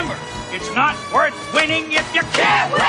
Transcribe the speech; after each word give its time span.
It's 0.00 0.74
not 0.74 0.96
worth 1.12 1.34
winning 1.52 1.92
if 1.92 2.14
you 2.14 2.22
can't 2.22 2.72
win. 2.72 2.82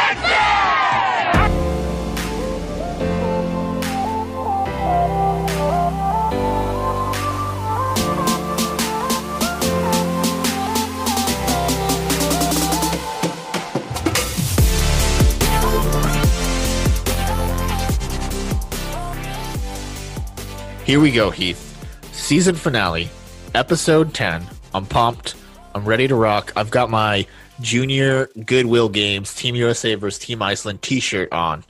Here 20.85 20.99
we 20.99 21.11
go, 21.11 21.29
Heath. 21.29 21.65
Season 22.13 22.55
finale, 22.55 23.09
episode 23.53 24.13
10. 24.13 24.43
I'm 24.73 24.85
pumped. 24.85 25.38
I'm 25.75 25.85
ready 25.85 26.07
to 26.07 26.15
rock. 26.15 26.51
I've 26.55 26.71
got 26.71 26.89
my 26.89 27.27
junior 27.61 28.27
Goodwill 28.45 28.89
Games 28.89 29.35
Team 29.35 29.55
USA 29.55 29.95
versus 29.95 30.19
Team 30.19 30.41
Iceland 30.41 30.81
t 30.81 30.99
shirt 30.99 31.31
on. 31.31 31.63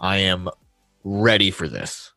I 0.00 0.18
am 0.18 0.48
ready 1.04 1.50
for 1.50 1.68
this. 1.68 2.12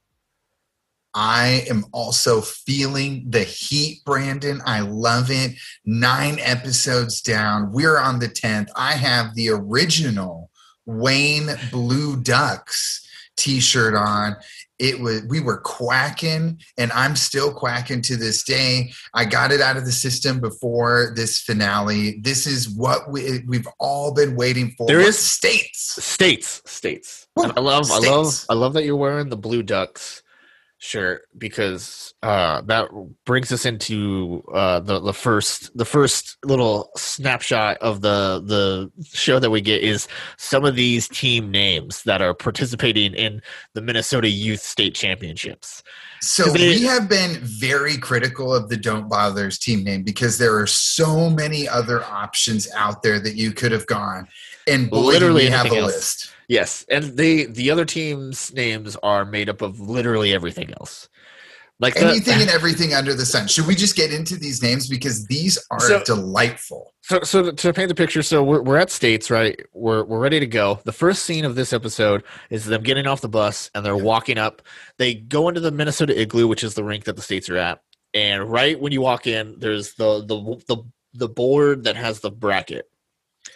I 1.13 1.65
am 1.69 1.85
also 1.91 2.41
feeling 2.41 3.25
the 3.29 3.43
heat, 3.43 4.03
Brandon. 4.05 4.61
I 4.65 4.81
love 4.81 5.29
it. 5.29 5.57
Nine 5.85 6.39
episodes 6.39 7.21
down. 7.21 7.71
We're 7.71 7.97
on 7.97 8.19
the 8.19 8.27
10th. 8.27 8.67
I 8.75 8.93
have 8.93 9.33
the 9.33 9.49
original 9.49 10.51
Wayne 10.85 11.49
Blue 11.71 12.21
Ducks 12.21 13.07
t-shirt 13.37 13.95
on. 13.95 14.35
It 14.79 14.99
was 14.99 15.23
we 15.23 15.39
were 15.39 15.57
quacking 15.57 16.59
and 16.77 16.91
I'm 16.91 17.15
still 17.15 17.53
quacking 17.53 18.01
to 18.03 18.17
this 18.17 18.43
day. 18.43 18.91
I 19.13 19.25
got 19.25 19.51
it 19.51 19.61
out 19.61 19.77
of 19.77 19.85
the 19.85 19.91
system 19.91 20.39
before 20.39 21.13
this 21.15 21.39
finale. 21.39 22.19
This 22.21 22.45
is 22.45 22.69
what 22.69 23.09
we, 23.09 23.43
we've 23.47 23.67
all 23.79 24.13
been 24.13 24.35
waiting 24.35 24.73
for. 24.77 24.87
there 24.87 24.99
is 24.99 25.17
states. 25.17 26.03
States, 26.03 26.61
states. 26.65 27.27
Woo, 27.35 27.43
And 27.43 27.53
I 27.57 27.61
love, 27.61 27.89
I 27.91 27.99
love. 27.99 28.45
I 28.49 28.53
love 28.53 28.73
that 28.73 28.83
you're 28.83 28.95
wearing 28.95 29.29
the 29.29 29.37
Blue 29.37 29.63
Ducks 29.63 30.23
shirt 30.85 31.23
because 31.37 32.13
uh, 32.21 32.61
that 32.61 32.87
brings 33.25 33.51
us 33.51 33.65
into 33.65 34.43
uh, 34.53 34.79
the 34.79 34.99
the 34.99 35.13
first 35.13 35.75
the 35.75 35.83
first 35.85 36.37
little 36.45 36.91
snapshot 36.95 37.77
of 37.79 38.01
the 38.01 38.41
the 38.45 38.91
show 39.17 39.39
that 39.39 39.49
we 39.49 39.61
get 39.61 39.83
is 39.83 40.07
some 40.37 40.63
of 40.63 40.75
these 40.75 41.07
team 41.07 41.49
names 41.49 42.03
that 42.03 42.21
are 42.21 42.33
participating 42.33 43.13
in 43.15 43.41
the 43.73 43.81
Minnesota 43.81 44.29
Youth 44.29 44.61
State 44.61 44.93
Championships. 44.93 45.81
So 46.21 46.45
they- 46.45 46.69
we 46.69 46.83
have 46.83 47.09
been 47.09 47.39
very 47.41 47.97
critical 47.97 48.53
of 48.53 48.69
the 48.69 48.77
Don't 48.77 49.09
Bothers 49.09 49.57
team 49.57 49.83
name 49.83 50.03
because 50.03 50.37
there 50.37 50.55
are 50.57 50.67
so 50.67 51.29
many 51.29 51.67
other 51.67 52.03
options 52.05 52.67
out 52.75 53.01
there 53.03 53.19
that 53.19 53.35
you 53.35 53.51
could 53.51 53.71
have 53.71 53.85
gone. 53.87 54.27
And 54.67 54.89
boy, 54.89 54.99
Literally 54.99 55.47
have 55.49 55.71
a 55.71 55.75
else. 55.75 55.93
list. 55.93 56.31
Yes, 56.47 56.85
and 56.89 57.17
the 57.17 57.45
the 57.47 57.71
other 57.71 57.85
teams' 57.85 58.53
names 58.53 58.95
are 59.03 59.25
made 59.25 59.49
up 59.49 59.61
of 59.61 59.79
literally 59.79 60.33
everything 60.33 60.71
else. 60.79 61.09
Like 61.79 61.95
the, 61.95 62.07
Anything 62.07 62.39
and 62.41 62.49
everything 62.59 62.93
under 62.93 63.13
the 63.13 63.25
sun. 63.25 63.47
Should 63.47 63.67
we 63.67 63.75
just 63.75 63.97
get 63.97 64.13
into 64.13 64.37
these 64.37 64.61
names 64.63 64.87
because 64.87 65.25
these 65.27 65.57
are 65.71 65.79
So- 65.81 66.03
delightful? 66.05 66.93
So, 67.01 67.19
so 67.23 67.43
to- 67.43 67.51
to 67.53 67.73
paint 67.73 67.89
the 67.89 67.95
picture, 67.95 68.23
so 68.23 68.41
we're, 68.43 68.61
we're 68.61 68.77
at 68.77 68.89
states, 68.89 69.29
right? 69.29 69.59
We're 69.73 70.03
we're 70.05 70.19
ready 70.19 70.39
to 70.39 70.47
go. 70.47 70.79
The 70.85 70.93
first 70.93 71.23
scene 71.25 71.43
of 71.45 71.55
this 71.55 71.73
episode 71.73 72.23
is 72.49 72.65
them 72.65 72.81
getting 72.83 73.07
off 73.07 73.19
the 73.21 73.27
bus 73.29 73.69
and 73.75 73.85
they're 73.85 73.97
walking 73.97 74.37
up. 74.37 74.61
They 74.97 75.15
go 75.15 75.49
into 75.49 75.59
the 75.59 75.71
Minnesota 75.71 76.19
Igloo, 76.19 76.47
which 76.47 76.63
is 76.63 76.75
the 76.75 76.83
rink 76.83 77.03
that 77.05 77.15
the 77.17 77.21
states 77.21 77.49
are 77.49 77.57
at. 77.57 77.81
And 78.13 78.49
right 78.49 78.79
when 78.79 78.93
you 78.93 79.01
walk 79.01 79.27
in, 79.27 79.55
there's 79.59 79.95
the 79.95 80.23
the 80.25 80.61
the 80.67 80.83
the 81.13 81.29
board 81.29 81.83
that 81.83 81.95
has 81.97 82.21
the 82.21 82.31
bracket. 82.31 82.89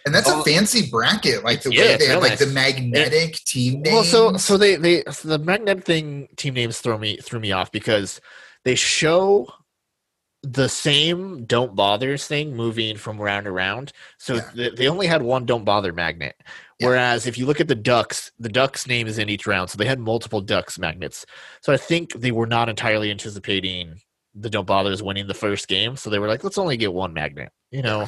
And 0.05 0.15
that's 0.15 0.29
Oh. 0.29 0.41
a 0.41 0.43
fancy 0.43 0.89
bracket, 0.89 1.43
like 1.43 1.61
the 1.61 1.71
Yeah, 1.73 1.81
way 1.81 1.97
they 1.97 2.05
have 2.07 2.21
like 2.21 2.39
the 2.39 2.47
magnetic 2.47 3.35
team 3.45 3.81
names. 3.81 3.93
Well, 3.93 4.03
so 4.03 4.37
so 4.37 4.57
they 4.57 4.75
they 4.75 5.03
so 5.11 5.27
the 5.27 5.39
magnetic 5.39 5.83
thing 5.85 6.27
team 6.37 6.53
names 6.53 6.79
throw 6.79 6.97
me 6.97 7.17
threw 7.17 7.39
me 7.39 7.51
off 7.51 7.71
because 7.71 8.21
they 8.63 8.75
show 8.75 9.47
the 10.41 10.69
same 10.69 11.43
don't 11.45 11.75
bothers 11.75 12.25
thing 12.25 12.55
moving 12.55 12.95
from 12.95 13.19
round 13.19 13.43
to 13.45 13.51
round. 13.51 13.91
So 14.17 14.35
Yeah. 14.35 14.51
th- 14.55 14.75
they 14.75 14.87
only 14.87 15.05
had 15.05 15.21
one 15.21 15.45
don't 15.45 15.65
bother 15.65 15.91
magnet. 15.91 16.35
Yeah. 16.79 16.87
Whereas 16.87 17.27
if 17.27 17.37
you 17.37 17.45
look 17.45 17.59
at 17.59 17.67
the 17.67 17.75
ducks, 17.75 18.31
the 18.39 18.47
ducks 18.47 18.87
name 18.87 19.05
is 19.05 19.17
in 19.17 19.27
each 19.27 19.45
round, 19.45 19.69
so 19.69 19.77
they 19.77 19.85
had 19.85 19.99
multiple 19.99 20.39
ducks 20.39 20.79
magnets. 20.79 21.25
So 21.61 21.73
I 21.73 21.77
think 21.77 22.13
they 22.13 22.31
were 22.31 22.47
not 22.47 22.69
entirely 22.69 23.11
anticipating 23.11 23.99
the 24.35 24.49
don't 24.49 24.67
bothers 24.67 25.01
winning 25.01 25.27
the 25.27 25.33
first 25.33 25.67
game, 25.67 25.95
so 25.95 26.09
they 26.09 26.19
were 26.19 26.27
like, 26.27 26.43
let's 26.43 26.57
only 26.57 26.77
get 26.77 26.93
one 26.93 27.13
magnet. 27.13 27.51
You 27.71 27.83
know, 27.83 28.07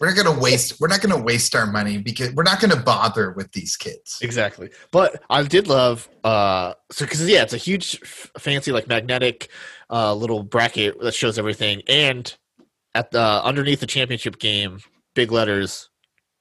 we're 0.00 0.14
not 0.14 0.16
gonna 0.24 0.40
waste 0.40 0.80
we're 0.80 0.88
not 0.88 1.00
gonna 1.00 1.20
waste 1.20 1.54
our 1.56 1.66
money 1.66 1.98
because 1.98 2.32
we're 2.32 2.44
not 2.44 2.60
gonna 2.60 2.76
bother 2.76 3.32
with 3.32 3.50
these 3.52 3.76
kids. 3.76 4.18
Exactly. 4.22 4.70
But 4.92 5.22
I 5.28 5.42
did 5.42 5.66
love 5.66 6.08
uh 6.22 6.74
so 6.92 7.06
cuz 7.06 7.28
yeah, 7.28 7.42
it's 7.42 7.52
a 7.52 7.58
huge 7.58 7.98
f- 8.02 8.30
fancy 8.38 8.70
like 8.70 8.86
magnetic 8.86 9.48
uh 9.90 10.14
little 10.14 10.44
bracket 10.44 11.00
that 11.00 11.14
shows 11.14 11.38
everything 11.38 11.82
and 11.88 12.36
at 12.94 13.10
the 13.10 13.20
underneath 13.20 13.80
the 13.80 13.86
championship 13.86 14.38
game, 14.38 14.80
big 15.14 15.32
letters 15.32 15.88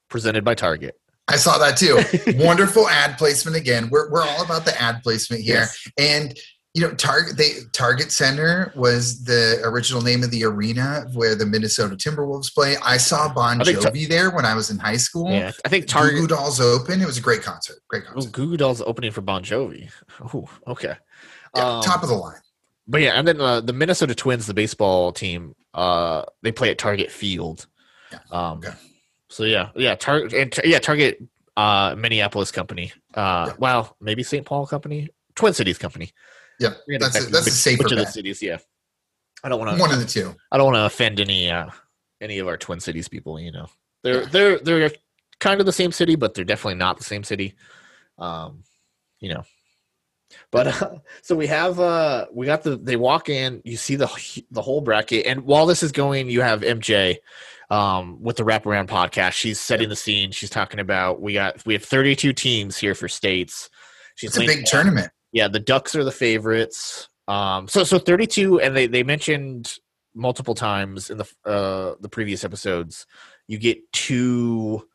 presented 0.10 0.44
by 0.44 0.54
Target. 0.54 0.96
I 1.28 1.36
saw 1.36 1.58
that 1.60 1.78
too. 1.78 2.02
Wonderful 2.44 2.88
ad 2.88 3.18
placement 3.18 3.56
again. 3.56 3.90
We're 3.90 4.12
we're 4.12 4.24
all 4.24 4.44
about 4.44 4.66
the 4.66 4.80
ad 4.80 5.02
placement 5.04 5.44
here. 5.44 5.62
Yes. 5.62 5.88
And 5.98 6.38
you 6.76 6.82
know, 6.82 6.94
Target 6.94 7.36
they 7.38 7.52
Target 7.74 8.12
Center 8.12 8.72
was 8.76 9.24
the 9.24 9.60
original 9.64 10.02
name 10.02 10.24
of 10.24 10.30
the 10.32 10.44
arena 10.44 11.06
where 11.14 11.34
the 11.36 11.46
Minnesota 11.46 11.96
Timberwolves 11.96 12.54
play. 12.54 12.76
I 12.84 12.98
saw 12.98 13.34
Bon 13.34 13.60
I 13.62 13.64
Jovi 13.64 14.08
there 14.08 14.30
when 14.30 14.46
I 14.46 14.54
was 14.54 14.70
in 14.70 14.78
high 14.78 14.98
school. 14.98 15.32
Yeah. 15.32 15.52
I 15.66 15.70
think 15.70 15.88
Target 15.88 16.20
Goo 16.22 16.28
Dolls 16.28 16.60
open. 16.62 17.02
It 17.02 17.08
was 17.08 17.18
a 17.18 17.22
great 17.22 17.42
concert. 17.42 17.78
Great 17.88 18.06
concert. 18.06 18.32
Goo 18.32 18.48
Goo 18.52 18.58
Dolls 18.58 18.82
opening 18.82 19.12
for 19.12 19.22
Bon 19.22 19.44
Jovi. 19.44 19.90
Oh, 20.34 20.48
okay. 20.68 20.96
Yeah, 21.56 21.78
Um, 21.78 21.84
top 21.84 22.04
of 22.04 22.10
the 22.10 22.16
line. 22.16 22.38
But 22.88 23.02
yeah, 23.02 23.12
and 23.14 23.28
then 23.28 23.42
uh, 23.42 23.62
the 23.62 23.74
Minnesota 23.74 24.14
Twins, 24.14 24.46
the 24.46 24.54
baseball 24.54 25.12
team, 25.12 25.56
uh, 25.74 26.24
they 26.44 26.52
play 26.52 26.70
at 26.70 26.78
Target 26.78 27.12
Field. 27.12 27.66
Yeah, 28.12 28.20
Um, 28.32 28.58
okay. 28.60 28.74
So 29.30 29.44
yeah, 29.44 29.70
yeah, 29.76 29.96
Target, 29.96 30.34
and 30.34 30.60
yeah, 30.64 30.80
Target, 30.80 31.24
uh, 31.58 31.96
Minneapolis 31.98 32.52
company. 32.52 32.92
Uh, 33.16 33.46
Yeah. 33.50 33.54
well, 33.60 33.96
maybe 34.00 34.24
St. 34.24 34.46
Paul 34.46 34.66
company, 34.68 35.10
Twin 35.36 35.54
Cities 35.54 35.78
company. 35.80 36.12
Yeah, 36.60 36.74
that's 37.00 37.16
a, 37.18 37.30
that's 37.30 37.46
a 37.48 37.50
which- 37.50 37.54
safer 37.54 37.84
which 37.84 37.92
of 37.94 37.98
the 38.00 38.06
cities. 38.06 38.42
Yeah, 38.42 38.58
I 39.44 39.50
don't 39.50 39.60
want 39.60 39.76
to 39.76 39.82
One 39.82 39.92
of 39.94 40.00
the 40.00 40.06
two. 40.06 40.36
I 40.52 40.58
don't 40.58 40.66
want 40.66 40.76
to 40.78 40.86
offend 40.86 41.20
any 41.20 41.50
uh, 41.50 41.70
any 42.22 42.40
of 42.40 42.48
our 42.48 42.58
Twin 42.58 42.80
Cities 42.80 43.08
people. 43.08 43.40
You 43.40 43.52
know, 43.52 43.68
they're 44.04 44.26
they're 44.26 44.60
they're 44.60 44.92
kind 45.40 45.60
of 45.60 45.66
the 45.66 45.72
same 45.74 45.92
city, 45.92 46.16
but 46.16 46.34
they're 46.34 46.44
definitely 46.46 46.76
not 46.80 46.98
the 46.98 47.04
same 47.06 47.24
city. 47.24 47.56
Um, 48.18 48.64
you 49.20 49.34
know. 49.34 49.44
But 50.52 50.68
uh, 50.68 50.96
so 51.24 51.36
we 51.36 51.48
have 51.48 51.80
uh 51.80 52.28
we 52.34 52.46
got 52.46 52.64
the 52.64 52.76
they 52.76 52.96
walk 52.98 53.30
in, 53.30 53.62
you 53.64 53.78
see 53.78 53.96
the 53.96 54.08
the 54.52 54.62
whole 54.62 54.82
bracket, 54.82 55.26
and 55.26 55.42
while 55.42 55.66
this 55.66 55.82
is 55.82 55.92
going, 55.92 56.30
you 56.30 56.42
have 56.42 56.62
MJ 56.62 57.18
um 57.72 58.22
with 58.22 58.36
the 58.38 58.44
wraparound 58.44 58.88
podcast. 58.88 59.32
She's 59.34 59.60
setting 59.60 59.90
the 59.90 59.96
scene. 59.96 60.32
She's 60.32 60.50
talking 60.50 60.80
about 60.80 61.22
we 61.22 61.34
got 61.34 61.66
we 61.66 61.74
have 61.74 61.84
32 61.84 62.34
teams 62.34 62.78
here 62.78 62.94
for 62.96 63.08
states. 63.08 63.70
She's 64.16 64.32
It's 64.36 64.38
a 64.38 64.46
big 64.46 64.58
down- 64.58 64.66
tournament. 64.66 65.12
Yeah, 65.32 65.48
the 65.48 65.60
Ducks 65.60 65.96
are 65.96 66.04
the 66.04 66.12
favorites. 66.12 67.10
Um, 67.28 67.68
so 67.68 67.84
so 67.84 68.00
32, 68.00 68.60
and 68.60 68.76
they 68.76 68.88
they 68.88 69.04
mentioned 69.04 69.74
multiple 70.16 70.56
times 70.56 71.10
in 71.10 71.18
the 71.18 71.30
uh 71.46 71.96
the 72.00 72.10
previous 72.10 72.44
episodes. 72.44 73.06
You 73.48 73.58
get 73.58 73.80
two 73.92 74.88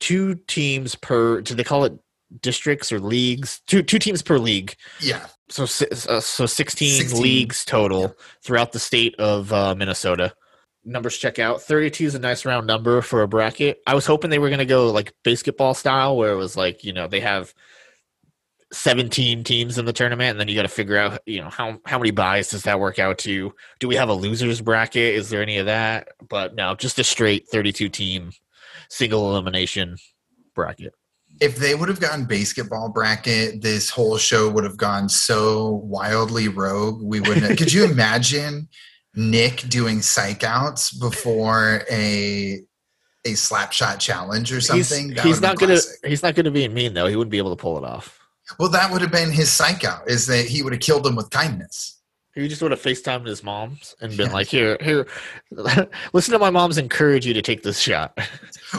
two 0.00 0.36
teams 0.46 0.94
per. 0.94 1.40
Do 1.40 1.54
they 1.54 1.64
call 1.64 1.84
it 1.84 1.98
districts 2.42 2.92
or 2.92 3.00
leagues? 3.00 3.60
Two 3.66 3.82
two 3.82 3.98
teams 3.98 4.22
per 4.22 4.38
league. 4.38 4.76
Yeah. 5.00 5.26
So 5.48 5.62
uh, 5.62 6.20
so 6.20 6.46
16, 6.46 7.00
16. 7.00 7.22
leagues 7.22 7.64
total 7.64 8.14
throughout 8.42 8.72
the 8.72 8.80
state 8.80 9.14
of 9.18 9.52
uh, 9.52 9.74
Minnesota. 9.76 10.34
Numbers 10.84 11.18
check 11.18 11.38
out. 11.38 11.62
32 11.62 12.06
is 12.06 12.14
a 12.14 12.18
nice 12.18 12.44
round 12.44 12.66
number 12.66 13.00
for 13.00 13.22
a 13.22 13.28
bracket. 13.28 13.78
I 13.86 13.94
was 13.94 14.06
hoping 14.06 14.30
they 14.30 14.38
were 14.38 14.48
going 14.48 14.58
to 14.58 14.64
go 14.64 14.90
like 14.90 15.14
basketball 15.24 15.74
style, 15.74 16.16
where 16.16 16.32
it 16.32 16.36
was 16.36 16.56
like 16.56 16.84
you 16.84 16.92
know 16.92 17.06
they 17.08 17.20
have 17.20 17.54
17 18.76 19.42
teams 19.44 19.78
in 19.78 19.84
the 19.84 19.92
tournament, 19.92 20.30
and 20.30 20.40
then 20.40 20.48
you 20.48 20.54
got 20.54 20.62
to 20.62 20.68
figure 20.68 20.96
out 20.96 21.20
you 21.26 21.40
know 21.40 21.48
how 21.50 21.78
how 21.86 21.98
many 21.98 22.10
buys 22.10 22.50
does 22.50 22.62
that 22.64 22.78
work 22.78 22.98
out 22.98 23.18
to? 23.18 23.52
Do 23.80 23.88
we 23.88 23.96
have 23.96 24.08
a 24.08 24.14
losers 24.14 24.60
bracket? 24.60 25.14
Is 25.14 25.30
there 25.30 25.42
any 25.42 25.58
of 25.58 25.66
that? 25.66 26.08
But 26.28 26.54
no, 26.54 26.74
just 26.74 26.98
a 26.98 27.04
straight 27.04 27.48
32 27.48 27.88
team 27.88 28.30
single 28.88 29.30
elimination 29.30 29.96
bracket. 30.54 30.94
if 31.40 31.56
they 31.56 31.74
would 31.74 31.88
have 31.88 32.00
gotten 32.00 32.24
basketball 32.24 32.88
bracket, 32.90 33.60
this 33.62 33.90
whole 33.90 34.16
show 34.16 34.48
would 34.50 34.64
have 34.64 34.76
gone 34.76 35.08
so 35.08 35.82
wildly 35.84 36.48
rogue. 36.48 37.02
We 37.02 37.20
wouldn't. 37.20 37.58
could 37.58 37.72
you 37.72 37.84
imagine 37.90 38.68
Nick 39.14 39.62
doing 39.68 40.02
psych 40.02 40.44
outs 40.44 40.92
before 40.92 41.82
a 41.90 42.60
a 43.24 43.34
slap 43.34 43.72
shot 43.72 43.98
challenge 43.98 44.52
or 44.52 44.60
something? 44.60 45.10
He's, 45.10 45.22
he's 45.22 45.40
not 45.40 45.58
gonna 45.58 45.78
he's 46.04 46.22
not 46.22 46.34
gonna 46.34 46.50
be 46.50 46.68
mean 46.68 46.94
though. 46.94 47.06
He 47.06 47.16
wouldn't 47.16 47.32
be 47.32 47.38
able 47.38 47.56
to 47.56 47.60
pull 47.60 47.78
it 47.78 47.84
off. 47.84 48.25
Well, 48.58 48.68
that 48.70 48.92
would 48.92 49.00
have 49.02 49.12
been 49.12 49.30
his 49.30 49.50
psych 49.50 49.84
out. 49.84 50.08
Is 50.08 50.26
that 50.26 50.46
he 50.46 50.62
would 50.62 50.72
have 50.72 50.80
killed 50.82 51.06
him 51.06 51.16
with 51.16 51.30
kindness? 51.30 51.92
He 52.34 52.48
just 52.48 52.60
would 52.60 52.70
have 52.70 52.82
FaceTimed 52.82 53.26
his 53.26 53.42
moms 53.42 53.96
and 54.02 54.14
been 54.14 54.26
Yeah. 54.26 54.32
like, 54.34 54.46
"Here, 54.46 54.76
here, 54.82 55.06
listen 56.12 56.32
to 56.32 56.38
my 56.38 56.50
mom's 56.50 56.76
encourage 56.76 57.24
you 57.24 57.32
to 57.32 57.40
take 57.40 57.62
this 57.62 57.78
shot." 57.78 58.18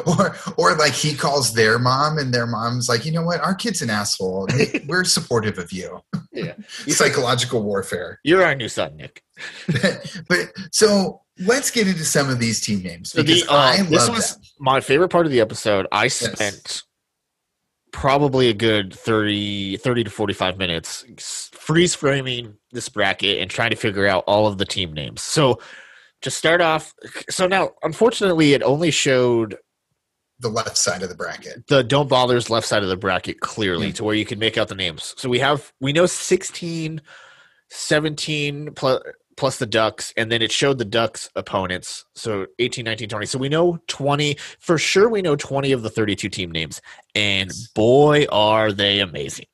Or 0.06 0.36
or 0.58 0.76
like 0.76 0.92
he 0.92 1.16
calls 1.16 1.54
their 1.54 1.80
mom 1.80 2.18
and 2.18 2.34
their 2.34 2.46
mom's 2.46 2.90
like, 2.90 3.06
you 3.06 3.12
know 3.14 3.24
what, 3.24 3.40
our 3.40 3.56
kid's 3.56 3.82
an 3.82 3.90
asshole. 3.90 4.46
We're 4.88 5.06
supportive 5.06 5.58
of 5.58 5.72
you. 5.72 6.02
Yeah. 6.34 6.56
Psychological 6.88 7.64
warfare. 7.64 8.20
You're 8.24 8.44
our 8.44 8.54
new 8.54 8.68
son, 8.68 8.98
Nick. 8.98 9.24
but 10.28 10.52
so 10.74 11.22
let's 11.40 11.72
get 11.72 11.88
into 11.88 12.04
some 12.04 12.30
of 12.30 12.38
these 12.40 12.60
team 12.60 12.84
names 12.84 13.12
So 13.12 13.22
the, 13.24 13.34
because 13.36 13.48
uh, 13.50 13.54
I 13.56 13.82
this 13.84 14.10
was 14.10 14.34
them. 14.36 14.44
my 14.60 14.82
favorite 14.82 15.10
part 15.10 15.26
of 15.26 15.32
the 15.32 15.40
episode. 15.40 15.88
I 15.92 16.10
spent 16.10 16.84
probably 17.92 18.50
a 18.50 18.54
good 18.54 18.94
30, 18.94 19.78
30 19.78 20.04
to 20.06 20.10
45 20.10 20.58
minutes 20.58 21.06
freeze 21.54 21.96
framing 21.96 22.56
this 22.72 22.90
bracket 22.90 23.40
and 23.40 23.50
trying 23.50 23.70
to 23.72 23.76
figure 23.76 24.06
out 24.08 24.24
all 24.28 24.48
of 24.48 24.58
the 24.58 24.66
team 24.66 24.94
names. 24.94 25.22
So 25.22 25.60
to 26.22 26.30
start 26.32 26.62
off, 26.62 26.94
so 27.30 27.48
now 27.48 27.72
unfortunately 27.84 28.54
it 28.54 28.62
only 28.64 28.92
showed 28.92 29.58
The 30.40 30.50
left 30.50 30.78
side 30.78 31.02
of 31.04 31.10
the 31.10 31.16
bracket. 31.16 31.66
the 31.68 31.84
don't 31.84 32.10
bother's 32.10 32.50
left 32.50 32.68
side 32.68 32.84
of 32.84 32.90
the 32.90 32.98
bracket 32.98 33.40
clearly 33.40 33.90
Mm. 33.92 33.96
to 33.96 34.04
where 34.04 34.16
you 34.16 34.26
can 34.26 34.40
make 34.40 34.58
out 34.58 34.68
the 34.68 34.76
names. 34.76 35.14
So 35.18 35.30
we 35.30 35.40
have 35.40 35.72
we 35.80 35.94
know 35.94 36.06
16 36.06 37.02
17 37.70 38.74
plus 38.74 39.02
plus 39.38 39.58
the 39.58 39.66
ducks 39.66 40.14
and 40.18 40.32
then 40.32 40.42
it 40.42 40.52
showed 40.52 40.78
the 40.80 40.86
ducks 40.86 41.30
opponents 41.36 42.04
so 42.16 42.46
18 42.60 42.84
19 42.84 43.08
20 43.08 43.26
so 43.26 43.38
we 43.40 43.48
know 43.48 43.78
20 43.88 44.36
for 44.60 44.78
sure 44.78 45.08
we 45.10 45.22
know 45.22 45.36
20 45.36 45.72
of 45.72 45.84
the 45.84 45.90
32 45.90 46.28
team 46.28 46.52
names 46.52 46.82
and 47.16 47.52
boy 47.76 48.26
are 48.32 48.72
they 48.74 49.00
amazing 49.00 49.46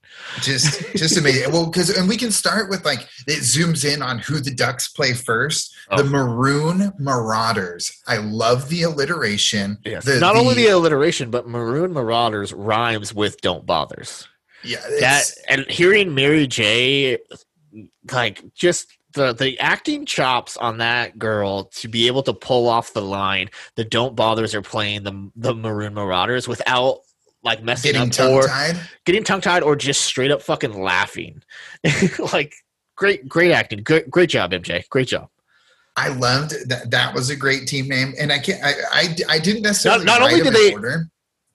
Just 0.41 0.80
just 0.95 1.18
amazing. 1.18 1.51
Well, 1.51 1.65
because 1.65 1.89
and 1.89 2.07
we 2.07 2.18
can 2.18 2.31
start 2.31 2.69
with 2.69 2.85
like 2.85 3.00
it 3.27 3.39
zooms 3.41 3.83
in 3.83 4.03
on 4.03 4.19
who 4.19 4.39
the 4.39 4.53
Ducks 4.53 4.88
play 4.89 5.13
first. 5.13 5.74
Oh. 5.89 5.97
The 5.97 6.03
Oh. 6.03 6.09
Maroon 6.09 6.94
Marauders. 7.00 7.91
I 8.07 8.18
love 8.18 8.69
the 8.69 8.83
alliteration. 8.83 9.79
yes 9.83 10.06
The- 10.06 10.19
not 10.19 10.36
only 10.36 10.53
the- 10.53 10.65
the 10.65 10.69
alliteration 10.69 11.31
but 11.31 11.47
maroon 11.47 11.91
marauders 11.94 12.53
rhymes 12.53 13.12
with 13.13 13.41
don't 13.41 13.65
bothers 13.65 14.27
Yeah, 14.63 14.81
that 15.00 15.24
and 15.50 15.65
hearing 15.69 16.13
Mary 16.13 16.45
J, 16.45 17.18
like 18.12 18.44
just 18.53 18.88
the 19.13 19.33
the 19.33 19.60
acting 19.60 20.06
chops 20.06 20.57
on 20.57 20.77
that 20.80 21.18
girl 21.18 21.65
to 21.65 21.88
be 21.88 22.07
able 22.07 22.24
to 22.24 22.33
pull 22.33 22.68
off 22.68 22.94
the 22.94 23.01
line. 23.01 23.50
The 23.75 23.83
Don't 23.86 24.15
Bothers 24.15 24.54
are 24.56 24.62
playing 24.62 25.04
the 25.04 25.31
the 25.36 25.54
Maroon 25.54 25.94
Marauders 25.94 26.48
without 26.48 27.00
like 27.44 27.63
messing 27.63 27.92
getting 27.94 28.07
up 28.10 28.13
tongue 28.13 28.33
or 28.33 28.48
tied. 28.48 28.80
getting 29.06 29.24
tongue 29.24 29.42
tied 29.42 29.63
or 29.63 29.75
just 29.75 30.01
straight 30.01 30.31
up 30.31 30.42
fucking 30.42 30.74
laughing. 30.81 31.44
like 32.33 32.54
great 32.95 33.27
great 33.27 33.51
acting, 33.51 33.83
great 33.83 34.10
great 34.10 34.30
job, 34.30 34.51
MJ, 34.51 34.88
great 34.89 35.07
job. 35.07 35.30
I 35.95 36.07
loved 36.07 36.54
that. 36.69 36.89
That 36.89 37.13
was 37.13 37.30
a 37.30 37.36
great 37.36 37.68
team 37.68 37.88
name, 37.88 38.13
and 38.19 38.31
I 38.31 38.39
can't. 38.39 38.63
I 38.63 38.74
I, 38.92 39.15
I 39.36 39.39
didn't 39.39 39.62
necessarily. 39.62 40.06
not 40.06 40.21
write 40.21 40.33
only 40.33 40.44
did 40.44 40.54
they- 40.54 40.74
order. 40.74 41.07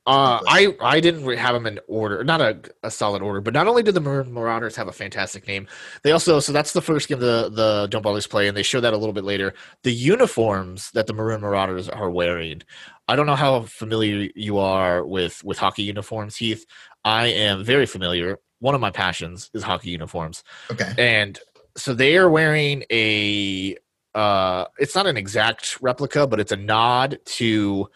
Uh, 0.09 0.41
I 0.49 0.75
I 0.81 1.01
didn't 1.01 1.31
have 1.37 1.53
them 1.55 1.67
in 1.67 1.79
order, 1.87 2.25
not 2.25 2.41
a, 2.41 2.59
a 2.83 2.91
solid 2.91 3.21
order, 3.21 3.43
but 3.43 3.53
not 3.53 3.67
only 3.67 3.83
did 3.83 3.95
the 3.95 4.01
Maroon 4.01 4.33
Marauders 4.33 4.75
have 4.77 4.89
a 4.89 4.93
fantastic 4.93 5.47
name, 5.47 5.69
they 6.03 6.13
also 6.13 6.41
so 6.41 6.51
that's 6.51 6.73
the 6.73 6.81
first 6.81 7.09
game 7.09 7.21
the 7.21 7.51
the 7.53 7.89
Don't 7.91 8.01
Bothers 8.01 8.27
play, 8.27 8.49
and 8.49 8.57
they 8.57 8.63
show 8.63 8.81
that 8.81 8.95
a 8.95 8.97
little 8.97 9.13
bit 9.13 9.25
later. 9.25 9.53
The 9.83 9.93
uniforms 9.93 10.91
that 10.93 11.07
the 11.09 11.13
Maroon 11.13 11.43
Marauders 11.43 11.91
are 11.91 12.11
wearing, 12.11 12.63
I 13.07 13.17
don't 13.17 13.27
know 13.27 13.37
how 13.37 13.63
familiar 13.63 14.31
you 14.35 14.57
are 14.59 15.05
with 15.05 15.45
with 15.45 15.59
hockey 15.59 15.83
uniforms, 15.83 16.37
Heath. 16.37 16.65
I 17.05 17.27
am 17.27 17.63
very 17.63 17.85
familiar. 17.85 18.39
One 18.61 18.75
of 18.75 18.81
my 18.81 18.91
passions 18.91 19.51
is 19.53 19.63
hockey 19.63 19.91
uniforms, 19.91 20.43
Okay. 20.71 20.91
and 20.97 21.39
so 21.77 21.93
they 21.93 22.17
are 22.17 22.31
wearing 22.31 22.83
a. 22.91 23.77
Uh, 24.15 24.65
it's 24.79 24.95
not 24.95 25.07
an 25.07 25.17
exact 25.19 25.81
replica, 25.83 26.27
but 26.27 26.41
it's 26.41 26.51
a 26.51 26.57
nod 26.57 27.19
to 27.25 27.89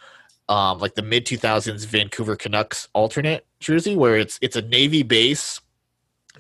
um, 0.49 0.79
like 0.79 0.95
the 0.95 1.03
mid 1.03 1.25
2000s 1.27 1.87
Vancouver 1.87 2.37
Canucks 2.37 2.89
alternate 2.95 3.47
jersey 3.61 3.97
where 3.97 4.17
it's 4.17 4.39
it's 4.43 4.57
a 4.57 4.63
navy 4.63 5.03
base 5.03 5.61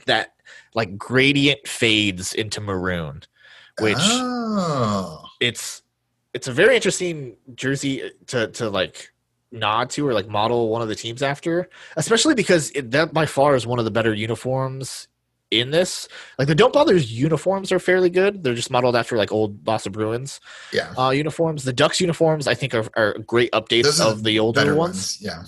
that 0.06 0.34
like 0.74 0.98
gradient 0.98 1.66
fades 1.66 2.34
into 2.34 2.60
maroon 2.60 3.22
which 3.80 3.96
Oh. 3.98 5.24
it's 5.40 5.82
it's 6.34 6.48
a 6.48 6.52
very 6.52 6.74
interesting 6.74 7.36
jersey 7.54 8.10
to 8.26 8.48
to 8.48 8.68
like 8.70 9.12
nod 9.50 9.90
to 9.90 10.06
or 10.06 10.14
like 10.14 10.28
model 10.28 10.68
one 10.70 10.80
of 10.82 10.88
the 10.88 10.94
teams 10.94 11.22
after 11.22 11.68
especially 11.96 12.34
because 12.34 12.70
it, 12.70 12.90
that 12.90 13.12
by 13.12 13.26
far 13.26 13.54
is 13.54 13.66
one 13.66 13.78
of 13.78 13.84
the 13.84 13.90
better 13.90 14.14
uniforms 14.14 15.08
in 15.52 15.70
this 15.70 16.08
like 16.38 16.48
the 16.48 16.54
don't 16.54 16.72
bother's 16.72 17.12
uniforms 17.12 17.70
are 17.70 17.78
fairly 17.78 18.08
good 18.10 18.42
they're 18.42 18.54
just 18.54 18.70
modeled 18.70 18.96
after 18.96 19.16
like 19.16 19.30
old 19.30 19.62
boston 19.62 19.92
bruins 19.92 20.40
Yeah. 20.72 20.92
uh, 20.98 21.10
uniforms 21.10 21.64
the 21.64 21.72
ducks 21.72 22.00
uniforms 22.00 22.48
i 22.48 22.54
think 22.54 22.74
are, 22.74 22.86
are 22.96 23.18
great 23.18 23.52
updates 23.52 23.84
Those 23.84 24.00
of 24.00 24.24
the 24.24 24.38
older 24.38 24.74
ones 24.74 24.78
ones. 24.78 25.18
Yeah. 25.20 25.42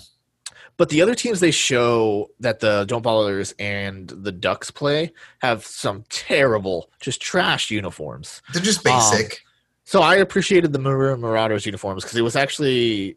but 0.77 0.89
the 0.89 1.01
other 1.01 1.15
teams 1.15 1.39
they 1.39 1.51
show 1.51 2.29
that 2.39 2.59
the 2.59 2.85
Don't 2.85 3.03
Ballers 3.03 3.53
and 3.59 4.09
the 4.09 4.31
Ducks 4.31 4.69
play 4.71 5.11
have 5.39 5.65
some 5.65 6.03
terrible, 6.09 6.89
just 6.99 7.21
trash 7.21 7.71
uniforms. 7.71 8.41
They're 8.53 8.61
just 8.61 8.85
Um, 8.85 8.93
basic. 8.93 9.41
So 9.85 10.01
I 10.01 10.15
appreciated 10.15 10.73
the 10.73 10.79
Maroon 10.79 11.21
Marauders 11.21 11.65
uniforms 11.65 12.03
because 12.03 12.17
it 12.17 12.23
was 12.23 12.35
actually, 12.35 13.15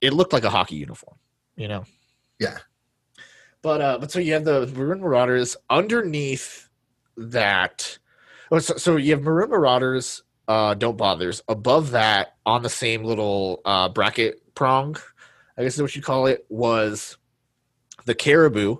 it 0.00 0.12
looked 0.14 0.32
like 0.32 0.44
a 0.44 0.50
hockey 0.50 0.76
uniform, 0.76 1.16
you 1.56 1.68
know. 1.68 1.84
Yeah. 2.38 2.58
But 3.64 3.80
uh, 3.80 3.98
but 3.98 4.12
so 4.12 4.18
you 4.18 4.34
have 4.34 4.44
the 4.44 4.66
Maroon 4.76 5.00
Marauders 5.00 5.56
underneath 5.70 6.68
that. 7.16 7.98
Oh, 8.52 8.58
so, 8.58 8.76
so 8.76 8.96
you 8.96 9.12
have 9.12 9.22
Maroon 9.22 9.48
Marauders, 9.48 10.22
uh, 10.48 10.74
Don't 10.74 10.98
Bothers. 10.98 11.42
Above 11.48 11.92
that, 11.92 12.34
on 12.44 12.62
the 12.62 12.68
same 12.68 13.04
little 13.04 13.62
uh, 13.64 13.88
bracket 13.88 14.54
prong, 14.54 14.96
I 15.56 15.62
guess 15.62 15.76
is 15.76 15.82
what 15.82 15.96
you 15.96 16.02
call 16.02 16.26
it, 16.26 16.44
was 16.50 17.16
the 18.04 18.14
Caribou, 18.14 18.76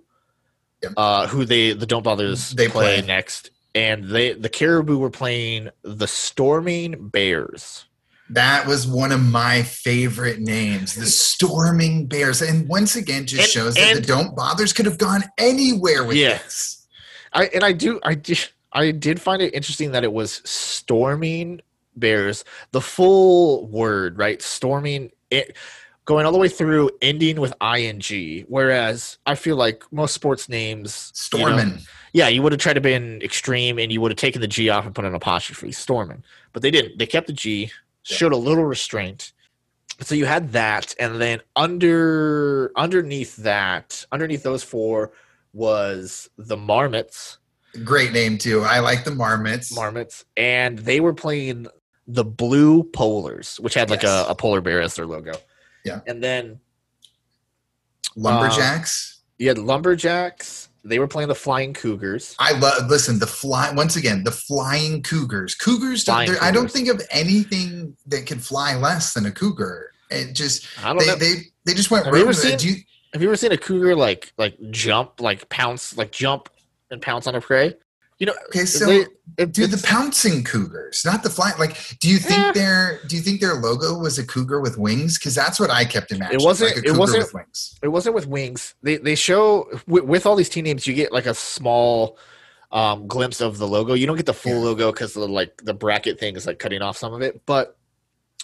Yep. 0.83 0.93
uh, 0.99 1.27
who 1.29 1.47
they 1.47 1.73
the 1.73 1.87
Don't 1.87 2.03
Bothers 2.03 2.51
They 2.51 2.69
play, 2.69 3.01
play. 3.01 3.07
next, 3.07 3.53
and 3.75 4.05
they 4.05 4.35
the 4.35 4.51
Caribou 4.51 4.99
were 4.99 5.09
playing 5.09 5.71
the 5.83 6.07
Storming 6.07 7.09
Bears. 7.09 7.87
That 8.31 8.67
was 8.67 8.87
one 8.87 9.12
of 9.12 9.21
my 9.23 9.62
favorite 9.62 10.41
names, 10.41 10.94
the 10.94 11.06
Storming 11.06 12.06
Bears. 12.06 12.41
And 12.41 12.67
once 12.69 12.97
again, 12.97 13.26
just 13.26 13.43
And- 13.43 13.50
shows 13.50 13.75
that 13.75 13.94
the 13.97 14.00
Don't 14.00 14.35
Bothers 14.35 14.73
could 14.73 14.87
have 14.87 14.99
gone 14.99 15.25
anywhere 15.37 16.05
with 16.05 16.17
Yeah. 16.17 16.38
this. 16.38 16.87
I 17.32 17.47
and 17.47 17.62
I 17.65 17.73
do 17.73 18.00
I 18.03 18.15
did 18.15 18.38
I 18.73 18.91
did 18.93 19.21
find 19.21 19.43
it 19.43 19.53
interesting 19.55 19.93
that 19.93 20.05
it 20.05 20.12
was 20.12 20.41
storming 20.44 21.61
bears. 21.97 22.44
The 22.73 22.81
full 22.81 23.67
word, 23.69 24.17
right? 24.19 24.41
Storming 24.41 25.11
it 25.31 25.56
going 26.06 26.26
all 26.26 26.32
the 26.32 26.38
way 26.38 26.49
through 26.49 26.91
ending 27.03 27.41
with 27.41 27.55
ing. 27.62 28.45
Whereas 28.49 29.19
I 29.26 29.35
feel 29.35 29.57
like 29.57 29.85
most 29.90 30.14
sports 30.14 30.49
names 30.49 31.12
you 31.33 31.38
know, 31.40 31.73
yeah, 32.12 32.28
you 32.28 32.43
would 32.43 32.52
have 32.52 32.61
tried 32.61 32.75
to 32.75 32.81
be 32.81 32.90
been 32.90 33.21
extreme 33.23 33.78
and 33.78 33.93
you 33.93 34.00
would 34.00 34.11
have 34.12 34.19
taken 34.19 34.40
the 34.40 34.47
G 34.49 34.69
off 34.69 34.87
and 34.87 34.95
put 34.95 35.04
an 35.04 35.14
apostrophe, 35.14 35.73
storming. 35.73 36.23
But 36.52 36.62
they 36.62 36.71
didn't. 36.71 36.99
They 36.99 37.07
kept 37.07 37.26
the 37.26 37.33
G, 37.33 37.71
showed 38.04 38.32
a 38.32 38.37
little 38.37 38.64
restraint. 38.64 39.32
So 40.00 40.14
you 40.14 40.25
had 40.26 40.52
that, 40.52 40.94
and 40.99 41.20
then 41.20 41.40
under 41.56 42.73
underneath 42.76 43.37
that, 43.37 44.04
underneath 44.12 44.42
those 44.42 44.62
four 44.62 45.12
was 45.52 46.28
the 46.37 46.56
Marmots. 46.56 47.38
Great 47.84 48.12
name, 48.12 48.38
too. 48.38 48.62
I 48.62 48.78
like 48.80 49.04
the 49.04 49.11
Marmots. 49.12 49.75
Marmots, 49.75 50.25
and 50.37 50.78
they 50.78 51.00
were 51.00 51.14
playing 51.14 51.66
the 52.06 52.25
Blue 52.25 52.82
Polars, 52.84 53.58
which 53.61 53.75
had 53.75 53.88
like 53.90 54.02
Yes. 54.02 54.26
a, 54.26 54.30
a 54.30 54.34
polar 54.34 54.61
bear 54.61 54.80
as 54.80 54.94
their 54.94 55.06
logo. 55.06 55.32
Yeah. 55.84 56.00
And 56.06 56.23
then 56.23 56.61
Lumberjacks. 58.16 59.20
Uh, 59.20 59.20
you 59.38 59.49
had 59.49 59.58
Lumberjacks. 59.58 60.68
They 60.87 60.99
were 60.99 61.09
playing 61.09 61.29
the 61.29 61.35
Flying 61.35 61.73
Cougars. 61.73 62.37
I 62.38 62.53
love. 62.59 62.88
Listen, 62.91 63.19
the 63.19 63.26
fly. 63.26 63.73
Once 63.73 63.97
again, 63.97 64.23
the 64.23 64.31
flying 64.31 65.03
cougars. 65.03 65.55
Cougars. 65.55 66.05
Don't, 66.05 66.14
Flying 66.17 66.31
they're- 66.33 66.43
I 66.43 66.50
don't 66.50 66.71
think 66.71 66.88
of 66.88 67.00
anything 67.11 67.97
that 68.07 68.26
can 68.26 68.38
fly 68.38 68.75
less 68.76 69.14
than 69.14 69.25
a 69.26 69.31
cougar. 69.31 69.93
It 70.11 70.35
just 70.35 70.67
I 70.85 70.88
don't 70.93 70.99
they, 70.99 71.07
know. 71.07 71.17
they 71.17 71.35
they 71.64 71.73
just 71.75 71.91
went. 71.91 72.05
Have 72.05 72.14
you 72.14 72.21
ever 72.21 72.26
rogue 72.29 72.37
with 72.37 72.45
it. 72.45 72.61
seen- 72.61 72.75
you, 72.76 72.83
Have 73.14 73.23
you 73.23 73.29
ever 73.29 73.37
seen 73.37 73.53
a 73.53 73.57
cougar 73.57 73.97
like 73.97 74.33
like 74.37 74.57
jump, 74.71 75.21
like 75.23 75.49
pounce, 75.49 75.97
like 75.97 76.12
jump 76.12 76.50
and 76.91 77.00
pounce 77.00 77.26
on 77.26 77.35
a 77.35 77.41
prey? 77.41 77.75
You 78.18 78.26
know, 78.26 78.35
okay, 78.49 78.64
so 78.64 78.87
they- 78.87 79.06
it, 79.38 79.52
Dude, 79.52 79.73
the 79.73 79.85
pouncing 79.85 80.44
cougars, 80.44 81.02
not 81.04 81.23
the 81.25 81.30
flying. 81.30 81.59
Like, 81.59 81.99
do 81.99 82.09
you 82.09 82.18
think 82.18 82.38
Eh. 82.38 82.52
their 82.52 83.00
do 83.09 83.16
you 83.16 83.23
think 83.23 83.40
their 83.40 83.54
logo 83.54 83.99
was 83.99 84.18
a 84.18 84.25
cougar 84.25 84.61
with 84.61 84.78
wings? 84.78 85.18
Because 85.18 85.35
that's 85.35 85.59
what 85.59 85.71
I 85.71 85.85
kept 85.85 86.12
imagining. 86.12 86.44
wasn't- 86.44 86.76
Like 86.76 86.85
a 86.85 86.88
it 86.90 86.97
wasn't- 86.97 87.25
with 87.25 87.35
wings. 87.35 87.75
it 87.83 87.88
wasn't 87.88 88.14
with 88.14 88.26
wings. 88.28 88.75
They 88.83 88.99
they 88.99 89.16
show 89.16 89.68
with, 89.88 90.04
with 90.04 90.26
all 90.26 90.37
these 90.37 90.49
team 90.49 90.64
names, 90.64 90.87
you 90.87 90.94
get 90.94 91.12
like 91.12 91.26
a 91.26 91.35
small 91.35 92.16
um, 92.71 93.06
glimpse 93.09 93.40
of 93.40 93.59
the 93.59 93.66
logo. 93.68 93.94
You 93.94 94.06
don't 94.06 94.16
get 94.16 94.26
the 94.26 94.35
full 94.35 94.52
Yeah. 94.52 94.59
logo 94.59 94.92
because 94.92 95.14
the 95.14 95.26
like 95.26 95.62
the 95.64 95.75
bracket 95.75 96.21
thing 96.21 96.37
is 96.37 96.47
like 96.47 96.59
cutting 96.61 96.83
off 96.83 96.97
some 96.97 97.12
of 97.12 97.23
it, 97.23 97.42
but. 97.47 97.76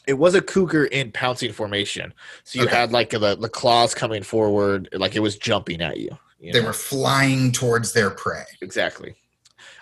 It 0.06 0.14
was 0.14 0.34
a 0.34 0.40
cougar 0.40 0.86
in 0.86 1.12
pouncing 1.12 1.52
formation, 1.52 2.14
so 2.42 2.58
you 2.58 2.64
Okay. 2.66 2.74
had 2.74 2.90
like 2.90 3.10
the, 3.10 3.36
the 3.36 3.50
claws 3.50 3.94
coming 3.94 4.22
forward, 4.22 4.88
like 4.92 5.14
it 5.14 5.20
was 5.20 5.36
jumping 5.36 5.82
at 5.82 5.98
you. 5.98 6.08
you 6.40 6.52
They 6.54 6.60
know? 6.60 6.68
were 6.68 6.72
flying 6.72 7.52
towards 7.52 7.92
their 7.92 8.08
prey. 8.10 8.44
Exactly. 8.62 9.14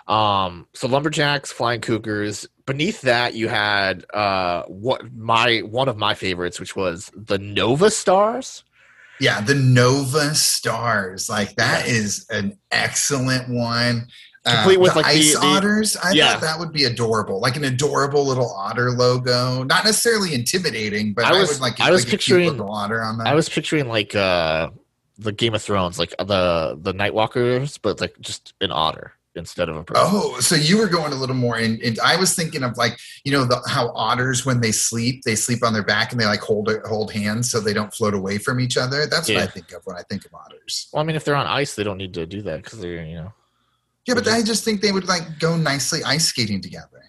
Um, 0.09 0.67
so 0.73 0.87
lumberjacks, 0.87 1.51
flying 1.51 1.81
cougars. 1.81 2.47
Beneath 2.65 3.01
that, 3.01 3.35
you 3.35 3.47
had 3.47 4.05
uh, 4.13 4.63
what 4.63 5.13
my 5.13 5.59
one 5.59 5.87
of 5.87 5.97
my 5.97 6.15
favorites, 6.15 6.59
which 6.59 6.75
was 6.75 7.11
the 7.15 7.37
Nova 7.37 7.89
Stars. 7.91 8.63
Yeah, 9.19 9.41
the 9.41 9.55
Nova 9.55 10.33
Stars. 10.35 11.29
Like 11.29 11.55
that 11.57 11.87
is 11.87 12.25
an 12.29 12.57
excellent 12.71 13.49
one. 13.49 14.07
Uh, 14.45 14.55
Complete 14.55 14.79
with, 14.79 14.93
the 14.93 14.99
like, 14.99 15.05
ice 15.07 15.33
the- 15.37 15.45
otters. 15.45 15.97
I 15.97 16.11
Yeah. 16.11 16.31
thought 16.31 16.41
that 16.41 16.59
would 16.59 16.71
be 16.71 16.85
adorable, 16.85 17.39
like 17.41 17.55
an 17.57 17.65
adorable 17.65 18.25
little 18.25 18.49
otter 18.55 18.89
logo. 18.91 19.63
Not 19.63 19.83
necessarily 19.83 20.33
intimidating, 20.33 21.13
but 21.13 21.25
I 21.25 21.35
I, 21.35 21.39
was- 21.39 21.49
would 21.51 21.59
like. 21.61 21.79
I 21.79 21.91
was 21.91 22.03
like 22.05 22.11
picturing- 22.11 22.59
otter 22.61 23.01
on 23.01 23.17
that. 23.19 23.27
I 23.27 23.35
was 23.35 23.47
picturing 23.49 23.87
like 23.89 24.15
uh, 24.15 24.69
the 25.17 25.33
Game 25.33 25.53
of 25.53 25.61
Thrones, 25.61 25.99
like 25.99 26.15
the 26.17 26.79
the 26.81 26.93
Nightwalkers, 26.93 27.77
but 27.81 27.99
like 28.01 28.15
just 28.21 28.53
an 28.61 28.71
otter 28.71 29.13
instead 29.39 29.69
of 29.69 29.75
a 29.75 29.83
person. 29.83 30.03
Oh, 30.05 30.39
so 30.39 30.53
you 30.53 30.77
were 30.77 30.87
going 30.87 31.11
a 31.11 31.15
little 31.15 31.35
more 31.35 31.57
in, 31.57 31.81
in 31.81 31.95
I 32.03 32.15
was 32.15 32.35
thinking 32.35 32.61
of 32.63 32.77
like, 32.77 32.99
you 33.23 33.31
know, 33.31 33.45
the, 33.45 33.59
how 33.67 33.89
otters 33.93 34.45
when 34.45 34.61
they 34.61 34.71
sleep, 34.71 35.23
they 35.23 35.35
sleep 35.35 35.63
on 35.65 35.73
their 35.73 35.83
back 35.83 36.11
and 36.11 36.21
they 36.21 36.25
like 36.25 36.41
hold 36.41 36.69
hold 36.85 37.11
hands 37.11 37.49
so 37.49 37.59
they 37.59 37.73
don't 37.73 37.91
float 37.93 38.13
away 38.13 38.37
from 38.37 38.59
each 38.59 38.77
other. 38.77 39.07
That's 39.07 39.27
what 39.27 39.37
I 39.37 39.47
think 39.47 39.71
of 39.71 39.81
when 39.85 39.97
I 39.97 40.03
think 40.03 40.25
of 40.25 40.33
otters. 40.35 40.89
Well, 40.93 41.01
I 41.01 41.05
mean, 41.05 41.15
if 41.15 41.23
they're 41.25 41.35
on 41.35 41.47
ice, 41.47 41.73
they 41.75 41.83
don't 41.83 41.97
need 41.97 42.13
to 42.13 42.27
do 42.27 42.43
that 42.43 42.63
because 42.63 42.79
they're 42.79 43.03
you 43.03 43.15
know. 43.15 43.33
Yeah, 44.05 44.13
but 44.13 44.25
Just- 44.25 44.37
I 44.37 44.43
just 44.43 44.63
think 44.63 44.81
they 44.81 44.91
would 44.91 45.07
like 45.07 45.39
go 45.39 45.57
nicely 45.57 46.03
ice 46.03 46.25
skating 46.25 46.61
together. 46.61 46.99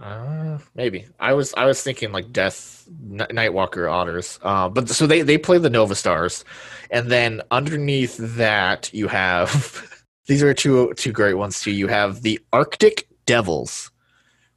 Uh, 0.00 0.58
maybe 0.74 1.06
I 1.18 1.34
was 1.34 1.52
I 1.54 1.66
was 1.66 1.82
thinking 1.82 2.10
like 2.10 2.32
Death 2.32 2.86
N- 2.88 3.26
Nightwalker 3.30 3.90
Otters. 3.90 4.38
Uh, 4.42 4.68
but 4.68 4.88
so 4.88 5.06
they 5.06 5.20
they 5.22 5.36
play 5.36 5.58
the 5.58 5.68
Nova 5.68 5.94
Stars, 5.94 6.44
and 6.90 7.10
then 7.10 7.42
underneath 7.50 8.16
that 8.36 8.92
you 8.94 9.08
have 9.08 9.50
these 10.30 10.44
are 10.44 10.54
two 10.54 10.94
two 10.94 11.10
great 11.10 11.34
ones 11.34 11.58
too. 11.60 11.72
You 11.72 11.88
have 11.88 12.22
the 12.22 12.38
Arctic 12.52 13.08
Devils, 13.26 13.90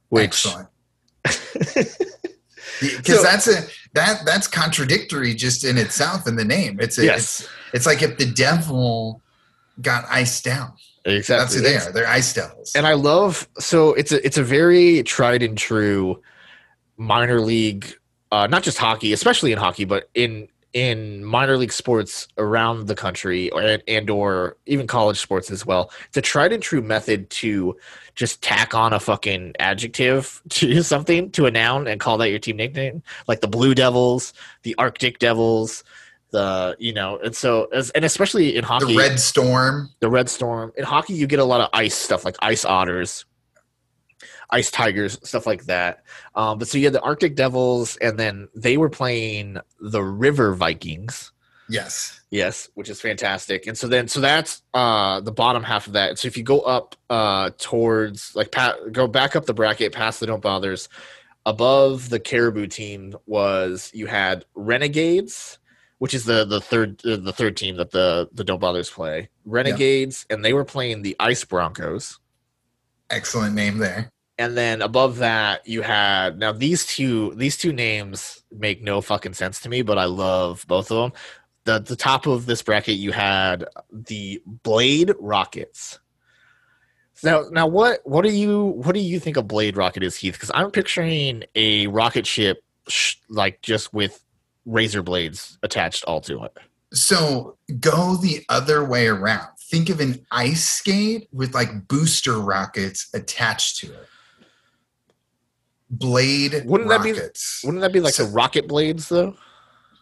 which. 0.08 0.46
Because 1.24 1.96
So- 3.06 3.22
that's 3.22 3.48
a 3.48 3.62
that 3.94 4.20
that's 4.24 4.46
contradictory 4.46 5.34
just 5.34 5.64
in 5.64 5.76
itself 5.76 6.28
in 6.28 6.36
the 6.36 6.44
name. 6.44 6.78
It's 6.80 6.96
a, 6.96 7.04
yes, 7.04 7.40
it's 7.40 7.48
it's 7.72 7.86
like 7.86 8.02
if 8.02 8.18
the 8.18 8.26
devil 8.26 9.20
got 9.82 10.04
iced 10.08 10.44
down. 10.44 10.74
exactly. 11.04 11.42
That's 11.42 11.54
who 11.54 11.60
they 11.60 11.76
are. 11.76 11.92
They're 11.92 12.06
ice 12.06 12.32
devils. 12.32 12.72
and 12.76 12.86
I 12.86 12.94
love 12.94 13.48
so 13.58 13.94
it's 13.94 14.12
a 14.12 14.24
it's 14.24 14.38
a 14.38 14.44
very 14.44 15.02
tried 15.02 15.42
and 15.42 15.58
true 15.58 16.22
minor 16.96 17.40
league, 17.40 17.92
uh, 18.30 18.46
not 18.46 18.62
just 18.62 18.78
hockey, 18.78 19.12
especially 19.12 19.50
in 19.50 19.58
hockey, 19.58 19.84
but 19.84 20.08
in 20.14 20.46
in 20.74 21.24
minor 21.24 21.56
league 21.56 21.72
sports 21.72 22.26
around 22.36 22.88
the 22.88 22.96
country 22.96 23.48
or, 23.50 23.78
and 23.86 24.10
or 24.10 24.56
even 24.66 24.88
college 24.88 25.20
sports 25.20 25.50
as 25.50 25.64
well. 25.64 25.90
It's 26.08 26.16
a 26.16 26.20
tried 26.20 26.52
and 26.52 26.62
true 26.62 26.82
method 26.82 27.30
to 27.30 27.76
just 28.16 28.42
tack 28.42 28.74
on 28.74 28.92
a 28.92 28.98
fucking 28.98 29.54
adjective 29.60 30.42
to 30.50 30.82
something 30.82 31.30
to 31.30 31.46
a 31.46 31.50
noun 31.50 31.86
and 31.86 32.00
call 32.00 32.18
that 32.18 32.28
your 32.28 32.40
team 32.40 32.56
nickname, 32.56 33.02
like 33.28 33.40
the 33.40 33.48
Blue 33.48 33.74
Devils, 33.74 34.34
the 34.64 34.74
Arctic 34.76 35.18
Devils. 35.18 35.84
The 36.32 36.74
you 36.80 36.92
know, 36.92 37.16
and 37.18 37.36
so 37.36 37.66
as 37.66 37.90
and 37.90 38.04
especially 38.04 38.56
in 38.56 38.64
hockey, 38.64 38.86
the 38.86 38.96
red 38.96 39.20
storm. 39.20 39.90
the 40.00 40.10
red 40.10 40.28
storm 40.28 40.72
in 40.76 40.82
hockey 40.82 41.12
you 41.14 41.28
get 41.28 41.38
a 41.38 41.44
lot 41.44 41.60
of 41.60 41.70
ice 41.72 41.94
stuff 41.94 42.24
like 42.24 42.34
ice 42.42 42.64
otters 42.64 43.24
ice 44.54 44.70
tigers 44.70 45.18
stuff 45.22 45.46
like 45.46 45.64
that. 45.64 46.04
Um, 46.34 46.58
but 46.58 46.68
so 46.68 46.78
you 46.78 46.84
had 46.84 46.92
the 46.92 47.00
arctic 47.02 47.34
devils 47.34 47.96
and 47.96 48.18
then 48.18 48.48
they 48.54 48.76
were 48.76 48.88
playing 48.88 49.58
the 49.80 50.02
river 50.02 50.54
vikings. 50.54 51.32
Yes. 51.68 52.20
yes 52.30 52.68
which 52.74 52.90
is 52.90 53.00
fantastic. 53.00 53.66
And 53.66 53.76
so 53.76 53.88
then 53.88 54.06
so 54.06 54.20
that's 54.20 54.62
uh 54.74 55.20
the 55.20 55.32
bottom 55.32 55.62
half 55.62 55.86
of 55.86 55.94
that. 55.94 56.18
So 56.18 56.28
if 56.28 56.36
you 56.36 56.42
go 56.42 56.60
up 56.60 56.94
uh 57.10 57.50
towards 57.58 58.34
like 58.36 58.52
pat 58.52 58.76
go 58.92 59.06
back 59.06 59.34
up 59.34 59.46
the 59.46 59.54
bracket 59.54 59.92
past 59.92 60.20
the 60.20 60.26
don't 60.26 60.42
bothers 60.42 60.88
above 61.46 62.10
the 62.10 62.20
caribou 62.20 62.66
team 62.66 63.14
was 63.26 63.90
you 63.94 64.06
had 64.06 64.44
renegades 64.54 65.58
which 65.98 66.12
is 66.14 66.24
the 66.24 66.44
the 66.44 66.60
third 66.60 67.00
uh, 67.06 67.16
the 67.16 67.32
third 67.32 67.56
team 67.56 67.76
that 67.76 67.90
the 67.90 68.28
the 68.32 68.44
don't 68.44 68.60
bothers 68.60 68.90
play. 68.90 69.30
Renegades 69.44 70.26
and 70.28 70.44
they 70.44 70.52
were 70.52 70.64
playing 70.64 71.00
the 71.00 71.16
ice 71.18 71.44
broncos. 71.44 72.20
Excellent 73.10 73.54
name 73.54 73.78
there. 73.78 74.10
And 74.38 74.56
then 74.56 74.82
above 74.82 75.18
that 75.18 75.66
you 75.66 75.82
had 75.82 76.38
now 76.38 76.52
these 76.52 76.86
two 76.86 77.34
these 77.34 77.56
two 77.56 77.72
names 77.72 78.42
make 78.50 78.82
no 78.82 79.00
fucking 79.00 79.34
sense 79.34 79.60
to 79.60 79.68
me 79.68 79.82
but 79.82 79.98
i 79.98 80.04
love 80.04 80.64
both 80.66 80.90
of 80.90 81.02
them 81.02 81.20
the 81.64 81.78
the 81.78 81.96
top 81.96 82.26
of 82.26 82.46
this 82.46 82.62
bracket 82.62 82.96
you 82.96 83.12
had 83.12 83.64
the 83.92 84.42
blade 84.46 85.12
rockets 85.18 85.98
now 87.22 87.44
now 87.50 87.66
what 87.66 88.00
what 88.04 88.22
do 88.22 88.30
you 88.30 88.64
what 88.64 88.94
do 88.94 89.00
you 89.00 89.20
think 89.20 89.36
a 89.36 89.42
blade 89.42 89.76
rocket 89.76 90.02
is 90.02 90.16
heath 90.16 90.34
because 90.34 90.50
i'm 90.54 90.70
picturing 90.70 91.44
a 91.54 91.86
rocket 91.88 92.26
ship 92.26 92.62
sh- 92.88 93.16
like 93.28 93.60
just 93.62 93.92
with 93.94 94.24
razor 94.66 95.02
blades 95.02 95.58
attached 95.62 96.04
all 96.04 96.20
to 96.20 96.42
it 96.44 96.56
So 96.94 97.58
go 97.80 98.16
the 98.16 98.44
other 98.48 98.84
way 98.84 99.08
around. 99.08 99.48
Think 99.58 99.90
of 99.90 100.00
an 100.00 100.24
ice 100.30 100.64
skate 100.64 101.28
with 101.32 101.52
like 101.52 101.88
booster 101.88 102.38
rockets 102.38 103.08
attached 103.12 103.78
to 103.80 103.92
it. 103.92 104.06
Blade 105.98 106.62
Wouldn't 106.66 106.90
that 106.90 107.02
be- 107.02 107.12
rockets. 107.12 107.62
wouldn't 107.64 107.80
that 107.82 107.92
be 107.92 108.00
like 108.00 108.14
So- 108.14 108.24
the 108.26 108.32
rocket 108.32 108.68
blades 108.68 109.08
though 109.08 109.36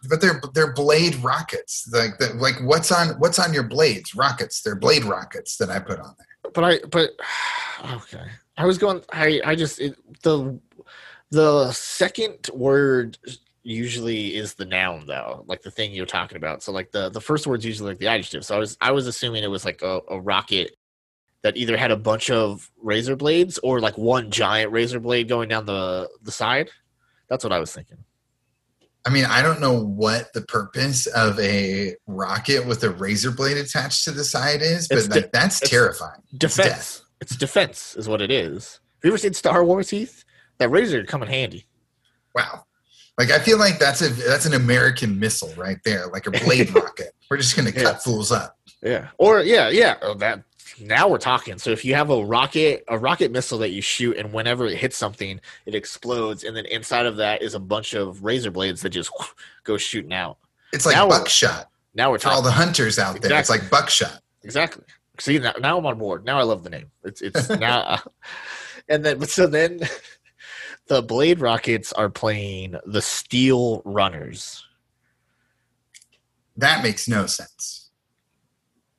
but 0.09 0.19
they're 0.19 0.41
they're 0.53 0.73
blade 0.73 1.15
rockets. 1.23 1.87
Like 1.89 2.17
the, 2.19 2.33
like 2.33 2.55
what's 2.63 2.91
on 2.91 3.09
what's 3.19 3.39
on 3.39 3.53
your 3.53 3.63
blades? 3.63 4.13
Rockets. 4.13 4.61
They're 4.61 4.75
blade 4.75 5.05
rockets 5.05 5.55
that 5.55 5.69
I 5.69 5.79
put 5.79 5.97
on 5.99 6.13
there. 6.17 6.51
but 6.53 6.63
I 6.65 6.79
but 6.91 7.11
okay. 7.93 8.25
I 8.57 8.65
was 8.65 8.77
going. 8.77 9.01
I 9.13 9.39
I 9.45 9.55
just 9.55 9.79
it, 9.79 9.95
the 10.23 10.59
the 11.31 11.71
second 11.71 12.49
word 12.53 13.17
usually 13.63 14.35
is 14.35 14.55
the 14.55 14.65
noun 14.65 15.05
though, 15.07 15.45
like 15.47 15.61
the 15.61 15.71
thing 15.71 15.93
you're 15.93 16.05
talking 16.05 16.35
about. 16.35 16.61
So 16.63 16.73
like 16.73 16.91
the 16.91 17.07
the 17.09 17.21
first 17.21 17.47
word's 17.47 17.63
usually 17.63 17.91
like 17.91 17.99
the 17.99 18.07
adjective. 18.07 18.43
So 18.43 18.55
I 18.57 18.59
was 18.59 18.77
I 18.81 18.91
was 18.91 19.07
assuming 19.07 19.43
it 19.45 19.49
was 19.49 19.63
like 19.63 19.81
a, 19.83 20.01
a 20.09 20.19
rocket 20.19 20.75
that 21.43 21.57
either 21.57 21.77
had 21.77 21.91
a 21.91 21.97
bunch 21.97 22.29
of 22.29 22.71
razor 22.81 23.15
blades 23.15 23.57
or 23.59 23.79
like 23.79 23.97
one 23.97 24.31
giant 24.31 24.71
razor 24.71 24.99
blade 24.99 25.27
going 25.27 25.49
down 25.49 25.65
the 25.65 26.09
the 26.23 26.31
side. 26.31 26.69
That's 27.29 27.43
what 27.43 27.53
I 27.53 27.59
was 27.59 27.71
thinking. 27.73 27.97
I 29.05 29.09
mean, 29.09 29.25
I 29.25 29.41
don't 29.41 29.59
know 29.59 29.77
what 29.77 30.31
the 30.33 30.41
purpose 30.43 31.07
of 31.07 31.37
a 31.39 31.95
rocket 32.07 32.65
with 32.65 32.83
a 32.83 32.89
razor 32.89 33.31
blade 33.31 33.57
attached 33.57 34.05
to 34.05 34.11
the 34.11 34.23
side 34.23 34.61
is, 34.61 34.87
but 34.87 34.97
It's 34.99 35.09
like 35.09 35.31
that's 35.33 35.61
it's 35.61 35.69
terrifying. 35.69 36.21
It's 36.31 36.39
Defense. 36.39 36.67
death. 36.69 37.01
It's 37.19 37.35
defense 37.35 37.95
is 37.97 38.07
what 38.07 38.21
it 38.21 38.31
is. 38.31 38.79
Have 39.01 39.05
you 39.05 39.09
ever 39.11 39.17
seen 39.17 39.33
Star 39.33 39.63
Wars, 39.65 39.89
Heath? 39.89 40.23
That 40.59 40.69
razor 40.69 40.97
would 40.97 41.07
come 41.07 41.21
in 41.23 41.27
handy. 41.29 41.65
Wow. 42.35 42.65
Like 43.17 43.29
I 43.31 43.39
feel 43.39 43.57
like 43.59 43.77
that's 43.79 44.01
a 44.01 44.09
that's 44.09 44.45
an 44.45 44.53
American 44.53 45.19
missile 45.19 45.53
right 45.57 45.77
there, 45.83 46.07
like 46.07 46.25
a 46.27 46.31
blade 46.31 46.73
rocket. 46.75 47.13
We're 47.29 47.37
just 47.37 47.55
gonna 47.55 47.71
cut 47.71 47.81
Yeah. 47.81 47.93
fools 47.97 48.31
up. 48.31 48.57
Yeah. 48.81 49.09
Or 49.17 49.41
yeah, 49.41 49.69
yeah. 49.69 49.97
Oh, 50.01 50.13
that 50.15 50.43
now 50.79 51.07
we're 51.07 51.17
talking. 51.17 51.57
So 51.57 51.69
if 51.71 51.83
you 51.85 51.93
have 51.95 52.09
a 52.09 52.23
rocket, 52.23 52.83
a 52.87 52.97
rocket 52.97 53.31
missile 53.31 53.57
that 53.59 53.69
you 53.69 53.81
shoot, 53.81 54.17
and 54.17 54.33
whenever 54.33 54.65
it 54.65 54.77
hits 54.77 54.97
something, 54.97 55.39
it 55.65 55.75
explodes, 55.75 56.43
and 56.43 56.55
then 56.55 56.65
inside 56.65 57.05
of 57.05 57.17
that 57.17 57.41
is 57.41 57.53
a 57.53 57.59
bunch 57.59 57.93
of 57.93 58.23
razor 58.23 58.51
blades 58.51 58.81
that 58.81 58.89
just 58.89 59.11
go 59.63 59.77
shooting 59.77 60.13
out. 60.13 60.37
It's 60.71 60.85
like 60.85 60.95
Now 60.95 61.07
we're- 61.07 61.19
buckshot 61.19 61.69
Now 61.93 62.11
we're 62.11 62.19
for 62.19 62.29
all 62.29 62.41
the 62.41 62.51
hunters 62.51 62.97
out 62.99 63.21
there. 63.21 63.37
It's 63.39 63.49
like 63.49 63.69
buckshot. 63.69 64.21
exactly. 64.43 64.83
See 65.19 65.37
now, 65.37 65.53
now 65.59 65.77
I'm 65.77 65.85
on 65.85 65.99
board. 65.99 66.25
Now 66.25 66.39
I 66.39 66.43
love 66.43 66.63
the 66.63 66.71
name. 66.71 66.89
It's 67.03 67.21
it's 67.21 67.47
now, 67.49 67.99
and 68.89 69.05
then 69.05 69.19
but 69.19 69.29
so 69.29 69.45
then 69.45 69.81
the 70.87 71.03
Blade 71.03 71.39
Rockets 71.39 71.93
are 71.93 72.09
playing 72.09 72.75
the 72.85 73.01
Steel 73.01 73.83
Runners. 73.85 74.65
That 76.57 76.83
makes 76.83 77.07
no 77.07 77.25
sense. 77.25 77.89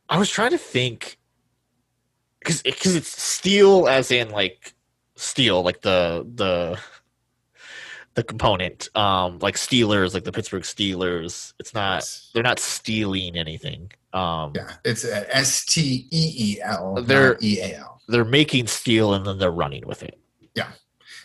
I 0.08 0.18
was 0.18 0.30
trying 0.30 0.50
to 0.50 0.58
think 0.58 1.18
because 2.44 2.62
because 2.62 2.94
it's 2.94 3.20
steel 3.22 3.88
as 3.88 4.10
in 4.12 4.28
like 4.30 4.74
steel 5.16 5.62
like 5.62 5.80
the 5.80 6.26
the 6.34 6.78
the 8.14 8.22
component. 8.22 8.88
Um 8.94 9.38
like 9.40 9.56
Steelers 9.56 10.14
like 10.14 10.24
the 10.24 10.30
Pittsburgh 10.32 10.62
Steelers. 10.62 11.52
It's 11.58 11.74
not 11.74 12.04
they're 12.32 12.42
not 12.44 12.58
stealing 12.60 13.36
anything. 13.36 13.90
Um 14.12 14.52
Yeah, 14.54 14.70
it's 14.84 15.04
S 15.04 15.64
T 15.64 16.06
E 16.12 16.32
E 16.56 16.60
L, 16.62 16.94
They're- 17.02 17.32
not 17.32 17.42
E 17.42 17.60
A 17.60 17.78
L. 17.78 18.00
they're 18.08 18.24
making 18.24 18.66
steel 18.68 19.14
and 19.14 19.26
then 19.26 19.38
they're 19.38 19.50
running 19.50 19.86
with 19.86 20.02
it 20.02 20.18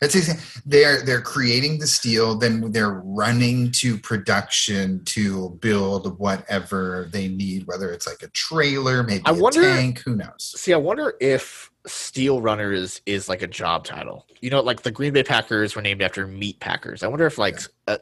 That's 0.02 0.16
easy. 0.16 0.34
They're 0.66 1.02
they're 1.02 1.22
creating 1.22 1.80
the 1.80 1.88
steel, 1.88 2.36
then 2.38 2.72
they're 2.72 3.02
running 3.04 3.72
to 3.74 3.98
production 3.98 5.04
to 5.06 5.50
build 5.62 6.18
whatever 6.20 7.10
they 7.12 7.28
need, 7.28 7.68
whether 7.68 7.92
it's 7.92 8.08
like 8.08 8.24
a 8.24 8.30
trailer, 8.30 9.04
maybe 9.04 9.24
I 9.26 9.32
a 9.32 9.34
wonder- 9.34 9.62
tank, 9.62 10.00
who 10.00 10.16
knows? 10.16 10.54
see 10.56 10.74
I 10.74 10.78
wonder 10.78 11.16
if 11.20 11.70
Steel 11.88 12.42
Runners 12.42 13.02
is 13.06 13.30
like 13.30 13.42
a 13.42 13.48
job 13.48 13.86
title 13.86 14.28
you 14.42 14.50
know 14.50 14.62
like 14.62 14.82
the 14.82 14.92
Green 14.92 15.14
Bay 15.14 15.24
Packers 15.24 15.76
were 15.76 15.82
named 15.82 16.02
after 16.02 16.28
meat 16.28 16.60
packers 16.60 17.04
I 17.04 17.08
wonder 17.08 17.26
if 17.26 17.38
like 17.38 17.60
uh, 17.88 17.98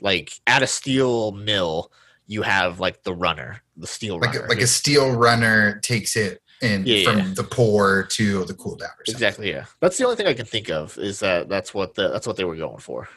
like 0.00 0.32
at 0.46 0.62
a 0.62 0.66
steel 0.66 1.32
mill 1.32 1.90
you 2.28 2.42
have 2.42 2.78
like 2.80 3.02
the 3.02 3.12
runner 3.12 3.62
the 3.76 3.86
steel 3.86 4.18
Like 4.20 4.34
runner 4.34 4.46
a, 4.46 4.48
like 4.48 4.60
a 4.60 4.66
steel 4.66 5.10
runner 5.16 5.80
takes 5.80 6.16
it 6.16 6.40
and 6.62 6.86
Yeah, 6.86 7.04
from 7.10 7.18
yeah. 7.18 7.32
the 7.34 7.44
poor 7.44 8.04
to 8.10 8.44
the 8.44 8.54
cool 8.54 8.76
down. 8.76 8.88
Or. 8.90 9.04
Exactly. 9.08 9.50
Yeah. 9.50 9.64
That's 9.80 9.96
the 9.98 10.04
only 10.04 10.16
thing 10.16 10.26
I 10.26 10.34
can 10.34 10.46
think 10.46 10.70
of 10.70 10.96
is 10.98 11.20
that 11.20 11.48
that's 11.48 11.72
what 11.74 11.94
the 11.94 12.08
that's 12.08 12.26
what 12.26 12.36
they 12.36 12.44
were 12.44 12.56
going 12.56 12.78
for. 12.78 13.08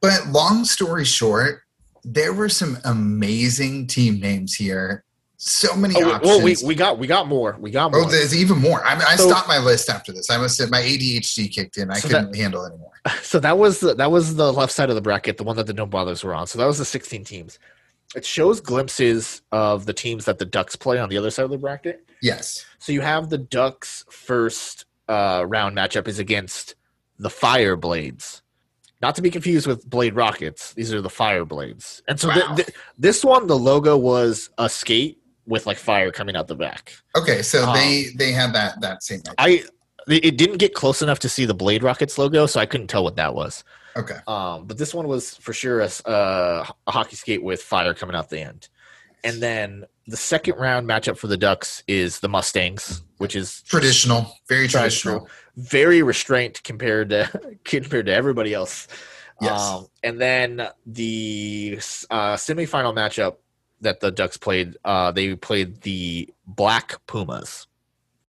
But 0.00 0.26
long 0.28 0.64
story 0.64 1.04
short, 1.04 1.62
there 2.04 2.32
were 2.32 2.48
some 2.48 2.78
amazing 2.84 3.86
team 3.86 4.20
names 4.20 4.54
here. 4.54 5.02
So 5.38 5.76
many 5.76 5.94
Oh, 6.02 6.12
options. 6.12 6.26
well, 6.28 6.42
we, 6.42 6.56
we 6.64 6.74
got 6.74 6.98
we 6.98 7.06
got 7.06 7.28
more. 7.28 7.56
We 7.60 7.70
got 7.70 7.88
oh, 7.88 7.98
more. 7.98 8.06
Oh, 8.06 8.10
there's 8.10 8.34
even 8.34 8.58
more. 8.58 8.82
I, 8.86 8.94
mean, 8.94 9.04
I 9.06 9.16
So- 9.16 9.28
stopped 9.28 9.48
my 9.48 9.58
list 9.58 9.90
after 9.90 10.12
this. 10.12 10.30
I 10.30 10.38
must 10.38 10.58
have 10.58 10.70
my 10.70 10.80
ADHD 10.80 11.52
kicked 11.52 11.76
in. 11.76 11.90
I 11.90 11.98
So 11.98 12.08
couldn't 12.08 12.34
handle 12.34 12.64
anymore. 12.64 12.92
so 13.22 13.38
that 13.40 13.58
was 13.58 13.80
the, 13.80 13.94
that 13.94 14.10
was 14.10 14.36
the 14.36 14.50
left 14.52 14.72
side 14.72 14.88
of 14.88 14.94
the 14.94 15.02
bracket, 15.02 15.36
the 15.36 15.44
one 15.44 15.56
that 15.56 15.66
the 15.66 15.74
no 15.74 15.84
bothers 15.84 16.24
were 16.24 16.34
on. 16.34 16.46
So 16.46 16.58
that 16.58 16.64
was 16.66 16.78
the 16.78 16.84
16 16.86 17.24
teams. 17.24 17.58
It 18.14 18.24
shows 18.24 18.60
glimpses 18.60 19.42
of 19.52 19.84
the 19.86 19.92
teams 19.92 20.24
that 20.26 20.38
the 20.38 20.44
Ducks 20.44 20.76
play 20.76 20.98
on 20.98 21.08
the 21.08 21.18
other 21.18 21.30
side 21.30 21.44
of 21.44 21.50
the 21.50 21.58
bracket. 21.58 22.08
Yes. 22.22 22.64
So 22.78 22.92
you 22.92 23.00
have 23.00 23.28
the 23.28 23.38
Ducks' 23.38 24.04
first 24.10 24.84
uh, 25.08 25.44
round 25.46 25.76
matchup 25.76 26.08
is 26.08 26.18
against 26.18 26.74
the 27.18 27.30
Fire 27.30 27.76
Blades, 27.76 28.42
not 29.02 29.14
to 29.16 29.22
be 29.22 29.30
confused 29.30 29.66
with 29.66 29.88
Blade 29.88 30.14
Rockets. 30.14 30.72
These 30.74 30.92
are 30.94 31.00
the 31.02 31.10
Fire 31.10 31.44
Blades, 31.44 32.02
and 32.08 32.18
so 32.18 32.28
Wow. 32.28 32.54
th- 32.54 32.66
th- 32.66 32.78
this 32.98 33.24
one, 33.24 33.46
the 33.46 33.56
logo 33.58 33.96
was 33.96 34.50
a 34.58 34.68
skate 34.68 35.18
with 35.46 35.66
like 35.66 35.76
fire 35.78 36.10
coming 36.10 36.34
out 36.36 36.48
the 36.48 36.56
back. 36.56 36.92
Okay, 37.16 37.40
so 37.42 37.66
Um, 37.68 37.74
they 37.76 38.06
they 38.16 38.32
had 38.32 38.52
that 38.54 38.80
that 38.80 39.02
same. 39.02 39.22
I 39.38 39.64
it 40.08 40.36
didn't 40.38 40.58
get 40.58 40.72
close 40.74 41.02
enough 41.02 41.18
to 41.20 41.28
see 41.28 41.44
the 41.46 41.54
Blade 41.54 41.82
Rockets 41.82 42.16
logo, 42.18 42.46
so 42.46 42.60
I 42.60 42.66
couldn't 42.66 42.86
tell 42.88 43.02
what 43.04 43.16
that 43.16 43.34
was. 43.34 43.64
Okay. 43.96 44.18
Um, 44.26 44.66
but 44.66 44.78
this 44.78 44.94
one 44.94 45.08
was 45.08 45.34
for 45.36 45.52
sure 45.52 45.80
a, 45.80 45.88
uh, 46.08 46.66
a 46.86 46.90
hockey 46.90 47.16
skate 47.16 47.42
with 47.42 47.62
fire 47.62 47.94
coming 47.94 48.14
out 48.14 48.30
the 48.30 48.40
end. 48.40 48.68
And 49.24 49.42
then 49.42 49.86
the 50.06 50.16
second 50.16 50.56
round 50.56 50.86
matchup 50.88 51.16
for 51.16 51.26
the 51.26 51.36
Ducks 51.36 51.82
is 51.88 52.20
the 52.20 52.28
Mustangs, 52.28 53.02
which 53.18 53.34
is 53.34 53.62
Traditional, 53.62 54.30
very 54.48 54.68
traditional. 54.68 55.28
very 55.56 56.02
restrained 56.02 56.62
compared 56.62 57.10
to 57.10 57.56
compared 57.64 58.06
to 58.06 58.14
everybody 58.14 58.54
else. 58.54 58.86
Yes. 59.40 59.60
Um, 59.60 59.88
and 60.02 60.20
then 60.20 60.68
the 60.86 61.76
uh, 62.10 62.36
semifinal 62.36 62.94
matchup 62.94 63.36
that 63.80 64.00
the 64.00 64.10
Ducks 64.10 64.36
played, 64.36 64.76
uh, 64.84 65.12
they 65.12 65.34
played 65.34 65.82
the 65.82 66.32
Black 66.46 67.04
Pumas. 67.06 67.66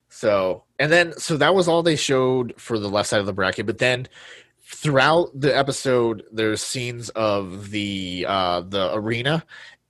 So 0.08 0.64
and 0.78 0.90
then 0.90 1.12
so 1.18 1.36
that 1.36 1.54
was 1.54 1.68
all 1.68 1.82
they 1.82 1.96
showed 1.96 2.54
for 2.56 2.78
the 2.78 2.88
left 2.88 3.08
side 3.08 3.20
of 3.20 3.26
the 3.26 3.32
bracket. 3.32 3.66
But 3.66 3.78
then 3.78 4.08
throughout 4.68 5.30
the 5.34 5.56
episode, 5.56 6.24
there's 6.30 6.62
scenes 6.62 7.08
of 7.10 7.70
the 7.70 8.26
uh, 8.28 8.60
the 8.60 8.94
arena, 8.94 9.44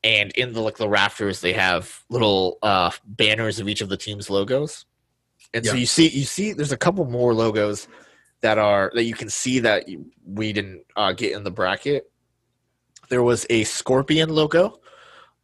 and 0.05 0.31
in 0.33 0.53
the 0.53 0.61
like 0.61 0.77
the 0.77 0.89
rafters, 0.89 1.41
they 1.41 1.53
have 1.53 2.03
little 2.09 2.59
uh, 2.63 2.91
banners 3.05 3.59
of 3.59 3.69
each 3.69 3.81
of 3.81 3.89
the 3.89 3.97
team's 3.97 4.31
logos. 4.31 4.87
And 5.53 5.65
so 5.67 5.73
you 5.77 5.87
see 5.87 6.09
you 6.09 6.25
see 6.25 6.53
there's 6.53 6.73
a 6.73 6.77
couple 6.77 7.05
more 7.07 7.35
logos 7.35 7.89
that 8.41 8.59
are 8.59 8.93
that 8.95 9.05
you 9.05 9.15
can 9.15 9.29
see 9.29 9.59
that 9.61 9.89
you- 9.89 10.07
we 10.25 10.53
didn't 10.53 10.85
uh, 10.95 11.13
get 11.13 11.33
in 11.33 11.43
the 11.43 11.51
bracket. 11.51 12.11
There 13.09 13.23
was 13.23 13.47
a 13.51 13.65
scorpion 13.65 14.29
logo. 14.29 14.81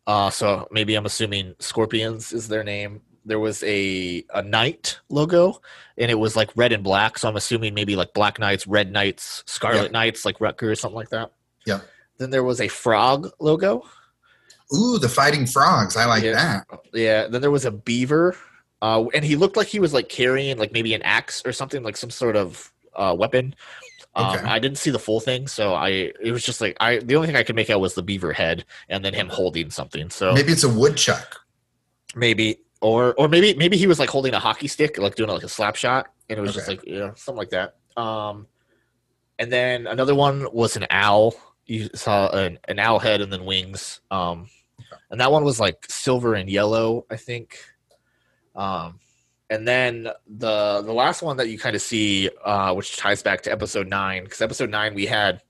Uh, 0.06 0.28
so 0.30 0.68
maybe 0.70 0.94
I'm 0.94 1.06
assuming 1.06 1.54
scorpions 1.58 2.32
is 2.32 2.46
their 2.48 2.62
name. 2.62 3.00
There 3.24 3.38
was 3.38 3.62
a 3.62 4.24
a 4.34 4.42
knight 4.42 4.98
logo, 5.08 5.60
and 5.96 6.10
it 6.10 6.18
was 6.18 6.36
like 6.36 6.50
red 6.56 6.72
and 6.72 6.84
black. 6.84 7.18
So 7.18 7.28
I'm 7.28 7.36
assuming 7.36 7.74
maybe 7.74 7.96
like 7.96 8.12
black 8.12 8.38
knights, 8.38 8.66
red 8.66 8.92
knights, 8.92 9.42
scarlet 9.46 9.84
Yeah. 9.84 9.88
knights, 9.98 10.24
like 10.24 10.40
Rutgers, 10.40 10.80
something 10.80 10.96
like 10.96 11.10
that. 11.10 11.32
Yeah. 11.66 11.80
Then 12.18 12.30
there 12.30 12.44
was 12.44 12.60
a 12.60 12.68
frog 12.68 13.30
logo. 13.40 13.84
Ooh, 14.74 14.98
the 14.98 15.08
fighting 15.08 15.46
frogs. 15.46 15.96
I 15.96 16.04
like 16.06 16.22
Yeah. 16.22 16.32
that. 16.70 16.80
Yeah. 16.92 17.26
Then 17.28 17.40
there 17.40 17.50
was 17.50 17.64
a 17.64 17.70
beaver, 17.70 18.36
uh, 18.82 19.04
and 19.14 19.24
he 19.24 19.36
looked 19.36 19.56
like 19.56 19.68
he 19.68 19.80
was 19.80 19.94
like 19.94 20.08
carrying 20.08 20.58
like 20.58 20.72
maybe 20.72 20.92
an 20.94 21.02
axe 21.02 21.42
or 21.46 21.52
something, 21.52 21.82
like 21.82 21.96
some 21.96 22.10
sort 22.10 22.36
of 22.36 22.72
uh, 22.94 23.14
weapon. 23.18 23.54
Um, 24.16 24.36
Okay. 24.36 24.44
I 24.46 24.58
didn't 24.60 24.78
see 24.78 24.90
the 24.90 24.98
full 25.00 25.18
thing, 25.18 25.48
so 25.48 25.74
I 25.74 26.12
it 26.20 26.30
was 26.30 26.44
just 26.44 26.60
like 26.60 26.76
I 26.78 26.98
the 26.98 27.16
only 27.16 27.26
thing 27.26 27.36
I 27.36 27.42
could 27.42 27.56
make 27.56 27.68
out 27.70 27.80
was 27.80 27.94
the 27.94 28.02
beaver 28.02 28.32
head 28.32 28.64
and 28.88 29.04
then 29.04 29.12
him 29.14 29.28
holding 29.28 29.70
something. 29.70 30.08
So 30.10 30.32
Maybe 30.34 30.52
it's 30.52 30.62
a 30.62 30.68
woodchuck. 30.68 31.40
maybe 32.14 32.60
or 32.84 33.14
or 33.14 33.28
maybe 33.28 33.54
maybe 33.54 33.78
he 33.78 33.86
was 33.86 33.98
like 33.98 34.10
holding 34.10 34.34
a 34.34 34.38
hockey 34.38 34.68
stick, 34.68 34.98
like 34.98 35.14
doing 35.14 35.30
like 35.30 35.42
a 35.42 35.48
slap 35.48 35.74
shot, 35.74 36.08
and 36.28 36.38
it 36.38 36.42
was 36.42 36.52
just 36.52 36.68
Okay. 36.68 36.76
like 36.76 36.86
yeah, 36.86 37.12
something 37.14 37.38
like 37.38 37.48
that. 37.50 37.76
Um, 37.96 38.46
and 39.38 39.50
then 39.50 39.86
another 39.86 40.14
one 40.14 40.46
was 40.52 40.76
an 40.76 40.86
owl. 40.90 41.34
You 41.64 41.88
saw 41.94 42.28
an, 42.28 42.58
an 42.68 42.78
owl 42.78 42.98
head 42.98 43.22
and 43.22 43.32
then 43.32 43.46
wings. 43.46 44.00
Um, 44.10 44.48
and 45.10 45.18
that 45.18 45.32
one 45.32 45.44
was 45.44 45.58
like 45.58 45.86
silver 45.88 46.34
and 46.34 46.50
yellow, 46.50 47.06
I 47.10 47.16
think. 47.16 47.58
Um, 48.54 49.00
and 49.48 49.66
then 49.66 50.08
the 50.26 50.82
the 50.84 50.92
last 50.92 51.22
one 51.22 51.38
that 51.38 51.48
you 51.48 51.58
kind 51.58 51.74
of 51.74 51.80
see, 51.80 52.28
uh, 52.44 52.74
which 52.74 52.98
ties 52.98 53.22
back 53.22 53.40
to 53.42 53.50
episode 53.52 53.88
nine, 53.88 54.24
because 54.24 54.42
episode 54.42 54.68
nine 54.68 54.94
we 54.94 55.06
had 55.06 55.40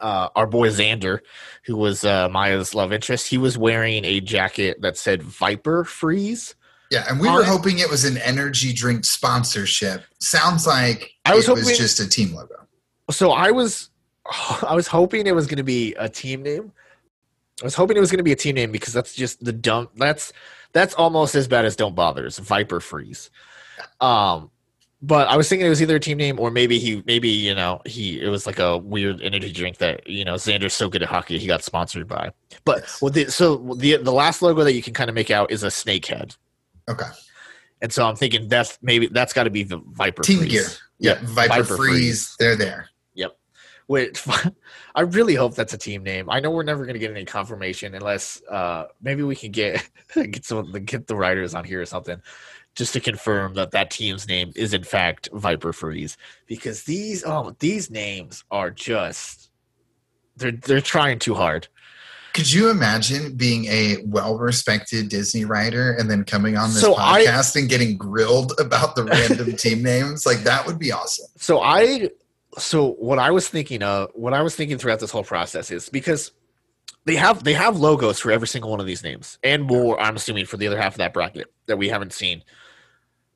uh, 0.00 0.28
our 0.36 0.46
boy 0.46 0.68
Xander, 0.68 1.20
who 1.64 1.76
was 1.76 2.04
uh, 2.04 2.28
Maya's 2.28 2.74
love 2.74 2.92
interest. 2.92 3.28
He 3.28 3.38
was 3.38 3.56
wearing 3.56 4.04
a 4.04 4.20
jacket 4.20 4.80
that 4.82 4.96
said 4.96 5.22
Viper 5.22 5.84
Freeze. 5.84 6.54
Yeah, 6.90 7.04
and 7.08 7.18
we 7.18 7.28
were 7.28 7.40
it. 7.40 7.46
hoping 7.46 7.78
it 7.78 7.90
was 7.90 8.04
an 8.04 8.16
energy 8.18 8.72
drink 8.72 9.04
sponsorship. 9.04 10.04
Sounds 10.20 10.66
like 10.66 11.12
I 11.24 11.34
was 11.34 11.48
it 11.48 11.52
was 11.52 11.76
just 11.76 11.98
a 11.98 12.08
team 12.08 12.34
logo. 12.34 12.54
So 13.10 13.32
I 13.32 13.50
was, 13.50 13.90
I 14.66 14.74
was 14.74 14.86
hoping 14.86 15.26
it 15.26 15.34
was 15.34 15.46
going 15.46 15.58
to 15.58 15.64
be 15.64 15.94
a 15.94 16.08
team 16.08 16.42
name. 16.42 16.72
I 17.60 17.64
was 17.64 17.74
hoping 17.74 17.96
it 17.96 18.00
was 18.00 18.10
going 18.10 18.18
to 18.18 18.24
be 18.24 18.32
a 18.32 18.36
team 18.36 18.54
name 18.54 18.70
because 18.70 18.92
that's 18.92 19.14
just 19.14 19.44
the 19.44 19.52
dumb. 19.52 19.88
That's 19.96 20.32
that's 20.72 20.94
almost 20.94 21.34
as 21.34 21.48
bad 21.48 21.64
as 21.64 21.74
Don't 21.74 21.94
Bother's 21.94 22.38
Viper 22.38 22.80
Freeze. 22.80 23.30
Um, 24.00 24.50
but 25.02 25.28
I 25.28 25.36
was 25.36 25.48
thinking 25.48 25.66
it 25.66 25.70
was 25.70 25.82
either 25.82 25.96
a 25.96 26.00
team 26.00 26.16
name 26.18 26.40
or 26.40 26.50
maybe 26.50 26.78
he 26.78 27.02
maybe 27.06 27.28
you 27.28 27.54
know 27.54 27.80
he 27.84 28.20
it 28.20 28.28
was 28.28 28.46
like 28.46 28.58
a 28.58 28.78
weird 28.78 29.20
energy 29.22 29.52
drink 29.52 29.78
that 29.78 30.06
you 30.08 30.24
know 30.24 30.34
Xander's 30.34 30.72
so 30.74 30.88
good 30.88 31.02
at 31.02 31.08
hockey 31.08 31.38
he 31.38 31.46
got 31.46 31.62
sponsored 31.62 32.08
by. 32.08 32.30
But 32.64 32.80
Yes. 32.80 33.02
well, 33.02 33.10
the, 33.10 33.30
so 33.30 33.56
the 33.78 33.96
the 33.98 34.12
last 34.12 34.42
logo 34.42 34.64
that 34.64 34.72
you 34.72 34.82
can 34.82 34.94
kind 34.94 35.08
of 35.10 35.14
make 35.14 35.30
out 35.30 35.50
is 35.50 35.62
a 35.62 35.70
snake 35.70 36.06
head, 36.06 36.34
Okay. 36.88 37.04
and 37.82 37.92
so 37.92 38.06
I'm 38.06 38.16
thinking 38.16 38.48
that's 38.48 38.78
maybe 38.82 39.06
that's 39.08 39.32
got 39.32 39.44
to 39.44 39.50
be 39.50 39.62
the 39.64 39.78
Viper 39.92 40.22
Team 40.22 40.38
Freeze. 40.38 40.50
gear. 40.52 40.64
Yeah, 40.98 41.10
Yep, 41.10 41.20
Viper, 41.22 41.48
Viper 41.62 41.76
Freeze, 41.76 41.78
Freeze. 41.98 42.36
They're 42.38 42.56
there. 42.56 42.88
Yep. 43.14 43.36
Which 43.88 44.22
I 44.94 45.02
really 45.02 45.34
hope 45.34 45.54
that's 45.54 45.74
a 45.74 45.78
team 45.78 46.02
name. 46.02 46.30
I 46.30 46.40
know 46.40 46.50
we're 46.50 46.62
never 46.62 46.84
going 46.84 46.94
to 46.94 46.98
get 46.98 47.10
any 47.10 47.26
confirmation 47.26 47.94
unless 47.94 48.40
uh, 48.50 48.86
maybe 49.02 49.22
we 49.22 49.36
can 49.36 49.50
get 49.52 49.86
get 50.14 50.44
some 50.46 50.72
get 50.72 51.06
the 51.06 51.14
writers 51.14 51.54
on 51.54 51.64
here 51.64 51.82
or 51.82 51.86
something 51.86 52.20
just 52.76 52.92
to 52.92 53.00
confirm 53.00 53.54
that 53.54 53.72
that 53.72 53.90
team's 53.90 54.28
name 54.28 54.52
is 54.54 54.72
in 54.74 54.84
fact 54.84 55.28
Viper 55.32 55.72
Freeze 55.72 56.16
because 56.46 56.84
these 56.84 57.24
oh 57.26 57.56
these 57.58 57.90
names 57.90 58.44
are 58.50 58.70
just 58.70 59.50
they're 60.36 60.52
they're 60.52 60.80
trying 60.80 61.18
too 61.18 61.34
hard. 61.34 61.66
Could 62.34 62.52
you 62.52 62.68
imagine 62.68 63.34
being 63.34 63.64
a 63.64 63.96
well-respected 64.04 65.08
Disney 65.08 65.46
writer 65.46 65.92
and 65.92 66.10
then 66.10 66.22
coming 66.22 66.58
on 66.58 66.68
this 66.68 66.82
So 66.82 66.94
I- 66.98 67.24
podcast 67.24 67.56
and 67.56 67.66
getting 67.66 67.96
grilled 67.96 68.52
about 68.58 68.94
the 68.94 69.04
random 69.04 69.56
team 69.56 69.82
names? 69.82 70.26
Like 70.26 70.40
that 70.40 70.66
would 70.66 70.78
be 70.78 70.92
awesome. 70.92 71.28
So 71.38 71.62
I 71.62 72.10
so 72.58 72.92
what 72.92 73.18
I 73.18 73.30
was 73.30 73.48
thinking 73.48 73.82
of 73.82 74.10
what 74.14 74.34
I 74.34 74.42
was 74.42 74.54
thinking 74.54 74.76
throughout 74.76 75.00
this 75.00 75.10
whole 75.10 75.24
process 75.24 75.70
is 75.70 75.88
because 75.88 76.32
they 77.06 77.16
have 77.16 77.42
they 77.42 77.54
have 77.54 77.78
logos 77.78 78.18
for 78.18 78.30
every 78.30 78.48
single 78.48 78.70
one 78.70 78.80
of 78.80 78.86
these 78.86 79.02
names 79.02 79.38
and 79.42 79.62
more 79.64 79.98
I'm 79.98 80.16
assuming 80.16 80.44
for 80.44 80.58
the 80.58 80.66
other 80.66 80.78
half 80.80 80.92
of 80.94 80.98
that 80.98 81.14
bracket 81.14 81.50
that 81.66 81.78
we 81.78 81.88
haven't 81.88 82.12
seen. 82.12 82.42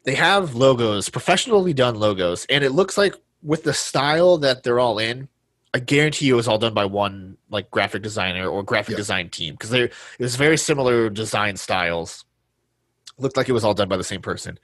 They 0.04 0.14
have 0.14 0.54
logos, 0.54 1.08
professionally 1.08 1.74
done 1.74 1.94
logos, 1.94 2.46
and 2.48 2.64
it 2.64 2.70
looks 2.70 2.96
like 2.96 3.14
with 3.42 3.64
the 3.64 3.74
style 3.74 4.38
that 4.38 4.62
they're 4.62 4.80
all 4.80 4.98
in, 4.98 5.28
I 5.72 5.78
guarantee 5.78 6.26
you 6.26 6.34
it 6.34 6.36
was 6.36 6.48
all 6.48 6.58
done 6.58 6.74
by 6.74 6.84
one 6.84 7.36
like 7.50 7.70
graphic 7.70 8.02
designer 8.02 8.48
or 8.48 8.62
graphic 8.62 8.96
design 8.96 9.28
team 9.28 9.54
because 9.54 9.70
they 9.70 9.82
it 9.82 9.92
was 10.18 10.36
very 10.36 10.58
similar 10.58 11.08
design 11.10 11.56
styles. 11.56 12.24
Looked 13.18 13.36
like 13.36 13.48
it 13.48 13.52
was 13.52 13.64
all 13.64 13.74
done 13.74 13.88
by 13.88 13.96
the 13.96 14.04
same 14.04 14.22
person. 14.22 14.58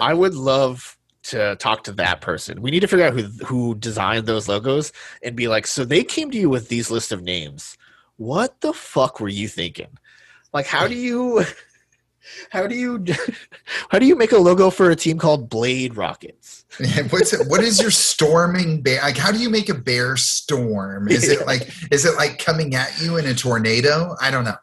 I 0.00 0.14
would 0.14 0.34
love 0.34 0.96
to 1.24 1.56
talk 1.56 1.84
to 1.84 1.92
that 1.92 2.20
person. 2.20 2.62
We 2.62 2.70
need 2.70 2.80
to 2.80 2.88
figure 2.88 3.06
out 3.06 3.12
who 3.12 3.22
who 3.44 3.74
designed 3.76 4.26
those 4.26 4.48
logos 4.48 4.92
and 5.22 5.36
be 5.36 5.46
like, 5.46 5.66
so 5.66 5.84
they 5.84 6.02
came 6.02 6.30
to 6.30 6.38
you 6.38 6.48
with 6.48 6.68
these 6.68 6.90
list 6.90 7.12
of 7.12 7.22
names. 7.22 7.76
What 8.16 8.60
the 8.60 8.72
fuck 8.72 9.20
were 9.20 9.28
you 9.28 9.46
thinking? 9.46 9.96
Like, 10.52 10.66
how 10.66 10.88
do 10.88 10.94
you, 10.94 11.44
how 12.50 12.66
do 12.66 12.74
you, 12.74 13.04
how 13.90 13.98
do 13.98 14.06
you 14.06 14.16
make 14.16 14.32
a 14.32 14.38
logo 14.38 14.70
for 14.70 14.90
a 14.90 14.96
team 14.96 15.18
called 15.18 15.48
Blade 15.48 15.96
Rockets? 15.96 16.64
What's 17.10 17.32
it, 17.32 17.48
what 17.48 17.62
is 17.62 17.80
your 17.80 17.90
storming 17.90 18.82
bear? 18.82 19.00
Like, 19.00 19.16
how 19.16 19.32
do 19.32 19.38
you 19.38 19.50
make 19.50 19.68
a 19.68 19.74
bear 19.74 20.16
storm? 20.16 21.08
Is 21.08 21.28
it 21.28 21.46
like 21.46 21.68
is 21.90 22.04
it 22.04 22.14
like 22.16 22.38
coming 22.38 22.74
at 22.74 23.00
you 23.00 23.16
in 23.16 23.26
a 23.26 23.34
tornado? 23.34 24.16
I 24.20 24.30
don't 24.30 24.44
know. 24.44 24.56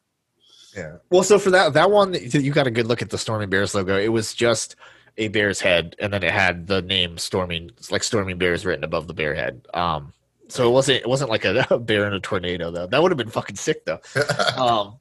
Yeah. 0.76 0.98
Well, 1.10 1.24
so 1.24 1.40
for 1.40 1.50
that 1.52 1.74
that 1.74 1.92
one, 1.92 2.14
you 2.14 2.52
got 2.52 2.68
a 2.68 2.72
good 2.72 2.88
look 2.88 3.02
at 3.02 3.10
the 3.10 3.18
Storming 3.18 3.50
Bears 3.50 3.74
logo. 3.74 3.98
It 3.98 4.10
was 4.10 4.34
just 4.34 4.76
a 5.18 5.30
bear's 5.30 5.62
head, 5.62 5.96
and 6.00 6.12
then 6.12 6.24
it 6.24 6.32
had 6.32 6.68
the 6.68 6.82
name 6.82 7.18
Storming, 7.18 7.72
it's 7.78 7.92
like 7.92 8.04
Storming 8.04 8.38
Bears 8.38 8.66
written 8.66 8.84
above 8.84 9.08
the 9.08 9.14
bear 9.14 9.34
head. 9.34 9.66
Um, 9.74 10.14
so 10.48 10.68
it 10.70 10.72
wasn't 10.72 10.98
it 10.98 11.08
wasn't 11.08 11.30
like 11.30 11.46
a, 11.46 11.80
bear 11.80 12.06
in 12.08 12.14
a 12.14 12.20
tornado 12.20 12.72
though. 12.72 12.88
That 12.88 13.02
would 13.02 13.12
have 13.12 13.18
been 13.18 13.30
fucking 13.30 13.56
sick 13.56 13.86
though. 13.86 14.00
um, 14.58 15.00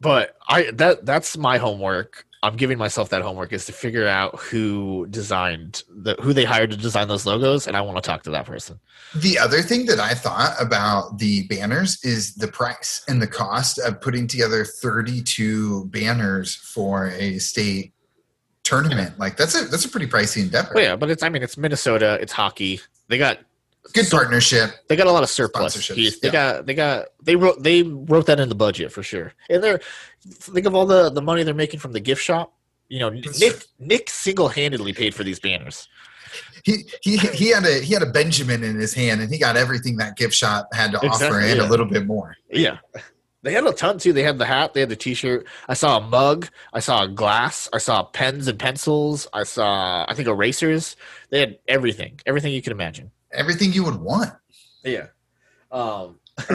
but 0.00 0.36
I 0.48 0.70
that 0.72 1.06
that's 1.06 1.36
my 1.36 1.58
homework. 1.58 2.24
I'm 2.42 2.56
giving 2.56 2.78
myself 2.78 3.08
that 3.08 3.22
homework 3.22 3.52
is 3.52 3.66
to 3.66 3.72
figure 3.72 4.06
out 4.06 4.38
who 4.38 5.06
designed 5.10 5.82
the 5.88 6.14
who 6.20 6.32
they 6.32 6.44
hired 6.44 6.70
to 6.70 6.76
design 6.76 7.08
those 7.08 7.26
logos, 7.26 7.66
and 7.66 7.76
I 7.76 7.80
want 7.80 7.96
to 7.96 8.02
talk 8.02 8.22
to 8.24 8.30
that 8.30 8.46
person. 8.46 8.78
The 9.16 9.38
other 9.38 9.62
thing 9.62 9.86
that 9.86 9.98
I 9.98 10.14
thought 10.14 10.54
about 10.60 11.18
the 11.18 11.46
banners 11.48 12.04
is 12.04 12.34
the 12.34 12.48
price 12.48 13.04
and 13.08 13.20
the 13.20 13.26
cost 13.26 13.78
of 13.78 14.00
putting 14.00 14.26
together 14.26 14.64
32 14.64 15.86
banners 15.86 16.54
for 16.54 17.08
a 17.08 17.38
state 17.38 17.94
tournament. 18.62 19.18
Like 19.18 19.36
that's 19.36 19.54
a 19.54 19.64
that's 19.64 19.84
a 19.84 19.88
pretty 19.88 20.06
pricey 20.06 20.42
endeavor. 20.42 20.72
Well, 20.74 20.84
yeah, 20.84 20.96
but 20.96 21.10
it's 21.10 21.22
I 21.22 21.28
mean 21.28 21.42
it's 21.42 21.56
Minnesota, 21.56 22.18
it's 22.20 22.32
hockey. 22.32 22.80
They 23.08 23.18
got 23.18 23.38
Good 23.94 24.10
partnership. 24.10 24.70
they 24.88 24.96
got 24.96 25.06
a 25.06 25.12
lot 25.12 25.22
of 25.22 25.30
surplus. 25.30 25.76
Sponsorships, 25.76 26.20
They 26.20 26.28
yeah. 26.28 26.32
got 26.32 26.66
they 26.66 26.74
got 26.74 27.06
they 27.22 27.36
wrote 27.36 27.62
they 27.62 27.82
wrote 27.82 28.26
that 28.26 28.40
in 28.40 28.48
the 28.48 28.54
budget 28.54 28.92
for 28.92 29.02
sure. 29.02 29.32
And 29.50 29.62
they're 29.62 29.80
think 30.28 30.66
of 30.66 30.74
all 30.74 30.86
the 30.86 31.10
the 31.10 31.22
money 31.22 31.42
they're 31.42 31.54
making 31.54 31.80
from 31.80 31.92
the 31.92 32.00
gift 32.00 32.22
shop. 32.22 32.52
You 32.88 33.00
know, 33.00 33.10
That's 33.10 33.40
Nick 33.40 33.64
Nick 33.78 34.10
single 34.10 34.48
handedly 34.48 34.92
paid 34.92 35.14
for 35.14 35.24
these 35.24 35.40
banners. 35.40 35.88
He 36.64 36.84
he 37.02 37.16
he 37.16 37.48
had 37.48 37.64
a 37.64 37.80
he 37.80 37.94
had 37.94 38.02
a 38.02 38.10
Benjamin 38.10 38.64
in 38.64 38.76
his 38.76 38.92
hand 38.92 39.20
and 39.20 39.30
he 39.32 39.38
got 39.38 39.56
everything 39.56 39.96
that 39.98 40.16
gift 40.16 40.34
shop 40.34 40.68
had 40.72 40.92
to 40.92 41.06
offer 41.06 41.40
and 41.40 41.58
yeah. 41.58 41.66
a 41.66 41.68
little 41.68 41.86
bit 41.86 42.06
more. 42.06 42.36
Yeah. 42.50 42.78
They 43.42 43.52
had 43.52 43.64
a 43.64 43.72
ton 43.72 43.98
too. 43.98 44.12
They 44.12 44.24
had 44.24 44.38
the 44.38 44.44
hat, 44.44 44.74
they 44.74 44.80
had 44.80 44.88
the 44.88 44.96
t-shirt. 44.96 45.46
I 45.68 45.74
saw 45.74 45.98
a 45.98 46.00
mug, 46.00 46.48
I 46.72 46.80
saw 46.80 47.04
a 47.04 47.08
glass, 47.08 47.68
I 47.72 47.78
saw 47.78 48.02
pens 48.02 48.48
and 48.48 48.58
pencils, 48.58 49.28
I 49.32 49.44
saw 49.44 50.04
I 50.08 50.14
think 50.14 50.26
erasers. 50.26 50.96
They 51.30 51.38
had 51.38 51.58
everything. 51.68 52.20
Everything 52.26 52.52
you 52.52 52.60
can 52.62 52.72
imagine. 52.72 53.12
Everything 53.36 53.72
you 53.72 53.84
would 53.84 53.96
want. 53.96 54.32
Yeah. 54.84 55.06
Um 55.70 56.18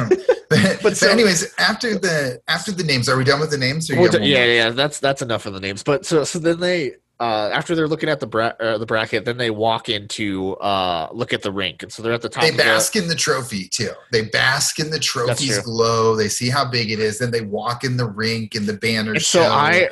But, 0.51 0.79
but 0.83 0.97
so- 0.97 1.09
anyways, 1.09 1.53
after 1.57 1.97
the 1.97 2.41
after 2.47 2.71
the 2.73 2.83
names, 2.83 3.07
are 3.07 3.17
we 3.17 3.23
done 3.23 3.39
with 3.39 3.51
the 3.51 3.57
names? 3.57 3.89
Or 3.89 3.95
you 3.95 4.09
d- 4.09 4.17
yeah, 4.19 4.45
yeah, 4.45 4.69
that's 4.71 4.99
that's 4.99 5.21
enough 5.21 5.45
of 5.45 5.53
the 5.53 5.61
names. 5.61 5.81
But 5.81 6.05
so 6.05 6.25
so 6.25 6.39
then 6.39 6.59
they 6.59 6.95
uh, 7.21 7.49
after 7.53 7.73
they're 7.75 7.87
looking 7.87 8.09
at 8.09 8.19
the 8.19 8.27
bra- 8.27 8.53
uh, 8.59 8.77
the 8.77 8.85
bracket, 8.85 9.23
then 9.23 9.37
they 9.37 9.49
walk 9.49 9.87
into 9.87 10.55
uh, 10.55 11.07
look 11.13 11.31
at 11.31 11.41
the 11.41 11.51
rink, 11.51 11.83
and 11.83 11.93
so 11.93 12.01
they're 12.03 12.11
at 12.11 12.21
the 12.21 12.27
top. 12.29 12.43
They 12.43 12.49
of 12.49 12.57
the- 12.57 12.63
bask 12.63 12.95
in 12.97 13.07
the 13.07 13.15
trophy 13.15 13.69
too. 13.69 13.91
They 14.11 14.23
bask 14.23 14.79
in 14.79 14.89
the 14.89 14.99
trophy's 14.99 15.59
glow. 15.59 16.15
They 16.17 16.27
see 16.27 16.49
how 16.49 16.69
big 16.69 16.91
it 16.91 16.99
is. 16.99 17.19
Then 17.19 17.31
they 17.31 17.41
walk 17.41 17.83
in 17.85 17.95
the 17.95 18.07
rink 18.07 18.53
and 18.55 18.65
the 18.67 18.73
banners. 18.73 19.15
And 19.15 19.23
so. 19.23 19.43
I 19.43 19.89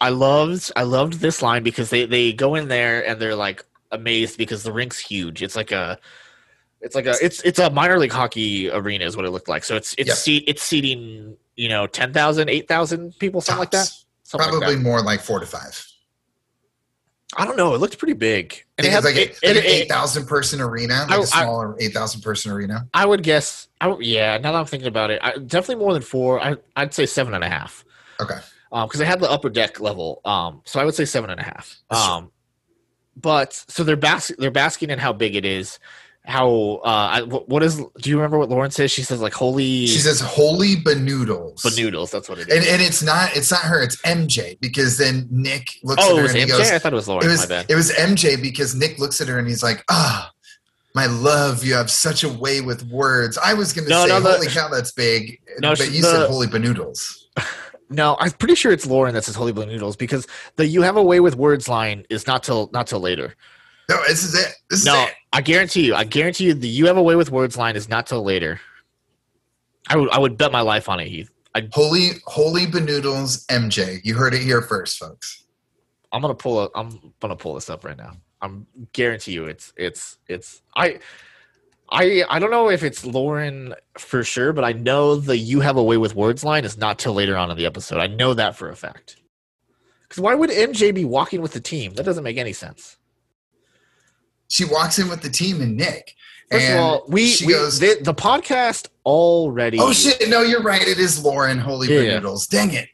I 0.00 0.10
loved 0.10 0.70
I 0.76 0.82
loved 0.82 1.14
this 1.14 1.40
line 1.40 1.62
because 1.62 1.88
they 1.88 2.04
they 2.04 2.32
go 2.34 2.56
in 2.56 2.68
there 2.68 3.06
and 3.06 3.18
they're 3.18 3.36
like 3.36 3.64
amazed 3.90 4.36
because 4.36 4.64
the 4.64 4.72
rink's 4.72 4.98
huge. 4.98 5.42
It's 5.42 5.56
like 5.56 5.72
a 5.72 5.98
it's 6.84 6.94
like 6.94 7.06
a 7.06 7.14
it's 7.22 7.40
it's 7.42 7.58
a 7.58 7.70
minor 7.70 7.98
league 7.98 8.12
hockey 8.12 8.70
arena 8.70 9.04
is 9.04 9.16
what 9.16 9.24
it 9.24 9.30
looked 9.30 9.48
like. 9.48 9.64
So 9.64 9.74
it's 9.76 9.94
it's 9.98 10.08
Yep. 10.08 10.16
seat 10.16 10.44
it's 10.46 10.62
seating 10.62 11.36
you 11.56 11.68
know 11.68 11.86
10,000 11.86 12.48
8,000 12.48 13.18
people 13.18 13.40
something 13.40 13.58
like 13.60 13.70
that. 13.72 13.86
Tops. 13.86 14.06
Something 14.24 14.50
like 14.50 14.58
Probably 14.60 14.76
that. 14.76 14.82
more 14.82 15.02
like 15.02 15.20
four 15.20 15.40
to 15.40 15.46
five. 15.46 15.86
I 17.36 17.44
don't 17.44 17.56
know. 17.56 17.74
It 17.74 17.78
looked 17.80 17.98
pretty 17.98 18.12
big. 18.14 18.64
And 18.78 18.86
I 18.86 18.90
it 18.90 18.94
it's 18.96 19.04
like, 19.04 19.16
it- 19.16 19.28
like 19.30 19.38
it- 19.42 19.56
an 19.56 19.64
eight 19.64 19.88
thousand 19.88 20.26
person 20.26 20.60
arena, 20.60 21.06
like 21.08 21.10
I- 21.10 21.16
a 21.16 21.20
I- 21.20 21.24
smaller 21.24 21.76
eight 21.80 21.92
thousand 21.92 22.20
person 22.22 22.52
arena. 22.52 22.86
I 22.94 23.04
would 23.06 23.22
guess. 23.22 23.66
I, 23.80 23.88
would- 23.88 24.04
yeah. 24.04 24.36
Now 24.38 24.52
that 24.52 24.58
I'm 24.58 24.66
thinking 24.66 24.86
about 24.88 25.10
it, 25.10 25.20
I, 25.22 25.32
definitely 25.38 25.76
more 25.84 25.92
than 25.92 26.02
four. 26.02 26.40
I, 26.40 26.56
I'd 26.76 26.94
say 26.94 27.06
seven 27.06 27.34
and 27.34 27.42
a 27.42 27.48
half. 27.48 27.84
Okay. 28.20 28.38
Um, 28.72 28.86
because 28.88 29.00
they 29.00 29.06
had 29.06 29.20
the 29.20 29.30
upper 29.30 29.50
deck 29.50 29.80
level. 29.80 30.20
Um, 30.24 30.62
so 30.64 30.80
I 30.80 30.84
would 30.84 30.94
say 30.94 31.04
seven 31.04 31.30
and 31.30 31.40
a 31.40 31.44
half. 31.44 31.76
Um, 31.90 32.30
but 33.16 33.52
so 33.68 33.82
they're 33.84 33.96
bas- 33.96 34.32
they're 34.38 34.50
basking 34.50 34.90
in 34.90 34.98
how 34.98 35.12
big 35.12 35.34
it 35.36 35.44
is. 35.44 35.78
How 36.26 36.80
uh, 36.82 36.88
I, 36.88 37.22
what, 37.22 37.62
is? 37.62 37.76
Do 37.76 38.08
you 38.08 38.16
remember 38.16 38.38
what 38.38 38.48
Lauren 38.48 38.70
says? 38.70 38.90
She 38.90 39.02
says 39.02 39.20
like 39.20 39.34
holy 39.34 39.86
She 39.86 39.98
says, 39.98 40.20
"Holy 40.20 40.76
benoodles. 40.76 41.60
Benoodles, 41.62 42.10
That's 42.10 42.30
what 42.30 42.38
it 42.38 42.48
is. 42.48 42.56
and, 42.56 42.66
and 42.66 42.80
it's 42.80 43.02
not 43.02 43.36
it's 43.36 43.50
not 43.50 43.60
her. 43.60 43.82
It's 43.82 44.00
MJ 44.02 44.58
because 44.60 44.96
then 44.96 45.28
Nick 45.30 45.68
looks 45.82 46.02
oh, 46.02 46.12
at 46.12 46.12
it 46.12 46.16
her 46.16 46.22
was 46.22 46.30
and 46.32 46.40
he 46.40 46.46
MJ. 46.46 46.58
goes, 46.58 46.70
I 46.70 46.78
thought 46.78 46.92
it 46.94 46.96
was 46.96 47.08
Lauren. 47.08 47.24
"It 47.26 47.28
my 47.28 47.32
was 47.34 47.46
bad. 47.46 47.66
it 47.68 47.74
was 47.74 47.92
MJ 47.92 48.40
because 48.40 48.74
Nick 48.74 48.98
looks 48.98 49.20
at 49.20 49.28
her 49.28 49.38
and 49.38 49.46
he's 49.46 49.62
like, 49.62 49.84
ah." 49.90 50.30
My 50.96 51.06
love, 51.06 51.64
you 51.64 51.74
have 51.74 51.90
such 51.90 52.22
a 52.22 52.28
way 52.28 52.60
with 52.60 52.84
words. 52.84 53.36
I 53.36 53.52
was 53.52 53.72
going 53.72 53.84
to 53.86 53.90
No, 53.90 54.02
say, 54.04 54.10
no, 54.10 54.20
the- 54.20 54.32
"Holy 54.34 54.46
cow, 54.46 54.68
that's 54.68 54.92
big," 54.92 55.40
No, 55.58 55.70
but 55.74 55.90
you 55.90 56.02
the- 56.02 56.08
said 56.08 56.26
"Holy 56.28 56.46
benoodles. 56.46 57.24
No, 57.90 58.16
I'm 58.18 58.30
pretty 58.30 58.54
sure 58.54 58.72
it's 58.72 58.86
Lauren 58.86 59.12
that 59.14 59.24
says 59.24 59.34
holy 59.34 59.52
benoodles 59.52 59.96
because 59.98 60.26
the 60.56 60.66
"you 60.66 60.80
have 60.82 60.96
a 60.96 61.02
way 61.02 61.20
with 61.20 61.36
words" 61.36 61.68
line 61.68 62.06
is 62.10 62.26
not 62.26 62.42
till 62.42 62.70
not 62.72 62.86
till 62.86 62.98
later. 63.00 63.34
No, 63.88 63.96
this 64.06 64.24
is 64.24 64.34
it. 64.34 64.54
This 64.70 64.80
is 64.80 64.86
No, 64.86 65.04
it. 65.04 65.14
I 65.32 65.40
guarantee 65.40 65.86
you. 65.86 65.94
I 65.94 66.04
guarantee 66.04 66.44
you. 66.44 66.54
The 66.54 66.68
"you 66.68 66.86
have 66.86 66.96
a 66.96 67.02
way 67.02 67.16
with 67.16 67.30
words" 67.30 67.56
line 67.56 67.76
is 67.76 67.88
not 67.88 68.06
till 68.06 68.22
later. 68.22 68.60
I 69.88 69.96
would. 69.96 70.10
I 70.10 70.18
would 70.18 70.38
bet 70.38 70.52
my 70.52 70.62
life 70.62 70.88
on 70.88 71.00
it, 71.00 71.08
Heath. 71.08 71.30
Holy, 71.72 72.10
holy 72.26 72.66
banoodles, 72.66 73.46
MJ. 73.46 74.00
You 74.02 74.14
heard 74.14 74.34
it 74.34 74.42
here 74.42 74.62
first, 74.62 74.98
folks. 74.98 75.44
I'm 76.12 76.22
gonna 76.22 76.34
pull. 76.34 76.58
Up, 76.58 76.72
I'm 76.74 77.12
gonna 77.20 77.36
pull 77.36 77.54
this 77.54 77.68
up 77.68 77.84
right 77.84 77.96
now. 77.96 78.16
I'm 78.40 78.66
guarantee 78.92 79.32
you. 79.32 79.46
It's. 79.46 79.72
It's. 79.76 80.18
It's. 80.28 80.62
I. 80.76 80.98
I. 81.90 82.24
I 82.28 82.38
don't 82.38 82.50
know 82.50 82.70
if 82.70 82.82
it's 82.82 83.04
Lauren 83.04 83.74
for 83.98 84.24
sure, 84.24 84.52
but 84.52 84.64
I 84.64 84.72
know 84.72 85.16
the 85.16 85.36
"you 85.36 85.60
have 85.60 85.76
a 85.76 85.82
way 85.82 85.96
with 85.96 86.14
words" 86.14 86.42
line 86.42 86.64
is 86.64 86.78
not 86.78 86.98
till 86.98 87.12
later 87.12 87.36
on 87.36 87.50
in 87.50 87.56
the 87.56 87.66
episode. 87.66 87.98
I 87.98 88.06
know 88.06 88.34
that 88.34 88.56
for 88.56 88.70
a 88.70 88.76
fact. 88.76 89.16
Because 90.02 90.22
why 90.22 90.34
would 90.34 90.50
MJ 90.50 90.94
be 90.94 91.04
walking 91.04 91.42
with 91.42 91.52
the 91.52 91.60
team? 91.60 91.94
That 91.94 92.04
doesn't 92.04 92.24
make 92.24 92.36
any 92.36 92.52
sense. 92.52 92.96
She 94.48 94.64
walks 94.64 94.98
in 94.98 95.08
with 95.08 95.22
the 95.22 95.30
team 95.30 95.60
and 95.60 95.76
Nick. 95.76 96.14
First 96.50 96.66
and 96.66 96.78
of 96.78 96.84
all, 96.84 97.04
we, 97.08 97.26
she 97.26 97.46
we 97.46 97.52
goes, 97.54 97.78
the, 97.78 97.96
the 98.02 98.14
podcast 98.14 98.88
already. 99.06 99.78
"Oh 99.80 99.92
shit! 99.92 100.28
No, 100.28 100.42
you're 100.42 100.62
right. 100.62 100.86
It 100.86 100.98
is 100.98 101.24
Lauren. 101.24 101.58
Holy 101.58 101.88
Yeah, 101.88 102.20
banoodles. 102.20 102.48
Dang 102.48 102.72
it! 102.72 102.88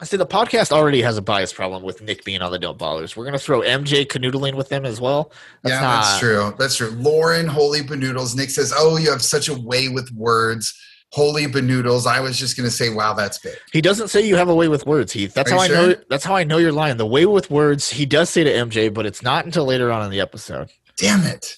I 0.00 0.06
see 0.06 0.16
the 0.16 0.26
podcast 0.26 0.72
already 0.72 1.02
has 1.02 1.18
a 1.18 1.22
bias 1.22 1.52
problem 1.52 1.82
with 1.82 2.00
Nick 2.00 2.24
being 2.24 2.40
on 2.40 2.50
the 2.50 2.58
Don't 2.58 2.78
Ballers. 2.78 3.16
We're 3.16 3.26
gonna 3.26 3.38
throw 3.38 3.60
MJ 3.60 4.06
canoodling 4.06 4.54
with 4.56 4.70
them 4.70 4.86
as 4.86 4.98
well. 5.00 5.30
That's 5.62 5.74
yeah, 5.74 5.80
not- 5.82 6.02
that's 6.04 6.18
true. 6.18 6.54
That's 6.58 6.76
true. 6.76 6.90
Lauren, 6.92 7.46
holy 7.46 7.82
banoodles. 7.82 8.34
Nick 8.34 8.48
says, 8.48 8.72
"Oh, 8.74 8.96
you 8.96 9.10
have 9.10 9.22
such 9.22 9.48
a 9.48 9.54
way 9.54 9.88
with 9.88 10.10
words." 10.12 10.74
Holy 11.12 11.46
benoodles. 11.46 12.06
I 12.06 12.20
was 12.20 12.38
just 12.38 12.56
gonna 12.56 12.70
say, 12.70 12.88
"Wow, 12.90 13.14
that's 13.14 13.38
big." 13.38 13.56
He 13.72 13.80
doesn't 13.80 14.08
say 14.08 14.20
you 14.26 14.36
have 14.36 14.48
a 14.48 14.54
way 14.54 14.68
with 14.68 14.86
words, 14.86 15.12
Heath. 15.12 15.34
That's 15.34 15.50
Are 15.50 15.56
how 15.56 15.60
I 15.62 15.66
you 15.66 15.72
know. 15.72 15.94
That's 16.08 16.24
how 16.24 16.36
I 16.36 16.44
know 16.44 16.58
you're 16.58 16.70
lying. 16.72 16.98
The 16.98 17.06
way 17.06 17.26
with 17.26 17.50
words, 17.50 17.90
he 17.90 18.06
does 18.06 18.30
say 18.30 18.44
to 18.44 18.50
MJ, 18.52 18.92
but 18.94 19.06
it's 19.06 19.22
not 19.22 19.44
until 19.44 19.64
later 19.64 19.90
on 19.90 20.04
in 20.04 20.10
the 20.10 20.20
episode. 20.20 20.70
Damn 20.96 21.24
it! 21.24 21.56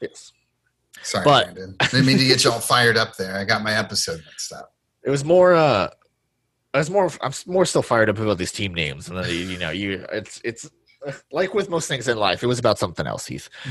Yes, 0.00 0.32
Sorry, 1.02 1.24
But- 1.24 1.54
Brandon. 1.54 1.76
Didn't 1.90 2.06
mean 2.06 2.18
to 2.18 2.24
get 2.24 2.44
you 2.44 2.52
all 2.52 2.60
fired 2.60 2.96
up 2.96 3.16
there. 3.16 3.36
I 3.36 3.44
got 3.44 3.62
my 3.62 3.72
episode 3.76 4.22
mixed 4.26 4.52
up. 4.52 4.72
it 5.02 5.10
was 5.10 5.24
more. 5.24 5.54
uh 5.54 5.88
I 6.72 6.78
was 6.78 6.90
more. 6.90 7.10
I'm 7.20 7.32
more 7.46 7.64
still 7.66 7.82
fired 7.82 8.08
up 8.10 8.18
about 8.18 8.38
these 8.38 8.52
team 8.52 8.74
names, 8.74 9.08
and 9.08 9.16
then 9.18 9.26
you, 9.28 9.34
you 9.34 9.58
know, 9.58 9.70
you. 9.70 10.04
It's 10.12 10.40
it's 10.44 10.70
like 11.32 11.54
with 11.54 11.68
most 11.68 11.88
things 11.88 12.08
in 12.08 12.16
life. 12.16 12.42
It 12.42 12.46
was 12.46 12.58
about 12.58 12.78
something 12.78 13.06
else, 13.06 13.26
Heath. 13.26 13.48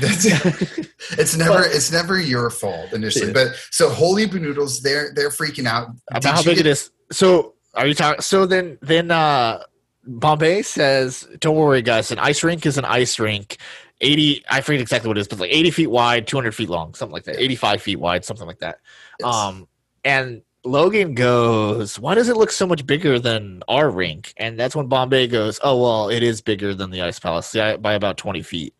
It's 1.18 1.36
never 1.36 1.62
it's 1.62 1.92
never 1.92 2.18
your 2.18 2.48
fault 2.50 2.92
initially. 2.92 3.32
But 3.32 3.54
so 3.70 3.90
holy 3.90 4.26
banoodles, 4.26 4.80
they're 4.80 5.12
they're 5.14 5.28
freaking 5.28 5.66
out 5.66 5.88
about 6.10 6.36
how 6.36 6.42
big 6.42 6.58
it 6.58 6.66
is. 6.66 6.90
So 7.12 7.54
are 7.74 7.86
you 7.86 7.94
talking? 7.94 8.22
So 8.22 8.46
then, 8.46 8.78
then 8.80 9.10
uh 9.10 9.62
Bombay 10.06 10.62
says, 10.62 11.26
"Don't 11.40 11.56
worry, 11.56 11.82
guys. 11.82 12.10
An 12.10 12.18
ice 12.18 12.42
rink 12.42 12.66
is 12.66 12.78
an 12.78 12.84
ice 12.84 13.18
rink. 13.18 13.58
Eighty, 14.00 14.44
I 14.50 14.60
forget 14.60 14.80
exactly 14.80 15.08
what 15.08 15.16
it 15.18 15.22
is, 15.22 15.28
but 15.28 15.38
like 15.38 15.52
eighty 15.52 15.70
feet 15.70 15.90
wide, 15.90 16.26
two 16.26 16.36
hundred 16.36 16.54
feet 16.54 16.68
long, 16.68 16.94
something 16.94 17.12
like 17.12 17.24
that. 17.24 17.38
Eighty-five 17.38 17.80
feet 17.82 17.96
wide, 17.96 18.24
something 18.24 18.46
like 18.46 18.58
that." 18.58 18.78
Um, 19.22 19.66
and 20.04 20.42
Logan 20.64 21.14
goes, 21.14 21.98
"Why 21.98 22.14
does 22.14 22.28
it 22.28 22.36
look 22.36 22.50
so 22.50 22.66
much 22.66 22.86
bigger 22.86 23.18
than 23.18 23.62
our 23.68 23.90
rink?" 23.90 24.32
And 24.36 24.58
that's 24.58 24.74
when 24.74 24.86
Bombay 24.86 25.26
goes, 25.26 25.60
"Oh 25.62 25.80
well, 25.80 26.08
it 26.08 26.22
is 26.22 26.40
bigger 26.40 26.74
than 26.74 26.90
the 26.90 27.02
Ice 27.02 27.18
Palace 27.18 27.54
yeah, 27.54 27.76
by 27.76 27.92
about 27.94 28.16
twenty 28.16 28.42
feet." 28.42 28.74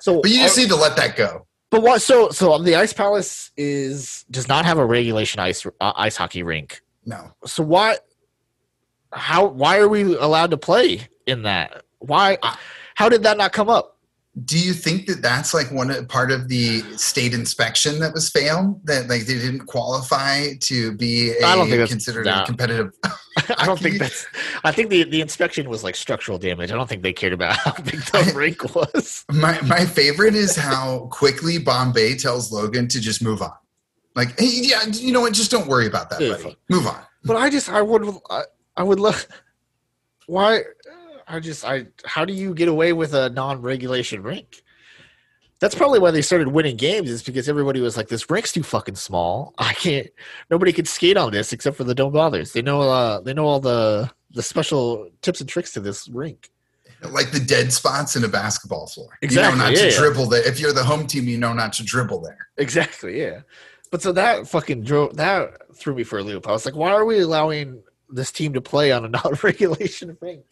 So, 0.00 0.20
but 0.22 0.30
you 0.30 0.38
just 0.38 0.56
uh, 0.58 0.62
need 0.62 0.68
to 0.68 0.76
let 0.76 0.96
that 0.96 1.16
go. 1.16 1.46
but 1.70 1.82
what? 1.82 2.00
So, 2.02 2.30
so 2.30 2.58
the 2.58 2.76
Ice 2.76 2.92
Palace 2.92 3.50
is 3.56 4.24
does 4.30 4.48
not 4.48 4.64
have 4.64 4.78
a 4.78 4.84
regulation 4.86 5.40
ice 5.40 5.66
uh, 5.66 5.92
ice 5.96 6.16
hockey 6.16 6.42
rink 6.42 6.80
No. 7.04 7.32
so 7.44 7.62
why 7.62 7.96
how 9.12 9.46
why 9.46 9.78
are 9.78 9.88
we 9.88 10.16
allowed 10.16 10.50
to 10.52 10.56
play 10.58 11.08
in 11.26 11.42
that 11.42 11.82
why 11.98 12.38
how 12.94 13.08
did 13.08 13.22
that 13.24 13.36
not 13.38 13.52
come 13.52 13.68
up 13.68 13.97
Do 14.44 14.58
you 14.58 14.72
think 14.72 15.06
that 15.06 15.20
that's 15.20 15.52
like 15.52 15.72
one 15.72 16.06
part 16.06 16.30
of 16.30 16.48
the 16.48 16.82
state 16.96 17.34
inspection 17.34 17.98
that 18.00 18.12
was 18.12 18.30
failed? 18.30 18.80
That 18.86 19.08
like 19.08 19.22
they 19.22 19.34
didn't 19.34 19.66
qualify 19.66 20.54
to 20.60 20.92
be 20.92 21.34
I 21.44 21.56
don't 21.56 21.68
think 21.68 21.88
considered 21.88 22.26
nah. 22.26 22.42
a 22.42 22.46
competitive. 22.46 22.92
i 23.56 23.66
don't 23.66 23.78
think 23.78 23.98
that's 23.98 24.26
i 24.64 24.72
think 24.72 24.90
the 24.90 25.04
the 25.04 25.20
inspection 25.20 25.68
was 25.68 25.84
like 25.84 25.94
structural 25.94 26.38
damage 26.38 26.72
i 26.72 26.74
don't 26.74 26.88
think 26.88 27.04
they 27.04 27.12
cared 27.12 27.32
about 27.32 27.56
how 27.56 27.72
big 27.82 28.00
the 28.00 28.32
rink 28.36 28.74
was 28.74 29.24
My 29.30 29.60
my 29.62 29.84
favorite 29.84 30.34
is 30.34 30.56
how 30.56 31.08
quickly 31.12 31.58
Bombay 31.58 32.16
tells 32.16 32.50
Logan 32.50 32.88
to 32.88 33.00
just 33.00 33.22
move 33.22 33.40
on. 33.42 33.52
Like, 34.16 34.38
hey, 34.40 34.50
yeah, 34.62 34.84
you 34.86 35.12
know 35.12 35.20
what? 35.20 35.34
Just 35.34 35.50
don't 35.52 35.68
worry 35.68 35.86
about 35.86 36.10
that, 36.10 36.20
Yeah, 36.20 36.32
buddy. 36.32 36.56
Move 36.68 36.86
on. 36.88 37.00
but 37.24 37.36
i 37.36 37.48
just 37.48 37.68
i 37.68 37.80
would 37.80 38.04
i, 38.30 38.42
I 38.76 38.82
would 38.82 38.98
love 38.98 39.26
why 40.26 40.62
i 41.28 41.40
just 41.40 41.64
i 41.64 41.86
how 42.04 42.24
do 42.24 42.32
you 42.32 42.54
get 42.54 42.68
away 42.68 42.92
with 42.92 43.14
a 43.14 43.30
non-regulation 43.30 44.22
rink 44.22 44.62
that's 45.60 45.74
probably 45.74 45.98
why 45.98 46.12
they 46.12 46.22
started 46.22 46.48
winning 46.48 46.76
games 46.76 47.10
is 47.10 47.22
because 47.22 47.48
everybody 47.48 47.80
was 47.80 47.96
like 47.96 48.08
this 48.08 48.30
rink's 48.30 48.52
too 48.52 48.62
fucking 48.62 48.96
small 48.96 49.54
i 49.58 49.72
can't 49.74 50.08
nobody 50.50 50.72
can 50.72 50.84
skate 50.84 51.16
on 51.16 51.32
this 51.32 51.52
except 51.52 51.76
for 51.76 51.84
the 51.84 51.94
don't 51.94 52.12
bothers 52.12 52.52
they 52.52 52.62
know 52.62 52.82
uh 52.82 53.20
they 53.20 53.34
know 53.34 53.46
all 53.46 53.60
the 53.60 54.10
the 54.32 54.42
special 54.42 55.08
tips 55.22 55.40
and 55.40 55.48
tricks 55.48 55.72
to 55.72 55.80
this 55.80 56.08
rink. 56.08 56.50
like 57.10 57.30
the 57.30 57.40
dead 57.40 57.72
spots 57.72 58.16
in 58.16 58.24
a 58.24 58.28
basketball 58.28 58.86
floor. 58.86 59.08
you 59.22 59.26
Exactly, 59.26 59.58
know 59.58 59.64
not 59.64 59.72
yeah, 59.72 59.82
to 59.82 59.90
yeah. 59.90 59.98
dribble 59.98 60.26
there. 60.26 60.46
If 60.46 60.60
you're 60.60 60.72
the 60.72 60.84
home 60.84 61.06
team, 61.06 61.26
you 61.28 61.38
know 61.38 61.52
not 61.52 61.72
to 61.74 61.84
dribble 61.84 62.20
there. 62.20 62.48
Exactly, 62.56 63.20
yeah. 63.20 63.40
But 63.90 64.02
so 64.02 64.12
that 64.12 64.46
fucking 64.46 64.82
drove 64.84 65.16
that 65.16 65.76
threw 65.76 65.94
me 65.94 66.04
for 66.04 66.18
a 66.18 66.22
loop. 66.22 66.46
I 66.46 66.52
was 66.52 66.66
like, 66.66 66.74
why 66.74 66.90
are 66.90 67.04
we 67.04 67.20
allowing 67.20 67.82
this 68.10 68.30
team 68.30 68.52
to 68.52 68.60
play 68.60 68.92
on 68.92 69.04
a 69.04 69.08
non-regulation 69.18 70.16
rink? 70.20 70.44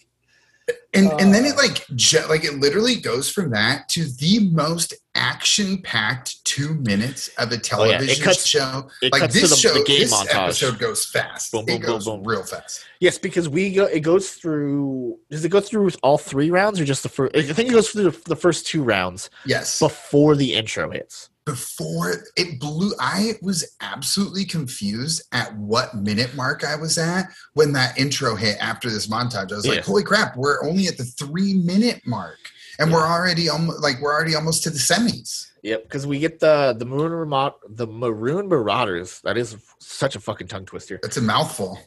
And 0.95 1.13
and 1.21 1.33
then 1.33 1.45
Uh. 1.45 1.49
it 1.51 1.57
like 1.57 1.87
ju- 1.95 2.25
like 2.29 2.45
it 2.45 2.55
literally 2.59 2.97
goes 2.97 3.31
from 3.31 3.51
that 3.51 3.89
to 3.91 4.05
the 4.05 4.49
most 4.51 4.95
action 5.15 5.81
packed 5.83 6.45
two 6.45 6.75
minutes 6.75 7.29
of 7.39 7.51
a 7.53 7.55
Oh, 7.55 7.55
yeah, 7.55 7.57
it 7.57 7.63
television 7.63 8.25
cuts- 8.25 8.47
show. 8.47 8.89
It 9.03 9.13
like 9.13 9.23
cuts 9.23 9.35
this 9.35 9.43
to 9.45 9.49
the, 9.51 9.57
show, 9.57 9.75
the 9.75 9.85
game 9.85 10.01
this 10.01 10.13
montage. 10.13 10.35
episode 10.45 10.79
goes 10.79 11.07
fast. 11.07 11.53
Boom, 11.53 11.67
boom, 11.67 11.77
it 11.77 11.83
boom, 11.83 11.91
goes 11.91 12.05
boom. 12.07 12.25
real 12.25 12.43
fast. 12.43 12.81
Yes, 13.01 13.17
because 13.19 13.49
we 13.49 13.73
go. 13.75 13.85
It 13.85 14.01
goes 14.01 14.31
through. 14.31 15.19
Does 15.31 15.45
it 15.45 15.51
go 15.51 15.61
through 15.61 15.91
all 16.03 16.19
three 16.19 16.51
rounds 16.51 16.81
or 16.81 16.85
just 16.85 17.03
the 17.03 17.09
first? 17.11 17.37
I 17.37 17.43
think 17.43 17.69
it 17.69 17.73
goes 17.73 17.91
through 17.91 18.11
the, 18.11 18.19
the 18.29 18.37
first 18.37 18.67
two 18.67 18.83
rounds 18.83 19.31
Yes. 19.45 19.79
before 19.79 20.35
the 20.35 20.55
intro 20.55 20.91
hits. 20.91 21.29
Before 21.47 22.13
it 22.37 22.61
blew 22.61 22.93
i 23.01 23.33
was 23.41 23.77
absolutely 23.81 24.45
confused 24.45 25.23
at 25.33 25.57
what 25.57 25.95
minute 25.95 26.35
mark 26.35 26.65
i 26.65 26.75
was 26.77 26.99
at 26.99 27.27
when 27.55 27.73
that 27.73 27.97
intro 27.97 28.35
hit 28.35 28.59
after 28.61 28.91
this 28.91 29.07
montage 29.07 29.53
i 29.53 29.55
was 29.57 29.65
Yeah. 29.67 29.75
like 29.75 29.85
holy 29.85 30.03
crap 30.03 30.37
we're 30.37 30.63
only 30.65 30.89
at 30.89 30.99
the 30.99 31.05
three 31.05 31.55
minute 31.55 32.03
mark 32.05 32.37
and 32.79 32.93
we're 32.93 33.07
already 33.07 33.49
almost 33.49 33.81
like 33.81 34.01
we're 34.03 34.13
already 34.13 34.35
almost 34.35 34.63
to 34.65 34.71
the 34.71 34.79
semis 34.79 35.47
Yep, 35.63 35.83
because 35.83 36.07
we 36.07 36.21
get 36.21 36.39
the 36.39 36.77
the 36.79 36.85
maroon 36.85 37.29
the 37.71 37.89
maroon 37.89 38.47
marauders. 38.47 39.21
That 39.25 39.37
is 39.37 39.57
such 39.81 40.15
a 40.15 40.21
fucking 40.21 40.47
tongue 40.47 40.65
twister. 40.65 41.01
it's 41.03 41.17
a 41.17 41.21
mouthful 41.23 41.81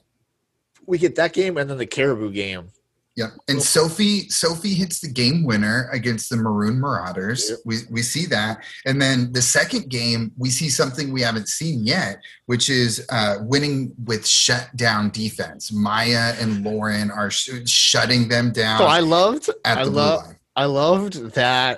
We 0.85 0.97
get 0.97 1.15
that 1.15 1.31
game 1.31 1.55
and 1.57 1.69
then 1.69 1.77
the 1.77 1.85
caribou 1.85 2.31
game. 2.31 2.71
Yeah 3.19 3.29
and 3.49 3.61
sophie 3.61 4.27
sophie 4.29 4.73
hits 4.81 4.97
the 5.01 5.07
game 5.21 5.39
winner 5.43 5.77
against 5.91 6.25
the 6.29 6.37
maroon 6.45 6.79
marauders 6.79 7.41
Yep. 7.49 7.59
we, 7.69 7.75
we 7.95 8.01
see 8.01 8.25
that 8.27 8.53
and 8.87 8.95
then 9.03 9.17
the 9.37 9.41
second 9.41 9.83
game 9.89 10.31
we 10.43 10.49
see 10.49 10.69
something 10.69 11.05
we 11.11 11.21
haven't 11.21 11.49
seen 11.49 11.77
yet 11.85 12.15
which 12.51 12.69
is 12.69 12.91
uh, 13.17 13.35
winning 13.41 13.93
with 14.05 14.23
shutdown 14.25 15.09
defense 15.09 15.71
maya 15.71 16.33
and 16.41 16.63
lauren 16.63 17.11
are 17.11 17.29
sh- 17.29 17.67
shutting 17.67 18.27
them 18.33 18.51
down 18.51 18.77
So 18.79 18.85
I 18.85 19.01
loved. 19.01 19.49
at 19.65 19.77
I 19.79 19.83
the 19.85 19.91
blue 19.91 19.99
love. 20.01 20.35
I 20.55 20.65
loved 20.65 21.15
that 21.35 21.75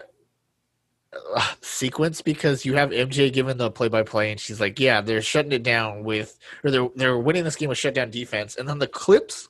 uh, 1.35 1.45
sequence 1.61 2.21
because 2.21 2.65
you 2.65 2.73
have 2.75 2.89
MJ 2.91 3.31
giving 3.33 3.57
the 3.57 3.69
play-by-play, 3.69 4.31
and 4.31 4.39
she's 4.39 4.61
like, 4.61 4.79
"Yeah, 4.79 5.01
they're 5.01 5.21
shutting 5.21 5.51
it 5.51 5.61
down 5.61 6.03
with, 6.05 6.39
or 6.63 6.71
they're 6.71 6.89
they're 6.95 7.17
winning 7.19 7.43
this 7.43 7.57
game 7.57 7.67
with 7.69 7.77
shutdown 7.77 8.09
defense." 8.09 8.55
And 8.55 8.67
then 8.67 8.79
the 8.79 8.87
clips 8.87 9.49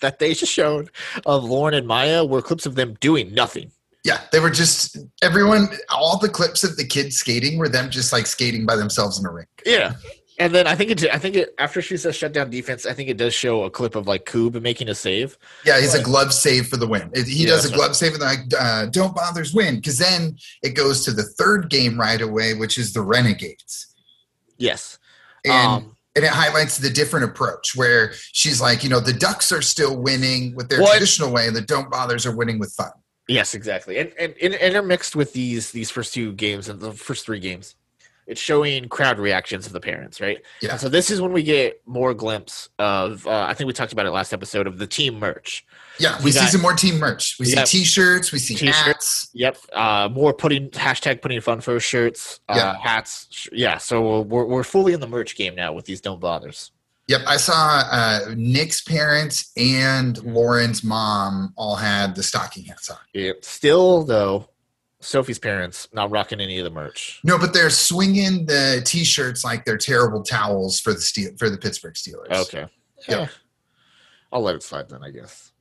that 0.00 0.18
they 0.18 0.34
just 0.34 0.52
showed 0.52 0.90
of 1.24 1.44
Lauren 1.44 1.74
and 1.74 1.86
Maya 1.86 2.24
were 2.24 2.42
clips 2.42 2.66
of 2.66 2.74
them 2.74 2.96
doing 3.00 3.32
nothing. 3.34 3.70
yeah 4.04 4.20
they 4.32 4.40
were 4.40 4.50
just 4.50 4.96
everyone 5.22 5.68
all 5.88 6.18
the 6.18 6.28
clips 6.28 6.62
of 6.64 6.76
the 6.76 6.84
kids 6.86 7.16
skating 7.16 7.58
were 7.58 7.68
them 7.68 7.90
just 7.90 8.12
like 8.12 8.26
skating 8.26 8.64
by 8.66 8.76
themselves 8.76 9.18
in 9.18 9.26
a 9.26 9.30
rink 9.30 9.48
Yeah. 9.64 9.94
And 10.38 10.54
then 10.54 10.66
I 10.66 10.74
think 10.74 10.90
it. 10.90 11.02
I 11.10 11.18
think 11.18 11.34
it. 11.34 11.54
After 11.58 11.80
she 11.80 11.96
says 11.96 12.14
shutdown 12.14 12.50
defense, 12.50 12.84
I 12.84 12.92
think 12.92 13.08
it 13.08 13.16
does 13.16 13.32
show 13.32 13.62
a 13.64 13.70
clip 13.70 13.94
of 13.94 14.06
like 14.06 14.26
Koob 14.26 14.60
making 14.60 14.90
a 14.90 14.94
save. 14.94 15.38
yeah 15.64 15.80
he's 15.80 15.94
a 15.94 16.02
glove 16.02 16.30
save 16.30 16.66
for 16.68 16.76
the 16.76 16.86
win 16.86 17.08
It- 17.14 17.26
he 17.26 17.44
Yeah, 17.44 17.52
does 17.52 17.64
a 17.64 17.74
glove 17.74 17.96
save 17.96 18.12
and 18.12 18.20
like 18.20 18.40
uh, 18.60 18.84
don't 18.98 19.14
bother's 19.14 19.54
win 19.54 19.76
because 19.76 19.96
then 19.96 20.36
it 20.62 20.74
goes 20.74 21.06
to 21.06 21.12
the 21.12 21.22
third 21.22 21.70
game 21.70 21.98
right 21.98 22.20
away 22.20 22.52
which 22.52 22.76
is 22.76 22.92
the 22.92 23.00
renegades 23.00 23.94
Yes. 24.58 24.98
and 25.46 25.66
um, 25.84 25.95
and 26.16 26.24
it 26.24 26.30
highlights 26.30 26.78
the 26.78 26.90
different 26.90 27.26
approach 27.26 27.76
where 27.76 28.12
she's 28.32 28.60
like, 28.60 28.82
you 28.82 28.90
know, 28.90 28.98
the 28.98 29.12
Ducks 29.12 29.52
are 29.52 29.62
still 29.62 29.96
winning 29.96 30.54
with 30.56 30.68
their 30.68 30.80
What? 30.80 30.92
traditional 30.92 31.30
way, 31.32 31.46
and 31.46 31.54
the 31.54 31.60
Don't 31.60 31.90
Bothers 31.90 32.26
are 32.26 32.34
winning 32.34 32.58
with 32.58 32.72
fun. 32.72 32.90
Yes, 33.28 33.54
exactly. 33.54 33.98
And, 33.98 34.12
and, 34.18 34.34
and 34.40 34.54
intermixed 34.54 35.14
with 35.14 35.32
these 35.32 35.70
these 35.72 35.90
first 35.90 36.14
two 36.14 36.32
games 36.32 36.68
and 36.68 36.80
the 36.80 36.92
first 36.92 37.26
three 37.26 37.40
games, 37.40 37.74
it's 38.26 38.40
showing 38.40 38.88
crowd 38.88 39.18
reactions 39.18 39.66
of 39.66 39.72
the 39.72 39.80
parents, 39.80 40.20
right? 40.20 40.42
Yeah. 40.60 40.72
And 40.72 40.80
so 40.80 40.88
this 40.88 41.10
is 41.10 41.20
when 41.20 41.32
we 41.32 41.42
get 41.42 41.80
more 41.86 42.14
glimpse 42.14 42.68
of. 42.78 43.26
Uh, 43.26 43.46
I 43.48 43.54
think 43.54 43.66
we 43.66 43.72
talked 43.72 43.92
about 43.92 44.06
it 44.06 44.10
last 44.10 44.32
episode 44.32 44.66
of 44.66 44.78
the 44.78 44.86
team 44.86 45.18
merch. 45.18 45.64
Yeah, 45.98 46.18
we, 46.18 46.24
We 46.26 46.32
see 46.32 46.40
got- 46.40 46.50
some 46.50 46.60
more 46.62 46.74
team 46.74 46.98
merch. 46.98 47.36
We 47.40 47.46
see 47.46 47.62
T-shirts, 47.64 48.32
we 48.32 48.38
see 48.38 48.54
T-shirts. 48.54 48.76
hats. 48.78 49.28
Yep. 49.32 49.56
Uh, 49.72 50.08
more 50.12 50.32
putting 50.34 50.70
hashtag 50.70 51.22
putting 51.22 51.40
fun 51.40 51.60
for 51.60 51.78
shirts, 51.80 52.40
uh, 52.48 52.54
Yeah. 52.56 52.76
hats. 52.82 53.26
Sh- 53.30 53.48
Yeah. 53.52 53.78
So 53.78 54.20
we're 54.22 54.44
we're 54.44 54.64
fully 54.64 54.92
in 54.92 55.00
the 55.00 55.06
merch 55.08 55.36
game 55.36 55.54
now 55.54 55.72
with 55.72 55.84
these 55.86 56.00
don't 56.00 56.20
bothers. 56.20 56.70
Yep, 57.08 57.20
I 57.26 57.36
saw 57.36 57.82
uh, 57.90 58.20
Nick's 58.36 58.80
parents 58.82 59.52
and 59.56 60.20
Lauren's 60.24 60.82
mom 60.82 61.52
all 61.56 61.76
had 61.76 62.16
the 62.16 62.22
stocking 62.24 62.64
hats 62.64 62.90
on. 62.90 62.98
Yep. 63.14 63.44
Still 63.44 64.02
though, 64.02 64.48
Sophie's 65.00 65.38
parents 65.38 65.86
not 65.92 66.10
rocking 66.10 66.40
any 66.40 66.58
of 66.58 66.64
the 66.64 66.70
merch. 66.70 67.20
No, 67.22 67.38
but 67.38 67.52
they're 67.54 67.70
swinging 67.70 68.46
the 68.46 68.82
T-shirts 68.84 69.44
like 69.44 69.64
they're 69.64 69.76
terrible 69.78 70.24
towels 70.24 70.80
for 70.80 70.92
the 70.92 71.00
steel 71.00 71.30
for 71.38 71.48
the 71.48 71.56
Pittsburgh 71.58 71.94
Steelers. 71.94 72.32
Okay. 72.32 72.66
Yep. 73.08 73.18
Yeah. 73.20 73.28
I'll 74.32 74.42
let 74.42 74.56
it 74.56 74.64
slide 74.64 74.88
then, 74.88 75.04
I 75.04 75.10
guess. 75.10 75.52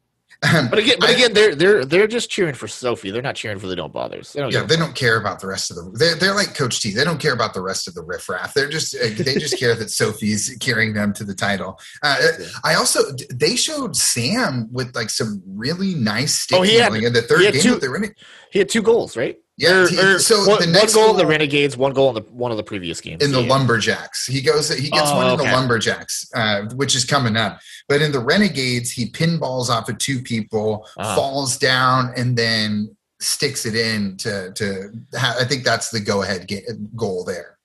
But 0.70 0.80
again, 0.80 0.98
but 1.00 1.10
I- 1.10 1.14
again, 1.14 1.34
they're 1.34 1.56
they're 1.56 1.86
they're 1.86 2.08
just 2.08 2.30
cheering 2.30 2.54
for 2.56 2.68
Sophie. 2.68 3.12
They're 3.12 3.22
not 3.22 3.36
cheering 3.36 3.60
for 3.60 3.68
the 3.68 3.76
don't 3.76 3.92
bothers. 3.94 4.34
They 4.34 4.42
don't 4.42 4.52
yeah, 4.54 4.64
they 4.64 4.76
don't 4.76 4.96
care 4.96 5.18
about 5.20 5.40
the 5.40 5.48
rest 5.48 5.72
of 5.72 5.78
the. 5.78 5.92
They're, 5.94 6.16
they're 6.16 6.36
like 6.36 6.54
Coach 6.56 6.82
T. 6.82 6.92
They 6.94 7.04
don't 7.04 7.20
care 7.20 7.34
about 7.34 7.54
the 7.54 7.62
rest 7.62 7.88
of 7.88 7.94
the 7.94 8.04
riffraff. 8.04 8.54
They're 8.54 8.70
just 8.70 8.96
uh, 8.96 9.08
they 9.18 9.36
just 9.36 9.58
care 9.60 9.76
that 9.76 9.90
Sophie's 9.90 10.56
carrying 10.60 10.94
them 10.94 11.14
to 11.14 11.24
the 11.24 11.34
title. 11.36 11.80
Uh, 12.04 12.18
Yeah. 12.40 12.46
I 12.64 12.76
also 12.76 13.00
they 13.34 13.56
showed 13.56 13.96
Sam 13.96 14.68
with 14.72 14.96
like 14.96 15.10
some 15.10 15.42
really 15.48 15.96
nice 15.96 16.46
Oh, 16.54 16.62
he 16.62 16.76
had- 16.76 16.84
handling 16.84 17.04
in 17.04 17.14
the 17.14 17.22
third 17.22 17.42
game 17.54 17.62
two- 17.62 17.72
that 17.72 17.82
they're 17.82 17.92
winning. 17.92 18.14
He 18.52 18.60
had 18.60 18.70
two 18.70 18.82
goals, 18.82 19.18
right? 19.18 19.38
Yeah, 19.58 19.84
Or- 19.84 19.88
he- 19.88 19.98
or 19.98 20.20
so 20.20 20.40
one, 20.40 20.60
the 20.60 20.66
one 20.66 20.72
next 20.74 20.94
goal 20.96 21.12
in 21.12 21.18
the 21.18 21.26
Renegades, 21.26 21.78
one 21.78 21.94
goal 21.94 22.10
in 22.10 22.16
the 22.16 22.30
one 22.32 22.52
of 22.52 22.58
the 22.58 22.64
previous 22.64 23.00
games. 23.00 23.24
in 23.24 23.32
the 23.32 23.42
Yeah. 23.42 23.48
lumberjacks. 23.50 24.26
He 24.26 24.42
goes. 24.42 24.68
He 24.70 24.90
gets 24.90 25.10
Oh, 25.10 25.16
one 25.16 25.28
in 25.28 25.32
okay. 25.40 25.46
the 25.50 25.52
lumberjacks, 25.56 26.28
uh, 26.36 26.64
which 26.76 26.94
is 26.96 27.06
coming 27.06 27.38
up. 27.38 27.60
But 27.88 28.02
in 28.02 28.12
the 28.12 28.20
renegades, 28.20 28.92
he 28.92 29.10
pinballs 29.10 29.70
off 29.70 29.88
of 29.88 29.98
two 29.98 30.22
people, 30.22 30.86
Uh-huh. 30.98 31.16
falls 31.16 31.58
down, 31.58 32.14
and 32.18 32.38
then 32.38 32.96
sticks 33.22 33.66
it 33.66 33.76
in 33.76 34.18
to 34.18 34.52
to. 34.56 34.92
Ha- 35.16 35.38
I 35.40 35.46
think 35.46 35.64
that's 35.64 35.90
the 35.90 36.02
go 36.02 36.22
ahead 36.22 36.52
goal 36.96 37.24
there 37.24 37.58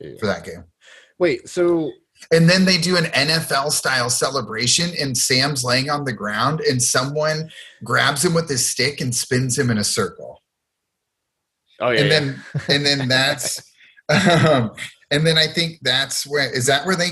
Yeah. 0.00 0.10
for 0.18 0.26
that 0.26 0.44
game. 0.44 0.64
Wait, 1.18 1.48
so 1.48 1.92
And 2.32 2.48
then 2.48 2.64
they 2.64 2.78
do 2.78 2.96
an 2.96 3.04
NFL 3.12 3.70
style 3.70 4.08
celebration, 4.08 4.90
and 4.98 5.16
Sam's 5.16 5.62
laying 5.62 5.90
on 5.90 6.04
the 6.06 6.14
ground, 6.14 6.60
and 6.62 6.82
someone 6.82 7.50
grabs 7.84 8.24
him 8.24 8.32
with 8.32 8.48
his 8.48 8.64
stick 8.66 9.02
and 9.02 9.14
spins 9.14 9.58
him 9.58 9.70
in 9.70 9.76
a 9.76 9.84
circle. 9.84 10.42
Oh 11.80 11.90
yeah, 11.90 12.00
and 12.00 12.08
yeah. 12.10 12.20
then 12.20 12.42
and 12.68 12.86
then 12.86 13.08
that's 13.08 13.62
um, 14.08 14.72
and 15.10 15.26
then 15.26 15.38
I 15.38 15.46
think 15.46 15.78
that's 15.82 16.26
where 16.26 16.50
is 16.52 16.66
that 16.66 16.86
where 16.86 16.96
they 16.96 17.10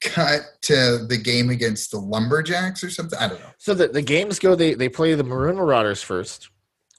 cut 0.00 0.42
to 0.62 1.06
the 1.08 1.16
game 1.16 1.50
against 1.50 1.90
the 1.90 1.98
Lumberjacks 1.98 2.84
or 2.84 2.90
something? 2.90 3.18
I 3.18 3.28
don't 3.28 3.40
know. 3.40 3.50
so 3.58 3.74
the, 3.74 3.88
the 3.88 4.02
games 4.02 4.38
go. 4.38 4.54
They 4.54 4.74
they 4.74 4.88
play 4.88 5.14
the 5.14 5.24
Maroon 5.24 5.56
Marauders 5.56 6.02
first. 6.02 6.50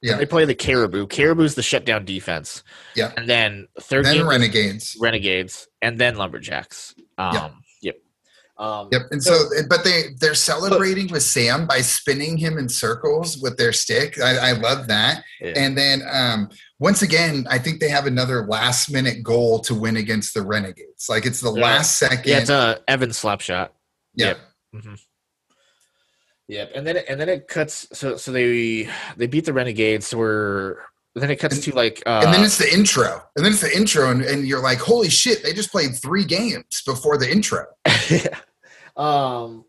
Yeah. 0.01 0.17
They 0.17 0.25
play 0.25 0.45
the 0.45 0.53
Caribou. 0.53 1.07
Caribou's 1.07 1.55
the 1.55 1.63
shutdown 1.63 2.05
defense. 2.05 2.63
Yeah. 2.95 3.11
and 3.17 3.27
then 3.27 3.67
third 3.79 4.05
Then 4.05 4.17
game 4.17 4.27
Renegades. 4.29 4.95
Renegades, 4.99 5.67
and 5.81 5.97
then 5.97 6.15
Lumberjacks. 6.15 6.93
Um, 7.17 7.33
Yeah. 7.33 7.49
Yep. 8.59 8.65
Um, 8.67 8.89
Yep. 8.91 9.01
And 9.11 9.23
so, 9.23 9.37
but 9.69 9.83
they 9.83 10.03
they're 10.19 10.33
celebrating 10.33 11.07
with 11.11 11.23
Sam 11.23 11.67
by 11.67 11.81
spinning 11.81 12.37
him 12.37 12.57
in 12.57 12.69
circles 12.69 13.37
with 13.37 13.57
their 13.57 13.73
stick. 13.73 14.19
I, 14.21 14.37
I 14.37 14.51
love 14.53 14.87
that. 14.87 15.23
yeah. 15.41 15.53
And 15.57 15.77
then 15.77 16.01
um, 16.09 16.49
once 16.79 17.01
again, 17.01 17.45
I 17.49 17.57
think 17.59 17.79
they 17.81 17.89
have 17.89 18.05
another 18.05 18.45
last 18.47 18.89
minute 18.91 19.23
goal 19.23 19.59
to 19.59 19.75
win 19.75 19.97
against 19.97 20.33
the 20.33 20.41
Renegades. 20.41 21.07
Like 21.09 21.25
it's 21.25 21.41
the 21.41 21.53
Yeah. 21.53 21.63
last 21.63 21.97
second. 21.97 22.25
yeah, 22.25 22.39
it's 22.39 22.49
a 22.49 22.79
Evan 22.87 23.11
slap 23.13 23.41
shot. 23.41 23.73
yeah. 24.15 24.27
Yep. 24.27 24.39
Mhm. 24.75 24.99
Yep, 26.47 26.71
and 26.75 26.85
then 26.87 26.97
it, 26.97 27.05
and 27.09 27.19
then 27.19 27.27
it 27.27 27.47
cuts. 27.47 27.87
So 27.93 28.17
so 28.17 28.31
they 28.31 28.87
they 29.17 29.25
beat 29.27 29.45
the 29.45 29.53
Renegades. 29.53 30.07
So 30.07 30.17
we're 30.19 30.77
then 31.23 31.31
it 31.31 31.37
cuts 31.37 31.55
And- 31.55 31.63
to 31.65 31.75
like 31.75 32.03
uh, 32.05 32.21
and 32.25 32.33
then 32.33 32.43
it's 32.43 32.57
the 32.57 32.71
intro 32.73 33.21
and 33.35 33.45
then 33.45 33.51
it's 33.53 33.61
the 33.61 33.75
intro 33.75 34.11
and, 34.11 34.21
and 34.21 34.45
you're 34.47 34.61
like 34.61 34.79
holy 34.79 35.09
shit 35.09 35.43
they 35.43 35.53
just 35.53 35.71
played 35.71 35.95
three 35.95 36.25
games 36.25 36.81
before 36.85 37.17
the 37.17 37.29
intro 37.31 37.65
um 38.97 39.63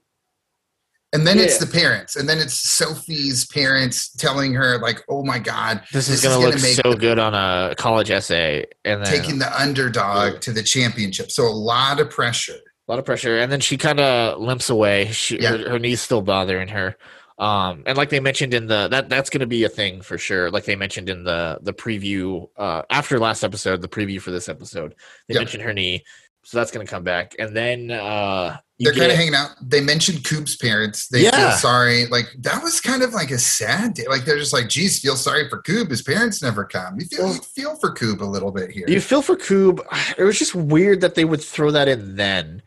and 1.13 1.27
then 1.27 1.39
it's 1.39 1.59
the 1.59 1.67
parents 1.67 2.17
and 2.17 2.29
then 2.29 2.39
it's 2.39 2.55
sophie's 2.55 3.47
parents 3.47 4.11
telling 4.17 4.53
her 4.55 4.79
like 4.81 5.03
oh 5.09 5.25
my 5.25 5.39
god 5.39 5.83
this, 5.93 6.09
This 6.09 6.19
is 6.19 6.23
gonna 6.23 6.35
is 6.35 6.41
gonna 6.45 6.55
look 6.57 6.63
make 6.63 6.75
so 6.75 6.91
the- 6.93 6.97
good 6.99 7.19
on 7.19 7.35
a 7.35 7.75
college 7.77 8.11
essay, 8.11 8.67
and 8.85 9.05
then 9.05 9.11
taking 9.11 9.39
the 9.39 9.61
underdog 9.61 10.35
Yeah. 10.35 10.39
to 10.41 10.53
the 10.53 10.63
championship 10.63 11.31
so 11.31 11.45
a 11.47 11.49
lot 11.51 12.01
of 12.01 12.11
pressure 12.11 12.55
a 12.89 12.93
lot 12.93 13.01
of 13.01 13.05
pressure, 13.05 13.37
and 13.39 13.51
then 13.51 13.59
she 13.61 13.77
kind 13.77 13.99
of 13.99 14.39
limps 14.41 14.71
away. 14.71 15.07
She 15.11 15.41
Yeah. 15.41 15.57
her, 15.57 15.71
her 15.71 15.79
knees 15.81 16.01
still 16.01 16.23
bothering 16.23 16.69
her. 16.69 16.97
Um, 17.39 17.83
and 17.87 17.99
like 17.99 18.09
they 18.11 18.21
mentioned 18.21 18.55
in 18.55 18.67
the 18.67 18.89
that 18.89 19.09
that's 19.11 19.29
going 19.29 19.41
to 19.41 19.47
be 19.47 19.65
a 19.65 19.69
thing 19.69 20.01
for 20.01 20.17
sure. 20.17 20.51
Like 20.51 20.65
they 20.65 20.77
mentioned 20.77 21.09
in 21.11 21.25
the 21.25 21.59
the 21.61 21.75
preview 21.75 22.49
uh, 22.57 22.83
after 22.91 23.19
last 23.19 23.45
episode, 23.45 23.83
the 23.83 23.89
preview 23.89 24.21
for 24.21 24.31
this 24.31 24.49
episode, 24.49 24.95
they 25.29 25.35
Yeah. 25.35 25.41
mentioned 25.41 25.63
her 25.63 25.75
knee. 25.75 26.03
so 26.45 26.57
that's 26.59 26.71
gonna 26.71 26.87
come 26.87 27.03
back, 27.03 27.35
and 27.41 27.57
then 27.57 27.91
uh, 27.91 28.57
They're 28.79 28.93
kind 28.93 29.11
of 29.11 29.19
hanging 29.19 29.35
out. 29.35 29.51
They 29.61 29.81
mentioned 29.81 30.19
Koob's 30.21 30.57
parents. 30.57 31.09
They 31.09 31.23
feel 31.23 31.31
Yeah. 31.41 31.57
sorry. 31.57 32.07
Like 32.07 32.27
that 32.39 32.63
was 32.63 32.81
kind 32.81 33.03
of 33.03 33.13
like 33.13 33.33
a 33.33 33.39
sad 33.39 33.95
day. 33.95 34.05
Like 34.09 34.25
they're 34.25 34.39
just 34.39 34.53
like, 34.53 34.69
geez, 34.69 35.01
feel 35.01 35.17
sorry 35.17 35.49
for 35.51 35.61
Koob. 35.61 35.91
His 35.91 36.03
parents 36.03 36.41
never 36.43 36.65
come. 36.65 37.01
You 37.01 37.07
feel 37.07 37.35
you 37.35 37.41
feel 37.41 37.75
for 37.77 37.91
Coop 37.93 38.21
a 38.21 38.25
little 38.25 38.53
bit 38.53 38.71
here. 38.71 38.85
You 38.89 39.01
feel 39.01 39.23
for 39.23 39.35
Koob. 39.37 39.81
It 40.19 40.23
was 40.25 40.39
just 40.39 40.55
weird 40.55 41.01
that 41.03 41.17
they 41.17 41.25
would 41.25 41.43
throw 41.43 41.73
that 41.73 41.89
in 41.89 42.15
then, 42.17 42.63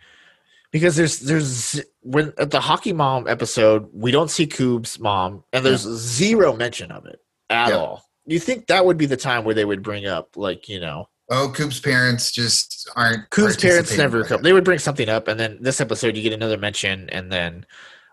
because 0.72 0.96
there's 0.98 1.20
there's 1.22 1.80
when 2.10 2.34
at 2.38 2.50
the 2.52 2.60
hockey 2.60 2.92
mom 2.94 3.28
episode 3.28 3.88
we 3.94 4.12
don't 4.12 4.32
see 4.32 4.48
Koob's 4.48 5.00
mom, 5.00 5.44
and 5.54 5.64
there's 5.66 5.82
zero 5.82 6.56
mention 6.56 6.92
of 6.92 7.06
it 7.06 7.20
at 7.50 7.70
Yeah. 7.70 7.76
all. 7.78 8.06
You 8.26 8.40
think 8.40 8.68
that 8.68 8.86
would 8.86 8.98
be 8.98 9.06
the 9.06 9.18
time 9.18 9.44
where 9.44 9.56
they 9.56 9.66
would 9.66 9.84
bring 9.84 10.06
up 10.08 10.36
like 10.36 10.68
you 10.68 10.80
know 10.80 11.08
oh, 11.32 11.54
Koob's 11.56 11.80
parents 11.80 12.32
just 12.32 12.90
aren't. 12.96 13.30
Koob's 13.30 13.56
parents 13.58 13.96
never 13.96 14.24
come. 14.24 14.40
it. 14.40 14.44
They 14.44 14.54
would 14.54 14.64
bring 14.64 14.80
something 14.80 15.08
up, 15.10 15.28
and 15.28 15.40
then 15.40 15.60
this 15.62 15.80
episode 15.80 16.18
you 16.18 16.24
get 16.24 16.34
another 16.34 16.58
mention, 16.58 17.10
and 17.10 17.32
then 17.32 17.66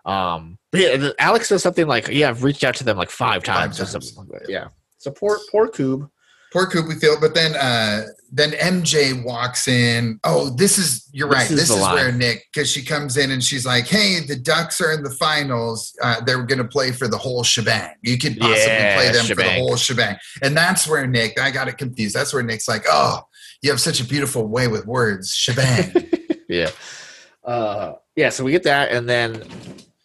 um 0.05 0.57
yeah, 0.73 1.09
Alex 1.19 1.49
says 1.49 1.63
something 1.63 1.87
like 1.87 2.07
yeah 2.09 2.29
I've 2.29 2.43
reached 2.43 2.63
out 2.63 2.75
to 2.75 2.83
them 2.83 2.97
like 2.97 3.09
five 3.09 3.43
times, 3.43 3.79
or 3.79 3.85
times, 3.85 3.91
something 3.91 4.31
like 4.31 4.41
that. 4.41 4.49
Yeah, 4.49 4.67
so 4.97 5.11
poor 5.11 5.39
poor 5.51 5.67
Koob. 5.69 6.09
Poor 6.53 6.65
Koob, 6.65 6.87
we 6.87 6.95
feel. 6.95 7.19
But 7.19 7.33
then, 7.35 7.55
uh 7.55 8.03
then 8.31 8.51
MJ 8.51 9.23
walks 9.23 9.67
in. 9.67 10.19
Oh, 10.23 10.49
this 10.49 10.77
is 10.77 11.07
you're 11.13 11.29
This 11.29 11.35
right. 11.37 11.51
is 11.51 11.57
This 11.57 11.69
is 11.69 11.81
where 11.81 12.11
Nick, 12.11 12.45
because 12.53 12.69
she 12.69 12.83
comes 12.83 13.15
in 13.15 13.31
and 13.31 13.41
she's 13.43 13.65
like, 13.65 13.87
"Hey, 13.87 14.19
the 14.19 14.35
Ducks 14.35 14.81
are 14.81 14.91
in 14.91 15.01
the 15.03 15.11
finals. 15.11 15.95
Uh, 16.01 16.19
they're 16.25 16.43
going 16.43 16.57
to 16.57 16.67
play 16.67 16.91
for 16.91 17.07
the 17.07 17.17
whole 17.17 17.43
shebang. 17.43 17.93
You 18.01 18.17
could 18.17 18.37
possibly 18.37 18.57
Yeah, 18.73 18.95
play 18.95 19.11
them 19.11 19.25
for 19.25 19.35
the 19.35 19.49
whole 19.53 19.77
shebang." 19.77 20.17
And 20.41 20.57
that's 20.57 20.87
where 20.87 21.07
Nick, 21.07 21.39
I 21.39 21.51
got 21.51 21.69
it 21.69 21.77
confused. 21.77 22.15
That's 22.15 22.33
where 22.33 22.43
Nick's 22.43 22.67
like, 22.67 22.83
"Oh, 22.89 23.21
you 23.61 23.69
have 23.71 23.79
such 23.79 24.01
a 24.01 24.05
beautiful 24.05 24.45
way 24.47 24.67
with 24.67 24.85
words, 24.85 25.33
shebang." 25.33 25.93
yeah 26.49 26.69
uh 27.43 27.93
yeah 28.15 28.29
so 28.29 28.41
we 28.43 28.51
get 28.51 28.63
that 28.63 28.89
and 28.91 29.07
then 29.09 29.43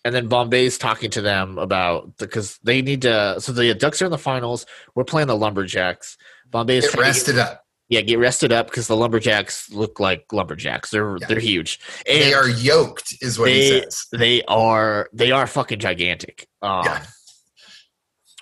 and 0.04 0.12
then 0.14 0.28
bombay's 0.28 0.76
talking 0.76 1.08
to 1.10 1.20
them 1.20 1.56
about 1.58 2.16
because 2.18 2.58
they 2.64 2.82
need 2.82 3.02
to 3.02 3.40
so 3.40 3.52
the 3.52 3.72
ducks 3.74 4.02
are 4.02 4.06
in 4.06 4.10
the 4.10 4.18
finals 4.18 4.66
we're 4.94 5.04
playing 5.04 5.28
the 5.28 5.36
lumberjacks 5.36 6.16
Get 6.52 6.90
trying 6.90 6.92
to 6.92 7.00
rested 7.00 7.38
up. 7.38 7.64
yeah 7.88 8.00
get 8.02 8.18
rested 8.18 8.52
up 8.52 8.66
because 8.66 8.86
the 8.86 8.96
lumberjacks 8.96 9.70
look 9.70 9.98
like 10.00 10.24
lumberjacks 10.32 10.90
they're 10.90 11.16
Yeah. 11.20 11.26
they're 11.28 11.40
huge 11.40 11.80
and 12.06 12.20
They 12.22 12.34
are 12.34 12.48
yoked, 12.48 13.14
is 13.20 13.38
what 13.38 13.48
he 13.50 13.58
they, 13.70 13.80
says. 13.82 14.06
they 14.12 14.42
are 14.44 15.08
they 15.12 15.30
are 15.32 15.46
fucking 15.46 15.78
gigantic 15.80 16.46
um 16.62 16.84
Yeah. 16.84 17.04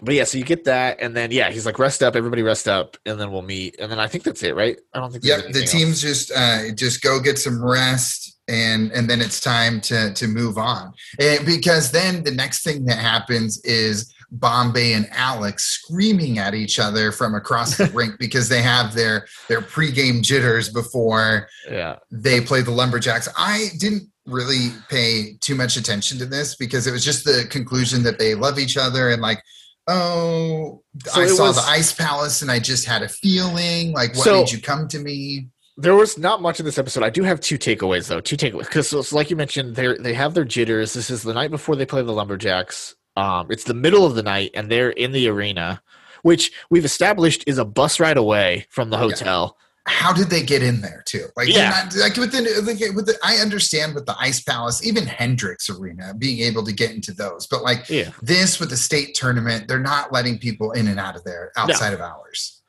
but 0.02 0.14
yeah 0.14 0.24
so 0.24 0.38
you 0.38 0.44
get 0.44 0.64
that 0.64 0.98
and 1.00 1.14
then 1.16 1.30
yeah 1.30 1.50
he's 1.50 1.66
like 1.66 1.78
rest 1.78 2.02
up 2.02 2.16
everybody 2.16 2.42
rest 2.42 2.66
up 2.68 2.96
and 3.06 3.20
then 3.20 3.30
we'll 3.32 3.42
meet 3.42 3.76
and 3.78 3.90
then 3.90 3.98
i 3.98 4.06
think 4.06 4.24
that's 4.24 4.42
it 4.42 4.54
right 4.54 4.78
i 4.94 4.98
don't 4.98 5.10
think 5.12 5.24
Yep, 5.24 5.38
the 5.38 5.44
anything 5.44 5.62
else. 5.62 5.72
teams 5.72 6.00
just 6.02 6.32
uh, 6.34 6.72
just 6.74 7.02
go 7.02 7.20
get 7.20 7.38
some 7.38 7.62
rest, 7.62 8.38
and 8.48 8.90
and 8.92 9.08
then 9.08 9.20
it's 9.20 9.40
time 9.40 9.80
to 9.82 10.12
to 10.14 10.26
move 10.26 10.56
on. 10.58 10.92
And 11.20 11.44
because 11.46 11.92
then 11.92 12.24
the 12.24 12.30
next 12.32 12.64
thing 12.64 12.84
that 12.86 12.98
happens 12.98 13.60
is 13.64 14.12
Bombay 14.32 14.92
and 14.92 15.08
Alex 15.10 15.64
screaming 15.64 16.38
at 16.38 16.54
each 16.54 16.78
other 16.78 17.12
from 17.12 17.34
across 17.34 17.76
the 17.76 17.86
rink 17.94 18.18
because 18.18 18.48
they 18.48 18.62
have 18.62 18.94
their 18.94 19.26
their 19.48 19.60
pregame 19.60 20.22
jitters 20.22 20.68
before 20.68 21.48
yeah 21.70 21.96
they 22.10 22.40
play 22.40 22.62
the 22.62 22.70
Lumberjacks. 22.70 23.28
I 23.36 23.68
didn't 23.78 24.08
really 24.26 24.68
pay 24.88 25.36
too 25.40 25.54
much 25.54 25.76
attention 25.76 26.18
to 26.18 26.26
this 26.26 26.54
because 26.54 26.86
it 26.86 26.92
was 26.92 27.04
just 27.04 27.24
the 27.24 27.46
conclusion 27.50 28.02
that 28.04 28.18
they 28.18 28.34
love 28.34 28.58
each 28.58 28.76
other 28.76 29.10
and 29.10 29.20
like. 29.22 29.42
Oh, 29.88 30.82
So 31.06 31.20
I 31.22 31.26
saw 31.26 31.46
was- 31.48 31.56
the 31.56 31.68
ice 31.68 31.92
palace 31.92 32.42
and 32.42 32.50
I 32.50 32.58
just 32.60 32.86
had 32.86 33.02
a 33.02 33.08
feeling 33.08 33.92
like, 33.92 34.14
what 34.14 34.24
So- 34.24 34.38
made 34.40 34.52
you 34.52 34.60
come 34.60 34.86
to 34.88 34.98
me? 34.98 35.48
There 35.76 35.94
was 35.96 36.18
not 36.18 36.42
much 36.42 36.60
in 36.60 36.66
this 36.66 36.76
episode. 36.78 37.02
I 37.02 37.10
do 37.10 37.22
have 37.22 37.40
two 37.40 37.56
takeaways 37.58 38.06
though. 38.06 38.20
Two 38.20 38.36
takeaways 38.36 38.66
because, 38.66 38.86
so, 38.88 39.00
so 39.02 39.16
like 39.16 39.30
you 39.30 39.36
mentioned, 39.36 39.74
they 39.76 39.96
they 39.96 40.12
have 40.12 40.34
their 40.34 40.44
jitters. 40.44 40.92
This 40.92 41.08
is 41.10 41.22
the 41.22 41.32
night 41.32 41.50
before 41.50 41.74
they 41.74 41.86
play 41.86 42.02
the 42.02 42.12
Lumberjacks. 42.12 42.94
Um, 43.20 43.46
it's 43.50 43.64
the 43.64 43.74
middle 43.74 44.04
of 44.06 44.14
the 44.14 44.22
night, 44.22 44.50
and 44.54 44.70
they're 44.70 44.90
in 44.90 45.12
the 45.12 45.28
arena, 45.28 45.82
which 46.22 46.52
we've 46.70 46.84
established 46.84 47.44
is 47.46 47.58
a 47.58 47.64
bus 47.64 48.00
ride 48.00 48.16
away 48.16 48.66
from 48.70 48.90
the 48.90 48.96
Yeah. 48.96 49.02
hotel. 49.02 49.56
how 49.86 50.12
did 50.12 50.28
they 50.30 50.42
get 50.42 50.62
in 50.62 50.82
there 50.82 51.02
too? 51.06 51.26
Like, 51.36 51.48
Yeah. 51.48 51.56
yeah. 51.56 51.70
not, 51.70 51.96
like 51.96 52.16
with 52.16 52.30
the, 52.32 52.42
like 52.62 52.78
with 52.94 53.06
the, 53.06 53.18
I 53.24 53.36
understand 53.36 53.94
with 53.94 54.06
the 54.06 54.14
Ice 54.20 54.40
Palace, 54.40 54.84
even 54.86 55.04
Hendrix 55.06 55.68
Arena, 55.70 56.12
being 56.16 56.40
able 56.40 56.62
to 56.64 56.72
get 56.72 56.90
into 56.92 57.12
those, 57.12 57.46
but 57.46 57.62
like 57.64 57.88
Yeah, 57.88 58.10
this 58.22 58.60
with 58.60 58.70
the 58.70 58.76
state 58.76 59.14
tournament, 59.14 59.66
they're 59.68 59.80
not 59.94 60.12
letting 60.12 60.38
people 60.38 60.70
in 60.72 60.86
and 60.86 61.00
out 61.00 61.16
of 61.16 61.24
there 61.24 61.50
outside 61.56 61.92
of 61.94 62.00
hours. 62.00 62.60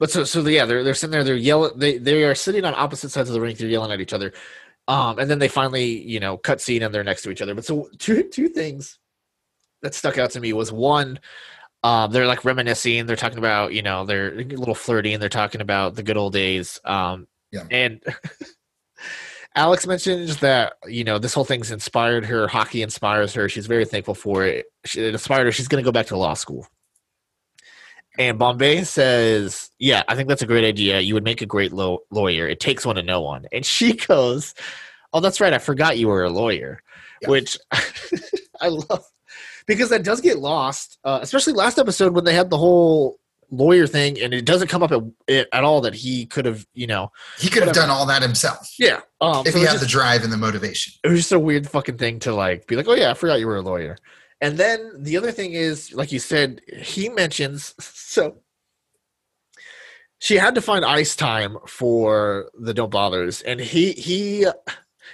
but 0.00 0.10
so 0.10 0.24
so 0.24 0.40
yeah, 0.48 0.64
they're 0.64 0.82
they're 0.82 0.94
sitting 0.94 1.12
there. 1.12 1.22
They're 1.24 1.36
yelling. 1.36 1.72
They 1.76 1.98
they 1.98 2.24
are 2.24 2.34
sitting 2.34 2.64
on 2.64 2.74
opposite 2.74 3.10
sides 3.10 3.28
of 3.28 3.34
the 3.34 3.40
rink. 3.40 3.58
They're 3.58 3.68
yelling 3.68 3.92
at 3.92 4.00
each 4.00 4.14
other. 4.14 4.32
Um, 4.88 5.18
and 5.20 5.30
then 5.30 5.38
they 5.38 5.46
finally, 5.48 6.02
you 6.02 6.18
know, 6.20 6.36
cut 6.38 6.60
scene 6.60 6.82
and 6.82 6.92
they're 6.92 7.04
next 7.04 7.22
to 7.22 7.30
each 7.30 7.42
other. 7.42 7.54
But 7.54 7.66
so 7.66 7.90
two 7.98 8.24
two 8.24 8.48
things 8.48 8.98
that 9.82 9.94
stuck 9.94 10.18
out 10.18 10.30
to 10.32 10.40
me 10.40 10.52
was 10.52 10.70
one, 10.72 11.18
um, 11.82 12.10
they're 12.12 12.26
like 12.26 12.44
reminiscing. 12.44 13.06
They're 13.06 13.16
talking 13.16 13.38
about, 13.38 13.72
you 13.72 13.82
know, 13.82 14.04
they're 14.04 14.32
a 14.38 14.44
little 14.44 14.74
flirty 14.74 15.12
and 15.14 15.22
they're 15.22 15.28
talking 15.28 15.60
about 15.60 15.94
the 15.94 16.02
good 16.02 16.16
old 16.16 16.32
days. 16.32 16.78
Um, 16.84 17.26
Yeah. 17.52 17.64
and 17.70 18.02
Alex 19.56 19.86
mentions 19.86 20.36
that 20.38 20.74
you 20.86 21.02
know 21.02 21.18
this 21.18 21.34
whole 21.34 21.44
thing's 21.44 21.70
inspired 21.72 22.24
her. 22.26 22.46
Hockey 22.46 22.82
inspires 22.82 23.34
her. 23.34 23.48
She's 23.48 23.66
very 23.66 23.84
thankful 23.84 24.14
for 24.14 24.44
it. 24.44 24.66
She, 24.84 25.00
it 25.04 25.12
inspired 25.12 25.44
her. 25.46 25.52
She's 25.52 25.66
going 25.68 25.82
to 25.82 25.88
go 25.88 25.92
back 25.92 26.06
to 26.06 26.16
law 26.16 26.34
school. 26.34 26.68
And 28.18 28.38
Bombay 28.38 28.84
says, 28.84 29.70
"Yeah, 29.78 30.02
I 30.06 30.14
think 30.14 30.28
that's 30.28 30.42
a 30.42 30.46
great 30.46 30.64
idea. 30.64 31.00
You 31.00 31.14
would 31.14 31.24
make 31.24 31.42
a 31.42 31.46
great 31.46 31.72
law- 31.72 31.98
lawyer. 32.10 32.46
It 32.48 32.60
takes 32.60 32.84
one 32.86 32.96
to 32.96 33.02
know 33.02 33.22
one." 33.22 33.46
And 33.52 33.64
she 33.66 33.94
goes, 34.08 34.54
"Oh, 35.12 35.20
that's 35.20 35.40
right. 35.40 35.52
I 35.52 35.58
forgot 35.58 35.98
you 35.98 36.06
were 36.08 36.22
a 36.24 36.30
lawyer," 36.30 36.80
Yeah. 37.22 37.30
which 37.30 37.58
I 38.60 38.68
love 38.68 39.04
because 39.70 39.88
that 39.90 40.02
does 40.02 40.20
get 40.20 40.38
lost, 40.38 40.98
uh, 41.04 41.20
especially 41.22 41.52
last 41.52 41.78
episode 41.78 42.12
when 42.14 42.24
they 42.24 42.34
had 42.34 42.50
the 42.50 42.58
whole 42.58 43.18
lawyer 43.50 43.86
thing, 43.86 44.20
and 44.20 44.32
it 44.34 44.44
doesn't 44.44 44.68
come 44.68 44.82
up 44.82 44.92
at, 44.92 45.48
at 45.52 45.64
all 45.64 45.80
that 45.80 45.94
he 45.94 46.26
could 46.26 46.44
have, 46.44 46.66
you 46.74 46.86
know, 46.86 47.10
He 47.38 47.48
could 47.48 47.62
have 47.62 47.72
done 47.74 47.90
all 47.90 48.06
that 48.06 48.22
himself 48.22 48.68
yeah. 48.78 49.00
Um, 49.20 49.46
if 49.46 49.52
so 49.52 49.58
he 49.58 49.64
had 49.64 49.72
just- 49.72 49.84
the 49.84 49.88
drive 49.88 50.22
and 50.24 50.32
the 50.32 50.36
motivation. 50.36 50.92
it 51.04 51.08
was 51.08 51.20
just 51.20 51.32
a 51.32 51.38
weird 51.38 51.68
fucking 51.68 51.98
thing 51.98 52.18
to 52.20 52.32
like 52.34 52.66
be 52.66 52.76
like, 52.76 52.86
oh 52.88 52.94
yeah, 52.94 53.10
I 53.10 53.14
forgot 53.14 53.40
you 53.40 53.46
were 53.46 53.56
a 53.56 53.62
lawyer. 53.62 53.96
And 54.40 54.56
then 54.56 55.02
the 55.02 55.16
other 55.16 55.32
thing 55.32 55.52
is, 55.52 55.92
like 55.92 56.12
you 56.12 56.18
said, 56.18 56.62
he 56.76 57.08
mentions 57.08 57.74
so 57.80 58.36
she 60.18 60.36
had 60.36 60.54
to 60.54 60.60
find 60.60 60.84
ice 60.84 61.16
time 61.16 61.56
for 61.66 62.50
the 62.58 62.74
don't 62.74 62.90
bothers, 62.90 63.40
and 63.42 63.58
he 63.60 63.92
he 63.92 64.46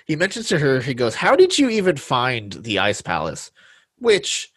he 0.06 0.14
mentions 0.16 0.48
to 0.48 0.58
her, 0.58 0.80
he 0.80 0.94
goes, 0.94 1.14
How 1.14 1.34
did 1.36 1.58
you 1.58 1.68
even 1.70 1.96
find 1.96 2.52
the 2.52 2.78
ice 2.78 3.00
palace? 3.00 3.50
Which 3.98 4.50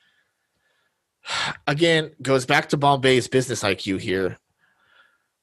again 1.68 2.12
goes 2.22 2.46
back 2.46 2.70
to 2.70 2.78
Bombay's 2.78 3.28
business 3.28 3.64
IQ 3.64 4.00
here. 4.00 4.38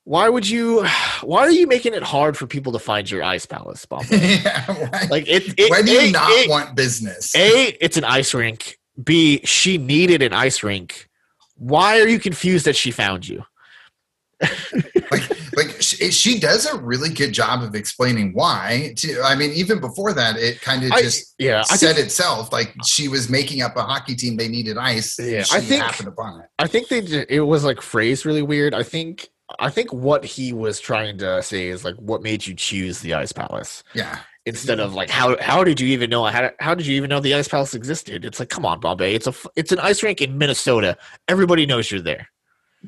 Why 0.05 0.29
would 0.29 0.49
you 0.49 0.87
why 1.23 1.41
are 1.41 1.51
you 1.51 1.67
making 1.67 1.95
it 1.95 2.03
hard 2.03 2.37
for 2.37 2.47
people 2.47 2.73
to 2.73 2.79
find 2.79 3.11
your 3.11 3.25
ice 3.25 3.45
palace, 3.47 3.85
Bombay? 3.91 4.41
yeah, 4.43 4.65
why, 4.67 5.07
Like 5.11 5.25
it, 5.29 5.59
it 5.59 5.71
why 5.71 5.83
do 5.83 5.91
you 5.91 6.01
A- 6.01 6.11
not 6.13 6.31
A- 6.31 6.49
want 6.49 6.77
business? 6.77 7.35
a, 7.35 7.77
it's 7.85 7.97
an 7.97 8.05
ice 8.05 8.33
rink. 8.33 8.79
B, 9.03 9.41
she 9.45 9.79
needed 9.79 10.23
an 10.23 10.33
ice 10.33 10.63
rink. 10.63 11.09
Why 11.57 12.01
are 12.01 12.07
you 12.09 12.19
confused 12.21 12.67
that 12.67 12.77
she 12.77 12.91
found 12.91 13.27
you? 13.29 13.45
Like 15.11 15.23
like 15.57 15.81
she, 15.81 16.11
she 16.11 16.39
does 16.39 16.67
a 16.67 16.77
really 16.79 17.09
good 17.09 17.33
job 17.33 17.63
of 17.63 17.75
explaining 17.75 18.33
why 18.35 18.93
to, 18.97 19.21
i 19.23 19.35
mean 19.35 19.51
even 19.53 19.81
before 19.81 20.13
that 20.13 20.37
it 20.37 20.61
kind 20.61 20.85
of 20.85 20.93
I- 20.93 21.01
just 21.03 21.35
yeah, 21.39 21.63
I 21.71 21.77
said 21.77 21.95
think, 21.97 22.07
itself 22.07 22.53
like 22.53 22.75
she 22.87 23.09
was 23.09 23.31
making 23.31 23.63
up 23.63 23.77
a 23.77 23.83
hockey 23.83 24.15
team 24.15 24.37
they 24.37 24.49
needed 24.49 24.77
ice 24.77 25.19
Yeah, 25.19 25.43
she 25.43 25.57
I 25.57 25.61
think- 25.61 25.83
happened 25.83 26.09
upon 26.09 26.41
it 26.41 26.47
I 26.59 26.67
think 26.67 26.89
they 26.89 27.01
ju- 27.01 27.25
it 27.29 27.41
was 27.41 27.65
like 27.65 27.81
phrased 27.81 28.27
really 28.27 28.43
weird. 28.43 28.75
I 28.75 28.83
think 28.83 29.29
I 29.59 29.71
think 29.71 29.93
what 29.93 30.25
he 30.25 30.53
was 30.53 30.81
trying 30.81 31.19
to 31.19 31.43
say 31.43 31.69
is 31.69 31.85
like 31.85 31.95
what 31.97 32.23
made 32.23 32.47
you 32.47 32.55
choose 32.55 33.01
the 33.01 33.15
ice 33.15 33.33
palace 33.33 33.85
yeah 33.95 34.19
instead 34.45 34.81
of 34.81 34.95
like 34.95 35.09
how 35.11 35.37
how 35.41 35.65
did 35.65 35.81
you 35.81 35.89
even 35.89 36.11
know 36.11 36.25
how 36.25 36.51
how 36.61 36.75
did 36.75 36.87
you 36.87 36.97
even 36.97 37.09
know 37.11 37.21
the 37.21 37.35
ice 37.35 37.49
palace 37.49 37.75
existed? 37.75 38.25
It's 38.25 38.39
like 38.39 38.49
come 38.49 38.65
on, 38.67 38.81
Bombay. 38.81 39.15
It's 39.15 39.27
a 39.27 39.35
it's 39.57 39.73
an 39.73 39.79
ice 39.81 40.03
rink 40.03 40.21
in 40.21 40.37
Minnesota. 40.39 40.97
Everybody 41.29 41.65
knows 41.67 41.91
you're 41.91 42.01
there. 42.01 42.29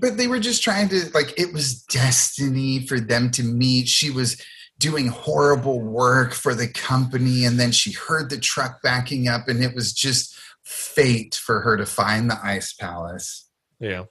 But 0.00 0.16
they 0.16 0.26
were 0.26 0.40
just 0.40 0.62
trying 0.62 0.88
to 0.88 1.10
like 1.14 1.38
it 1.38 1.52
was 1.52 1.82
destiny 1.84 2.86
for 2.86 3.00
them 3.00 3.30
to 3.32 3.42
meet 3.42 3.88
she 3.88 4.10
was 4.10 4.40
doing 4.78 5.08
horrible 5.08 5.80
work 5.80 6.32
for 6.32 6.54
the 6.54 6.68
company 6.68 7.44
and 7.44 7.58
then 7.58 7.72
she 7.72 7.92
heard 7.92 8.30
the 8.30 8.38
truck 8.38 8.80
backing 8.82 9.26
up 9.28 9.48
and 9.48 9.62
it 9.62 9.74
was 9.74 9.92
just 9.92 10.36
fate 10.64 11.34
for 11.34 11.60
her 11.60 11.76
to 11.76 11.86
find 11.86 12.30
the 12.30 12.38
ice 12.42 12.72
palace 12.72 13.48
Yeah. 13.80 14.04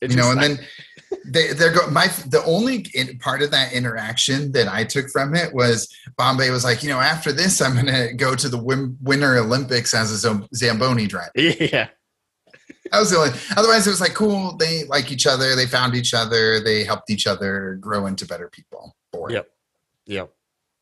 you 0.00 0.16
know, 0.16 0.30
and 0.30 0.42
then 0.42 0.58
they 1.26 1.52
they're 1.52 1.72
go 1.72 1.88
my 1.90 2.06
the 2.28 2.42
only 2.44 2.86
part 3.20 3.42
of 3.42 3.50
that 3.50 3.72
interaction 3.72 4.52
that 4.52 4.68
I 4.68 4.84
took 4.84 5.08
from 5.10 5.34
it 5.34 5.52
was 5.54 5.88
Bombay 6.16 6.50
was 6.50 6.64
like, 6.64 6.82
you 6.82 6.88
know, 6.88 7.00
after 7.00 7.32
this, 7.32 7.60
I'm 7.60 7.74
gonna 7.74 8.12
go 8.14 8.34
to 8.34 8.48
the 8.48 8.58
Wim, 8.58 8.96
Winter 9.00 9.36
Olympics 9.38 9.94
as 9.94 10.24
a 10.24 10.40
Zamboni 10.54 11.06
driver. 11.06 11.30
yeah. 11.36 11.88
That 12.92 12.98
was 13.00 13.10
the 13.10 13.18
only. 13.18 13.38
Otherwise, 13.56 13.86
it 13.86 13.90
was 13.90 14.00
like 14.00 14.14
cool. 14.14 14.56
They 14.56 14.84
like 14.84 15.10
each 15.12 15.26
other. 15.26 15.54
They 15.56 15.66
found 15.66 15.94
each 15.94 16.14
other. 16.14 16.60
They 16.60 16.84
helped 16.84 17.10
each 17.10 17.26
other 17.26 17.76
grow 17.80 18.06
into 18.06 18.26
better 18.26 18.48
people. 18.48 18.96
Boring. 19.12 19.36
Yep. 19.36 19.48
Yep. 20.06 20.32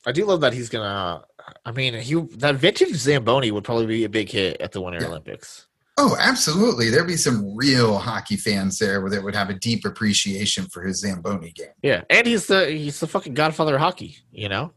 I 0.07 0.13
do 0.13 0.25
love 0.25 0.41
that 0.43 0.53
he's 0.53 0.69
gonna. 0.69 1.25
I 1.65 1.73
mean, 1.73 1.95
he 1.95 2.15
that 2.15 2.57
vintage 2.57 2.95
Zamboni 2.95 3.51
would 3.51 3.65
probably 3.65 3.87
be 3.87 4.05
a 4.05 4.09
big 4.09 4.31
hit 4.31 4.61
at 4.61 4.73
the 4.73 4.81
Winter 4.81 5.01
Yeah. 5.01 5.09
Olympics. 5.09 5.67
Oh, 5.99 6.15
absolutely. 6.19 6.91
There'd 6.91 7.07
be 7.07 7.17
some 7.17 7.57
real 7.57 7.97
hockey 7.99 8.37
fans 8.37 8.79
there 8.79 9.01
where 9.01 9.11
they 9.11 9.19
would 9.19 9.35
have 9.35 9.49
a 9.49 9.55
deep 9.55 9.87
appreciation 9.87 10.67
for 10.67 10.83
his 10.83 11.01
Zamboni 11.01 11.53
game. 11.53 11.69
Yeah, 11.83 12.03
and 12.11 12.27
he's 12.27 12.47
the 12.47 12.71
he's 12.71 13.01
the 13.01 13.07
fucking 13.07 13.35
godfather 13.35 13.77
of 13.77 13.81
hockey. 13.81 14.19
You 14.31 14.49
know, 14.49 14.73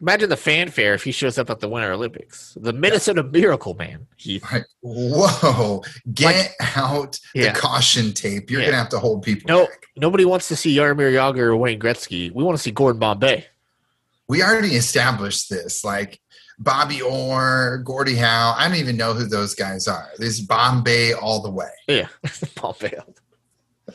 imagine 0.00 0.28
the 0.28 0.36
fanfare 0.36 0.94
if 0.94 1.04
he 1.04 1.12
shows 1.12 1.38
up 1.38 1.50
at 1.50 1.60
the 1.60 1.68
Winter 1.68 1.92
Olympics. 1.92 2.56
The 2.60 2.72
Minnesota 2.72 3.22
Miracle 3.22 3.74
Man. 3.74 4.06
He 4.16 4.40
Whoa, 4.82 5.82
get 6.14 6.52
out 6.76 7.18
Yeah. 7.34 7.52
the 7.52 7.58
caution 7.58 8.12
tape. 8.12 8.50
You're 8.50 8.60
Yeah. 8.60 8.66
going 8.66 8.72
to 8.74 8.78
have 8.78 8.88
to 8.90 8.98
hold 8.98 9.22
people 9.22 9.48
No. 9.48 9.66
back. 9.66 9.86
nobody 9.96 10.24
wants 10.24 10.48
to 10.48 10.56
see 10.56 10.74
Jaromir 10.76 11.12
Jagr 11.12 11.38
or 11.38 11.56
Wayne 11.56 11.78
Gretzky. 11.78 12.32
We 12.32 12.42
want 12.44 12.56
to 12.56 12.62
see 12.62 12.70
Gordon 12.70 12.98
Bombay. 13.00 13.46
We 14.28 14.42
already 14.42 14.76
established 14.76 15.50
this. 15.50 15.84
Like 15.84 16.20
Bobby 16.58 17.02
Orr, 17.02 17.78
Gordie 17.84 18.16
Howe. 18.16 18.54
I 18.56 18.68
don't 18.68 18.76
even 18.78 18.96
know 18.96 19.12
who 19.12 19.24
those 19.26 19.54
guys 19.54 19.88
are. 19.88 20.08
This 20.18 20.40
Bombay 20.40 21.12
all 21.14 21.42
the 21.42 21.50
way. 21.50 21.70
Yeah, 21.88 22.08
Bombay. 22.60 22.96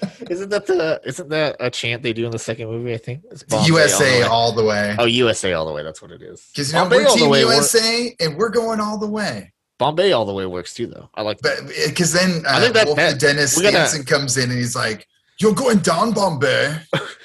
Isn't 0.29 0.49
that 0.49 0.65
the 0.65 1.01
isn't 1.05 1.29
that 1.29 1.55
a 1.59 1.69
chant 1.69 2.03
they 2.03 2.13
do 2.13 2.25
in 2.25 2.31
the 2.31 2.39
second 2.39 2.67
movie? 2.69 2.93
I 2.93 2.97
think 2.97 3.23
it's 3.31 3.43
Bombay 3.43 3.61
all 3.61 3.63
the 3.63 3.67
USA 3.67 4.21
all 4.23 4.51
the 4.51 4.63
way. 4.63 4.95
Oh, 4.97 5.05
USA 5.05 5.53
all 5.53 5.65
the 5.65 5.73
way. 5.73 5.83
That's 5.83 6.01
what 6.01 6.11
it 6.11 6.21
is. 6.21 6.47
Because 6.51 6.71
you 6.71 6.75
know, 6.75 6.83
Bombay 6.83 6.97
we're 6.97 7.03
the 7.03 7.09
Team 7.15 7.33
USA 7.33 8.15
and 8.19 8.37
we're 8.37 8.49
going 8.49 8.79
all 8.79 8.97
the 8.97 9.07
way. 9.07 9.51
Bombay 9.77 10.11
all 10.13 10.25
the 10.25 10.33
way 10.33 10.45
works 10.45 10.73
too, 10.73 10.87
though. 10.87 11.09
I 11.15 11.21
like. 11.21 11.39
But 11.41 11.59
because 11.87 12.13
then 12.13 12.45
uh, 12.45 12.51
I 12.51 12.61
think 12.61 12.73
that- 12.73 12.85
Wolf 12.87 12.97
that- 12.97 13.19
Dennis 13.19 13.61
gotta- 13.61 14.03
comes 14.03 14.37
in 14.37 14.49
and 14.49 14.57
he's 14.57 14.75
like, 14.75 15.07
"You're 15.39 15.53
going 15.53 15.79
down, 15.79 16.11
Bombay." 16.13 16.77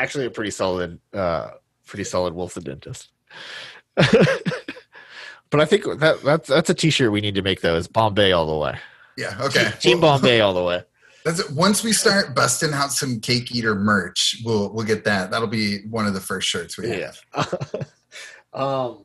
actually 0.00 0.24
a 0.24 0.30
pretty 0.30 0.50
solid 0.50 0.98
uh 1.12 1.50
pretty 1.86 2.04
solid 2.04 2.32
wolf 2.32 2.54
the 2.54 2.60
dentist 2.60 3.08
but 3.96 5.60
i 5.60 5.64
think 5.64 5.84
that 5.98 6.22
that's 6.22 6.48
that's 6.48 6.70
a 6.70 6.74
t-shirt 6.74 7.12
we 7.12 7.20
need 7.20 7.34
to 7.34 7.42
make 7.42 7.60
though 7.60 7.76
is 7.76 7.86
bombay 7.86 8.32
all 8.32 8.46
the 8.46 8.56
way 8.56 8.78
Yeah. 9.20 9.36
Okay. 9.40 9.70
team 9.80 10.00
Well, 10.00 10.14
bombay 10.18 10.40
all 10.40 10.54
the 10.54 10.62
way 10.64 10.82
That's 11.24 11.40
it. 11.40 11.50
Once 11.52 11.84
we 11.84 11.92
start 11.92 12.34
busting 12.34 12.72
out 12.72 12.92
some 12.92 13.20
cake 13.20 13.54
eater 13.54 13.74
merch, 13.74 14.40
we'll 14.44 14.72
we'll 14.72 14.86
get 14.86 15.04
that. 15.04 15.30
That'll 15.30 15.46
be 15.48 15.82
one 15.90 16.06
of 16.06 16.14
the 16.14 16.20
first 16.20 16.48
shirts 16.48 16.78
we 16.78 16.88
have. 16.88 17.18
yeah 17.36 17.44
um 18.54 19.04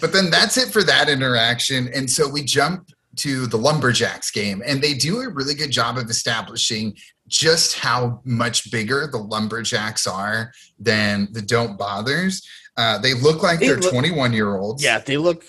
But 0.00 0.12
then 0.12 0.30
that's 0.30 0.56
it 0.56 0.68
for 0.72 0.82
that 0.84 1.08
interaction. 1.08 1.88
And 1.94 2.10
so 2.10 2.28
we 2.28 2.42
jump 2.44 2.88
to 3.16 3.46
the 3.46 3.56
Lumberjacks 3.56 4.30
game, 4.30 4.62
and 4.66 4.82
they 4.82 4.94
do 4.94 5.20
a 5.20 5.28
really 5.28 5.54
good 5.54 5.70
job 5.70 5.98
of 5.98 6.08
establishing 6.10 6.96
just 7.28 7.78
how 7.78 8.20
much 8.24 8.70
bigger 8.70 9.08
the 9.10 9.18
Lumberjacks 9.18 10.06
are 10.06 10.52
than 10.78 11.28
the 11.32 11.40
Don't 11.42 11.78
Bothers. 11.78 12.46
Uh, 12.76 12.98
they 12.98 13.14
look 13.14 13.42
like 13.42 13.60
They 13.60 13.68
they're 13.68 13.76
look- 13.78 13.92
21 13.92 14.32
year 14.32 14.56
olds. 14.56 14.82
yeah 14.82 14.98
they 14.98 15.16
look 15.16 15.44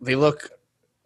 they 0.00 0.16
look 0.16 0.50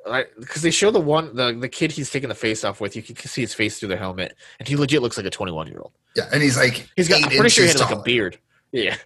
like 0.08 0.32
because 0.38 0.62
they 0.62 0.70
show 0.70 0.90
the 0.90 1.00
one 1.00 1.34
the, 1.34 1.52
the 1.52 1.68
kid 1.68 1.92
he's 1.92 2.10
taking 2.10 2.28
the 2.28 2.34
face 2.34 2.64
off 2.64 2.80
with 2.80 2.96
you 2.96 3.02
can 3.02 3.16
see 3.16 3.40
his 3.40 3.54
face 3.54 3.78
through 3.78 3.88
the 3.88 3.96
helmet 3.96 4.36
and 4.58 4.68
he 4.68 4.76
legit 4.76 5.02
looks 5.02 5.16
like 5.16 5.26
a 5.26 5.30
21 5.30 5.66
year 5.66 5.78
old 5.80 5.92
Yeah. 6.14 6.28
And 6.32 6.42
he's 6.42 6.56
like, 6.56 6.88
he's 6.96 7.08
got 7.08 7.22
i'm 7.22 7.30
pretty 7.30 7.48
sure 7.48 7.64
he 7.64 7.70
had 7.70 7.80
like 7.80 7.90
a 7.90 8.02
beard. 8.02 8.38
Yeah 8.72 8.96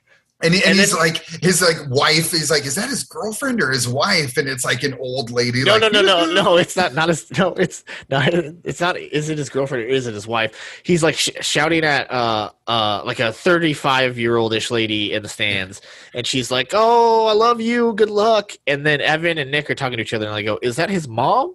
And, 0.43 0.55
he- 0.55 0.61
and, 0.61 0.71
And 0.71 0.79
he's 0.79 0.91
then- 0.93 0.99
like, 1.01 1.19
his 1.43 1.61
like 1.61 1.77
wife 1.91 2.33
is 2.33 2.51
like, 2.51 2.65
is 2.65 2.75
that 2.77 2.89
his 2.89 3.05
girlfriend 3.05 3.63
or 3.63 3.71
his 3.71 3.87
wife? 3.87 4.37
And 4.37 4.49
it's 4.49 4.65
like 4.65 4.83
an 4.83 4.95
old 4.99 5.31
lady. 5.31 5.63
No, 5.65 5.73
like, 5.77 5.83
no, 5.93 6.01
no, 6.01 6.03
no, 6.27 6.33
no. 6.43 6.57
It's 6.57 6.77
not. 6.77 6.95
Not 6.95 7.09
his. 7.11 7.31
No, 7.39 7.49
it's 7.55 7.85
not. 8.09 8.33
It's 8.33 8.81
not. 8.81 8.97
Is 8.99 9.29
it 9.29 9.37
his 9.39 9.49
girlfriend 9.51 9.85
or 9.85 9.89
is 9.89 10.07
it 10.07 10.15
his 10.15 10.27
wife? 10.27 10.81
He's 10.83 11.03
like 11.03 11.17
sh- 11.17 11.31
shouting 11.41 11.85
at 11.85 12.11
uh 12.11 12.51
uh 12.67 13.03
like 13.05 13.21
a 13.21 13.33
thirty-five 13.33 14.19
year 14.19 14.37
old 14.37 14.55
ish 14.55 14.71
lady 14.71 15.13
in 15.13 15.23
the 15.23 15.29
stands, 15.29 15.81
and 16.15 16.27
she's 16.27 16.51
like, 16.51 16.71
"Oh, 16.73 17.27
I 17.27 17.33
love 17.35 17.61
you. 17.61 17.93
Good 17.93 18.11
luck." 18.11 18.53
And 18.67 18.87
then 18.87 19.01
Evan 19.01 19.37
and 19.39 19.51
Nick 19.51 19.69
are 19.71 19.75
talking 19.75 19.97
to 19.99 20.03
each 20.03 20.15
other, 20.15 20.27
and 20.27 20.35
I 20.35 20.43
go, 20.43 20.59
"Is 20.63 20.77
that 20.77 20.89
his 20.91 21.07
mom 21.07 21.55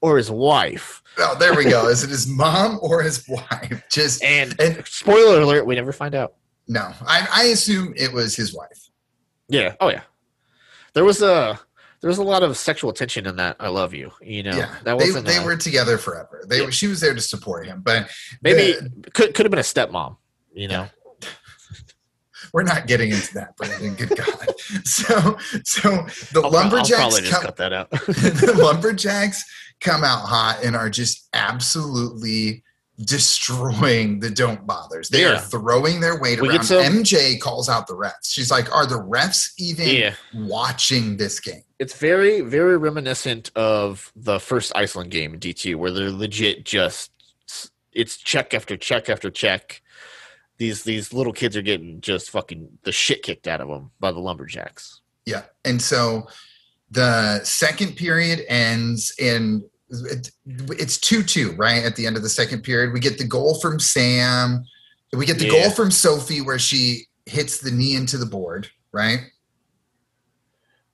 or 0.00 0.16
his 0.16 0.30
wife?" 0.30 1.02
Oh, 1.18 1.36
there 1.38 1.54
we 1.54 1.64
go. 1.64 1.86
Is 1.88 2.02
it 2.02 2.10
his 2.10 2.26
mom 2.42 2.78
or 2.82 3.00
his 3.02 3.24
wife? 3.28 3.82
Just 3.90 4.24
And 4.24 4.54
and 4.60 4.84
spoiler 4.88 5.40
alert: 5.40 5.66
we 5.66 5.76
never 5.76 5.92
find 5.92 6.14
out. 6.16 6.34
No, 6.68 6.92
I, 7.06 7.28
I 7.32 7.44
assume 7.44 7.92
it 7.96 8.12
was 8.12 8.34
his 8.36 8.54
wife. 8.54 8.90
Yeah. 9.48 9.74
Oh 9.80 9.88
yeah. 9.88 10.02
There 10.94 11.04
was 11.04 11.22
a 11.22 11.58
there 12.00 12.08
was 12.08 12.18
a 12.18 12.22
lot 12.22 12.42
of 12.42 12.56
sexual 12.56 12.92
tension 12.92 13.26
in 13.26 13.36
that. 13.36 13.56
I 13.60 13.68
love 13.68 13.94
you. 13.94 14.10
You 14.20 14.42
know. 14.42 14.56
yeah, 14.56 14.74
That 14.84 14.98
they, 14.98 15.06
wasn't. 15.06 15.26
they 15.26 15.38
a- 15.38 15.44
were 15.44 15.56
together 15.56 15.98
forever. 15.98 16.44
They 16.48 16.58
Yeah. 16.60 16.66
were 16.66 16.72
she 16.72 16.86
was 16.86 17.00
there 17.00 17.14
to 17.14 17.20
support 17.20 17.66
him, 17.66 17.80
but 17.82 18.10
maybe 18.42 18.72
the- 18.72 19.10
could 19.12 19.34
could 19.34 19.44
have 19.46 19.50
been 19.50 19.58
a 19.58 19.62
stepmom. 19.62 20.16
You 20.52 20.68
know. 20.68 20.86
we're 22.52 22.62
not 22.62 22.86
getting 22.86 23.10
into 23.10 23.34
that. 23.34 23.56
Brandon, 23.56 23.94
good 23.94 24.16
God. 24.16 24.48
So 24.84 25.36
so 25.64 25.90
the 26.32 26.40
I'll, 26.40 26.44
I'll 26.46 26.50
lumberjacks 26.50 26.90
probably 27.00 27.20
just 27.20 27.32
come, 27.32 27.42
cut 27.42 27.56
that 27.56 27.72
out. 27.72 27.90
the 27.90 28.54
lumberjacks 28.56 29.44
come 29.80 30.02
out 30.04 30.20
hot 30.26 30.60
and 30.64 30.74
are 30.74 30.88
just 30.90 31.28
absolutely 31.34 32.63
destroying 33.02 34.20
the 34.20 34.30
don't 34.30 34.66
bothers. 34.66 35.08
They 35.08 35.22
Yeah. 35.22 35.34
are 35.34 35.40
throwing 35.40 36.00
their 36.00 36.18
weight 36.20 36.40
We 36.40 36.48
around. 36.50 36.64
some- 36.64 36.82
MJ 36.84 37.36
calls 37.38 37.68
out 37.68 37.86
the 37.86 37.94
refs. 37.94 38.26
She's 38.32 38.50
like, 38.50 38.70
"Are 38.72 38.86
the 38.86 39.00
refs 39.00 39.50
even 39.58 39.88
yeah. 39.88 40.14
watching 40.34 41.16
this 41.16 41.40
game?" 41.40 41.64
It's 41.78 41.94
very, 41.94 42.40
very 42.40 42.76
reminiscent 42.76 43.50
of 43.56 44.12
the 44.14 44.38
first 44.38 44.72
Iceland 44.76 45.10
game 45.10 45.34
in 45.34 45.40
D2, 45.40 45.76
where 45.76 45.90
they're 45.90 46.10
legit 46.10 46.64
just 46.64 47.10
it's 47.92 48.16
check 48.16 48.54
after 48.54 48.76
check 48.76 49.08
after 49.08 49.30
check. 49.30 49.80
These 50.58 50.84
these 50.84 51.12
little 51.12 51.32
kids 51.32 51.56
are 51.56 51.62
getting 51.62 52.00
just 52.00 52.30
fucking 52.30 52.78
the 52.84 52.92
shit 52.92 53.22
kicked 53.22 53.46
out 53.48 53.60
of 53.60 53.68
them 53.68 53.90
by 54.00 54.12
the 54.12 54.20
lumberjacks. 54.20 55.00
Yeah. 55.26 55.42
And 55.64 55.80
so 55.82 56.28
the 56.90 57.42
second 57.44 57.96
period 57.96 58.44
ends 58.48 59.12
in 59.18 59.68
it- 59.90 60.30
it's 60.78 60.98
2-2, 60.98 61.56
right? 61.56 61.84
At 61.84 61.96
the 61.96 62.06
end 62.06 62.16
of 62.16 62.22
the 62.22 62.28
second 62.28 62.62
period, 62.62 62.92
we 62.92 63.00
get 63.00 63.18
the 63.18 63.24
goal 63.24 63.58
from 63.60 63.78
Sam. 63.78 64.64
We 65.12 65.26
get 65.26 65.38
the 65.38 65.44
Yeah. 65.46 65.50
goal 65.64 65.70
from 65.70 65.90
Sophie 65.90 66.40
where 66.40 66.58
she 66.58 67.06
hits 67.26 67.58
the 67.58 67.70
knee 67.70 67.94
into 67.94 68.18
the 68.18 68.26
board, 68.26 68.68
right? 68.92 69.20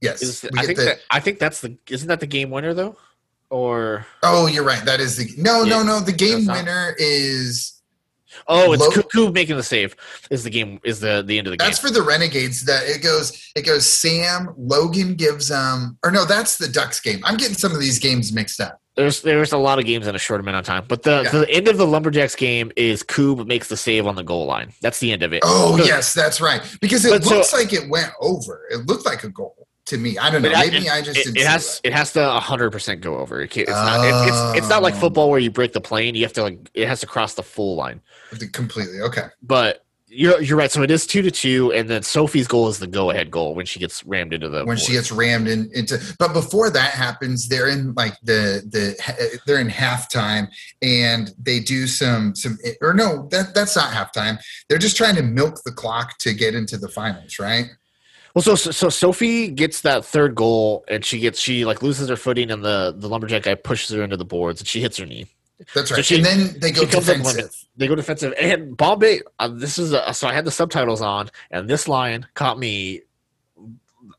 Yes. 0.01 0.22
Is 0.22 0.45
I 0.57 0.64
think 0.66 0.78
the- 0.78 0.84
that 0.84 1.01
I 1.11 1.20
think 1.20 1.38
that's 1.38 1.61
the 1.61 1.76
isn't 1.88 2.09
that 2.09 2.20
the 2.20 2.26
game 2.26 2.51
winner 2.51 2.72
though, 2.74 2.97
or 3.51 4.07
Oh, 4.22 4.47
you're 4.47 4.64
right. 4.64 4.84
That 4.84 5.01
is 5.01 5.16
the 5.16 5.30
No, 5.36 5.62
no, 5.64 5.78
Yeah. 5.78 5.82
no. 5.82 6.01
The 6.01 6.12
game 6.12 6.47
winner 6.47 6.95
is 6.99 7.80
oh 8.49 8.72
it's 8.72 8.83
Lo- 8.83 8.91
Cuckoo 8.91 9.33
making 9.33 9.57
the 9.57 9.62
save 9.62 9.95
is 10.31 10.45
the 10.45 10.51
game 10.51 10.81
is 10.85 11.01
the 11.01 11.22
the 11.26 11.39
end 11.39 11.47
of 11.47 11.51
the 11.53 11.57
game. 11.57 11.66
that's 11.66 11.78
for 11.78 11.91
the 11.91 12.03
Renegades. 12.03 12.64
That 12.64 12.83
it 12.85 13.03
goes 13.03 13.51
it 13.57 13.62
goes 13.66 13.87
Sam, 13.87 14.55
Logan 14.57 15.14
gives 15.14 15.51
um 15.51 15.99
or 16.05 16.11
no, 16.11 16.24
that's 16.24 16.57
the 16.59 16.68
Ducks 16.68 17.01
game. 17.01 17.20
I'm 17.24 17.37
getting 17.37 17.57
some 17.57 17.72
of 17.72 17.81
these 17.81 17.99
games 17.99 18.33
mixed 18.33 18.61
up. 18.61 18.78
There's 18.97 19.22
there's 19.22 19.53
a 19.53 19.57
lot 19.59 19.78
of 19.78 19.85
games 19.87 20.07
in 20.07 20.14
a 20.14 20.18
short 20.18 20.41
amount 20.41 20.57
of 20.59 20.64
time, 20.64 20.85
but 20.89 21.03
the 21.03 21.22
Yeah. 21.24 21.31
the 21.31 21.51
end 21.51 21.68
of 21.68 21.78
the 21.78 21.87
lumberjacks 21.87 22.35
game 22.35 22.70
is 22.76 23.03
Koob 23.03 23.47
makes 23.47 23.68
the 23.68 23.76
save 23.76 24.07
on 24.07 24.14
the 24.16 24.24
goal 24.24 24.47
line. 24.47 24.72
That's 24.83 24.99
the 24.99 25.12
end 25.12 25.22
of 25.22 25.33
it. 25.33 25.41
Oh 25.45 25.76
yes, 25.78 26.12
that's 26.12 26.41
right. 26.41 26.61
Because 26.81 27.05
it 27.05 27.11
But 27.11 27.24
so- 27.24 27.37
looks 27.37 27.53
like 27.53 27.72
it 27.72 27.89
went 27.89 28.11
over. 28.20 28.66
It 28.70 28.87
looked 28.87 29.07
like 29.07 29.24
a 29.24 29.28
goal 29.31 29.55
to 29.91 29.99
me. 29.99 30.18
I 30.18 30.30
don't 30.30 30.43
know. 30.43 30.51
I- 30.53 30.70
Maybe 30.70 30.88
I 30.91 31.03
just 31.03 31.18
it, 31.18 31.36
it 31.36 31.47
has 31.47 31.80
it 31.84 31.93
has 31.93 32.12
to 32.14 32.28
hundred 32.41 32.70
percent 32.70 33.01
go 33.03 33.18
over. 33.18 33.41
It 33.43 33.57
it's 33.57 33.70
not 33.70 34.05
it, 34.05 34.28
it's 34.28 34.59
it's 34.59 34.68
not 34.68 34.82
like 34.82 34.95
Oh. 34.95 34.99
football 35.01 35.30
where 35.30 35.38
you 35.38 35.51
break 35.51 35.72
the 35.72 35.80
plane. 35.80 36.14
You 36.14 36.22
have 36.22 36.32
to 36.34 36.43
like 36.43 36.70
it 36.74 36.88
has 36.88 37.01
to 37.01 37.07
cross 37.07 37.34
the 37.34 37.43
full 37.43 37.76
line. 37.76 38.01
completely. 38.53 39.01
Okay. 39.03 39.26
But 39.43 39.84
you're 40.12 40.41
you're 40.43 40.59
right. 40.59 40.72
So 40.72 40.82
it 40.82 40.91
is 40.91 41.07
two 41.07 41.22
to 41.22 41.30
two, 41.30 41.72
and 41.72 41.88
then 41.88 42.03
Sophie's 42.03 42.49
goal 42.49 42.66
is 42.68 42.80
the 42.80 42.88
go 42.88 43.11
ahead 43.12 43.30
goal 43.30 43.55
when 43.55 43.64
she 43.64 43.78
gets 43.78 44.05
rammed 44.05 44.32
into 44.32 44.49
the 44.49 44.64
when 44.64 44.76
she 44.76 44.91
gets 44.93 45.12
rammed 45.12 45.47
in, 45.47 45.70
into 45.72 46.01
but 46.18 46.32
before 46.32 46.68
that 46.70 46.91
happens 46.91 47.47
they're 47.49 47.68
in 47.68 47.95
like 47.95 48.14
the 48.24 48.61
the 48.70 49.41
they're 49.47 49.61
in 49.61 49.68
halftime 49.68 50.49
and 50.82 51.32
they 51.41 51.61
do 51.61 51.86
some 51.86 52.34
some 52.34 52.59
or 52.80 52.93
no 52.93 53.28
that 53.30 53.55
that's 53.55 53.76
not 53.76 53.93
halftime 53.93 54.36
they're 54.68 54.78
just 54.78 54.97
trying 54.97 55.14
to 55.14 55.22
milk 55.22 55.61
the 55.64 55.70
clock 55.70 56.18
to 56.18 56.34
get 56.34 56.57
into 56.57 56.76
the 56.76 56.88
finals 56.88 57.38
right 57.38 57.66
Well, 58.35 58.43
so, 58.43 58.55
so 58.55 58.70
so 58.70 58.89
Sophie 58.89 59.49
gets 59.49 59.81
that 59.81 60.05
third 60.05 60.35
goal, 60.35 60.85
and 60.89 61.05
she 61.05 61.18
gets 61.18 61.41
she 61.41 61.64
like 61.64 61.83
loses 61.83 62.09
her 62.09 62.16
footing, 62.16 62.51
and 62.51 62.64
the 62.64 62.95
the 62.97 63.09
lumberjack 63.09 63.43
guy 63.43 63.55
pushes 63.55 63.91
her 63.97 64.03
into 64.03 64.16
the 64.16 64.24
boards, 64.24 64.61
and 64.61 64.68
she 64.68 64.81
hits 64.81 64.99
her 64.99 65.07
knee. 65.07 65.26
that's 65.74 65.89
So 65.89 65.97
right 65.97 66.05
she- 66.05 66.16
and 66.16 66.24
then 66.24 66.59
they 66.61 66.70
go 66.70 66.83
she 66.83 66.87
comes 66.87 67.09
up 67.09 67.16
defensive 67.16 67.64
They 67.76 67.89
go 67.89 67.95
defensive, 67.97 68.33
and 68.41 68.76
Bombay. 68.76 69.20
Uh, 69.39 69.49
this 69.49 69.78
is 69.78 69.93
a, 69.93 70.14
so 70.14 70.28
I 70.28 70.33
had 70.35 70.45
the 70.45 70.51
subtitles 70.53 71.01
on, 71.03 71.31
and 71.51 71.68
this 71.68 71.89
line 71.89 72.26
caught 72.35 72.59
me. 72.59 73.03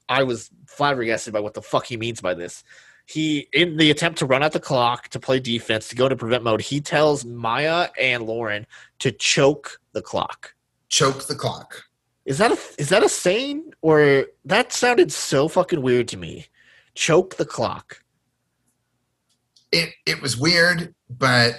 I 0.10 0.24
was 0.24 0.50
flabbergasted 0.68 1.34
by 1.34 1.40
what 1.40 1.54
the 1.54 1.62
fuck 1.62 1.86
he 1.86 1.96
means 1.98 2.20
by 2.22 2.34
this. 2.34 2.64
He, 3.06 3.48
in 3.52 3.78
the 3.78 3.92
attempt 3.92 4.20
to 4.20 4.26
run 4.26 4.44
out 4.44 4.52
the 4.52 4.60
clock 4.60 5.08
to 5.10 5.20
play 5.20 5.40
defense 5.40 5.90
to 5.90 5.96
go 5.96 6.08
to 6.08 6.16
prevent 6.16 6.44
mode, 6.44 6.62
he 6.62 6.80
tells 6.80 7.26
Maya 7.26 7.90
and 8.00 8.24
Lauren 8.24 8.66
to 9.00 9.12
choke 9.12 9.80
the 9.94 10.02
clock. 10.02 10.54
choke 10.90 11.28
the 11.28 11.36
clock 11.36 11.84
Is 12.26 12.38
that 12.38 12.52
a 12.52 12.58
is 12.78 12.90
that 12.90 13.04
a 13.04 13.10
saying 13.10 13.74
or 13.82 14.28
that 14.46 14.72
sounded 14.74 15.12
so 15.12 15.48
fucking 15.48 15.82
weird 15.82 16.08
to 16.10 16.18
me? 16.18 16.48
Choke 16.94 17.38
the 17.38 17.46
clock. 17.46 18.04
it 19.72 19.90
it 20.06 20.22
was 20.22 20.38
weird 20.38 20.94
but 21.10 21.56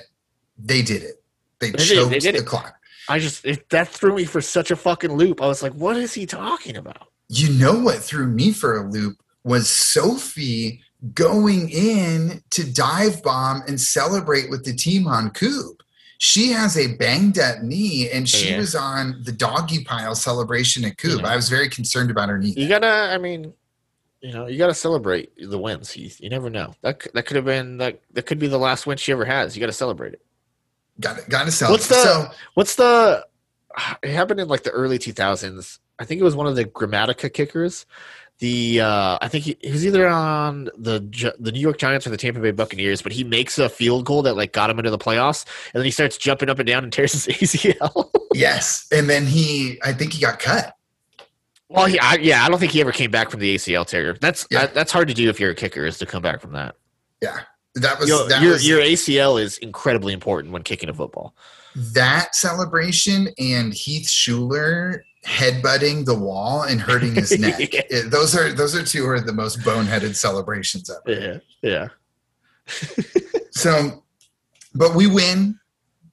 they 0.59 0.83
did 0.83 1.03
it 1.03 1.23
they 1.59 1.71
They 1.71 1.79
did 1.79 1.97
choked 1.97 2.11
they 2.11 2.19
did 2.19 2.35
the 2.35 2.41
it. 2.41 2.47
clock 2.47 2.75
I 3.09 3.19
just 3.19 3.45
it, 3.45 3.69
that 3.71 3.89
threw 3.89 4.15
me 4.15 4.25
for 4.25 4.41
such 4.41 4.71
a 4.71 4.77
fucking 4.77 5.13
loop. 5.13 5.43
I 5.43 5.47
was 5.47 5.63
like, 5.63 5.73
what 5.73 5.97
is 5.97 6.15
he 6.15 6.25
talking 6.25 6.77
about? 6.77 7.09
You 7.29 7.53
know 7.55 7.79
what 7.79 7.99
threw 7.99 8.27
me 8.27 8.53
for 8.53 8.77
a 8.79 8.89
loop 8.89 9.17
was 9.43 9.69
Sophie 9.69 10.81
going 11.15 11.69
in 11.71 12.43
to 12.51 12.73
dive 12.73 13.23
bomb 13.23 13.63
and 13.67 13.81
celebrate 13.81 14.51
with 14.51 14.65
the 14.65 14.73
team 14.75 15.09
on 15.09 15.31
Koob. 15.31 15.81
She 16.25 16.53
has 16.53 16.79
a 16.79 16.95
banged 16.95 17.41
up 17.41 17.63
knee 17.65 18.09
and 18.09 18.29
she 18.29 18.51
Yeah. 18.51 18.59
was 18.59 18.77
on 18.77 19.21
the 19.25 19.33
doggy 19.33 19.83
pile 19.83 20.15
celebration 20.15 20.85
at 20.85 20.97
Koob. 20.97 21.23
Yeah. 21.23 21.27
I 21.27 21.35
was 21.35 21.49
very 21.49 21.69
concerned 21.69 22.13
about 22.13 22.29
her 22.29 22.39
knee. 22.39 22.55
You 22.57 22.69
gotta, 22.69 22.87
I 23.13 23.19
mean, 23.19 23.53
you 24.21 24.33
know, 24.33 24.47
you 24.47 24.57
gotta 24.57 24.73
celebrate 24.73 25.33
the 25.37 25.59
wins. 25.59 25.91
Heath. 25.91 26.21
You 26.21 26.31
never 26.31 26.49
know. 26.49 26.75
That 26.83 27.13
that 27.15 27.27
could 27.27 27.35
have 27.35 27.45
been 27.45 27.79
that. 27.79 28.01
That 28.13 28.27
could 28.27 28.39
be 28.39 28.47
the 28.47 28.57
last 28.57 28.87
win 28.87 28.99
she 28.99 29.11
ever 29.11 29.25
has. 29.25 29.57
You 29.57 29.61
gotta 29.61 29.73
celebrate 29.73 30.13
it. 30.13 30.23
Got 31.01 31.19
to 31.19 31.29
got 31.29 31.45
to 31.47 31.51
celebrate. 31.51 31.75
What's 31.75 31.89
the- 31.89 31.95
so 32.05 32.31
What's 32.55 32.75
the? 32.77 33.27
It 34.05 34.11
happened 34.13 34.39
in 34.39 34.47
like 34.47 34.63
the 34.63 34.71
early 34.71 35.01
2000s. 35.01 35.81
I 35.99 36.05
think 36.05 36.21
it 36.21 36.25
was 36.25 36.37
one 36.37 36.47
of 36.47 36.55
the 36.55 36.67
Gramatica 36.67 37.33
kickers. 37.33 37.85
The 38.43 38.81
uh, 38.81 39.19
I 39.23 39.29
think 39.29 39.45
he, 39.45 39.57
he 39.61 39.71
was 39.71 39.87
either 39.87 40.09
on 40.09 40.65
the 40.77 40.99
the 41.39 41.53
New 41.53 41.61
York 41.61 41.79
Giants 41.79 42.09
or 42.09 42.11
the 42.11 42.17
Tampa 42.17 42.41
Bay 42.41 42.51
Buccaneers, 42.51 43.01
but 43.01 43.13
he 43.13 43.23
makes 43.23 43.57
a 43.57 43.69
field 43.69 44.05
goal 44.05 44.21
that 44.23 44.35
like 44.35 44.53
got 44.53 44.69
him 44.69 44.81
into 44.81 44.91
the 44.91 44.99
playoffs, 44.99 45.45
and 45.73 45.79
then 45.79 45.85
he 45.85 45.93
starts 45.93 46.19
jumping 46.19 46.51
up 46.51 46.59
and 46.59 46.67
down 46.67 46.83
and 46.83 46.93
tears 46.93 47.13
his 47.13 47.27
ACL. 47.55 48.11
yes, 48.35 48.89
and 48.91 49.09
then 49.09 49.27
he, 49.27 49.79
I 49.85 49.93
think 49.93 50.13
he 50.13 50.21
got 50.21 50.41
cut. 50.41 50.75
well, 51.69 51.87
he, 51.87 52.01
I, 52.01 52.15
yeah, 52.15 52.45
I 52.45 52.49
don't 52.49 52.59
think 52.59 52.73
he 52.73 52.81
ever 52.81 52.91
came 52.91 53.13
back 53.13 53.31
from 53.31 53.39
the 53.39 53.55
ACL 53.55 53.87
tear. 53.87 54.15
That's 54.21 54.45
Yeah. 54.51 54.63
that, 54.63 54.75
that's 54.75 54.91
hard 54.91 55.07
to 55.07 55.15
do 55.15 55.29
if 55.31 55.39
you're 55.39 55.53
a 55.53 55.55
kicker 55.55 55.87
is 55.87 55.99
to 55.99 56.07
come 56.07 56.23
back 56.23 56.41
from 56.41 56.51
that. 56.55 56.75
Yeah, 57.23 57.43
that 57.77 58.01
was 58.01 58.09
Your, 58.09 58.29
that 58.29 58.43
your, 58.43 58.55
was 58.55 58.67
your 58.69 58.81
ACL 58.81 59.41
is 59.41 59.57
incredibly 59.59 60.13
important 60.13 60.53
when 60.53 60.63
kicking 60.65 60.89
a 60.89 60.95
football. 60.95 61.37
that 61.77 62.35
celebration 62.35 63.29
and 63.39 63.73
Heath 63.73 64.09
Shuler 64.09 65.03
headbutting 65.27 66.05
the 66.05 66.15
wall 66.15 66.63
and 66.63 66.81
hurting 66.81 67.15
his 67.15 67.39
neck. 67.39 67.73
Yeah. 67.73 67.81
It- 67.91 68.11
those 68.11 68.37
are 68.37 68.53
those 68.53 68.75
are 68.75 68.83
two 68.85 69.07
are 69.09 69.21
the 69.21 69.33
most 69.33 69.61
boneheaded 69.61 70.15
celebrations 70.17 70.91
ever. 70.91 71.41
Yeah, 71.63 71.69
yeah. 71.71 71.89
So, 73.55 74.03
but 74.75 74.95
we 74.95 75.07
win. 75.07 75.59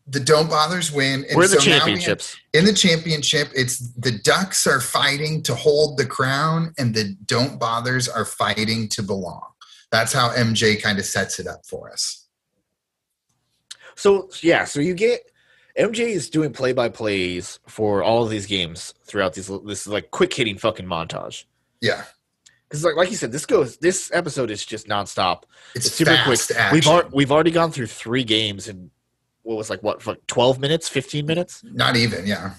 The 0.07 0.19
don't 0.19 0.49
bothers 0.49 0.91
win. 0.91 1.23
And 1.29 1.37
We're 1.37 1.47
the 1.47 1.59
so 1.61 1.69
now 1.69 1.85
we 1.85 1.91
have- 1.91 1.99
championships. 2.01 2.37
in 2.53 2.65
the 2.65 2.73
championship, 2.73 3.47
it's 3.55 3.77
the 3.93 4.11
Ducks 4.23 4.67
are 4.67 4.81
fighting 4.81 5.41
to 5.43 5.55
hold 5.55 5.97
the 5.97 6.05
crown, 6.05 6.73
and 6.77 6.93
the 6.93 7.15
don't 7.25 7.59
bothers 7.59 8.09
are 8.09 8.25
fighting 8.25 8.89
to 8.89 9.03
belong. 9.03 9.43
That's 9.91 10.11
how 10.11 10.29
MJ 10.31 10.81
kind 10.81 10.99
of 10.99 11.05
sets 11.05 11.39
it 11.39 11.47
up 11.47 11.65
for 11.65 11.91
us. 11.91 12.27
So 13.95 14.29
yeah, 14.41 14.65
so 14.65 14.79
you 14.79 14.93
get 14.95 15.21
MJ 15.79 15.99
is 16.09 16.29
doing 16.29 16.51
play 16.51 16.73
by 16.73 16.89
plays 16.89 17.59
for 17.67 18.03
all 18.03 18.23
of 18.23 18.29
these 18.29 18.45
games 18.45 18.93
throughout 19.05 19.33
these 19.33 19.47
this 19.65 19.81
is 19.81 19.87
like 19.87 20.11
quick 20.11 20.33
hitting 20.33 20.57
fucking 20.57 20.85
montage. 20.85 21.45
Yeah, 21.81 22.03
Because 22.67 22.83
like 22.83 22.95
like 22.97 23.09
you 23.09 23.15
said, 23.15 23.31
this 23.31 23.45
goes 23.45 23.77
this 23.77 24.11
episode 24.13 24.51
is 24.51 24.65
just 24.65 24.87
nonstop. 24.87 25.43
it's, 25.75 25.85
It's 25.87 25.95
super 25.95 26.17
quick. 26.25 26.39
action. 26.55 26.73
We've 26.73 26.87
al- 26.87 27.09
we've 27.13 27.31
already 27.31 27.51
gone 27.51 27.71
through 27.71 27.87
three 27.87 28.23
games 28.25 28.67
in 28.67 28.91
what 29.43 29.55
was 29.57 29.69
like 29.69 29.81
what 29.81 30.01
fuck, 30.01 30.17
twelve 30.27 30.59
minutes, 30.59 30.89
fifteen 30.89 31.25
minutes, 31.25 31.63
Not 31.63 31.95
even, 31.95 32.27
yeah. 32.27 32.55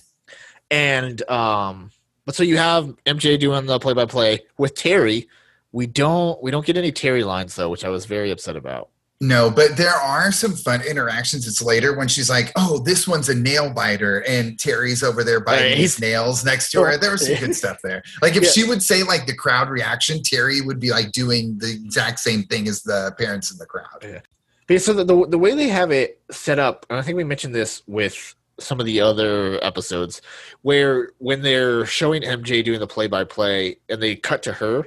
and 0.70 1.20
um, 1.30 1.90
but 2.26 2.34
so 2.34 2.42
you 2.42 2.56
have 2.56 2.86
MJ 3.06 3.38
doing 3.38 3.66
the 3.66 3.78
play 3.78 3.92
by 3.92 4.06
play 4.06 4.40
with 4.58 4.74
Terry. 4.74 5.28
We 5.72 5.86
don't 5.86 6.42
we 6.42 6.50
don't 6.50 6.64
get 6.66 6.76
any 6.76 6.92
Terry 6.92 7.22
lines 7.24 7.54
though, 7.54 7.68
which 7.68 7.84
I 7.84 7.88
was 7.90 8.06
very 8.06 8.30
upset 8.30 8.56
about. 8.56 8.89
No, 9.22 9.50
but 9.50 9.76
there 9.76 9.90
are 9.94 10.32
some 10.32 10.52
fun 10.52 10.80
interactions. 10.80 11.46
It's 11.46 11.60
later 11.60 11.94
when 11.94 12.08
she's 12.08 12.30
like, 12.30 12.52
"Oh, 12.56 12.78
this 12.78 13.06
one's 13.06 13.28
a 13.28 13.34
nail 13.34 13.70
biter," 13.70 14.20
and 14.26 14.58
Terry's 14.58 15.02
over 15.02 15.22
there 15.22 15.40
biting 15.40 15.72
Right, 15.72 15.76
his 15.76 16.00
nails 16.00 16.42
next 16.42 16.70
to 16.70 16.82
her. 16.82 16.96
There 16.96 17.10
was 17.10 17.26
some 17.26 17.34
good 17.38 17.54
stuff 17.54 17.78
there. 17.82 18.02
Like 18.22 18.36
if 18.36 18.44
Yeah. 18.44 18.50
she 18.50 18.64
would 18.64 18.82
say 18.82 19.02
like 19.02 19.26
the 19.26 19.34
crowd 19.34 19.68
reaction, 19.68 20.22
Terry 20.22 20.62
would 20.62 20.80
be 20.80 20.90
like 20.90 21.12
doing 21.12 21.58
the 21.58 21.70
exact 21.70 22.18
same 22.20 22.44
thing 22.44 22.66
as 22.66 22.82
the 22.82 23.14
parents 23.18 23.52
in 23.52 23.58
the 23.58 23.66
crowd. 23.66 24.22
Okay, 24.64 24.78
so 24.78 24.94
the, 24.94 25.04
the 25.04 25.26
the 25.26 25.38
way 25.38 25.54
they 25.54 25.68
have 25.68 25.90
it 25.90 26.22
set 26.30 26.58
up, 26.58 26.86
and 26.88 26.98
I 26.98 27.02
think 27.02 27.18
we 27.18 27.24
mentioned 27.24 27.54
this 27.54 27.82
with 27.86 28.34
some 28.58 28.80
of 28.80 28.86
the 28.86 29.02
other 29.02 29.62
episodes, 29.62 30.22
where 30.62 31.10
when 31.18 31.42
they're 31.42 31.84
showing 31.84 32.22
MJ 32.22 32.64
doing 32.64 32.80
the 32.80 32.86
play 32.86 33.06
by 33.06 33.24
play, 33.24 33.76
and 33.90 34.02
they 34.02 34.16
cut 34.16 34.42
to 34.44 34.52
her, 34.54 34.86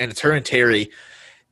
and 0.00 0.10
it's 0.10 0.20
her 0.20 0.32
and 0.32 0.44
Terry, 0.44 0.90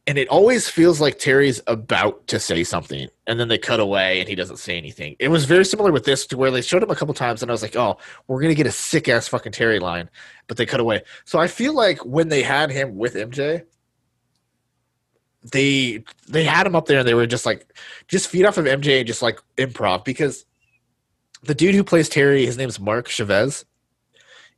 and 0.07 0.19
it 0.19 0.29
always 0.29 0.69
feels 0.69 1.01
like 1.01 1.19
Terry's 1.19 1.61
about 1.67 2.27
to 2.29 2.41
say 2.41 2.65
something, 2.65 3.09
and 3.27 3.39
then 3.39 3.49
they 3.49 3.59
cut 3.59 3.81
away, 3.81 4.21
and 4.21 4.29
he 4.29 4.35
doesn't 4.35 4.59
say 4.59 4.77
anything. 4.77 5.17
It 5.19 5.29
was 5.29 5.45
very 5.45 5.65
similar 5.65 5.93
with 5.93 6.05
this 6.05 6.27
to 6.29 6.37
where 6.37 6.51
they 6.51 6.63
showed 6.63 6.83
him 6.83 6.91
a 6.91 6.97
couple 6.97 7.15
times, 7.15 7.43
and 7.43 7.51
I 7.51 7.55
was 7.55 7.63
like, 7.63 7.77
oh, 7.77 7.99
we're 8.27 8.41
gonna 8.43 8.55
get 8.55 8.67
a 8.67 8.73
sick 8.73 9.09
ass 9.09 9.29
fucking 9.29 9.53
Terry 9.53 9.79
line, 9.79 10.11
but 10.49 10.57
they 10.57 10.67
cut 10.67 10.81
away. 10.81 11.03
So 11.25 11.39
I 11.39 11.47
feel 11.47 11.75
like 11.75 12.05
when 12.05 12.29
they 12.29 12.43
had 12.43 12.71
him 12.71 12.97
with 12.97 13.15
MJ 13.15 13.65
they 15.51 16.05
they 16.29 16.45
had 16.45 16.67
him 16.67 16.77
up 16.77 16.87
there 16.87 17.01
and 17.01 17.09
they 17.09 17.15
were 17.15 17.27
just 17.27 17.45
like 17.45 17.67
just 18.07 18.29
feed 18.29 18.45
off 18.45 18.59
of 18.59 18.65
MJ 18.65 18.99
and 18.99 19.07
just 19.07 19.23
like 19.23 19.41
improv 19.57 20.05
because 20.05 20.45
the 21.43 21.55
dude 21.55 21.75
who 21.75 21.83
plays 21.83 22.09
Terry, 22.09 22.47
his 22.47 22.57
name's 22.57 22.79
Mark 22.79 23.09
Chavez, 23.09 23.65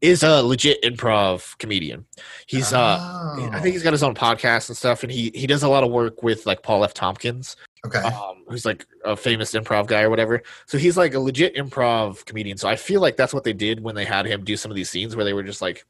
is 0.05 0.23
a 0.23 0.43
legit 0.43 0.83
improv 0.83 1.57
comedian. 1.59 2.05
He's 2.47 2.73
uh 2.73 2.99
Oh. 3.01 3.51
I 3.53 3.61
think 3.61 3.73
he's 3.73 3.83
got 3.83 3.93
his 3.93 4.03
own 4.03 4.15
podcast 4.15 4.69
and 4.69 4.77
stuff, 4.77 5.03
and 5.03 5.11
he 5.11 5.31
he 5.35 5.47
does 5.47 5.63
a 5.63 5.69
lot 5.69 5.83
of 5.83 5.91
work 5.91 6.23
with 6.23 6.47
like 6.47 6.63
Paul 6.63 6.85
F. 6.85 6.95
Tompkins, 6.95 7.57
okay. 7.87 7.99
um, 8.01 8.45
who's 8.49 8.65
like 8.65 8.87
a 9.05 9.17
famous 9.17 9.53
improv 9.53 9.87
guy 9.87 10.03
or 10.03 10.11
whatever. 10.11 10.43
So 10.67 10.79
he's 10.79 10.97
like 10.97 11.15
a 11.15 11.19
legit 11.21 11.57
improv 11.57 12.25
comedian. 12.27 12.59
So 12.59 12.69
I 12.69 12.77
feel 12.77 13.01
like 13.01 13.17
that's 13.17 13.35
what 13.35 13.45
they 13.45 13.53
did 13.55 13.81
when 13.81 13.95
they 13.95 14.05
had 14.05 14.27
him 14.27 14.45
do 14.45 14.57
some 14.57 14.71
of 14.71 14.77
these 14.77 14.91
scenes 14.91 15.17
where 15.17 15.25
they 15.25 15.33
were 15.33 15.43
just 15.43 15.63
like, 15.63 15.85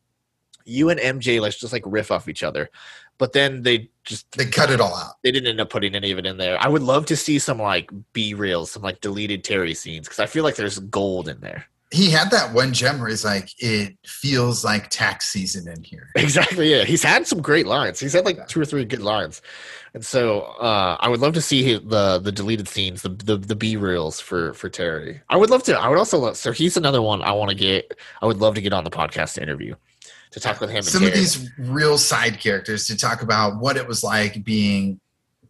you 0.65 0.89
and 0.91 1.01
MJ, 1.01 1.41
let's 1.41 1.59
just 1.59 1.73
like 1.73 1.83
riff 1.87 2.11
off 2.11 2.29
each 2.29 2.43
other. 2.43 2.71
But 3.19 3.33
then 3.33 3.63
they 3.63 3.91
just 4.05 4.31
They 4.33 4.47
cut 4.47 4.71
it 4.71 4.81
all 4.81 4.95
out. 4.95 5.15
they 5.23 5.31
didn't 5.31 5.49
end 5.49 5.61
up 5.61 5.71
putting 5.71 5.95
any 5.95 6.11
of 6.11 6.19
it 6.19 6.27
in 6.27 6.37
there. 6.37 6.61
I 6.61 6.67
would 6.69 6.83
love 6.83 7.07
to 7.07 7.17
see 7.17 7.39
some 7.39 7.59
like 7.59 7.91
B 8.13 8.35
reels, 8.35 8.71
some 8.73 8.83
like 8.83 9.01
deleted 9.01 9.45
Terry 9.45 9.75
scenes 9.75 10.07
because 10.09 10.19
I 10.21 10.27
feel 10.27 10.43
like 10.45 10.57
there's 10.57 10.79
gold 10.81 11.29
in 11.29 11.41
there. 11.41 11.67
He 11.91 12.11
had 12.11 12.31
that 12.31 12.53
one 12.53 12.73
gem 12.73 12.99
where 12.99 13.09
he's 13.09 13.25
like, 13.25 13.51
"It 13.59 13.97
feels 14.05 14.65
like 14.65 14.91
tax 14.91 15.27
season 15.27 15.69
in 15.69 15.85
here." 15.85 16.09
Exactly. 16.17 16.71
Yeah, 16.75 16.85
he's 16.85 17.03
had 17.03 17.27
some 17.27 17.41
great 17.41 17.67
lines. 17.67 18.01
He's 18.01 18.15
had 18.15 18.25
like 18.25 18.49
two 18.49 18.61
or 18.61 18.65
three 18.65 18.85
good 18.85 19.03
lines, 19.03 19.43
and 19.93 20.05
so 20.05 20.41
uh, 20.61 20.97
I 20.99 21.09
would 21.09 21.21
love 21.21 21.35
to 21.35 21.41
see 21.41 21.79
the 21.79 22.19
the 22.19 22.33
deleted 22.33 22.69
scenes, 22.69 23.03
the 23.03 23.11
the, 23.11 23.37
the 23.37 23.55
B 23.55 23.77
reels 23.77 24.21
for 24.21 24.55
for 24.55 24.69
Terry. 24.69 25.21
I 25.29 25.37
would 25.37 25.51
love 25.51 25.63
to. 25.65 25.79
I 25.79 25.89
would 25.89 25.99
also 25.99 26.19
love. 26.19 26.37
So 26.37 26.51
he's 26.51 26.77
another 26.77 27.03
one 27.03 27.23
I 27.23 27.33
want 27.33 27.51
to 27.51 27.57
get. 27.57 27.97
I 28.21 28.27
would 28.27 28.39
love 28.39 28.55
to 28.57 28.61
get 28.61 28.73
on 28.73 28.85
the 28.85 28.91
podcast 28.91 29.35
to 29.35 29.43
interview 29.43 29.75
to 30.35 30.41
talk 30.41 30.61
with 30.61 30.71
him. 30.71 30.79
And 30.79 30.87
some 30.87 31.05
of 31.05 31.15
these 31.15 31.49
real 31.59 31.97
side 31.97 32.41
characters 32.41 32.89
to 32.89 32.97
talk 32.97 33.23
about 33.23 33.61
what 33.61 33.77
it 33.77 33.87
was 33.87 34.03
like 34.03 34.45
being 34.45 35.01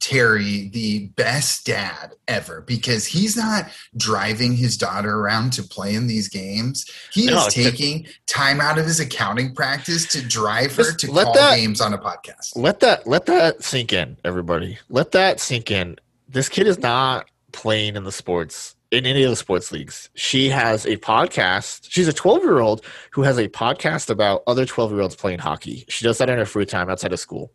Terry, 0.04 0.68
the 0.68 1.06
best 1.16 1.64
dad 1.64 2.12
ever, 2.28 2.60
because 2.60 3.06
he's 3.06 3.38
not 3.38 3.70
driving 3.96 4.54
his 4.54 4.76
daughter 4.76 5.18
around 5.18 5.54
to 5.54 5.62
play 5.62 5.94
in 5.94 6.06
these 6.06 6.28
games. 6.28 6.84
He 7.10 7.24
No, 7.24 7.46
is 7.46 7.54
taking 7.54 8.06
time 8.26 8.60
out 8.60 8.76
of 8.78 8.84
his 8.84 9.00
accounting 9.00 9.54
practice 9.54 10.06
to 10.08 10.20
drive 10.20 10.76
her 10.76 10.92
to 10.92 11.06
call 11.06 11.32
that- 11.32 11.56
games 11.56 11.80
on 11.80 11.94
a 11.94 11.98
podcast. 11.98 12.52
let 12.54 12.80
that 12.80 13.06
let 13.06 13.24
that 13.24 13.64
sink 13.64 13.94
in 13.94 14.18
everybody. 14.26 14.78
Let 14.90 15.12
that 15.12 15.40
sink 15.40 15.70
in. 15.70 15.96
This 16.28 16.50
kid 16.50 16.66
is 16.66 16.78
not 16.78 17.24
playing 17.52 17.96
in 17.96 18.04
the 18.04 18.12
sports 18.12 18.76
in 18.90 19.06
any 19.06 19.22
of 19.22 19.30
the 19.30 19.36
sports 19.36 19.72
leagues. 19.72 20.10
She 20.16 20.50
has 20.50 20.84
a 20.84 20.98
podcast. 20.98 21.86
She's 21.88 22.08
a 22.08 22.12
12 22.12 22.42
year 22.42 22.58
old 22.58 22.84
who 23.12 23.22
has 23.22 23.38
a 23.38 23.48
podcast 23.48 24.10
about 24.10 24.42
other 24.46 24.66
12 24.66 24.92
year 24.92 25.00
olds 25.00 25.16
playing 25.16 25.38
hockey. 25.38 25.86
She 25.88 26.04
does 26.04 26.18
that 26.18 26.28
in 26.28 26.36
her 26.36 26.44
free 26.44 26.66
time 26.66 26.90
outside 26.90 27.14
of 27.14 27.18
school 27.20 27.50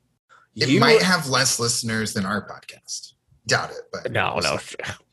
It 0.61 0.69
You- 0.69 0.79
might 0.79 1.01
have 1.01 1.27
less 1.29 1.59
listeners 1.59 2.13
than 2.13 2.25
our 2.25 2.47
podcast. 2.47 3.13
Doubt 3.47 3.71
it, 3.71 3.81
but 3.91 4.11
no 4.11 4.37
no 4.39 4.59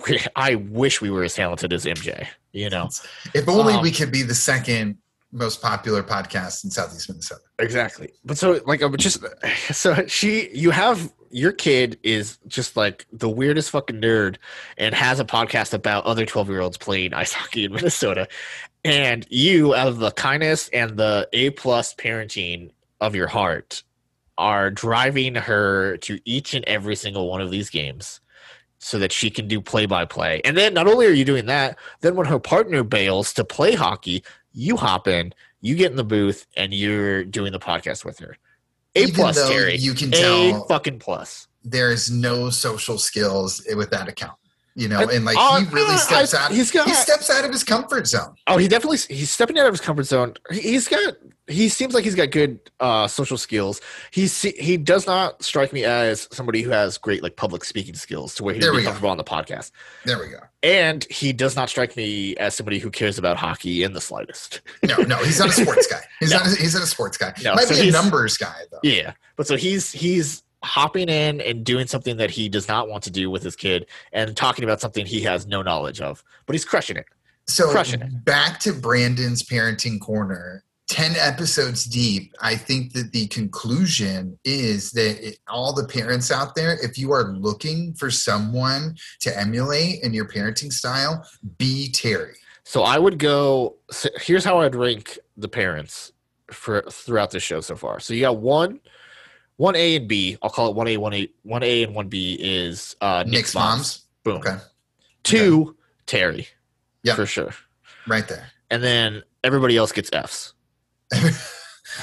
i 0.37 0.57
wish 0.57 1.01
we 1.01 1.11
were 1.11 1.23
as 1.25 1.33
talented 1.33 1.73
as 1.73 1.87
mj 1.87 2.27
you 2.53 2.69
know 2.69 2.91
If 3.35 3.49
only 3.49 3.73
Um, 3.75 3.83
we 3.83 3.91
could 3.91 4.13
be 4.13 4.23
the 4.23 4.35
second 4.35 4.99
most 5.33 5.63
popular 5.63 6.03
podcast 6.03 6.65
in 6.65 6.71
Southeast 6.71 7.09
Minnesota. 7.09 7.41
Exactly. 7.59 8.11
But 8.25 8.39
so 8.39 8.61
like 8.67 8.81
I'm 8.83 8.97
just 8.97 9.25
so 9.73 10.07
she 10.07 10.51
you 10.55 10.71
have 10.71 11.13
your 11.31 11.53
kid 11.53 11.99
is 12.03 12.39
just 12.47 12.77
like 12.77 13.07
the 13.13 13.29
weirdest 13.29 13.71
fucking 13.71 14.01
nerd 14.01 14.37
and 14.79 14.95
has 14.95 15.19
a 15.19 15.25
podcast 15.25 15.73
about 15.75 16.05
other 16.05 16.25
12 16.27 16.49
year 16.49 16.61
olds 16.61 16.77
playing 16.79 17.13
ice 17.15 17.33
hockey 17.33 17.65
in 17.65 17.73
Minnesota. 17.77 18.29
And 18.85 19.27
you 19.31 19.75
out 19.75 19.89
of 19.89 19.99
the 19.99 20.11
kindness 20.13 20.69
and 20.71 20.97
the 20.97 21.29
A 21.33 21.51
plus 21.51 21.95
parenting 21.95 22.71
of 23.01 23.15
your 23.15 23.27
heart 23.29 23.83
are 24.39 24.71
driving 24.71 25.35
her 25.35 25.97
to 25.99 26.19
each 26.25 26.55
and 26.55 26.65
every 26.67 26.97
single 26.97 27.29
one 27.29 27.41
of 27.41 27.51
these 27.51 27.71
games 27.71 28.21
so 28.79 28.99
that 28.99 29.11
she 29.13 29.31
can 29.31 29.49
do 29.49 29.61
play 29.61 29.87
by 29.87 30.05
play. 30.05 30.41
And 30.45 30.57
then 30.57 30.75
not 30.75 30.87
only 30.87 31.07
are 31.07 31.11
you 31.11 31.25
doing 31.25 31.47
that, 31.47 31.79
then 32.03 32.15
when 32.15 32.27
her 32.27 32.39
partner 32.39 32.83
bails 32.83 33.33
to 33.35 33.45
play 33.45 33.75
hockey, 33.75 34.23
you 34.53 34.77
hop 34.77 35.09
in, 35.09 35.33
you 35.63 35.75
get 35.75 35.91
in 35.91 35.97
the 35.97 36.05
booth, 36.05 36.47
and 36.57 36.73
you're 36.75 37.25
doing 37.25 37.53
the 37.53 37.59
podcast 37.59 38.05
with 38.05 38.19
her. 38.19 38.37
A 38.95 39.01
Even 39.03 39.15
plus, 39.15 39.49
Terry. 39.49 39.77
You 39.77 39.95
can 39.95 40.11
tell 40.11 40.65
A 40.65 40.69
fucking 40.69 40.99
plus. 40.99 41.49
there's 41.65 42.11
no 42.11 42.51
social 42.51 42.99
skills 42.99 43.63
with 43.75 43.91
that 43.91 44.09
account. 44.09 44.37
you 44.79 44.89
know, 44.89 45.01
and 45.01 45.25
like 45.25 45.37
Uh, 45.41 45.61
he 45.61 45.65
really 45.75 45.95
uh, 45.95 45.97
steps 45.97 46.35
I- 46.35 46.45
out. 46.45 46.53
he's 46.53 46.71
got- 46.71 46.87
he 46.87 46.93
steps 46.93 47.31
out 47.31 47.47
of 47.47 47.51
his 47.51 47.65
comfort 47.65 48.07
zone. 48.07 48.35
Oh, 48.47 48.59
he 48.59 48.69
definitely 48.69 48.99
he's 49.09 49.31
stepping 49.31 49.59
out 49.59 49.65
of 49.67 49.73
his 49.73 49.81
comfort 49.81 50.03
zone. 50.05 50.35
He- 50.51 50.61
He's 50.61 50.87
got 50.87 51.15
he 51.49 51.69
seems 51.69 51.95
like 51.95 52.03
he's 52.05 52.15
got 52.17 52.31
good 52.33 52.59
uh, 52.81 53.07
social 53.07 53.39
skills. 53.39 53.81
He's 54.11 54.41
he 54.43 54.77
does 54.77 55.07
not 55.07 55.43
strike 55.43 55.73
me 55.73 55.85
as 55.85 56.29
somebody 56.33 56.63
who 56.63 56.71
has 56.71 56.99
great 56.99 57.23
like 57.23 57.37
public 57.37 57.65
speaking 57.65 57.95
skills 57.95 58.35
to 58.37 58.45
where 58.45 58.55
he'd 58.55 58.63
There 58.63 58.73
be 58.73 58.79
we 58.79 58.83
go. 58.83 58.89
comfortable 58.89 59.11
on 59.11 59.17
the 59.17 59.25
podcast. 59.25 59.71
There 60.05 60.19
we 60.19 60.29
go. 60.29 60.39
And 60.63 61.05
he 61.11 61.33
does 61.33 61.55
not 61.55 61.69
strike 61.69 61.97
me 61.97 62.35
as 62.37 62.55
somebody 62.57 62.79
who 62.81 62.91
cares 62.91 63.19
about 63.19 63.37
hockey 63.37 63.85
in 63.85 63.93
the 63.93 64.01
slightest. 64.01 64.61
No, 64.83 64.97
no, 64.97 65.17
he's 65.19 65.39
not 65.39 65.49
a 65.51 65.53
sports 65.53 65.87
guy. 65.87 66.01
He's 66.21 66.31
No. 66.33 66.39
not. 66.39 66.47
A, 66.47 66.51
he's 66.57 66.75
not 66.75 66.83
a 66.83 66.87
sports 66.87 67.17
guy. 67.17 67.33
No, 67.45 67.55
Might 67.55 67.65
so 67.69 67.81
be 67.81 67.89
a 67.89 67.93
numbers 67.93 68.37
guy 68.37 68.63
though. 68.73 68.81
Yeah, 68.83 69.13
but 69.37 69.47
so 69.47 69.57
he's 69.57 69.93
he's 69.93 70.43
hopping 70.65 71.09
in 71.09 71.41
and 71.43 71.65
doing 71.65 71.87
something 71.87 72.17
that 72.17 72.31
he 72.31 72.49
does 72.49 72.67
not 72.67 72.89
want 72.89 73.05
to 73.05 73.11
do 73.11 73.31
with 73.31 73.43
his 73.45 73.55
kid 73.55 73.87
and 74.13 74.37
talking 74.37 74.65
about 74.65 74.81
something 74.81 75.07
he 75.07 75.21
has 75.21 75.47
no 75.47 75.63
knowledge 75.63 76.01
of, 76.01 76.25
but 76.47 76.55
he's 76.55 76.65
crushing 76.65 76.97
it. 76.97 77.07
So 77.47 77.71
Crushing 77.71 78.03
it. 78.03 78.25
back 78.25 78.59
to 78.61 78.73
Brandon's 78.73 79.45
parenting 79.45 80.01
corner. 80.01 80.65
10 80.89 81.17
episodes 81.17 81.85
deep, 81.85 82.33
I 82.41 82.55
think 82.55 82.93
that 82.93 83.13
the 83.13 83.27
conclusion 83.27 84.39
is 84.45 84.93
that 84.93 85.29
it, 85.29 85.39
all 85.49 85.75
the 85.75 85.87
parents 85.87 86.31
out 86.31 86.55
there, 86.55 86.79
if 86.83 86.97
you 86.97 87.13
are 87.13 87.33
looking 87.33 87.93
for 87.95 88.11
someone 88.11 88.97
to 89.21 89.37
emulate 89.39 90.03
in 90.03 90.15
your 90.15 90.27
parenting 90.27 90.73
style, 90.73 91.29
be 91.59 91.91
Terry. 91.91 92.35
So 92.63 92.83
I 92.83 92.99
would 92.99 93.19
go. 93.19 93.77
So 93.91 94.09
here's 94.17 94.45
how 94.45 94.61
I'd 94.61 94.75
rank 94.75 95.19
the 95.37 95.49
parents 95.49 96.13
for 96.51 96.83
throughout 96.83 97.31
the 97.31 97.41
show 97.41 97.61
so 97.61 97.77
far. 97.77 98.01
So 98.01 98.15
you 98.15 98.23
got 98.23 98.39
one, 98.39 98.81
one 99.57 99.77
A 99.77 99.97
and 99.97 100.09
B. 100.09 100.37
I'll 100.43 100.51
call 100.51 100.71
it 100.71 100.77
one 100.77 100.89
A, 100.89 100.97
one 100.97 101.15
A, 101.15 101.29
one 101.43 101.63
A, 101.63 101.83
and 101.85 101.95
one 101.95 102.09
B 102.09 102.37
is 102.41 102.97
uh, 103.01 103.25
Nick's, 103.25 103.33
Nick's 103.33 103.55
moms. 103.55 103.67
moms. 103.67 104.05
Boom. 104.25 104.37
Okay. 104.39 104.57
Two, 105.23 105.77
Terry. 106.07 106.49
Yeah, 107.03 107.15
for 107.15 107.27
sure. 107.27 107.51
Right 108.07 108.27
there. 108.27 108.49
And 108.71 108.83
then 108.83 109.23
everybody 109.45 109.77
else 109.77 109.93
gets 109.93 110.11
Fs. 110.13 110.53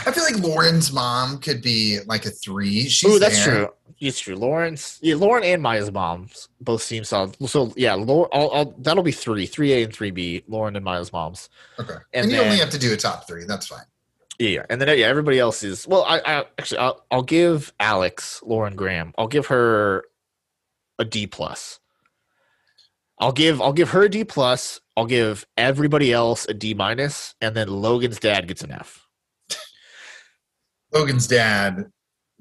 I 0.05 0.11
feel 0.11 0.23
like 0.23 0.37
Lauren's 0.39 0.91
mom 0.91 1.37
could 1.39 1.61
be 1.61 1.99
like 2.07 2.25
a 2.25 2.29
three. 2.31 2.87
She's 2.89 3.09
Ooh, 3.09 3.19
that's 3.19 3.43
there. 3.45 3.55
true. 3.65 3.69
It's 3.99 4.19
true. 4.19 4.35
Lawrence, 4.35 4.99
yeah, 5.01 5.15
Lauren 5.15 5.43
and 5.43 5.61
Maya's 5.61 5.91
moms 5.91 6.49
both 6.59 6.81
seem 6.81 7.03
solid. 7.03 7.35
So 7.47 7.73
yeah, 7.77 7.93
Lauren, 7.93 8.29
I'll, 8.33 8.51
I'll, 8.51 8.73
that'll 8.79 9.03
be 9.03 9.11
three, 9.11 9.45
three 9.45 9.71
A 9.73 9.83
and 9.83 9.93
three 9.93 10.11
B. 10.11 10.43
Lauren 10.47 10.75
and 10.75 10.83
Maya's 10.83 11.13
moms. 11.13 11.49
Okay. 11.79 11.93
And 12.13 12.23
And, 12.23 12.31
you 12.31 12.37
then- 12.37 12.47
only 12.47 12.59
have 12.59 12.69
to 12.71 12.79
do 12.79 12.91
a 12.93 12.97
top 12.97 13.27
three. 13.27 13.45
That's 13.45 13.67
fine. 13.67 13.83
Yeah, 14.39 14.49
yeah, 14.49 14.65
and 14.69 14.81
then 14.81 14.97
yeah, 14.97 15.05
everybody 15.05 15.37
else 15.37 15.61
is 15.63 15.87
well. 15.87 16.03
I, 16.05 16.19
I 16.25 16.45
actually 16.57 16.79
I'll, 16.79 17.05
I'll 17.11 17.21
give 17.21 17.71
Alex 17.79 18.41
Lauren 18.43 18.75
Graham. 18.75 19.13
I'll 19.17 19.27
give 19.27 19.45
her 19.47 20.05
a 20.97 21.05
D 21.05 21.27
plus. 21.27 21.79
I'll 23.19 23.31
give 23.31 23.61
I'll 23.61 23.73
give 23.73 23.91
her 23.91 24.01
a 24.01 24.09
D 24.09 24.23
plus. 24.23 24.81
I'll 24.95 25.05
give 25.05 25.45
everybody 25.57 26.13
else 26.13 26.45
a 26.47 26.53
D 26.53 26.73
minus, 26.73 27.35
and 27.41 27.55
then 27.55 27.67
Logan's 27.67 28.19
dad 28.19 28.47
gets 28.47 28.63
an 28.63 28.71
F. 28.71 29.07
Logan's 30.93 31.27
dad 31.27 31.85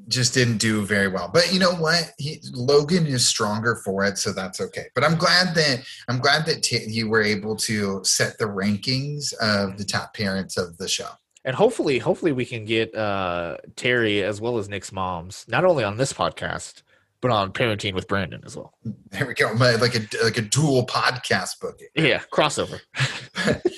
just 0.08 0.34
didn't 0.34 0.58
do 0.58 0.84
very 0.84 1.08
well. 1.08 1.30
But 1.32 1.52
you 1.52 1.58
know 1.58 1.74
what? 1.74 2.12
He, 2.18 2.40
Logan 2.52 3.06
is 3.06 3.26
stronger 3.26 3.76
for 3.84 4.04
it, 4.04 4.18
so 4.18 4.32
that's 4.32 4.60
okay. 4.60 4.86
But 4.94 5.04
I'm 5.04 5.16
glad 5.16 5.54
that 5.54 5.84
I'm 6.08 6.18
glad 6.18 6.44
that 6.46 6.62
t- 6.62 6.84
you 6.86 7.08
were 7.08 7.22
able 7.22 7.56
to 7.56 8.02
set 8.04 8.38
the 8.38 8.44
rankings 8.44 9.32
of 9.34 9.78
the 9.78 9.84
top 9.84 10.14
parents 10.14 10.56
of 10.56 10.76
the 10.78 10.88
show. 10.88 11.08
And 11.44 11.56
hopefully, 11.56 11.98
hopefully 11.98 12.32
we 12.32 12.44
can 12.44 12.64
get 12.64 12.94
uh, 12.94 13.56
Terry 13.76 14.22
as 14.22 14.40
well 14.40 14.58
as 14.58 14.68
Nick's 14.68 14.92
moms 14.92 15.44
not 15.48 15.64
only 15.64 15.84
on 15.84 15.96
this 15.96 16.12
podcast 16.12 16.82
but 17.22 17.30
on 17.30 17.52
Parenting 17.52 17.94
with 17.94 18.08
Brandon 18.08 18.42
as 18.44 18.56
well. 18.56 18.74
There 19.10 19.26
we 19.26 19.32
go, 19.32 19.52
like 19.52 19.94
a 19.94 20.24
like 20.24 20.36
a 20.36 20.42
dual 20.42 20.84
podcast 20.86 21.60
booking. 21.60 21.88
Yeah, 21.94 22.20
crossover. 22.32 22.80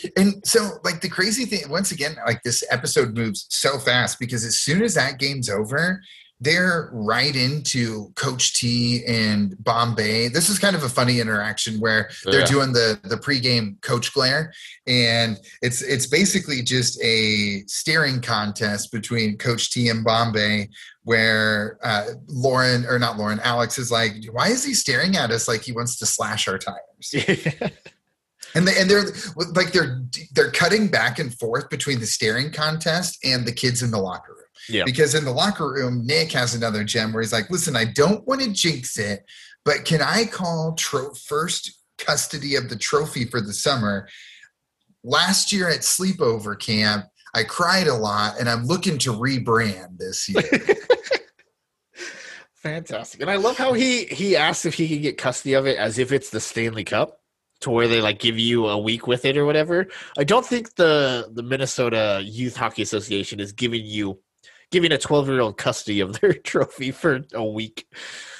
and 0.16 0.44
so 0.44 0.78
like 0.82 1.02
the 1.02 1.10
crazy 1.10 1.44
thing 1.44 1.68
once 1.68 1.92
again 1.92 2.16
like 2.26 2.42
this 2.42 2.64
episode 2.70 3.14
moves 3.14 3.46
so 3.50 3.78
fast 3.78 4.18
because 4.18 4.44
as 4.44 4.58
soon 4.58 4.82
as 4.82 4.94
that 4.94 5.18
game's 5.18 5.50
over 5.50 6.00
they're 6.44 6.90
right 6.92 7.34
into 7.34 8.12
coach 8.14 8.54
t 8.54 9.04
and 9.06 9.56
bombay 9.64 10.28
this 10.28 10.48
is 10.48 10.58
kind 10.58 10.76
of 10.76 10.82
a 10.84 10.88
funny 10.88 11.18
interaction 11.20 11.80
where 11.80 12.08
they're 12.24 12.40
Yeah. 12.40 12.46
doing 12.46 12.72
the 12.72 13.00
the 13.04 13.16
pregame 13.16 13.80
coach 13.82 14.12
glare 14.12 14.52
and 14.86 15.38
it's 15.62 15.82
it's 15.82 16.06
basically 16.06 16.62
just 16.62 17.00
a 17.02 17.62
staring 17.66 18.20
contest 18.20 18.92
between 18.92 19.36
coach 19.38 19.70
t 19.72 19.88
and 19.88 20.04
bombay 20.04 20.68
where 21.02 21.78
uh, 21.82 22.04
lauren 22.28 22.84
or 22.86 22.98
not 22.98 23.16
lauren 23.18 23.40
alex 23.40 23.78
is 23.78 23.90
like 23.90 24.12
why 24.32 24.48
is 24.48 24.64
he 24.64 24.74
staring 24.74 25.16
at 25.16 25.30
us 25.30 25.48
like 25.48 25.62
he 25.62 25.72
wants 25.72 25.96
to 25.98 26.06
slash 26.06 26.46
our 26.48 26.58
tires 26.58 27.14
and 28.54 28.66
they 28.68 28.78
and 28.80 28.88
they're 28.88 29.04
like 29.54 29.72
they're 29.72 30.02
they're 30.32 30.50
cutting 30.52 30.88
back 30.88 31.18
and 31.18 31.36
forth 31.38 31.68
between 31.70 31.98
the 32.00 32.06
staring 32.06 32.52
contest 32.52 33.18
and 33.24 33.44
the 33.46 33.52
kids 33.52 33.82
in 33.82 33.90
the 33.90 33.98
locker 33.98 34.32
room. 34.32 34.43
Yeah. 34.68 34.84
Because 34.84 35.14
in 35.14 35.24
the 35.24 35.32
locker 35.32 35.70
room, 35.70 36.06
Nick 36.06 36.32
has 36.32 36.54
another 36.54 36.84
gem 36.84 37.12
where 37.12 37.22
he's 37.22 37.32
like, 37.32 37.50
"Listen, 37.50 37.76
I 37.76 37.84
don't 37.84 38.26
want 38.26 38.42
to 38.42 38.52
jinx 38.52 38.98
it, 38.98 39.24
but 39.64 39.84
can 39.84 40.00
I 40.02 40.24
call 40.24 40.74
tro- 40.74 41.14
first 41.14 41.72
custody 41.98 42.56
of 42.56 42.68
the 42.68 42.76
trophy 42.76 43.24
for 43.24 43.40
the 43.40 43.52
summer? 43.52 44.08
Last 45.02 45.52
year 45.52 45.68
at 45.68 45.80
sleepover 45.80 46.58
camp, 46.58 47.06
I 47.34 47.44
cried 47.44 47.86
a 47.86 47.94
lot, 47.94 48.38
and 48.38 48.48
I'm 48.48 48.64
looking 48.64 48.98
to 48.98 49.12
rebrand 49.12 49.98
this 49.98 50.28
year." 50.28 50.42
Fantastic. 52.64 53.20
And 53.20 53.30
I 53.30 53.36
love 53.36 53.58
how 53.58 53.74
he 53.74 54.06
he 54.06 54.36
asks 54.36 54.64
if 54.64 54.72
he 54.72 54.88
can 54.88 55.02
get 55.02 55.18
custody 55.18 55.52
of 55.52 55.66
it 55.66 55.76
as 55.76 55.98
if 55.98 56.12
it's 56.12 56.30
the 56.30 56.40
Stanley 56.40 56.82
Cup 56.82 57.20
to 57.60 57.70
where 57.70 57.88
they 57.88 58.00
like 58.00 58.18
give 58.18 58.38
you 58.38 58.66
a 58.68 58.78
week 58.78 59.06
with 59.06 59.26
it 59.26 59.36
or 59.36 59.44
whatever. 59.44 59.86
I 60.16 60.24
don't 60.24 60.46
think 60.46 60.76
the 60.76 61.28
the 61.30 61.42
Minnesota 61.42 62.22
Youth 62.24 62.56
Hockey 62.56 62.80
Association 62.80 63.38
is 63.38 63.52
giving 63.52 63.84
you 63.84 64.18
giving 64.74 64.90
a 64.90 64.98
12-year-old 64.98 65.56
custody 65.56 66.00
of 66.00 66.20
their 66.20 66.32
trophy 66.50 66.90
for 66.90 67.22
a 67.32 67.44
week. 67.44 67.86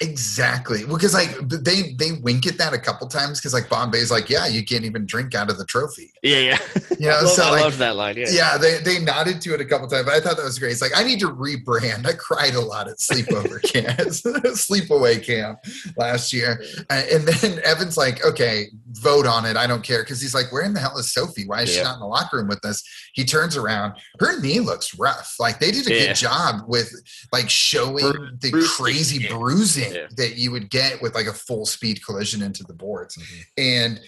Exactly. 0.01 0.83
Well, 0.83 0.97
because 0.97 1.13
like 1.13 1.33
they 1.47 1.93
they 1.97 2.11
wink 2.21 2.45
at 2.45 2.57
that 2.57 2.73
a 2.73 2.77
couple 2.77 3.07
times 3.07 3.39
because 3.39 3.53
like 3.53 3.69
Bombay's 3.69 4.11
like, 4.11 4.29
yeah, 4.29 4.45
you 4.45 4.65
can't 4.65 4.83
even 4.83 5.05
drink 5.05 5.33
out 5.33 5.49
of 5.49 5.57
the 5.57 5.65
trophy. 5.65 6.11
Yeah, 6.21 6.39
yeah. 6.39 6.57
You 6.97 7.09
know, 7.09 7.17
I, 7.17 7.21
love, 7.21 7.29
so 7.31 7.43
I 7.43 7.49
like 7.49 7.61
loved 7.61 7.77
that 7.79 7.95
line. 7.97 8.15
Yeah. 8.15 8.25
yeah, 8.29 8.57
they, 8.57 8.77
they 8.77 8.99
nodded 8.99 9.41
to 9.41 9.53
it 9.53 9.59
a 9.59 9.65
couple 9.65 9.85
times, 9.89 10.05
but 10.05 10.13
I 10.13 10.21
thought 10.21 10.37
that 10.37 10.45
was 10.45 10.57
great. 10.57 10.71
It's 10.71 10.81
like 10.81 10.95
I 10.95 11.03
need 11.03 11.19
to 11.19 11.27
rebrand. 11.27 12.05
I 12.05 12.13
cried 12.13 12.55
a 12.55 12.61
lot 12.61 12.87
at 12.87 12.99
sleepover 12.99 13.61
camp, 13.73 13.99
sleepaway 13.99 15.21
camp 15.21 15.59
last 15.97 16.31
year, 16.31 16.63
Uh, 16.89 17.03
and 17.11 17.27
then 17.27 17.59
Evan's 17.65 17.97
like, 17.97 18.25
"Okay, 18.25 18.67
vote 18.99 19.25
on 19.27 19.45
it. 19.45 19.55
I 19.57 19.67
don't 19.67 19.83
care," 19.83 20.03
because 20.03 20.21
he's 20.21 20.33
like, 20.33 20.51
"Where 20.51 20.63
in 20.63 20.73
the 20.73 20.79
hell 20.79 20.97
is 20.97 21.11
Sophie? 21.13 21.45
Why 21.45 21.61
is 21.63 21.73
she 21.73 21.81
not 21.83 21.95
in 21.95 21.99
the 21.99 22.05
locker 22.07 22.37
room 22.37 22.47
with 22.47 22.63
us?" 22.65 22.83
He 23.13 23.23
turns 23.25 23.55
around. 23.57 23.93
Her 24.19 24.39
knee 24.39 24.59
looks 24.59 24.97
rough. 24.97 25.35
Like 25.39 25.59
they 25.59 25.71
did 25.71 25.87
a 25.87 25.93
Yeah. 25.93 26.05
good 26.07 26.15
job 26.15 26.61
with 26.67 26.91
like 27.31 27.49
showing 27.49 28.11
Bru- 28.11 28.29
the 28.39 28.51
bruising, 28.51 28.69
crazy 28.85 29.27
bruising 29.27 29.93
Yeah. 29.93 30.07
that 30.17 30.35
you 30.35 30.51
would 30.51 30.69
get 30.69 31.01
with 31.01 31.15
like 31.15 31.27
a 31.27 31.33
full 31.33 31.65
speed 31.65 32.03
collision 32.05 32.41
into 32.41 32.63
the 32.63 32.73
boards. 32.73 33.15
Mhm. 33.17 33.45
And 33.57 33.99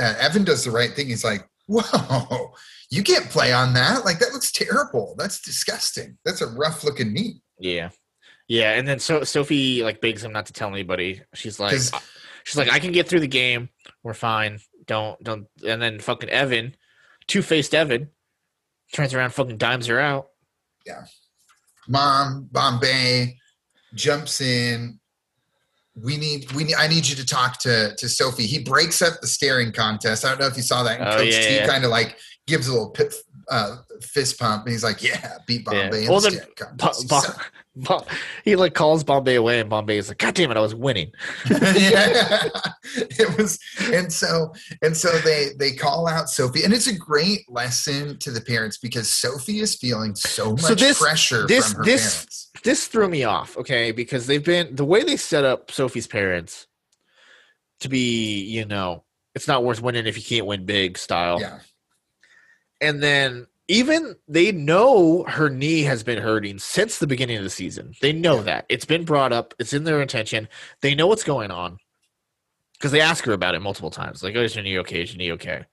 uh, 0.00 0.14
Evan 0.20 0.44
does 0.44 0.64
the 0.64 0.70
right 0.70 0.94
thing. 0.94 1.06
He's 1.08 1.24
like, 1.24 1.48
"Whoa, 1.66 2.54
you 2.90 3.02
can't 3.02 3.28
play 3.30 3.52
on 3.52 3.74
that. 3.74 4.04
Like 4.04 4.18
that 4.20 4.32
looks 4.32 4.52
terrible. 4.52 5.14
That's 5.18 5.40
disgusting. 5.40 6.18
That's 6.24 6.40
a 6.40 6.46
rough 6.46 6.84
looking 6.84 7.12
knee." 7.12 7.40
Yeah. 7.58 7.90
Yeah, 8.48 8.74
and 8.74 8.86
then 8.86 9.00
so 9.00 9.24
Sophie 9.24 9.82
like 9.82 10.00
begs 10.00 10.22
him 10.22 10.32
not 10.32 10.46
to 10.46 10.52
tell 10.52 10.68
anybody. 10.68 11.20
She's 11.34 11.58
like, 11.58 11.72
she's 12.44 12.56
like 12.56 12.70
I 12.70 12.78
can 12.78 12.92
get 12.92 13.08
through 13.08 13.18
the 13.20 13.26
game. 13.26 13.70
We're 14.06 14.14
fine. 14.14 14.60
Don't 14.86 15.20
don't 15.24 15.48
and 15.66 15.82
then 15.82 15.98
fucking 15.98 16.28
Evan, 16.28 16.76
two-faced 17.26 17.74
Evan 17.74 18.10
turns 18.92 19.12
around 19.12 19.30
fucking 19.30 19.56
dimes 19.56 19.86
her 19.88 19.98
out. 19.98 20.28
Yeah, 20.86 21.06
mom, 21.88 22.48
Bombay 22.52 23.36
jumps 23.94 24.40
in. 24.40 25.00
We 26.00 26.16
need 26.18 26.52
we 26.52 26.62
need 26.62 26.76
I 26.76 26.86
need 26.86 27.08
you 27.08 27.16
to 27.16 27.26
talk 27.26 27.58
to 27.62 27.96
to 27.98 28.08
Sophie. 28.08 28.46
He 28.46 28.60
breaks 28.60 29.02
up 29.02 29.14
the 29.20 29.26
staring 29.26 29.72
contest. 29.72 30.24
I 30.24 30.28
don't 30.28 30.38
know 30.38 30.46
if 30.46 30.56
you 30.56 30.62
saw 30.62 30.84
that. 30.84 31.00
And 31.00 31.08
Oh, 31.08 31.16
Coach 31.16 31.32
yeah, 31.34 31.40
T 31.48 31.54
yeah. 31.56 31.66
kind 31.66 31.84
of 31.84 31.90
like 31.90 32.16
gives 32.46 32.68
a 32.68 32.72
little 32.72 32.90
pit, 32.90 33.12
uh, 33.50 33.78
fist 34.02 34.38
pump, 34.38 34.66
and 34.66 34.70
he's 34.72 34.84
like, 34.84 35.02
"Yeah, 35.02 35.38
beat 35.48 35.64
Bombay." 35.64 36.04
in 36.04 36.08
Well, 36.10 36.20
the 36.20 36.30
then 36.30 36.38
staring 36.38 36.54
Bo- 36.76 36.86
contest." 36.86 37.08
Bo- 37.08 37.22
Bo- 37.22 37.42
he 38.44 38.56
like 38.56 38.74
calls 38.74 39.04
Bombay 39.04 39.34
away 39.34 39.60
and 39.60 39.68
Bombay 39.68 39.98
is 39.98 40.08
like, 40.08 40.18
God 40.18 40.34
damn 40.34 40.50
it, 40.50 40.56
I 40.56 40.60
was 40.60 40.74
winning. 40.74 41.12
yeah, 41.50 42.48
it 42.94 43.36
was, 43.36 43.58
and 43.92 44.12
so 44.12 44.52
and 44.82 44.96
so 44.96 45.10
they 45.18 45.50
they 45.58 45.72
call 45.72 46.08
out 46.08 46.28
Sophie, 46.30 46.64
and 46.64 46.72
it's 46.72 46.86
a 46.86 46.96
great 46.96 47.40
lesson 47.50 48.18
to 48.18 48.30
the 48.30 48.40
parents 48.40 48.78
because 48.78 49.12
Sophie 49.12 49.60
is 49.60 49.74
feeling 49.76 50.14
so 50.14 50.52
much 50.52 50.60
So 50.62 50.74
this- 50.74 50.98
pressure 50.98 51.46
this- 51.46 51.68
from 51.72 51.78
her 51.80 51.84
this- 51.84 52.14
parents. 52.14 52.42
This 52.62 52.88
threw 52.88 53.08
me 53.08 53.22
off, 53.24 53.56
okay, 53.58 53.92
because 53.92 54.26
they've 54.26 54.42
been 54.44 54.74
the 54.74 54.84
way 54.84 55.02
they 55.04 55.16
set 55.18 55.44
up 55.44 55.70
Sophie's 55.70 56.06
parents 56.06 56.66
to 57.80 57.88
be, 57.90 58.40
you 58.44 58.64
know, 58.64 59.04
it's 59.34 59.46
not 59.46 59.62
worth 59.62 59.82
winning 59.82 60.06
if 60.06 60.16
you 60.16 60.24
can't 60.24 60.46
win 60.46 60.64
big 60.64 60.96
style. 60.96 61.38
Yeah, 61.38 61.58
And 62.80 63.02
then 63.02 63.46
even 63.68 64.16
they 64.28 64.52
know 64.52 65.24
her 65.28 65.48
knee 65.50 65.82
has 65.82 66.02
been 66.02 66.22
hurting 66.22 66.58
since 66.58 66.98
the 66.98 67.06
beginning 67.06 67.36
of 67.36 67.42
the 67.44 67.50
season. 67.50 67.94
They 68.00 68.12
know 68.12 68.42
that. 68.42 68.66
It's 68.68 68.84
been 68.84 69.04
brought 69.04 69.32
up. 69.32 69.54
It's 69.58 69.72
in 69.72 69.84
their 69.84 70.00
intention. 70.02 70.48
They 70.82 70.94
know 70.94 71.06
what's 71.08 71.24
going 71.24 71.50
on. 71.50 71.78
because 72.78 72.92
they 72.92 73.00
ask 73.00 73.24
her 73.24 73.32
about 73.32 73.54
it 73.54 73.60
multiple 73.62 73.90
times. 73.90 74.22
Like, 74.22 74.36
oh, 74.36 74.42
is 74.42 74.54
your 74.54 74.64
knee 74.64 74.78
okay? 74.80 75.02
Is 75.02 75.12
your 75.12 75.18
knee 75.18 75.32
okay? 75.32 75.64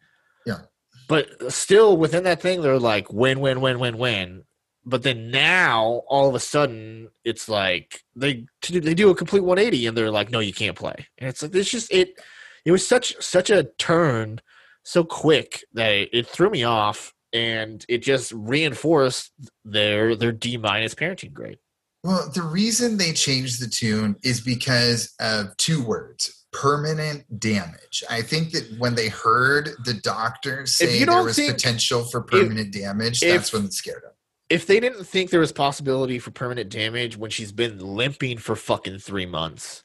Yeah. 0.46 0.60
But 1.08 1.52
still, 1.52 1.98
within 1.98 2.24
that 2.24 2.42
thing, 2.42 2.62
they're 2.62 2.80
like, 2.80 3.12
win, 3.12 3.40
win, 3.42 3.62
win, 3.62 3.80
win, 3.80 3.98
win. 3.98 4.44
But 4.86 5.04
then 5.04 5.32
now, 5.32 6.04
all 6.08 6.28
of 6.30 6.36
a 6.36 6.40
sudden, 6.40 7.10
it's 7.24 7.48
like 7.48 8.04
they 8.16 8.46
they 8.70 8.94
do 8.94 9.10
a 9.10 9.16
complete 9.16 9.42
180, 9.42 9.88
and 9.88 9.98
they're 9.98 10.12
like, 10.12 10.30
no, 10.32 10.40
you 10.40 10.54
can't 10.54 10.76
play. 10.78 11.08
And 11.18 11.30
it's 11.30 11.42
like 11.42 11.56
it's 11.56 11.70
just 11.70 11.92
it. 11.92 12.20
It 12.66 12.72
was 12.72 12.86
such 12.88 13.16
such 13.22 13.50
a 13.50 13.66
turn, 13.78 14.42
so 14.84 15.04
quick 15.04 15.64
that 15.74 15.92
it, 15.92 16.10
it 16.14 16.28
threw 16.28 16.50
me 16.50 16.64
off, 16.64 17.13
and 17.34 17.84
it 17.90 18.00
just 18.00 18.32
reinforced 18.34 19.32
their 19.66 20.16
their 20.16 20.32
D 20.32 20.58
minus 20.58 20.94
parenting 20.96 21.34
grade. 21.34 21.58
Well, 22.04 22.30
the 22.34 22.42
reason 22.44 22.98
they 22.98 23.14
changed 23.14 23.62
the 23.62 23.68
tune 23.70 24.16
is 24.24 24.42
because 24.42 25.14
of 25.20 25.56
two 25.58 25.84
words 25.84 26.40
permanent 26.52 27.40
damage. 27.40 28.04
I 28.12 28.22
think 28.22 28.52
that 28.52 28.76
when 28.78 28.94
they 28.94 29.10
heard 29.10 29.70
the 29.86 29.96
doctor 29.96 30.68
say 30.68 31.04
there 31.04 31.24
was 31.24 31.36
potential 31.40 32.04
for 32.04 32.22
permanent 32.22 32.72
damage, 32.72 33.24
if- 33.24 33.34
that's 33.36 33.52
when 33.54 33.66
it 33.66 33.74
scared 33.74 34.04
them. 34.04 34.12
if 34.50 34.68
they 34.68 34.80
didn't 34.80 35.06
think 35.06 35.32
there 35.32 35.40
was 35.40 35.52
possibility 35.52 36.20
for 36.20 36.30
permanent 36.30 36.70
damage 36.70 37.18
when 37.18 37.32
she's 37.32 37.52
been 37.52 37.80
limping 37.80 38.38
for 38.38 38.56
fucking 38.56 39.00
three 39.00 39.26
months, 39.26 39.84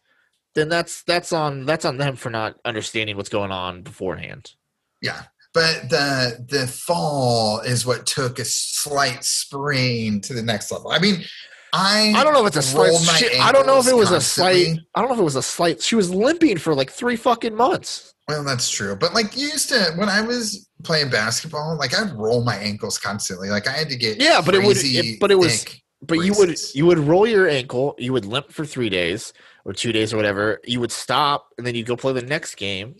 then 0.54 0.68
that's 0.68 1.02
that's 1.04 1.32
on 1.32 1.64
that's 1.64 1.86
on 1.86 1.96
them 1.96 2.16
for 2.16 2.28
not 2.28 2.56
understanding 2.66 3.16
what's 3.16 3.30
going 3.30 3.50
on 3.52 3.80
beforehand. 3.82 4.52
Yeah. 5.00 5.22
But 5.54 5.88
the 5.90 6.44
the 6.48 6.66
fall 6.66 7.60
is 7.60 7.86
what 7.86 8.06
took 8.06 8.38
a 8.38 8.44
slight 8.44 9.24
sprain 9.24 10.20
to 10.22 10.34
the 10.34 10.42
next 10.42 10.70
level. 10.70 10.90
I 10.90 10.98
mean, 10.98 11.24
I 11.72 12.12
I 12.16 12.22
don't 12.24 12.32
know 12.34 12.40
if 12.46 12.48
it's 12.48 12.56
a 12.56 12.62
slight. 12.62 12.92
my 13.36 13.44
I 13.44 13.52
don't 13.52 13.66
know 13.66 13.78
if 13.78 13.86
it 13.88 13.96
was 13.96 14.10
a 14.10 14.20
slight. 14.20 14.78
I 14.94 15.00
don't 15.00 15.08
know 15.08 15.14
if 15.14 15.20
it 15.20 15.24
was 15.24 15.36
a 15.36 15.42
slight. 15.42 15.82
She 15.82 15.94
was 15.96 16.10
limping 16.10 16.58
for 16.58 16.74
like 16.74 16.90
three 16.90 17.16
fucking 17.16 17.54
months. 17.54 18.14
Well, 18.28 18.44
that's 18.44 18.70
true. 18.70 18.94
But 18.94 19.14
like 19.14 19.36
you 19.36 19.48
used 19.48 19.70
to 19.70 19.92
when 19.96 20.08
I 20.10 20.20
was 20.20 20.68
playing 20.84 21.10
basketball, 21.10 21.76
like 21.78 21.98
I'd 21.98 22.12
roll 22.12 22.44
my 22.44 22.56
ankles 22.56 22.98
constantly. 22.98 23.48
Like 23.48 23.66
I 23.66 23.72
had 23.72 23.88
to 23.88 23.96
get 23.96 24.20
Yeah, 24.20 24.42
but 24.44 24.54
it 24.54 24.62
would- 24.62 24.76
it- 24.76 25.18
but 25.20 25.30
it 25.30 25.36
was- 25.38 25.64
But 26.00 26.18
you 26.18 26.32
would 26.34 26.56
you 26.74 26.86
would 26.86 26.98
roll 26.98 27.26
your 27.26 27.48
ankle, 27.48 27.94
you 27.98 28.12
would 28.12 28.24
limp 28.24 28.52
for 28.52 28.64
three 28.64 28.88
days 28.90 29.32
or 29.64 29.72
two 29.72 29.92
days 29.92 30.12
or 30.12 30.16
whatever. 30.16 30.60
You 30.64 30.78
would 30.80 30.92
stop, 30.92 31.48
and 31.58 31.66
then 31.66 31.74
you'd 31.74 31.86
go 31.88 31.96
play 31.96 32.12
the 32.12 32.22
next 32.22 32.54
game. 32.54 32.94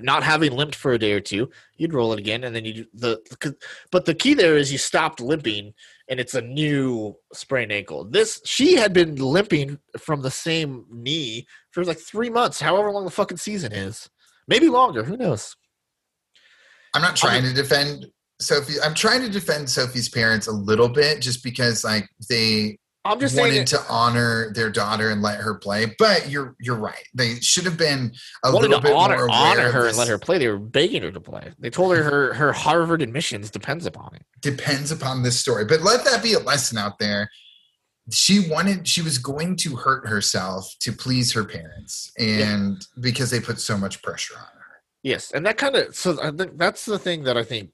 Not 0.00 0.22
having 0.22 0.52
limped 0.52 0.74
for 0.74 0.92
a 0.92 0.98
day 0.98 1.12
or 1.12 1.20
two, 1.20 1.50
you'd 1.76 1.94
roll 1.94 2.12
it 2.12 2.18
again, 2.18 2.44
and 2.44 2.54
then 2.54 2.64
you 2.64 2.86
the. 2.92 3.20
But 3.90 4.04
the 4.04 4.14
key 4.14 4.34
there 4.34 4.56
is 4.56 4.70
you 4.70 4.78
stopped 4.78 5.20
limping, 5.20 5.72
and 6.08 6.20
it's 6.20 6.34
a 6.34 6.42
new 6.42 7.16
sprained 7.32 7.72
ankle. 7.72 8.04
This 8.04 8.40
she 8.44 8.76
had 8.76 8.92
been 8.92 9.16
limping 9.16 9.78
from 9.98 10.22
the 10.22 10.30
same 10.30 10.84
knee 10.90 11.46
for 11.70 11.84
like 11.84 11.98
three 11.98 12.30
months, 12.30 12.60
however 12.60 12.90
long 12.90 13.04
the 13.04 13.10
fucking 13.10 13.38
season 13.38 13.72
is, 13.72 14.08
maybe 14.46 14.68
longer. 14.68 15.04
Who 15.04 15.16
knows? 15.16 15.56
I'm 16.94 17.02
not 17.02 17.16
trying 17.16 17.42
to 17.42 17.52
defend 17.52 18.06
Sophie. 18.40 18.80
I'm 18.82 18.94
trying 18.94 19.22
to 19.22 19.30
defend 19.30 19.68
Sophie's 19.68 20.08
parents 20.08 20.46
a 20.46 20.52
little 20.52 20.88
bit 20.88 21.20
just 21.20 21.42
because 21.42 21.84
like 21.84 22.08
they 22.28 22.78
I'm 23.08 23.18
just 23.20 23.36
wanted 23.36 23.66
to 23.68 23.80
honor 23.88 24.52
their 24.52 24.70
daughter 24.70 25.10
and 25.10 25.22
let 25.22 25.40
her 25.40 25.54
play. 25.54 25.94
But 25.98 26.28
you're 26.28 26.54
you're 26.60 26.76
right. 26.76 27.04
They 27.14 27.36
should 27.40 27.64
have 27.64 27.78
been 27.78 28.12
a 28.44 28.52
wanted 28.52 28.68
little 28.68 28.82
bit 28.82 28.92
honor, 28.92 29.16
more 29.16 29.30
honor 29.30 29.70
her 29.70 29.88
and 29.88 29.96
let 29.96 30.08
her 30.08 30.18
play. 30.18 30.38
They 30.38 30.48
were 30.48 30.58
begging 30.58 31.02
her 31.02 31.10
to 31.10 31.20
play. 31.20 31.52
They 31.58 31.70
told 31.70 31.96
her 31.96 32.02
her, 32.02 32.34
her 32.34 32.52
Harvard 32.52 33.02
admissions 33.02 33.50
depends 33.50 33.86
upon 33.86 34.14
it. 34.14 34.22
depends 34.42 34.90
upon 34.90 35.22
this 35.22 35.38
story. 35.38 35.64
But 35.64 35.82
let 35.82 36.04
that 36.04 36.22
be 36.22 36.34
a 36.34 36.38
lesson 36.38 36.78
out 36.78 36.98
there. 36.98 37.30
She 38.10 38.48
wanted, 38.48 38.88
she 38.88 39.02
was 39.02 39.18
going 39.18 39.56
to 39.56 39.76
hurt 39.76 40.08
herself 40.08 40.74
to 40.80 40.92
please 40.92 41.32
her 41.34 41.44
parents, 41.44 42.10
and 42.18 42.84
because 43.00 43.30
they 43.30 43.40
put 43.40 43.60
so 43.60 43.76
much 43.76 44.02
pressure 44.02 44.34
on 44.34 44.44
her. 44.44 44.82
Yes, 45.02 45.30
and 45.30 45.44
that 45.44 45.58
kind 45.58 45.76
of 45.76 45.94
so 45.94 46.18
I 46.22 46.30
think 46.30 46.56
that's 46.56 46.86
the 46.86 46.98
thing 46.98 47.24
that 47.24 47.36
I 47.36 47.44
think 47.44 47.70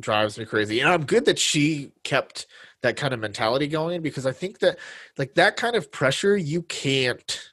drives 0.00 0.38
me 0.38 0.46
crazy. 0.46 0.80
And 0.80 0.88
I'm 0.88 1.04
good 1.04 1.26
that 1.26 1.38
she 1.38 1.92
kept 2.02 2.46
that 2.82 2.96
kind 2.96 3.12
of 3.12 3.20
mentality 3.20 3.68
going 3.68 4.02
because 4.02 4.26
I 4.26 4.32
think 4.32 4.60
that 4.60 4.78
like 5.18 5.34
that 5.34 5.56
kind 5.56 5.76
of 5.76 5.92
pressure 5.92 6.36
you 6.36 6.62
can't 6.62 7.50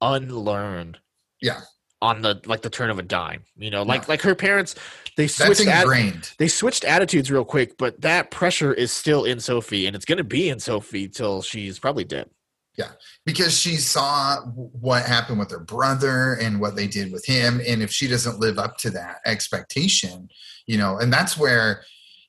unlearn. 0.00 0.96
Yeah. 1.40 1.60
On 2.00 2.20
the 2.20 2.40
like 2.46 2.62
the 2.62 2.70
turn 2.70 2.90
of 2.90 2.98
a 2.98 3.02
dime, 3.02 3.44
you 3.56 3.70
know, 3.70 3.84
like 3.84 4.08
like 4.08 4.22
her 4.22 4.34
parents, 4.34 4.74
they 5.16 5.28
switched 5.28 5.68
at, 5.68 5.82
ingrained. 5.82 6.32
they 6.36 6.48
switched 6.48 6.82
attitudes 6.82 7.30
real 7.30 7.44
quick, 7.44 7.78
but 7.78 8.00
that 8.00 8.32
pressure 8.32 8.74
is 8.74 8.92
still 8.92 9.24
in 9.24 9.38
Sophie, 9.38 9.86
and 9.86 9.94
it's 9.94 10.04
going 10.04 10.18
to 10.18 10.24
be 10.24 10.48
in 10.48 10.58
Sophie 10.58 11.06
till 11.06 11.42
she's 11.42 11.78
probably 11.78 12.02
dead. 12.02 12.28
Yeah, 12.76 12.88
because 13.24 13.56
she 13.56 13.76
saw 13.76 14.40
what 14.46 15.04
happened 15.04 15.38
with 15.38 15.52
her 15.52 15.60
brother 15.60 16.34
and 16.40 16.60
what 16.60 16.74
they 16.74 16.88
did 16.88 17.12
with 17.12 17.24
him 17.24 17.60
and 17.68 17.82
if 17.82 17.92
she 17.92 18.08
doesn't 18.08 18.40
live 18.40 18.58
up 18.58 18.78
to 18.78 18.90
that 18.90 19.18
expectation 19.26 20.28
you 20.66 20.78
know 20.78 20.96
and 20.96 21.12
that's 21.12 21.36
where 21.36 21.82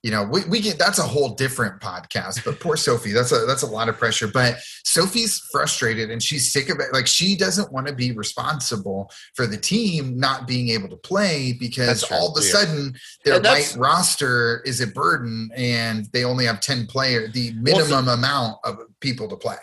you 0.04 0.12
know 0.12 0.24
we, 0.26 0.44
we 0.46 0.60
get 0.60 0.78
that's 0.78 1.00
a 1.00 1.04
whole 1.04 1.30
different 1.30 1.82
podcast 1.82 2.44
but 2.44 2.60
poor 2.60 2.76
sophie 2.76 3.12
that's 3.14 3.32
a 3.32 3.46
that's 3.48 3.62
a 3.64 3.68
lot 3.68 3.88
of 3.90 3.98
pressure 3.98 4.28
but 4.28 4.58
sophie's 4.84 5.40
frustrated 5.52 6.12
and 6.12 6.22
she's 6.22 6.52
sick 6.52 6.70
of 6.70 6.80
it 6.80 6.88
like 6.94 7.08
she 7.08 7.36
doesn't 7.36 7.72
want 7.72 7.88
to 7.88 7.94
be 7.94 8.12
responsible 8.12 9.10
for 9.34 9.48
the 9.48 9.58
team 9.58 10.20
not 10.20 10.46
being 10.48 10.70
able 10.70 10.90
to 10.90 10.98
play 10.98 11.54
because 11.58 12.04
all 12.12 12.32
of 12.32 12.38
a 12.38 12.42
sudden 12.42 12.94
their 13.24 13.36
And 13.38 13.46
that's- 13.46 13.76
light 13.76 13.82
roster 13.82 14.62
is 14.66 14.82
a 14.82 14.88
burden 14.88 15.50
and 15.56 16.06
they 16.12 16.26
only 16.26 16.46
have 16.46 16.60
10 16.60 16.86
players 16.88 17.32
the 17.32 17.54
Well, 17.62 17.80
so- 17.80 17.86
minimum 17.90 18.08
amount 18.20 18.58
of 18.66 18.78
people 19.00 19.28
to 19.30 19.36
play 19.38 19.58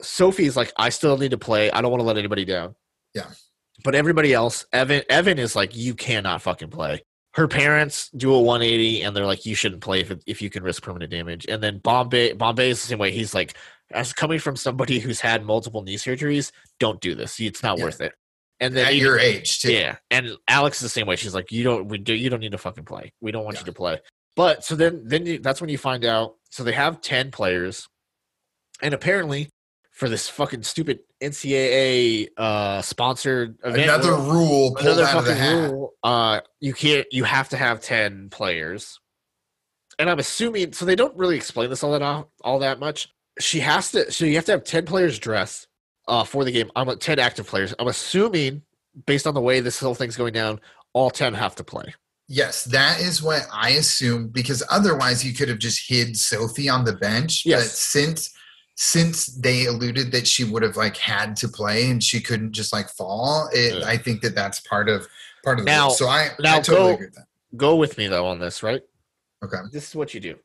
Sophie's 0.00 0.56
like, 0.56 0.72
I 0.76 0.88
still 0.88 1.16
need 1.16 1.30
to 1.30 1.38
play. 1.38 1.70
I 1.70 1.80
don't 1.80 1.92
want 1.92 2.00
to 2.00 2.04
let 2.04 2.18
anybody 2.18 2.44
down. 2.44 2.74
Yeah. 3.14 3.26
But 3.84 3.94
everybody 3.94 4.32
else, 4.32 4.66
Evan, 4.72 5.02
Evan 5.08 5.38
is 5.38 5.54
like, 5.54 5.76
you 5.76 5.94
cannot 5.94 6.42
fucking 6.42 6.70
play. 6.70 7.04
Her 7.34 7.48
parents 7.48 8.10
do 8.10 8.34
a 8.34 8.40
180, 8.40 9.02
and 9.02 9.16
they're 9.16 9.24
like, 9.26 9.46
you 9.46 9.54
shouldn't 9.54 9.80
play 9.80 10.00
if, 10.00 10.12
if 10.26 10.42
you 10.42 10.50
can 10.50 10.62
risk 10.62 10.82
permanent 10.82 11.10
damage. 11.10 11.46
And 11.48 11.62
then 11.62 11.78
Bombay, 11.78 12.34
Bombay 12.34 12.70
is 12.70 12.82
the 12.82 12.88
same 12.88 12.98
way. 12.98 13.10
He's 13.10 13.34
like, 13.34 13.56
as 13.90 14.12
coming 14.12 14.38
from 14.38 14.54
somebody 14.56 14.98
who's 14.98 15.20
had 15.20 15.44
multiple 15.44 15.82
knee 15.82 15.96
surgeries, 15.96 16.52
don't 16.78 17.00
do 17.00 17.14
this. 17.14 17.40
It's 17.40 17.62
not 17.62 17.78
Yeah. 17.78 17.84
worth 17.84 18.00
it. 18.02 18.12
And 18.60 18.76
then 18.76 18.86
at 18.86 18.92
even- 18.92 19.06
your 19.06 19.18
age 19.18 19.60
too 19.60 19.72
yeah, 19.72 19.96
and 20.10 20.36
Alex 20.46 20.76
is 20.76 20.82
the 20.82 20.88
same 20.88 21.06
way. 21.06 21.16
She's 21.16 21.34
like, 21.34 21.50
you 21.50 21.64
don't, 21.64 21.88
we 21.88 21.98
do, 21.98 22.14
you 22.14 22.30
don't 22.30 22.40
need 22.40 22.52
to 22.52 22.58
fucking 22.58 22.84
play. 22.84 23.12
We 23.20 23.32
don't 23.32 23.44
want 23.44 23.56
Yeah. 23.56 23.60
you 23.62 23.66
to 23.66 23.72
play. 23.72 24.00
But 24.36 24.64
so 24.64 24.76
then, 24.76 25.02
then 25.04 25.26
you, 25.26 25.38
that's 25.40 25.60
when 25.60 25.68
you 25.70 25.78
find 25.78 26.04
out. 26.04 26.36
So 26.50 26.62
they 26.64 26.72
have 26.72 27.00
ten 27.00 27.30
players, 27.30 27.88
and 28.82 28.94
apparently, 28.94 29.48
for 29.90 30.08
this 30.08 30.28
fucking 30.28 30.62
stupid 30.62 31.00
NCAA 31.22 32.28
uh, 32.36 32.82
sponsored 32.82 33.56
event, 33.64 33.82
another 33.84 34.12
rule 34.14 34.74
pulled 34.74 34.80
another 34.98 35.04
out 35.04 35.16
of 35.18 35.24
the 35.24 35.30
fucking 35.30 35.42
hat. 35.42 35.70
rule, 35.70 35.94
uh, 36.02 36.40
you 36.60 36.74
can't. 36.74 37.06
You 37.10 37.24
have 37.24 37.48
to 37.50 37.56
have 37.56 37.80
ten 37.80 38.28
players, 38.30 38.98
and 39.98 40.10
I'm 40.10 40.18
assuming. 40.18 40.72
So 40.72 40.84
they 40.84 40.96
don't 40.96 41.16
really 41.16 41.36
explain 41.36 41.70
this 41.70 41.82
all 41.82 41.92
that 41.98 42.26
all 42.42 42.58
that 42.58 42.80
much. 42.80 43.08
She 43.38 43.60
has 43.60 43.90
to. 43.92 44.10
So 44.10 44.24
you 44.24 44.34
have 44.36 44.44
to 44.46 44.52
have 44.52 44.64
ten 44.64 44.84
players 44.84 45.18
dressed 45.18 45.68
uh, 46.08 46.24
for 46.24 46.44
the 46.44 46.52
game. 46.52 46.70
I'm 46.76 46.88
at 46.88 47.00
ten 47.00 47.18
active 47.18 47.46
players. 47.46 47.74
I'm 47.78 47.88
assuming, 47.88 48.62
based 49.06 49.26
on 49.26 49.34
the 49.34 49.40
way 49.40 49.60
this 49.60 49.80
whole 49.80 49.94
thing's 49.94 50.16
going 50.16 50.32
down, 50.32 50.60
all 50.92 51.10
ten 51.10 51.34
have 51.34 51.54
to 51.56 51.64
play. 51.64 51.94
Yes, 52.28 52.64
that 52.64 53.00
is 53.00 53.22
what 53.22 53.46
I 53.52 53.70
assume 53.70 54.28
because 54.28 54.62
otherwise 54.70 55.24
you 55.24 55.34
could 55.34 55.48
have 55.48 55.58
just 55.58 55.88
hid 55.88 56.16
Sophie 56.16 56.68
on 56.68 56.84
the 56.84 56.94
bench. 56.94 57.42
But 57.44 57.50
Yes. 57.50 57.78
since 57.78 58.30
since 58.74 59.26
they 59.26 59.66
alluded 59.66 60.12
that 60.12 60.26
she 60.26 60.44
would 60.44 60.62
have 60.62 60.76
like 60.76 60.96
had 60.96 61.36
to 61.36 61.48
play 61.48 61.90
and 61.90 62.02
she 62.02 62.20
couldn't 62.20 62.52
just 62.52 62.72
like 62.72 62.88
fall, 62.88 63.48
it, 63.52 63.78
Yeah. 63.78 63.86
I 63.86 63.96
think 63.96 64.22
that 64.22 64.34
that's 64.34 64.60
part 64.60 64.88
of 64.88 65.06
part 65.44 65.58
of 65.58 65.64
the 65.66 65.70
Now- 65.70 65.86
rule. 65.88 65.94
So 65.94 66.08
I, 66.08 66.28
now 66.40 66.56
I 66.56 66.60
totally 66.60 66.88
go- 66.88 66.94
agree 66.94 67.06
with 67.06 67.14
that. 67.16 67.26
Go 67.56 67.76
with 67.76 67.98
me 67.98 68.06
though 68.08 68.26
on 68.26 68.38
this, 68.38 68.62
right? 68.62 68.80
Okay. 69.44 69.58
This 69.72 69.88
is 69.88 69.94
what 69.96 70.14
you 70.14 70.20
do. 70.20 70.36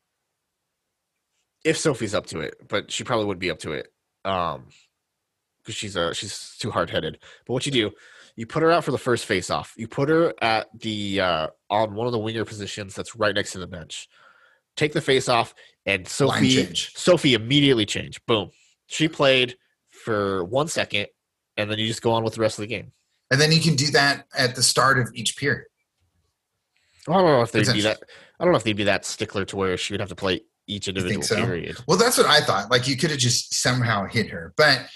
If 1.63 1.77
Sophie's 1.77 2.15
up 2.15 2.25
to 2.27 2.39
it, 2.39 2.55
but 2.67 2.91
she 2.91 3.03
probably 3.03 3.25
would 3.25 3.39
be 3.39 3.49
up 3.51 3.59
to 3.59 3.71
it, 3.73 3.87
um, 4.25 4.67
because 5.59 5.75
she's 5.75 5.97
uh 5.97 6.13
she's 6.13 6.55
too 6.59 6.71
hard 6.71 6.89
headed. 6.89 7.19
But 7.45 7.53
what 7.53 7.65
you 7.65 7.71
do, 7.71 7.91
you 8.35 8.45
put 8.45 8.63
her 8.63 8.71
out 8.71 8.83
for 8.83 8.91
the 8.91 8.97
first 8.97 9.25
face 9.25 9.49
off. 9.49 9.73
You 9.77 9.87
put 9.87 10.09
her 10.09 10.33
at 10.41 10.67
the 10.79 11.19
uh 11.21 11.47
on 11.69 11.93
one 11.95 12.07
of 12.07 12.13
the 12.13 12.19
winger 12.19 12.45
positions 12.45 12.93
that's 12.95 13.15
right 13.15 13.35
next 13.35 13.51
to 13.53 13.59
the 13.59 13.67
bench. 13.67 14.07
Take 14.77 14.93
the 14.93 15.01
face 15.01 15.27
off, 15.27 15.53
and 15.87 16.07
Sophie. 16.07 16.75
Sophie 16.75 17.33
immediately 17.33 17.85
changed. 17.85 18.23
Boom, 18.27 18.51
she 18.85 19.07
played 19.07 19.55
for 19.89 20.43
one 20.43 20.67
second, 20.67 21.07
and 21.55 21.71
then 21.71 21.79
you 21.79 21.87
just 21.87 22.03
go 22.03 22.11
on 22.11 22.23
with 22.23 22.35
the 22.35 22.41
rest 22.41 22.59
of 22.59 22.63
the 22.63 22.67
game. 22.67 22.91
And 23.31 23.41
then 23.41 23.51
you 23.51 23.59
can 23.59 23.75
do 23.75 23.89
that 23.91 24.25
at 24.37 24.55
the 24.55 24.63
start 24.63 24.99
of 24.99 25.09
each 25.13 25.37
period. 25.37 25.65
I 27.07 27.13
don't 27.13 27.25
know 27.25 27.41
if 27.41 27.51
they'd 27.51 27.73
be 27.73 27.81
that. 27.81 28.03
I 28.39 28.43
don't 28.43 28.51
know 28.51 28.57
if 28.57 28.63
they'd 28.63 28.73
be 28.73 28.83
that 28.83 29.05
stickler 29.05 29.45
to 29.45 29.55
where 29.55 29.77
she 29.77 29.93
would 29.93 30.01
have 30.01 30.09
to 30.09 30.15
play 30.15 30.41
each 30.67 30.87
individual 30.87 31.23
so? 31.23 31.35
period. 31.37 31.77
Well, 31.87 31.97
that's 31.97 32.17
what 32.17 32.27
I 32.27 32.41
thought. 32.41 32.69
Like 32.69 32.87
you 32.87 32.97
could 32.97 33.09
have 33.09 33.19
just 33.19 33.55
somehow 33.55 34.05
hit 34.05 34.29
her. 34.29 34.53
But 34.57 34.87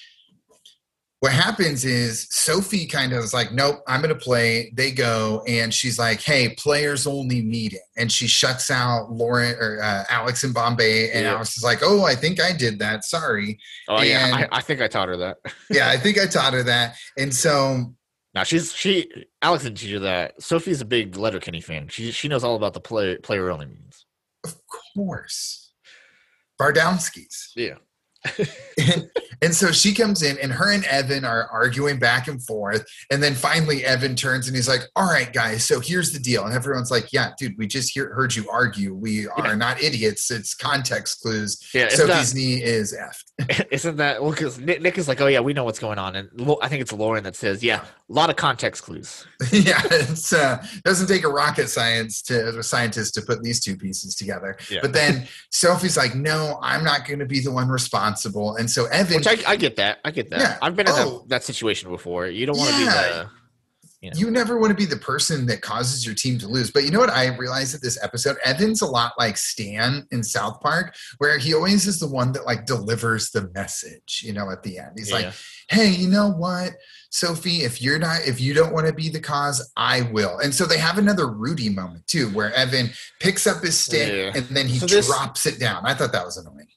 what 1.22 1.32
happens 1.32 1.86
is 1.86 2.28
Sophie 2.32 2.88
kind 2.88 3.14
of 3.14 3.24
is 3.24 3.32
like, 3.32 3.52
nope, 3.52 3.84
I'm 3.88 4.02
going 4.02 4.12
to 4.14 4.20
play. 4.20 4.74
They 4.76 4.90
go, 4.90 5.44
and 5.48 5.72
she's 5.72 6.00
like, 6.00 6.20
hey, 6.20 6.56
players 6.56 7.06
only 7.06 7.44
meeting. 7.44 7.80
And 7.96 8.12
she 8.12 8.26
shuts 8.26 8.72
out 8.72 9.12
Lauren 9.12 9.56
or 9.60 9.80
uh, 9.84 10.04
Alex 10.10 10.44
in 10.44 10.52
Bombay. 10.52 11.12
And 11.12 11.26
Yeah. 11.26 11.36
Alex 11.36 11.56
is 11.56 11.64
like, 11.64 11.82
oh, 11.84 12.04
I 12.06 12.16
think 12.16 12.42
I 12.42 12.52
did 12.52 12.80
that. 12.80 13.06
Sorry. 13.06 13.60
Oh 13.88 14.02
yeah, 14.02 14.32
I, 14.34 14.58
I 14.58 14.62
think 14.62 14.82
I 14.82 14.88
taught 14.88 15.10
her 15.10 15.18
that. 15.18 15.38
Yeah, 15.70 15.90
I 15.90 15.98
think 15.98 16.18
I 16.20 16.26
taught 16.26 16.54
her 16.54 16.64
that. 16.64 16.96
And 17.18 17.32
so 17.34 17.94
Now 18.34 18.44
she's 18.44 18.74
she 18.74 19.08
Alex 19.44 19.64
didn't 19.64 19.78
teach 19.78 19.92
you 19.92 20.00
that. 20.00 20.42
Sophie's 20.42 20.82
a 20.82 20.86
big 20.86 21.18
Letterkenny 21.18 21.62
fan. 21.62 21.88
She 21.88 22.12
she 22.12 22.30
knows 22.30 22.44
all 22.44 22.56
about 22.56 22.74
the 22.74 22.82
play 22.82 23.18
player 23.18 23.52
only 23.52 23.68
meetings. 23.68 24.06
Of 24.44 24.56
course. 24.96 25.72
Bardowski's. 26.60 27.52
Yeah. 27.56 27.76
And, 28.78 29.10
and 29.42 29.56
so 29.56 29.72
she 29.72 29.94
comes 29.94 30.22
in 30.22 30.38
and 30.40 30.52
her 30.52 30.72
and 30.72 30.86
evan 30.86 31.26
are 31.26 31.48
arguing 31.52 31.98
back 32.00 32.28
and 32.28 32.44
forth 32.46 32.86
and 33.12 33.22
then 33.22 33.34
finally 33.34 33.84
evan 33.86 34.16
turns 34.16 34.48
and 34.48 34.56
he's 34.56 34.68
like 34.68 34.82
all 34.96 35.12
right 35.12 35.34
guys 35.34 35.66
so 35.66 35.80
here's 35.80 36.12
the 36.12 36.20
deal 36.20 36.46
and 36.46 36.54
everyone's 36.54 36.92
like 36.92 37.12
yeah 37.12 37.32
dude 37.38 37.58
we 37.58 37.66
just 37.68 37.92
hear, 37.94 38.14
heard 38.14 38.36
you 38.36 38.48
argue 38.50 38.94
we 38.94 39.28
are 39.28 39.48
Yeah. 39.48 39.56
not 39.56 39.82
idiots 39.82 40.30
it's 40.32 40.54
context 40.54 41.22
clues 41.22 41.60
Yeah, 41.74 41.90
sophie's 41.90 42.36
knee 42.36 42.62
is 42.62 42.94
effed 42.96 43.24
Isn't 43.72 43.96
that 43.98 44.22
well? 44.22 44.30
Because 44.32 44.60
Nick, 44.60 44.84
Nick 44.84 45.00
is 45.00 45.08
like, 45.08 45.20
oh 45.20 45.26
yeah, 45.26 45.40
we 45.40 45.54
know 45.54 45.64
what's 45.64 45.80
going 45.80 45.98
on, 45.98 46.16
and 46.16 46.30
I 46.62 46.68
think 46.68 46.80
it's 46.82 46.94
Lauren 46.94 47.24
that 47.24 47.36
says, 47.36 47.64
yeah, 47.64 47.82
a 48.08 48.14
lot 48.14 48.30
of 48.30 48.36
context 48.36 48.84
clues. 48.84 49.26
yeah 49.52 49.82
it's 49.90 50.32
uh 50.32 50.64
doesn't 50.86 51.08
take 51.08 51.24
a 51.24 51.28
rocket 51.28 51.68
science 51.68 52.22
to 52.24 52.50
a 52.60 52.62
scientist 52.62 53.16
to 53.16 53.22
put 53.24 53.42
these 53.42 53.60
two 53.60 53.76
pieces 53.76 54.14
together 54.14 54.58
Yeah. 54.70 54.80
but 54.84 54.94
then 54.94 55.28
sophie's 55.50 55.98
like 55.98 56.14
no 56.14 56.60
i'm 56.62 56.84
not 56.84 57.08
going 57.08 57.18
to 57.20 57.26
be 57.26 57.40
the 57.40 57.52
one 57.52 57.68
responsible 57.68 58.11
and 58.58 58.70
so 58.70 58.86
evan 58.86 59.18
Which 59.18 59.28
I, 59.28 59.38
I 59.52 59.56
get 59.56 59.76
that. 59.78 60.00
I 60.06 60.12
get 60.12 60.30
that. 60.32 60.40
Yeah. 60.40 60.58
I've 60.62 60.76
been 60.76 60.88
in 60.88 60.94
Oh. 60.96 61.20
that, 61.20 61.30
that 61.30 61.44
situation 61.44 61.90
before. 61.92 62.28
You 62.28 62.46
don't 62.46 62.58
want 62.58 62.72
to 62.76 62.80
Yeah. 62.84 62.86
be 63.08 63.14
the. 63.14 63.30
You 64.04 64.10
know. 64.10 64.18
you 64.18 64.32
never 64.32 64.58
want 64.58 64.72
to 64.72 64.76
be 64.76 64.86
the 64.88 64.96
person 64.98 65.46
that 65.46 65.62
causes 65.62 66.04
your 66.04 66.16
team 66.16 66.40
to 66.40 66.48
lose. 66.48 66.72
But 66.72 66.86
you 66.86 66.90
know 66.90 66.98
what 66.98 67.12
I 67.12 67.36
realized 67.38 67.76
that 67.76 67.84
this 67.84 68.04
episode? 68.04 68.36
Evan's 68.44 68.82
a 68.82 68.88
lot 68.88 69.14
like 69.20 69.38
Stan 69.38 70.08
in 70.10 70.24
South 70.24 70.60
Park, 70.60 70.96
where 71.20 71.38
he 71.38 71.54
always 71.54 71.86
is 71.86 72.00
the 72.00 72.08
one 72.08 72.32
that 72.32 72.44
like 72.48 72.66
delivers 72.66 73.30
the 73.30 73.52
message, 73.54 74.22
you 74.26 74.34
know, 74.34 74.50
at 74.50 74.64
the 74.64 74.80
end. 74.80 74.94
He's 74.98 75.12
like, 75.12 75.32
hey, 75.70 75.90
you 75.90 76.08
know 76.08 76.30
what? 76.32 76.72
Sophie, 77.12 77.58
if 77.62 77.80
you're 77.80 78.00
not, 78.00 78.22
if 78.26 78.42
you 78.42 78.56
don't 78.56 78.74
want 78.74 78.88
to 78.88 78.94
be 78.94 79.08
the 79.08 79.20
cause, 79.20 79.72
I 79.78 80.02
will. 80.12 80.40
And 80.40 80.52
so 80.56 80.66
they 80.66 80.80
have 80.80 80.98
another 80.98 81.28
Rudy 81.28 81.70
moment 81.70 82.08
too, 82.08 82.30
where 82.30 82.52
Evan 82.56 82.90
picks 83.20 83.46
up 83.46 83.62
his 83.62 83.78
stick 83.78 84.12
Yeah. 84.12 84.32
and 84.34 84.48
then 84.56 84.66
he 84.66 84.80
So 84.80 84.88
this- 84.88 85.06
drops 85.06 85.46
it 85.46 85.60
down. 85.60 85.86
I 85.86 85.94
thought 85.94 86.12
that 86.14 86.26
was 86.26 86.38
annoying. 86.38 86.70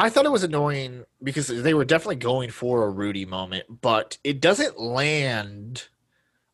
I 0.00 0.08
thought 0.08 0.24
it 0.24 0.32
was 0.32 0.44
annoying 0.44 1.04
because 1.22 1.48
they 1.48 1.74
were 1.74 1.84
definitely 1.84 2.16
going 2.16 2.48
for 2.48 2.84
a 2.84 2.90
Rudy 2.90 3.26
moment, 3.26 3.82
but 3.82 4.16
it 4.24 4.40
doesn't 4.40 4.80
land. 4.80 5.88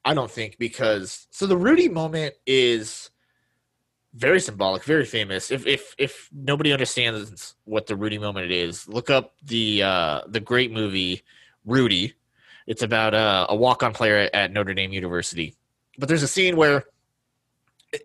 I 0.05 0.14
don't 0.14 0.30
think 0.30 0.59
because 0.59 1.28
so 1.30 1.47
the 1.47 1.57
Rudy 1.57 1.88
moment 1.88 2.34
is 2.44 3.09
very 4.14 4.40
symbolic, 4.40 4.82
very 4.82 5.05
famous. 5.05 5.53
If 5.53 5.64
if 5.64 5.94
if 5.97 6.28
nobody 6.32 6.72
understands 6.72 7.55
what 7.66 7.86
the 7.86 7.94
Rudy 7.94 8.18
moment 8.18 8.51
is, 8.51 8.88
look 8.88 9.11
up 9.11 9.36
the 9.44 9.80
uh, 9.80 10.20
the 10.26 10.40
great 10.40 10.72
movie 10.72 11.22
Rudy. 11.64 12.14
It's 12.66 12.82
about 12.82 13.14
uh, 13.14 13.47
a 13.49 13.55
walk 13.55 13.84
on 13.84 13.92
player 13.92 14.16
at, 14.16 14.34
at 14.34 14.53
Notre 14.53 14.74
Dame 14.74 14.92
University. 14.92 15.55
But 15.99 16.09
there's 16.09 16.24
a 16.24 16.28
scene 16.28 16.57
where 16.57 16.86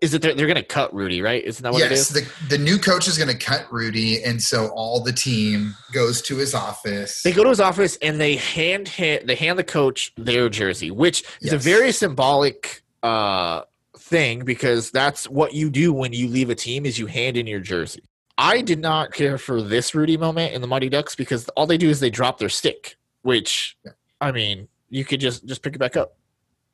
is 0.00 0.14
it 0.14 0.22
they're, 0.22 0.34
they're 0.34 0.46
going 0.46 0.56
to 0.56 0.62
cut 0.62 0.94
Rudy, 0.94 1.20
right? 1.20 1.42
Isn't 1.42 1.62
that 1.62 1.72
what 1.72 1.82
it 1.82 1.90
yes, 1.90 2.10
is? 2.10 2.26
the, 2.48 2.56
the 2.56 2.58
new 2.58 2.78
coach 2.78 3.08
is 3.08 3.18
going 3.18 3.28
to 3.28 3.36
cut 3.36 3.66
Rudy. 3.70 4.22
And 4.22 4.40
so 4.40 4.68
all 4.68 5.02
the 5.02 5.12
team 5.12 5.74
goes 5.92 6.22
to 6.22 6.36
his 6.36 6.54
office. 6.54 7.22
They 7.22 7.32
go 7.32 7.42
to 7.42 7.50
his 7.50 7.60
office 7.60 7.96
and 8.02 8.20
they 8.20 8.36
hand 8.36 8.88
him, 8.88 9.26
they 9.26 9.34
hand 9.34 9.58
the 9.58 9.64
coach 9.64 10.12
their 10.16 10.48
jersey, 10.48 10.90
which 10.90 11.24
is 11.40 11.52
a 11.52 11.58
very 11.58 11.92
symbolic 11.92 12.82
uh, 13.02 13.62
thing 13.96 14.44
because 14.44 14.90
that's 14.90 15.28
what 15.28 15.54
you 15.54 15.70
do 15.70 15.92
when 15.92 16.12
you 16.12 16.28
leave 16.28 16.50
a 16.50 16.54
team 16.54 16.86
is 16.86 16.98
you 16.98 17.06
hand 17.06 17.36
in 17.36 17.46
your 17.46 17.60
jersey. 17.60 18.02
I 18.38 18.62
did 18.62 18.80
not 18.80 19.12
care 19.12 19.38
for 19.38 19.62
this 19.62 19.94
Rudy 19.94 20.16
moment 20.16 20.54
in 20.54 20.60
the 20.60 20.66
Mighty 20.66 20.88
Ducks 20.88 21.14
because 21.14 21.48
all 21.50 21.66
they 21.66 21.76
do 21.76 21.88
is 21.88 22.00
they 22.00 22.10
drop 22.10 22.38
their 22.38 22.48
stick, 22.48 22.96
which 23.22 23.76
Yeah. 23.84 23.92
I 24.20 24.32
mean, 24.32 24.68
you 24.88 25.04
could 25.04 25.20
just 25.20 25.44
just 25.46 25.62
pick 25.62 25.74
it 25.74 25.78
back 25.78 25.96
up. 25.96 26.16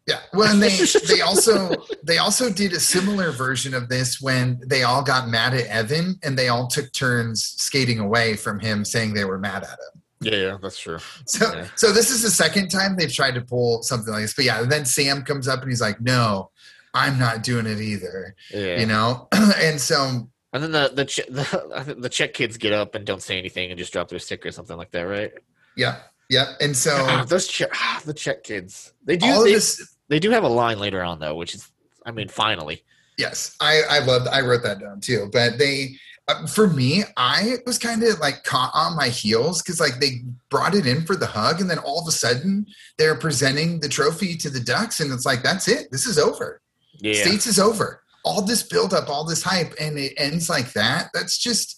Yeah. 0.09 0.21
Well, 0.33 0.51
and 0.51 0.63
they 0.63 0.71
they 1.07 1.21
also 1.21 1.71
they 2.03 2.17
also 2.17 2.51
did 2.51 2.73
a 2.73 2.81
similar 2.81 3.31
version 3.31 3.75
of 3.75 3.91
this 3.91 4.21
when 4.23 4.59
they 4.67 4.83
all 4.83 5.03
got 5.03 5.29
mad 5.29 5.53
at 5.53 5.67
Evan 5.67 6.19
and 6.23 6.37
they 6.37 6.49
all 6.49 6.67
took 6.67 6.91
turns 6.93 7.45
skating 7.45 7.99
away 7.99 8.35
from 8.35 8.59
him 8.59 8.85
saying 8.87 9.13
they 9.13 9.27
were 9.27 9.39
mad 9.39 9.65
at 9.65 9.71
him. 9.71 10.03
Yeah, 10.21 10.35
yeah, 10.37 10.57
that's 10.61 10.79
true. 10.79 10.99
So 11.27 11.53
Yeah. 11.55 11.67
so 11.77 11.93
this 11.93 12.11
is 12.11 12.23
the 12.23 12.31
second 12.31 12.71
time 12.71 12.97
they've 12.97 13.13
tried 13.13 13.35
to 13.35 13.43
pull 13.43 13.83
something 13.83 14.13
like 14.13 14.23
this. 14.23 14.35
But 14.35 14.47
yeah, 14.47 14.63
then 14.63 14.87
Sam 14.87 15.23
comes 15.23 15.47
up 15.47 15.61
and 15.61 15.71
he's 15.71 15.83
like, 15.83 16.01
"No, 16.01 16.51
I'm 16.95 17.19
not 17.19 17.43
doing 17.43 17.67
it 17.67 17.79
either." 17.81 18.35
Yeah. 18.51 18.81
You 18.81 18.87
know? 18.87 19.29
and 19.59 19.79
so 19.79 20.29
and 20.55 20.63
then 20.63 20.73
the 20.73 20.91
the 20.95 21.05
che- 21.05 21.29
the, 21.29 21.97
the 21.99 22.09
Czech 22.09 22.33
kids 22.33 22.57
get 22.57 22.73
up 22.73 22.95
and 22.95 23.05
don't 23.05 23.23
say 23.23 23.39
anything 23.39 23.71
and 23.71 23.79
just 23.79 23.93
drop 23.93 24.09
their 24.09 24.19
stick 24.19 24.47
or 24.47 24.53
something 24.53 24.79
like 24.79 24.91
that, 24.93 25.03
right? 25.03 25.33
yeah. 25.77 25.97
Yeah. 26.31 26.55
And 26.61 26.75
so 26.77 27.25
those 27.29 27.47
Czech, 27.47 27.69
ah, 27.75 28.01
the 28.07 28.15
Czech 28.15 28.43
kids. 28.43 28.95
They 29.05 29.19
do 29.19 29.27
all 29.27 29.41
of 29.41 29.45
they, 29.45 29.53
this 29.53 29.97
they 30.09 30.19
do 30.19 30.31
have 30.31 30.45
a 30.45 30.49
line 30.49 30.79
later 30.79 31.03
on 31.03 31.19
though, 31.19 31.35
which 31.35 31.55
is 31.55 31.71
I 32.05 32.11
mean, 32.11 32.29
finally. 32.29 32.83
Yes, 33.19 33.57
I 33.61 33.83
I 33.89 33.99
loved. 34.01 34.29
I 34.29 34.41
wrote 34.41 34.63
that 34.63 34.81
down 34.81 35.01
too. 35.01 35.29
But 35.33 35.59
they, 35.59 35.97
uh, 36.29 36.47
for 36.47 36.69
me, 36.69 37.05
I 37.17 37.57
was 37.67 37.79
kind 37.79 38.03
of 38.03 38.19
like 38.21 38.45
caught 38.45 38.71
on 38.75 38.97
my 38.97 39.09
heels 39.09 39.61
because 39.61 39.81
like 39.81 40.01
they 40.01 40.23
brought 40.51 40.75
it 40.75 40.87
in 40.87 41.05
for 41.05 41.17
the 41.17 41.27
hug, 41.27 41.61
and 41.61 41.69
then 41.69 41.79
all 41.79 42.01
of 42.01 42.09
a 42.09 42.13
sudden 42.13 42.67
they're 42.97 43.17
presenting 43.17 43.81
the 43.81 43.89
trophy 43.89 44.37
to 44.37 44.51
the 44.51 44.61
Ducks, 44.61 45.01
and 45.01 45.13
it's 45.13 45.27
like 45.27 45.43
that's 45.43 45.69
it. 45.69 45.91
This 45.91 46.07
is 46.07 46.19
over. 46.19 46.63
Yeah. 47.01 47.23
States 47.23 47.47
is 47.47 47.59
over. 47.59 48.03
All 48.25 48.43
this 48.43 48.63
build 48.63 48.95
up, 48.95 49.09
all 49.09 49.25
this 49.25 49.43
hype, 49.43 49.75
and 49.81 49.99
it 49.99 50.15
ends 50.17 50.49
like 50.49 50.73
that. 50.73 51.11
That's 51.13 51.39
just. 51.39 51.78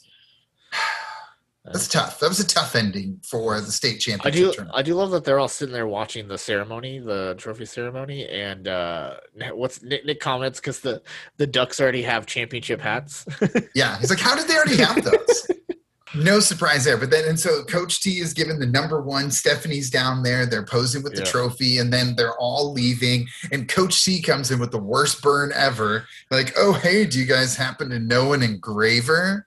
That's 1.72 1.88
tough. 1.88 2.18
That 2.20 2.28
was 2.28 2.40
a 2.40 2.46
tough 2.46 2.74
ending 2.74 3.20
for 3.24 3.60
the 3.60 3.70
state 3.70 3.98
championship. 3.98 4.24
I 4.26 4.30
do 4.48 4.52
tournament. 4.52 4.78
I 4.78 4.82
do 4.82 4.94
love 4.94 5.10
that 5.12 5.24
they're 5.24 5.38
all 5.38 5.48
sitting 5.48 5.72
there 5.72 5.86
watching 5.86 6.28
the 6.28 6.38
ceremony, 6.38 6.98
the 6.98 7.34
trophy 7.38 7.64
ceremony, 7.64 8.26
and 8.28 8.66
uh 8.68 9.14
what's 9.52 9.82
Nick, 9.82 10.04
Nick 10.04 10.20
comments 10.20 10.58
because 10.60 10.80
the 10.80 11.02
the 11.36 11.46
Ducks 11.46 11.80
already 11.80 12.02
have 12.02 12.26
championship 12.26 12.80
hats. 12.80 13.24
Yeah, 13.74 13.98
he's 13.98 14.10
like, 14.10 14.18
how 14.20 14.34
did 14.34 14.48
they 14.48 14.54
already 14.56 14.78
have 14.78 15.04
those? 15.04 15.46
no 16.14 16.40
surprise 16.40 16.84
there. 16.84 16.96
But 16.96 17.10
then, 17.10 17.24
and 17.28 17.38
so 17.38 17.62
Coach 17.64 18.00
T 18.02 18.18
is 18.18 18.32
given 18.34 18.58
the 18.58 18.66
number 18.66 19.00
one. 19.00 19.30
Stephanie's 19.30 19.90
down 19.90 20.22
there. 20.24 20.44
They're 20.44 20.64
posing 20.64 21.02
with 21.04 21.14
the 21.14 21.20
Yeah. 21.20 21.30
trophy, 21.30 21.78
and 21.78 21.92
then 21.92 22.16
they're 22.16 22.36
all 22.38 22.72
leaving. 22.72 23.28
And 23.52 23.68
Coach 23.68 23.94
C 23.94 24.20
comes 24.20 24.50
in 24.50 24.58
with 24.58 24.72
the 24.72 24.78
worst 24.78 25.22
burn 25.22 25.52
ever. 25.54 26.04
Like, 26.30 26.52
oh, 26.56 26.72
hey, 26.72 27.06
do 27.06 27.18
you 27.18 27.26
guys 27.26 27.54
happen 27.54 27.90
to 27.90 27.98
know 28.00 28.32
an 28.32 28.42
engraver? 28.42 29.46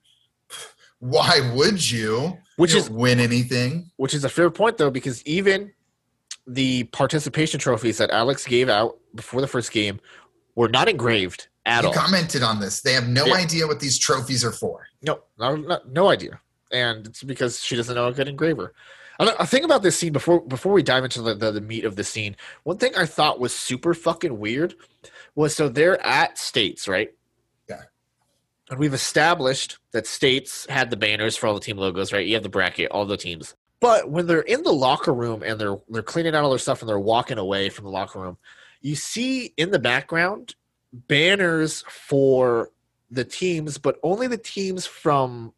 Why 1.04 1.52
would 1.54 1.92
you? 1.92 2.38
Which 2.56 2.72
You 2.74 2.80
is 2.80 2.90
win 2.90 3.20
anything. 3.20 3.92
which 3.98 4.14
is 4.14 4.24
a 4.24 4.30
fair 4.30 4.50
point 4.50 4.78
though, 4.78 4.90
because 4.90 5.22
even 5.26 5.74
the 6.48 6.86
participation 6.86 7.60
trophies 7.60 7.98
that 7.98 8.10
Alex 8.12 8.46
gave 8.46 8.70
out 8.70 8.98
before 9.14 9.42
the 9.42 9.48
first 9.48 9.72
game 9.74 10.00
were 10.56 10.70
not 10.70 10.88
engraved 10.88 11.48
at 11.66 11.82
you 11.84 11.90
all. 11.90 11.94
commented 11.94 12.42
on 12.42 12.60
this. 12.62 12.82
They 12.82 12.94
have 12.94 13.08
no 13.08 13.26
Yeah. 13.26 13.34
idea 13.36 13.68
what 13.68 13.82
these 13.82 13.98
trophies 14.00 14.46
are 14.46 14.52
for. 14.54 14.88
No, 15.02 15.20
no, 15.38 15.56
no, 15.58 15.80
no 15.90 16.10
idea, 16.10 16.40
and 16.72 17.06
it's 17.08 17.22
because 17.24 17.60
she 17.62 17.76
doesn't 17.76 17.96
know 17.96 18.08
a 18.08 18.14
good 18.14 18.30
engraver. 18.30 18.74
A 19.20 19.26
a 19.40 19.46
thing 19.46 19.64
about 19.66 19.84
this 19.84 19.98
scene 19.98 20.14
before 20.14 20.40
before 20.42 20.72
we 20.72 20.84
dive 20.84 21.04
into 21.04 21.22
the, 21.22 21.36
the, 21.36 21.52
the 21.52 21.62
meat 21.62 21.84
of 21.86 21.96
the 21.98 22.04
scene, 22.06 22.36
one 22.64 22.78
thing 22.78 22.94
I 22.96 23.06
thought 23.06 23.40
was 23.42 23.54
super 23.54 23.94
fucking 23.94 24.40
weird 24.40 24.76
was 25.36 25.54
so 25.56 25.68
they're 25.68 26.02
at 26.06 26.38
States, 26.38 26.88
right? 26.88 27.12
And 28.74 28.80
we've 28.80 28.96
established 28.96 29.78
that 29.92 30.08
States 30.08 30.66
had 30.68 30.90
the 30.90 30.98
banners 30.98 31.38
for 31.38 31.46
all 31.46 31.54
the 31.54 31.60
team 31.60 31.78
logos, 31.78 32.12
right? 32.12 32.26
You 32.26 32.34
have 32.34 32.42
the 32.42 32.50
bracket, 32.50 32.90
all 32.90 33.06
the 33.06 33.18
teams. 33.18 33.54
But 33.80 34.10
when 34.10 34.26
they're 34.26 34.42
in 34.42 34.64
the 34.64 34.74
locker 34.74 35.14
room 35.14 35.44
and 35.44 35.62
they're 35.62 35.78
they're 35.90 36.02
cleaning 36.02 36.34
out 36.34 36.44
all 36.44 36.50
their 36.50 36.58
stuff 36.58 36.82
and 36.82 36.90
they're 36.90 37.00
walking 37.00 37.38
away 37.38 37.70
from 37.70 37.86
the 37.86 37.92
locker 37.92 38.20
room, 38.20 38.38
you 38.82 38.96
see 38.96 39.54
in 39.58 39.70
the 39.70 39.78
background 39.78 40.56
banners 40.92 41.84
for 41.88 42.72
the 43.12 43.24
teams, 43.24 43.78
but 43.78 44.00
only 44.02 44.26
the 44.26 44.40
teams 44.40 44.88
from 44.88 45.54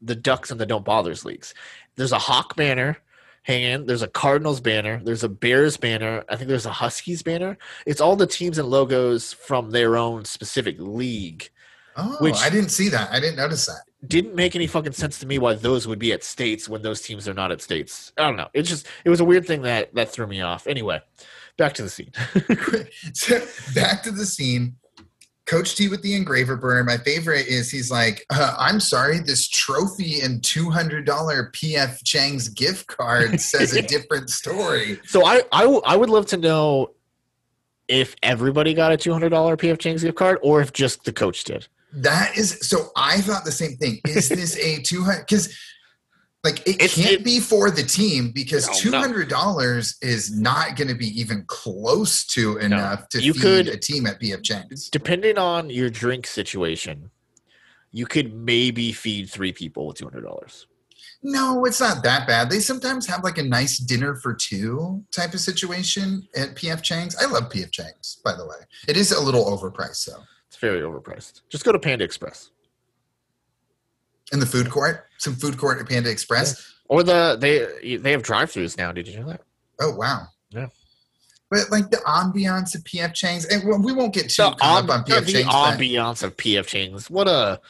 the 0.00 0.14
Ducks 0.14 0.50
and 0.50 0.58
the 0.58 0.64
Don't 0.64 0.86
Bothers 0.86 1.22
leagues. 1.22 1.52
There's 1.96 2.12
a 2.12 2.18
Hawk 2.18 2.56
banner 2.56 2.96
hanging. 3.42 3.84
There's 3.84 4.00
a 4.00 4.08
Cardinals 4.08 4.62
banner. 4.62 5.02
There's 5.04 5.22
a 5.22 5.28
Bears 5.28 5.76
banner. 5.76 6.24
I 6.30 6.36
think 6.36 6.48
there's 6.48 6.64
a 6.64 6.72
Huskies 6.72 7.22
banner. 7.22 7.58
It's 7.84 8.00
all 8.00 8.16
the 8.16 8.26
teams 8.26 8.56
and 8.56 8.70
logos 8.70 9.34
from 9.34 9.70
their 9.70 9.98
own 9.98 10.24
specific 10.24 10.76
league. 10.78 11.50
Oh, 11.96 12.16
Which- 12.20 12.36
I 12.36 12.50
didn't 12.50 12.70
see 12.70 12.88
that. 12.90 13.10
I 13.12 13.20
didn't 13.20 13.36
notice 13.36 13.66
that. 13.66 13.82
Didn't 14.06 14.34
make 14.34 14.54
any 14.54 14.66
fucking 14.66 14.92
sense 14.92 15.18
to 15.20 15.26
me 15.26 15.38
why 15.38 15.54
those 15.54 15.88
would 15.88 15.98
be 15.98 16.12
at 16.12 16.22
states 16.22 16.68
when 16.68 16.82
those 16.82 17.00
teams 17.00 17.26
are 17.26 17.32
not 17.32 17.50
at 17.50 17.62
states. 17.62 18.12
I 18.18 18.22
don't 18.24 18.36
know. 18.36 18.48
It's 18.52 18.68
just 18.68 18.86
it 19.04 19.08
was 19.10 19.20
a 19.20 19.24
weird 19.24 19.46
thing 19.46 19.62
that 19.62 19.94
that 19.94 20.10
threw 20.10 20.26
me 20.26 20.42
off. 20.42 20.66
Anyway, 20.66 21.00
back 21.56 21.72
to 21.74 21.82
the 21.82 21.88
scene. 21.88 22.12
so 23.14 23.40
back 23.74 24.02
to 24.02 24.10
the 24.10 24.26
scene. 24.26 24.76
Coach 25.46 25.74
T 25.76 25.88
with 25.88 26.00
the 26.02 26.14
engraver 26.14 26.56
burn. 26.56 26.86
My 26.86 26.96
favorite 26.98 27.46
is 27.46 27.70
he's 27.70 27.90
like, 27.90 28.24
uh, 28.30 28.54
I'm 28.58 28.80
sorry, 28.80 29.18
this 29.20 29.46
trophy 29.46 30.20
and 30.22 30.40
$200 30.40 31.04
PF 31.04 32.02
Chang's 32.02 32.48
gift 32.48 32.86
card 32.86 33.38
says 33.40 33.74
a 33.74 33.82
different 33.86 34.30
story. 34.30 34.98
So 35.04 35.26
I, 35.26 35.42
I, 35.52 35.60
w- 35.62 35.82
I 35.84 35.96
would 35.96 36.08
love 36.08 36.24
to 36.28 36.38
know 36.38 36.92
if 37.88 38.16
everybody 38.22 38.72
got 38.72 38.92
a 38.92 38.96
two 38.96 39.12
hundred 39.12 39.28
dollar 39.30 39.56
PF 39.58 39.78
Chang's 39.78 40.02
gift 40.02 40.16
card 40.16 40.38
or 40.42 40.60
if 40.62 40.72
just 40.72 41.04
the 41.04 41.12
coach 41.12 41.44
did. 41.44 41.68
That 41.96 42.36
is 42.36 42.58
so 42.62 42.90
I 42.96 43.20
thought 43.20 43.44
the 43.44 43.52
same 43.52 43.76
thing. 43.76 44.00
Is 44.06 44.28
this 44.28 44.56
a 44.58 44.80
200 44.82 45.20
because 45.26 45.54
Like 46.42 46.60
it 46.68 46.76
It's- 46.76 46.94
can't 46.94 47.20
it- 47.20 47.24
be 47.24 47.40
for 47.40 47.70
the 47.70 47.82
team 47.82 48.30
because 48.32 48.66
No, 48.66 48.72
two 48.74 48.90
no. 48.90 48.98
hundred 49.00 49.28
dollars 49.28 49.96
is 50.02 50.30
not 50.30 50.76
going 50.76 50.88
to 50.88 50.94
be 50.94 51.08
even 51.18 51.44
close 51.46 52.26
to 52.28 52.58
enough 52.58 53.08
to 53.10 53.22
You 53.22 53.32
feed 53.32 53.40
could- 53.42 53.68
a 53.68 53.76
team 53.76 54.06
at 54.06 54.20
PF 54.20 54.42
Chang's. 54.42 54.88
Depending 54.90 55.38
on 55.38 55.70
your 55.70 55.88
drink 55.88 56.26
situation, 56.26 57.10
you 57.92 58.06
could 58.06 58.34
maybe 58.34 58.92
feed 58.92 59.30
three 59.30 59.52
people 59.52 59.86
with 59.86 59.96
two 59.96 60.04
hundred 60.06 60.22
dollars. 60.24 60.66
No, 61.22 61.64
it's 61.64 61.80
not 61.80 62.02
that 62.02 62.26
bad. 62.26 62.50
They 62.50 62.60
sometimes 62.60 63.06
have 63.06 63.24
like 63.24 63.38
a 63.38 63.42
nice 63.42 63.78
dinner 63.78 64.14
for 64.16 64.34
two 64.34 65.02
type 65.10 65.32
of 65.32 65.40
situation 65.40 66.28
at 66.36 66.54
PF 66.56 66.82
Chang's. 66.82 67.16
I 67.16 67.24
love 67.24 67.44
PF 67.50 67.70
Chang's, 67.70 68.18
by 68.22 68.34
the 68.36 68.44
way. 68.44 68.56
It 68.88 68.98
is 68.98 69.12
a 69.12 69.20
little 69.22 69.44
overpriced 69.46 70.04
though. 70.06 70.22
It's 70.54 70.60
very 70.60 70.82
overpriced. 70.82 71.40
Just 71.48 71.64
go 71.64 71.72
to 71.72 71.80
Panda 71.80 72.04
Express 72.04 72.50
In 74.32 74.38
the 74.38 74.46
food 74.46 74.70
court, 74.70 75.06
some 75.18 75.34
food 75.34 75.58
court 75.58 75.80
at 75.80 75.88
Panda 75.88 76.08
Express. 76.10 76.74
or 76.88 77.02
the 77.02 77.36
they 77.40 77.96
they 77.96 78.12
have 78.12 78.22
drive-throughs 78.22 78.78
now. 78.78 78.92
Did 78.92 79.08
you 79.08 79.18
know 79.18 79.26
that? 79.26 79.40
Oh 79.80 79.92
wow. 79.96 80.28
Yeah. 80.50 80.68
But 81.50 81.72
like 81.72 81.90
the 81.90 81.96
ambiance 82.06 82.76
of 82.76 82.84
PF 82.84 83.14
Chang's, 83.14 83.46
and 83.46 83.64
we- 83.84 83.92
won't 83.92 84.14
get 84.14 84.30
too 84.30 84.44
The, 84.44 84.50
caught 84.52 84.84
up 84.84 84.90
on 84.90 85.04
PF 85.04 85.26
the 85.26 85.32
Chang's. 85.32 85.46
but 85.46 85.76
ambiance 85.76 86.22
of 86.22 86.36
PF 86.36 86.66
Chang's. 86.68 87.10
What 87.10 87.26
a 87.26 87.60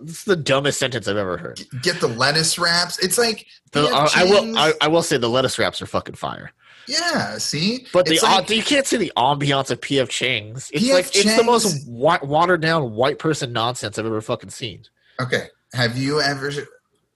this 0.00 0.18
is 0.20 0.24
the 0.24 0.34
dumbest 0.36 0.78
sentence 0.78 1.06
I've 1.08 1.18
ever 1.18 1.36
heard. 1.36 1.60
Get 1.82 2.00
the 2.00 2.08
lettuce 2.08 2.58
wraps. 2.58 2.98
It's 3.04 3.18
like 3.18 3.46
The, 3.72 3.84
uh, 3.86 4.08
I 4.16 4.24
will 4.24 4.56
I, 4.56 4.72
I 4.80 4.88
will 4.88 5.02
say 5.02 5.18
the 5.18 5.28
lettuce 5.28 5.58
wraps 5.58 5.82
are 5.82 5.86
fucking 5.86 6.14
fire. 6.14 6.52
Yeah. 6.88 7.38
See, 7.38 7.86
But 7.92 8.06
the 8.06 8.18
like- 8.22 8.50
you 8.50 8.62
can't 8.62 8.86
say 8.86 8.96
the 8.96 9.12
ambiance 9.16 9.70
of 9.70 9.80
PF 9.80 10.08
Chang's. 10.08 10.70
It's 10.72 10.84
PF 10.84 10.92
like 10.94 11.16
it's 11.16 11.36
the 11.36 11.44
most 11.44 11.86
wa- 11.88 12.18
watered 12.22 12.60
down 12.60 12.92
white 12.92 13.18
person 13.18 13.52
nonsense 13.52 13.98
I've 13.98 14.06
ever 14.06 14.20
fucking 14.20 14.50
seen. 14.50 14.84
Okay. 15.20 15.48
Have 15.74 15.96
you 15.98 16.20
ever? 16.20 16.50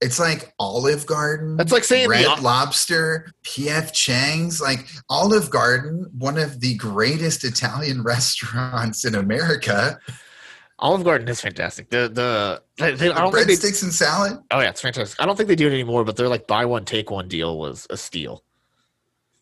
It's 0.03 0.19
like 0.19 0.55
Olive 0.59 1.05
Garden. 1.05 1.57
That's 1.59 1.73
like 1.73 1.85
saying 1.85 2.09
Red 2.09 2.25
o- 2.25 2.41
Lobster, 2.41 3.31
PF 3.45 3.93
Chang's. 3.93 4.61
Like 4.61 4.87
Olive 5.11 5.51
Garden, 5.51 6.11
one 6.19 6.39
of 6.39 6.61
the 6.61 6.75
greatest 6.77 7.45
Italian 7.45 8.03
restaurants 8.05 9.05
in 9.05 9.15
America. 9.15 9.99
Olive 10.79 11.05
Garden 11.05 11.29
is 11.29 11.41
fantastic. 11.43 11.91
The 11.91 12.09
the 12.09 12.63
they, 12.79 12.93
they- 12.95 13.11
I 13.11 13.19
don't 13.21 13.33
think 13.33 13.47
they, 13.49 13.55
Breadsticks 13.55 13.83
and 13.83 13.93
salad. 13.93 14.39
oh 14.51 14.61
yeah, 14.61 14.71
it's 14.71 14.81
fantastic. 14.81 15.21
I 15.21 15.27
don't 15.27 15.37
think 15.37 15.49
they 15.49 15.55
do 15.57 15.67
it 15.67 15.73
anymore, 15.75 16.05
but 16.05 16.17
their 16.17 16.29
like 16.29 16.47
buy 16.47 16.65
one 16.65 16.87
take 16.87 17.11
one 17.11 17.29
deal 17.29 17.59
was 17.59 17.87
a 17.91 17.99
steal. 17.99 18.43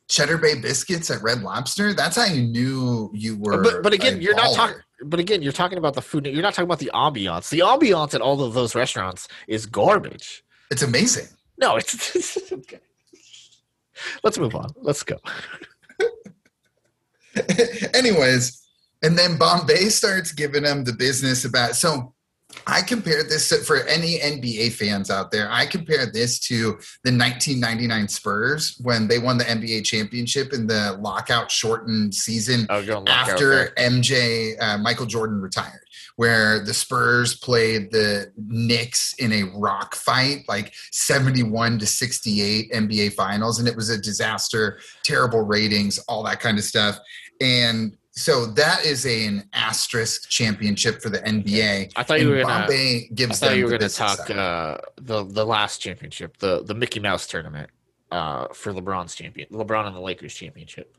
Cheddar 0.09 0.39
Bay 0.39 0.59
biscuits 0.61 1.11
at 1.11 1.23
Red 1.23 1.43
Lobster. 1.43 1.93
That's 1.93 2.17
how 2.17 2.25
you 2.25 2.43
knew 2.43 3.11
you 3.13 3.37
were. 3.37 3.63
But 3.63 3.83
but 3.83 3.93
again, 3.93 4.21
you're 4.23 4.35
not 4.35 4.55
talking. 4.55 4.77
But 5.05 5.21
again, 5.21 5.43
you're 5.43 5.53
talking 5.53 5.79
about 5.79 5.95
the 5.95 6.03
food. 6.03 6.27
You're 6.27 6.43
not 6.43 6.55
talking 6.55 6.65
about 6.65 6.81
the 6.81 6.91
ambiance. 6.95 7.51
The 7.51 7.61
ambiance 7.61 8.15
at 8.15 8.21
all 8.21 8.43
of 8.43 8.55
those 8.55 8.75
restaurants 8.75 9.29
is 9.47 9.67
garbage. 9.67 10.43
It's 10.71 10.83
amazing. 10.83 11.29
No, 11.59 11.77
it's 11.77 12.53
okay. 12.53 12.81
Let's 14.25 14.39
move 14.39 14.55
on. 14.55 14.71
Let's 14.77 15.03
go. 15.03 15.17
Anyways, 17.95 18.67
and 19.03 19.17
then 19.17 19.39
Bombay 19.39 19.89
starts 19.91 20.33
giving 20.33 20.63
them 20.63 20.85
the 20.85 20.93
business 20.93 21.45
about. 21.45 21.77
So 21.77 22.15
I 22.67 22.81
compare 22.81 23.23
this 23.23 23.51
to, 23.51 23.57
for 23.59 23.85
any 23.85 24.19
NBA 24.19 24.73
fans 24.73 25.11
out 25.11 25.31
there. 25.31 25.51
I 25.51 25.67
compare 25.67 26.07
this 26.07 26.39
to 26.41 26.73
the 27.05 27.13
1999 27.13 28.09
Spurs 28.09 28.79
when 28.83 29.07
they 29.07 29.19
won 29.19 29.37
the 29.37 29.45
NBA 29.45 29.85
championship 29.85 30.55
in 30.55 30.67
the 30.67 30.97
lockout 31.01 31.51
shortened 31.51 32.15
season 32.15 32.67
Oh, 32.71 32.85
go 32.85 32.99
and 32.99 33.09
lock 33.09 33.19
out 33.19 33.29
after 33.31 33.51
there. 33.51 33.73
MJ 33.77 34.55
uh, 34.61 34.79
Michael 34.79 35.05
Jordan 35.05 35.43
retired, 35.43 35.85
where 36.17 36.65
the 36.65 36.73
Spurs 36.73 37.35
played 37.37 37.91
the 37.93 38.33
Knicks 38.39 39.15
in 39.19 39.33
a 39.33 39.43
rock 39.55 39.95
fight, 39.95 40.45
like 40.49 40.73
71 40.91 41.79
to 41.81 41.87
68 41.87 42.73
NBA 42.73 43.13
finals, 43.13 43.59
and 43.59 43.69
it 43.69 43.77
was 43.77 43.91
a 43.91 44.01
disaster, 44.01 44.81
terrible 45.05 45.43
ratings, 45.43 45.99
all 46.09 46.23
that 46.23 46.41
kind 46.41 46.57
of 46.57 46.65
stuff. 46.65 46.99
And 47.43 47.97
so 48.19 48.47
that 48.47 48.85
is 48.85 49.07
a, 49.07 49.27
an 49.27 49.49
asterisk 49.53 50.29
championship 50.29 51.01
for 51.01 51.09
the 51.09 51.21
NBA. 51.21 51.93
I 51.95 52.03
thought 52.03 52.21
you 52.21 52.31
were 52.31 52.43
gonna. 52.43 52.67
Bombay 52.67 53.09
I 53.11 53.15
gives 53.15 53.39
thought 53.39 53.51
them 53.51 53.59
you 53.59 53.65
were 53.65 53.71
going 53.71 53.89
to 53.89 53.89
talk 53.89 54.29
uh, 54.29 54.79
the 54.97 55.23
the 55.25 55.47
last 55.47 55.79
championship, 55.79 56.37
the 56.39 56.65
the 56.65 56.75
Mickey 56.75 56.99
Mouse 56.99 57.29
tournament 57.29 57.71
uh, 58.11 58.49
for 58.53 58.73
LeBron's 58.73 59.15
champion, 59.15 59.49
LeBron 59.51 59.87
and 59.87 59.95
the 59.95 60.01
Lakers 60.01 60.35
championship. 60.35 60.97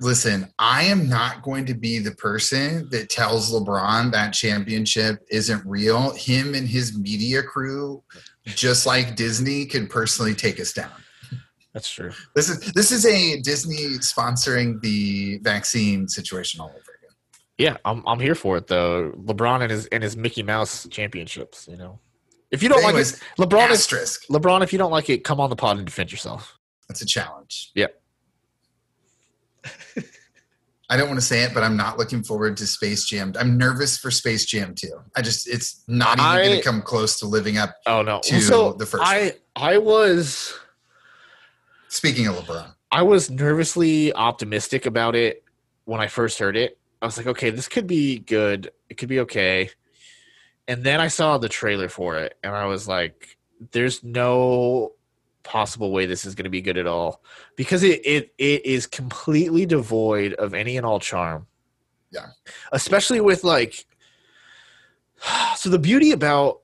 Listen, 0.00 0.46
I 0.60 0.84
am 0.84 1.08
not 1.08 1.42
going 1.42 1.66
to 1.66 1.74
be 1.74 1.98
the 1.98 2.12
person 2.12 2.88
that 2.90 3.10
tells 3.10 3.52
LeBron 3.52 4.12
that 4.12 4.32
championship 4.32 5.26
isn't 5.32 5.66
real. 5.66 6.12
Him 6.12 6.54
and 6.54 6.68
his 6.68 6.96
media 6.96 7.42
crew, 7.42 8.04
just 8.46 8.86
like 8.86 9.16
Disney, 9.16 9.66
can 9.66 9.88
personally 9.88 10.34
take 10.36 10.60
us 10.60 10.72
down. 10.72 10.92
That's 11.74 11.90
true. 11.90 12.12
This 12.34 12.48
is 12.48 12.72
this 12.72 12.90
is 12.90 13.04
a 13.06 13.40
Disney 13.40 13.98
sponsoring 13.98 14.80
the 14.80 15.38
vaccine 15.42 16.08
situation 16.08 16.60
all 16.60 16.68
over 16.68 16.76
again. 16.76 17.14
Yeah, 17.58 17.76
I'm 17.84 18.02
I'm 18.06 18.20
here 18.20 18.34
for 18.34 18.56
it 18.56 18.66
though. 18.66 19.12
LeBron 19.12 19.62
and 19.62 19.70
his 19.70 19.86
and 19.86 20.02
his 20.02 20.16
Mickey 20.16 20.42
Mouse 20.42 20.88
championships. 20.90 21.68
You 21.70 21.76
know, 21.76 22.00
if 22.50 22.62
you 22.62 22.68
don't 22.68 22.82
Anyways, 22.82 23.14
like 23.14 23.22
it, 23.22 23.50
LeBron 23.50 23.70
is 23.70 23.80
asterisk. 23.80 24.26
LeBron. 24.28 24.62
If 24.62 24.72
you 24.72 24.78
don't 24.78 24.90
like 24.90 25.10
it, 25.10 25.24
come 25.24 25.40
on 25.40 25.50
the 25.50 25.56
pod 25.56 25.76
and 25.76 25.86
defend 25.86 26.10
yourself. 26.10 26.58
That's 26.88 27.02
a 27.02 27.06
challenge. 27.06 27.70
Yeah. 27.74 27.88
I 30.90 30.96
don't 30.96 31.08
want 31.08 31.20
to 31.20 31.26
say 31.26 31.42
it, 31.42 31.52
but 31.52 31.62
I'm 31.62 31.76
not 31.76 31.98
looking 31.98 32.22
forward 32.22 32.56
to 32.56 32.66
Space 32.66 33.04
Jam. 33.04 33.34
I'm 33.38 33.58
nervous 33.58 33.98
for 33.98 34.10
Space 34.10 34.46
Jam 34.46 34.74
too. 34.74 35.02
I 35.14 35.20
just 35.20 35.46
it's 35.46 35.84
not 35.86 36.18
even 36.18 36.50
gonna 36.50 36.62
come 36.62 36.80
close 36.80 37.18
to 37.20 37.26
living 37.26 37.58
up. 37.58 37.76
Oh 37.86 38.00
no! 38.00 38.20
To 38.24 38.40
so 38.40 38.72
the 38.72 38.86
first 38.86 39.04
I 39.06 39.34
I 39.54 39.76
was 39.76 40.58
Speaking 41.88 42.26
of 42.26 42.36
LeBron, 42.36 42.74
I 42.90 43.02
was 43.02 43.30
nervously 43.30 44.12
optimistic 44.12 44.86
about 44.86 45.14
it 45.14 45.44
when 45.84 46.00
I 46.00 46.06
first 46.06 46.38
heard 46.38 46.56
it. 46.56 46.78
I 47.00 47.06
was 47.06 47.16
like, 47.16 47.26
okay, 47.26 47.50
this 47.50 47.68
could 47.68 47.86
be 47.86 48.18
good. 48.18 48.70
It 48.88 48.96
could 48.96 49.08
be 49.08 49.20
okay. 49.20 49.70
And 50.66 50.84
then 50.84 51.00
I 51.00 51.08
saw 51.08 51.38
the 51.38 51.48
trailer 51.48 51.88
for 51.88 52.18
it, 52.18 52.36
and 52.42 52.54
I 52.54 52.66
was 52.66 52.86
like, 52.86 53.38
there's 53.72 54.04
no 54.04 54.92
possible 55.42 55.92
way 55.92 56.04
this 56.04 56.26
is 56.26 56.34
going 56.34 56.44
to 56.44 56.50
be 56.50 56.60
good 56.60 56.76
at 56.76 56.86
all 56.86 57.22
because 57.56 57.82
it, 57.82 58.02
it 58.04 58.34
it 58.36 58.66
is 58.66 58.86
completely 58.86 59.64
devoid 59.64 60.34
of 60.34 60.52
any 60.52 60.76
and 60.76 60.84
all 60.84 61.00
charm. 61.00 61.46
Yeah. 62.10 62.26
Especially 62.72 63.20
with 63.20 63.44
like 63.44 63.86
so 65.56 65.70
the 65.70 65.78
beauty 65.78 66.12
about 66.12 66.60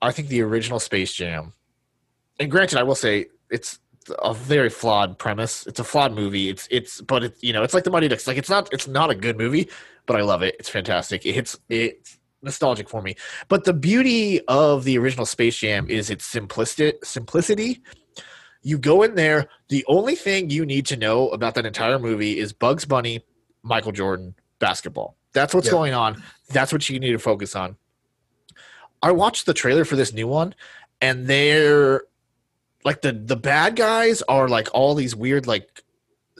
I 0.00 0.10
think 0.10 0.28
the 0.28 0.42
original 0.42 0.80
Space 0.80 1.12
Jam. 1.12 1.52
And 2.40 2.50
granted 2.50 2.78
I 2.78 2.82
will 2.82 2.96
say 2.96 3.26
it's 3.50 3.78
a 4.22 4.34
very 4.34 4.68
flawed 4.70 5.18
premise. 5.18 5.66
It's 5.66 5.80
a 5.80 5.84
flawed 5.84 6.12
movie. 6.14 6.48
It's 6.48 6.68
it's 6.70 7.00
but 7.00 7.24
it's 7.24 7.42
you 7.42 7.52
know, 7.52 7.62
it's 7.62 7.74
like 7.74 7.84
the 7.84 7.90
Mighty 7.90 8.08
Ducks. 8.08 8.26
Like 8.26 8.36
it's 8.36 8.50
not 8.50 8.72
it's 8.72 8.88
not 8.88 9.10
a 9.10 9.14
good 9.14 9.38
movie, 9.38 9.68
but 10.06 10.16
I 10.16 10.22
love 10.22 10.42
it. 10.42 10.56
It's 10.58 10.68
fantastic. 10.68 11.24
It 11.26 11.34
hits 11.34 11.58
it's 11.68 12.18
nostalgic 12.42 12.88
for 12.88 13.02
me. 13.02 13.14
But 13.48 13.64
the 13.64 13.72
beauty 13.72 14.40
of 14.48 14.84
the 14.84 14.98
original 14.98 15.26
Space 15.26 15.56
Jam 15.56 15.88
is 15.88 16.10
its 16.10 16.24
simplicity 16.24 16.98
simplicity. 17.02 17.82
You 18.62 18.78
go 18.78 19.02
in 19.02 19.16
there, 19.16 19.48
the 19.68 19.84
only 19.88 20.14
thing 20.14 20.50
you 20.50 20.64
need 20.64 20.86
to 20.86 20.96
know 20.96 21.28
about 21.30 21.54
that 21.56 21.66
entire 21.66 21.98
movie 21.98 22.38
is 22.38 22.52
Bugs 22.52 22.84
Bunny, 22.84 23.24
Michael 23.64 23.90
Jordan, 23.92 24.34
basketball. 24.60 25.16
That's 25.32 25.52
what's 25.54 25.66
Yeah. 25.66 25.72
going 25.72 25.94
on. 25.94 26.22
That's 26.50 26.72
what 26.72 26.88
you 26.88 27.00
need 27.00 27.10
to 27.12 27.18
focus 27.18 27.56
on. 27.56 27.76
I 29.02 29.10
watched 29.10 29.46
the 29.46 29.54
trailer 29.54 29.84
for 29.84 29.96
this 29.96 30.12
new 30.12 30.28
one, 30.28 30.54
and 31.00 31.26
they're 31.26 32.02
like 32.84 33.02
the 33.02 33.12
the 33.12 33.36
bad 33.36 33.76
guys 33.76 34.22
are 34.22 34.48
like 34.48 34.68
all 34.72 34.94
these 34.94 35.14
weird 35.14 35.46
like 35.46 35.82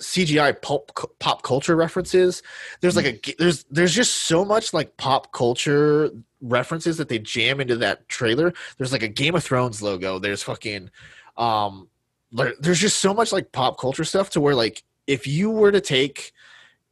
CGI 0.01 0.61
pulp 0.61 0.93
pop 1.19 1.43
culture 1.43 1.77
references. 1.77 2.43
There's 2.81 2.97
like 2.97 3.07
a 3.07 3.35
there's 3.39 3.65
there's 3.65 3.95
just 3.95 4.17
so 4.23 4.45
much 4.45 4.75
like 4.75 4.97
pop 4.97 5.33
culture 5.33 6.11
references 6.41 6.97
that 6.97 7.09
they 7.09 7.19
jam 7.19 7.61
into 7.61 7.77
that 7.77 8.09
trailer. 8.09 8.53
There's 8.77 8.93
like 8.93 9.03
a 9.03 9.09
Game 9.09 9.35
of 9.35 9.45
Thrones 9.45 9.83
logo. 9.83 10.19
There's 10.19 10.43
fucking 10.43 10.91
um 11.37 11.89
there's 12.33 12.81
just 12.81 12.99
so 12.99 13.13
much 13.13 13.33
like 13.33 13.53
pop 13.53 13.79
culture 13.79 14.05
stuff 14.05 14.31
to 14.31 14.41
where 14.41 14.55
like 14.55 14.83
if 15.07 15.27
you 15.27 15.51
were 15.51 15.71
to 15.73 15.81
take 15.81 16.33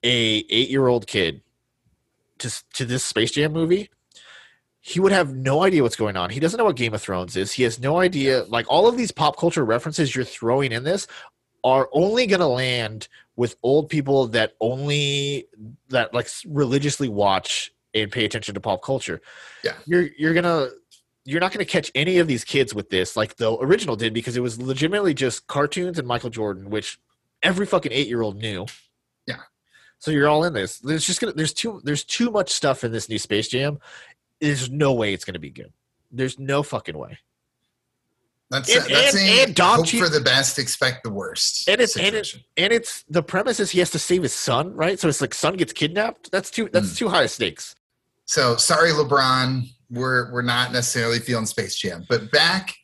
a 0.03 0.43
8-year-old 0.45 1.07
kid 1.07 1.43
to 2.39 2.65
to 2.75 2.85
this 2.85 3.05
Space 3.05 3.33
Jam 3.33 3.53
movie, 3.53 3.91
he 4.81 4.99
would 4.99 5.13
have 5.13 5.35
no 5.35 5.63
idea 5.63 5.83
what's 5.83 5.97
going 5.97 6.17
on. 6.17 6.31
He 6.31 6.41
doesn't 6.41 6.57
know 6.57 6.65
what 6.65 6.77
Game 6.77 6.95
of 6.95 7.03
Thrones 7.03 7.37
is. 7.37 7.53
He 7.53 7.63
has 7.65 7.79
no 7.79 7.99
idea. 7.99 8.45
Like 8.45 8.67
all 8.69 8.89
of 8.89 8.97
these 8.97 9.11
pop 9.11 9.37
culture 9.37 9.65
references 9.65 10.15
you're 10.15 10.25
throwing 10.25 10.73
in 10.73 10.85
this 10.85 11.07
are 11.63 11.89
only 11.93 12.27
going 12.27 12.41
to 12.41 12.47
land 12.47 13.09
with 13.37 13.57
old 13.63 13.89
people 13.89 14.27
that 14.29 14.55
only 14.61 15.47
that 15.89 16.15
like 16.15 16.29
religiously 16.47 17.09
watch 17.09 17.73
and 17.95 18.11
pay 18.11 18.25
attention 18.25 18.55
to 18.55 18.61
pop 18.61 18.83
culture. 18.83 19.21
Yeah. 19.63 19.75
You're 19.87 20.09
you're 20.19 20.33
going 20.33 20.45
to 20.45 20.73
you're 21.27 21.41
not 21.41 21.53
going 21.53 21.65
to 21.65 21.71
catch 21.71 21.91
any 21.95 22.19
of 22.19 22.27
these 22.27 22.45
kids 22.45 22.75
with 22.75 22.89
this 22.89 23.17
like 23.17 23.37
the 23.37 23.53
original 23.59 23.97
did 23.97 24.15
because 24.15 24.37
it 24.37 24.41
was 24.41 24.61
legitimately 24.61 25.13
just 25.13 25.47
cartoons 25.47 25.99
and 25.99 26.09
Michael 26.09 26.31
Jordan 26.31 26.71
which 26.71 26.99
every 27.43 27.67
fucking 27.67 27.93
8-year-old 27.93 28.37
knew. 28.37 28.67
Yeah. 29.27 29.41
So 29.99 30.11
you're 30.11 30.29
all 30.29 30.45
in 30.45 30.55
this. 30.55 30.79
There's 30.79 31.07
just 31.07 31.21
going 31.21 31.33
to 31.33 31.37
there's 31.37 31.53
too 31.53 31.83
there's 31.85 32.05
too 32.05 32.31
much 32.31 32.51
stuff 32.51 32.85
in 32.85 32.93
this 32.93 33.09
new 33.09 33.19
Space 33.19 33.49
Jam 33.49 33.79
there's 34.41 34.71
no 34.71 34.93
way 34.93 35.13
it's 35.13 35.25
going 35.25 35.35
to 35.35 35.41
be 35.41 35.51
good. 35.51 35.73
There's 36.11 36.39
no 36.39 36.63
fucking 36.63 36.97
way. 36.97 37.19
That's 38.51 38.69
And- 38.75 38.85
that's 38.91 39.15
and- 39.15 39.29
a 39.29 39.43
and 39.45 39.55
Dom 39.55 39.77
hope 39.81 39.89
for 39.89 40.09
the 40.09 40.21
best, 40.21 40.59
expect 40.59 41.05
the 41.05 41.11
worst. 41.11 41.69
And 41.69 41.81
it's- 41.81 41.97
and 41.97 42.17
it- 42.17 42.35
and 42.57 42.73
it's 42.73 43.05
the 43.09 43.23
premise 43.23 43.61
is 43.61 43.71
he 43.71 43.79
has 43.79 43.91
to 43.91 43.99
save 43.99 44.23
his 44.25 44.33
son, 44.35 44.75
right? 44.75 44.99
So 44.99 45.09
it's 45.09 45.21
like 45.21 45.35
son 45.35 45.57
gets 45.57 45.73
kidnapped. 45.73 46.33
That's 46.33 46.51
too 46.51 46.69
that's 46.73 46.89
Mm. 46.93 46.97
too 46.97 47.09
high 47.11 47.27
stakes. 47.27 47.77
So 48.25 48.57
sorry, 48.57 48.91
LeBron. 48.91 49.69
We're 49.89 50.33
we're 50.33 50.43
not 50.43 50.73
necessarily 50.73 51.19
feeling 51.21 51.47
Space 51.47 51.77
Jam, 51.77 52.07
but 52.09 52.31
back 52.33 52.75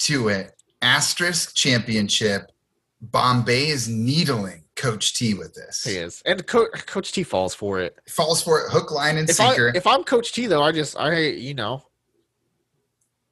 to 0.00 0.28
it. 0.28 0.52
Asterisk 0.82 1.54
championship. 1.54 2.52
Bombay 3.00 3.68
is 3.68 3.88
needling 3.88 4.64
Coach 4.76 5.14
T 5.14 5.34
with 5.34 5.54
this. 5.54 5.82
He 5.84 5.96
is, 5.96 6.22
and 6.26 6.46
Co- 6.46 6.68
Coach 6.68 7.12
T 7.12 7.22
falls 7.22 7.54
for 7.54 7.80
it. 7.80 7.98
Falls 8.08 8.42
for 8.42 8.60
it, 8.60 8.70
hook, 8.70 8.90
line, 8.92 9.16
and 9.16 9.28
If 9.28 9.40
I 9.40 9.48
sinker. 9.48 9.72
if 9.74 9.86
I'm 9.86 10.04
Coach 10.04 10.32
T 10.32 10.46
though, 10.46 10.62
I 10.62 10.72
just 10.72 10.96
I 10.98 11.18
you 11.20 11.54
know 11.54 11.82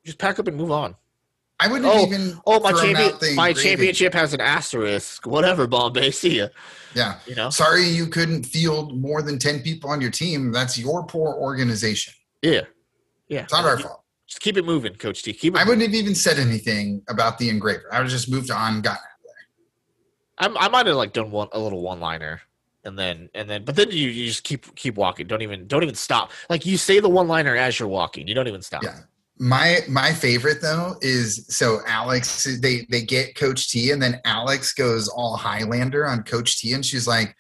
just 0.05 0.19
pack 0.19 0.39
up 0.39 0.49
and 0.49 0.57
move 0.57 0.71
on. 0.71 0.97
I 1.61 1.69
wouldn't 1.69 1.87
Oh, 1.91 2.05
even. 2.05 2.41
Oh 2.47 2.59
my 2.61 2.73
champion, 2.73 3.37
my 3.37 3.53
championship 3.53 4.13
has 4.13 4.35
an 4.35 4.41
asterisk. 4.41 5.25
Whatever, 5.27 5.67
Bombay. 5.67 6.11
See 6.11 6.39
ya. 6.39 6.49
Yeah. 6.95 7.19
You 7.27 7.37
know. 7.37 7.51
Sorry, 7.51 7.85
you 7.85 8.07
couldn't 8.07 8.45
field 8.45 8.99
more 9.01 9.23
than 9.23 9.39
ten 9.39 9.61
people 9.61 9.89
on 9.91 10.01
your 10.01 10.11
team. 10.11 10.51
That's 10.51 10.77
your 10.77 11.07
poor 11.07 11.35
organization. 11.35 12.13
Yeah. 12.43 12.63
Yeah. 13.29 13.43
It's 13.45 13.53
not 13.53 13.65
our 13.65 13.79
fault. 13.79 14.03
Just 14.27 14.41
keep 14.41 14.57
it 14.57 14.65
moving, 14.65 14.95
Coach 14.95 15.23
T. 15.23 15.33
Keep 15.33 15.55
it. 15.55 15.59
I 15.61 15.65
wouldn't 15.65 15.83
have 15.83 15.95
even 15.95 16.15
said 16.15 16.39
anything 16.39 17.03
about 17.09 17.39
the 17.39 17.49
engraver. 17.51 17.85
I 17.93 17.99
would 17.99 18.05
have 18.05 18.11
just 18.13 18.31
moved 18.31 18.51
on, 18.51 18.81
gotten 18.81 19.03
I'm, 20.39 20.57
I 20.57 20.69
might 20.69 20.87
have 20.87 20.97
like 20.97 21.13
done 21.13 21.31
one 21.31 21.49
a 21.53 21.59
little 21.59 21.83
one 21.83 22.01
liner, 22.01 22.41
and 22.85 22.99
then 22.99 23.31
and 23.35 23.49
then, 23.49 23.65
but 23.65 23.77
then 23.77 23.91
you, 23.91 24.09
you 24.09 24.27
just 24.27 24.45
keep 24.45 24.75
keep 24.75 24.97
walking. 24.97 25.27
Don't 25.27 25.43
even 25.43 25.67
don't 25.67 25.83
even 25.83 25.95
stop. 25.95 26.33
Like 26.51 26.67
you 26.67 26.77
say 26.77 27.01
the 27.01 27.09
one 27.09 27.29
liner 27.29 27.57
as 27.57 27.79
you're 27.79 27.89
walking. 27.89 28.29
You 28.29 28.35
don't 28.35 28.49
even 28.49 28.63
stop. 28.63 28.83
Yeah. 28.83 29.01
My 29.39 29.81
my 29.89 30.13
favorite 30.13 30.63
though 30.63 30.95
is 31.01 31.47
so 31.49 31.81
Alex 31.87 32.45
they 32.61 32.87
they 32.91 33.03
get 33.03 33.35
Coach 33.35 33.71
T 33.71 33.91
and 33.91 34.01
then 34.01 34.21
Alex 34.25 34.73
goes 34.73 35.09
all 35.09 35.37
Highlander 35.37 36.07
on 36.07 36.23
Coach 36.23 36.61
T 36.61 36.73
and 36.73 36.87
she's 36.87 37.09
like, 37.09 37.35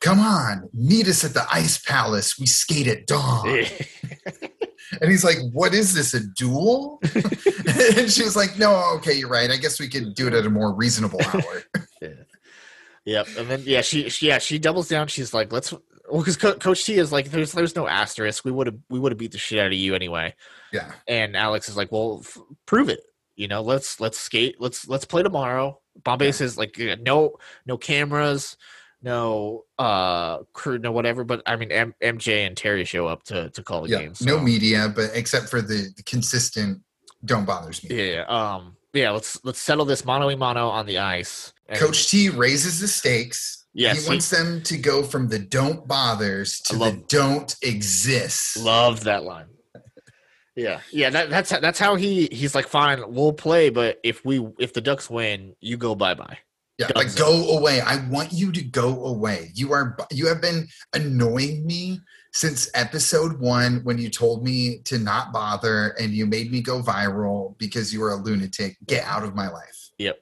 "Come 0.00 0.20
on, 0.20 0.68
meet 0.72 1.08
us 1.08 1.24
at 1.24 1.34
the 1.34 1.44
Ice 1.52 1.78
Palace. 1.78 2.38
We 2.38 2.46
skate 2.46 2.86
at 2.86 3.06
dawn." 3.06 3.64
And 5.00 5.10
he's 5.10 5.24
like, 5.24 5.38
"What 5.52 5.74
is 5.74 5.94
this? 5.94 6.14
A 6.14 6.20
duel?" 6.20 7.00
and 7.14 8.10
she's 8.10 8.36
like, 8.36 8.58
"No, 8.58 8.94
okay, 8.96 9.14
you're 9.14 9.28
right. 9.28 9.50
I 9.50 9.56
guess 9.56 9.80
we 9.80 9.88
could 9.88 10.14
do 10.14 10.26
it 10.26 10.34
at 10.34 10.46
a 10.46 10.50
more 10.50 10.74
reasonable 10.74 11.20
hour." 11.32 11.62
Yep. 13.04 13.26
And 13.38 13.48
then 13.48 13.62
yeah, 13.64 13.80
she, 13.82 14.08
she 14.08 14.28
yeah 14.28 14.38
she 14.38 14.58
doubles 14.58 14.88
down. 14.88 15.08
She's 15.08 15.34
like, 15.34 15.52
let's 15.52 15.72
well 15.72 16.20
because 16.22 16.36
Co- 16.36 16.54
Coach 16.54 16.84
T 16.84 16.94
is 16.94 17.12
like, 17.12 17.30
there's 17.30 17.52
there's 17.52 17.76
no 17.76 17.86
asterisk. 17.86 18.44
We 18.44 18.50
would 18.52 18.66
have 18.66 18.76
we 18.90 18.98
would 18.98 19.12
have 19.12 19.18
beat 19.18 19.32
the 19.32 19.38
shit 19.38 19.58
out 19.58 19.66
of 19.66 19.72
you 19.74 19.94
anyway. 19.94 20.34
yeah. 20.72 20.92
And 21.08 21.36
Alex 21.36 21.68
is 21.68 21.76
like, 21.76 21.92
well, 21.92 22.20
f- 22.24 22.38
prove 22.66 22.88
it. 22.88 23.00
You 23.36 23.48
know, 23.48 23.62
let's 23.62 24.00
let's 24.00 24.18
skate. 24.18 24.56
Let's 24.60 24.86
let's 24.88 25.04
play 25.04 25.22
tomorrow. 25.22 25.80
Bombay 26.02 26.26
Yeah. 26.26 26.30
says 26.32 26.56
like, 26.58 26.76
no 27.00 27.36
no 27.66 27.76
cameras, 27.76 28.56
no 29.02 29.64
uh 29.78 30.38
crew, 30.52 30.78
no 30.78 30.92
whatever. 30.92 31.24
But 31.24 31.42
I 31.46 31.56
mean, 31.56 31.72
M- 31.72 31.94
MJ 32.02 32.46
and 32.46 32.56
Terry 32.56 32.84
show 32.84 33.06
up 33.06 33.22
to 33.24 33.50
to 33.50 33.62
call 33.62 33.82
the 33.82 33.88
Yeah. 33.90 33.98
game. 34.00 34.12
No 34.22 34.38
media, 34.38 34.92
but 34.94 35.10
except 35.14 35.48
for 35.48 35.60
the, 35.60 35.92
the 35.96 36.02
consistent 36.04 36.82
don't 37.24 37.44
bothers 37.46 37.82
me. 37.82 38.12
Yeah. 38.12 38.24
Um. 38.28 38.76
Yeah. 38.92 39.10
Let's 39.10 39.42
let's 39.44 39.58
settle 39.60 39.84
this 39.86 40.04
mano 40.04 40.28
a 40.28 40.36
mano 40.36 40.68
on 40.68 40.86
the 40.86 40.98
ice. 40.98 41.52
And- 41.68 41.78
Coach 41.78 42.10
T 42.10 42.28
raises 42.30 42.80
the 42.80 42.88
stakes. 42.88 43.64
Yes, 43.72 43.96
he 43.98 44.02
he- 44.04 44.08
wants 44.08 44.30
them 44.30 44.62
to 44.64 44.76
go 44.78 45.02
from 45.02 45.28
the 45.28 45.38
don't 45.38 45.86
bothers 45.88 46.60
to 46.66 46.76
I 46.76 46.90
the 46.90 46.96
don't 47.08 47.54
exist. 47.62 48.56
Love 48.58 49.04
that 49.04 49.24
line. 49.24 49.46
Yeah, 50.56 50.80
yeah. 50.92 51.10
That, 51.10 51.30
that's 51.30 51.50
that's 51.50 51.80
how 51.80 51.96
he 51.96 52.28
he's 52.30 52.54
like, 52.54 52.68
fine, 52.68 53.02
we'll 53.12 53.32
play, 53.32 53.70
but 53.70 53.98
if 54.04 54.24
we 54.24 54.46
if 54.60 54.72
the 54.72 54.80
Ducks 54.80 55.10
win, 55.10 55.56
you 55.60 55.76
go 55.76 55.96
bye 55.96 56.14
bye. 56.14 56.38
yeah, 56.78 56.86
like 56.94 57.06
Doesn't. 57.06 57.18
go 57.18 57.58
away. 57.58 57.80
I 57.80 58.06
want 58.08 58.32
you 58.32 58.52
to 58.52 58.62
go 58.62 59.06
away. 59.06 59.50
You 59.54 59.72
are 59.72 59.96
you 60.12 60.28
have 60.28 60.40
been 60.40 60.68
annoying 60.94 61.66
me 61.66 61.98
since 62.32 62.70
episode 62.74 63.40
one 63.40 63.80
when 63.82 63.98
you 63.98 64.08
told 64.10 64.44
me 64.44 64.78
to 64.84 64.98
not 64.98 65.32
bother 65.32 65.88
and 65.98 66.12
you 66.12 66.24
made 66.26 66.52
me 66.52 66.60
go 66.60 66.80
viral 66.80 67.58
because 67.58 67.92
you 67.92 67.98
were 68.00 68.10
a 68.12 68.16
lunatic. 68.16 68.76
Get 68.86 69.02
out 69.04 69.24
of 69.24 69.34
my 69.34 69.48
life. 69.48 69.90
Yep. 69.98 70.18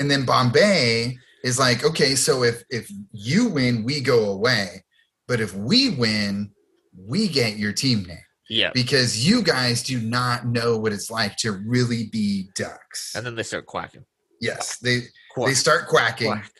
And 0.00 0.10
then 0.10 0.24
Bombay 0.24 1.16
is 1.44 1.58
like, 1.58 1.84
okay, 1.84 2.14
so 2.16 2.42
if 2.42 2.64
if 2.70 2.90
you 3.12 3.48
win, 3.48 3.84
we 3.84 4.00
go 4.00 4.30
away, 4.30 4.84
but 5.28 5.40
if 5.40 5.54
we 5.54 5.90
win, 5.90 6.50
we 6.96 7.28
get 7.28 7.56
your 7.58 7.72
team 7.72 8.02
name. 8.04 8.18
Yeah, 8.48 8.70
because 8.74 9.24
you 9.28 9.42
guys 9.42 9.82
do 9.82 10.00
not 10.00 10.46
know 10.46 10.76
what 10.76 10.92
it's 10.92 11.10
like 11.10 11.36
to 11.36 11.52
really 11.52 12.08
be 12.10 12.48
ducks. 12.56 13.14
and 13.14 13.24
then 13.24 13.36
they 13.36 13.44
start 13.44 13.66
quacking. 13.66 14.04
yes, 14.40 14.78
they 14.78 15.02
Quack, 15.32 15.46
they 15.48 15.54
start 15.54 15.86
quacking, 15.86 16.32
quack. 16.32 16.50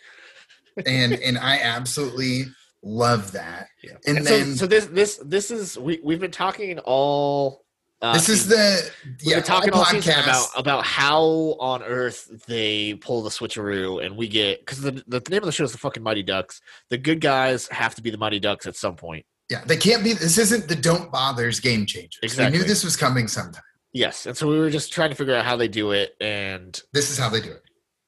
and 0.87 1.15
and 1.27 1.37
I 1.37 1.59
absolutely 1.61 2.45
love 2.83 3.33
that. 3.33 3.67
Yeah. 3.83 3.97
And, 4.07 4.19
And 4.19 4.27
then 4.27 4.45
so, 4.53 4.55
so 4.55 4.67
this 4.67 4.87
this 4.87 5.21
this 5.25 5.51
is 5.51 5.77
we 5.79 5.99
we've 6.05 6.21
been 6.21 6.31
talking 6.31 6.79
all. 6.81 7.65
Uh, 8.03 8.15
this 8.15 8.29
is 8.31 8.49
the 8.49 8.91
we've 9.05 9.17
yeah 9.35 9.41
talking 9.41 9.73
all 9.75 9.85
season 9.85 10.13
podcast- 10.15 10.23
about 10.25 10.47
about 10.57 10.85
how 10.87 11.21
on 11.61 11.83
earth 11.83 12.31
they 12.47 12.95
pull 12.95 13.23
the 13.23 13.29
switcheroo, 13.31 14.05
and 14.05 14.17
we 14.17 14.27
get 14.27 14.61
because 14.61 14.81
the 14.81 15.03
the 15.07 15.21
name 15.29 15.39
of 15.43 15.45
the 15.47 15.53
show 15.53 15.65
is 15.65 15.73
the 15.73 15.79
fucking 15.79 16.03
Mighty 16.03 16.23
Ducks. 16.23 16.61
The 16.89 16.97
good 16.97 17.21
guys 17.21 17.69
have 17.69 17.95
to 17.97 18.03
be 18.03 18.09
the 18.11 18.17
Mighty 18.19 18.41
Ducks 18.41 18.67
at 18.67 18.75
some 18.77 18.97
point. 18.97 19.27
yeah 19.51 19.63
they 19.67 19.77
can't 19.77 20.03
be. 20.03 20.15
This 20.15 20.39
isn't 20.39 20.67
the 20.69 20.77
don't 20.77 21.13
bothers 21.13 21.61
game 21.61 21.85
changers. 21.85 22.19
Exactly. 22.23 22.59
We 22.59 22.63
knew 22.63 22.69
this 22.69 22.85
was 22.85 22.97
coming 22.97 23.29
sometime. 23.29 23.63
Yes, 23.93 24.25
and 24.27 24.37
so 24.37 24.49
we 24.49 24.59
were 24.59 24.71
just 24.71 24.93
trying 24.93 25.11
to 25.11 25.17
figure 25.17 25.35
out 25.35 25.45
how 25.45 25.57
they 25.57 25.69
do 25.69 25.91
it, 25.91 26.15
and 26.21 26.81
This 26.93 27.11
is 27.11 27.19
how 27.19 27.29
they 27.29 27.41
do 27.41 27.51
it. 27.51 27.63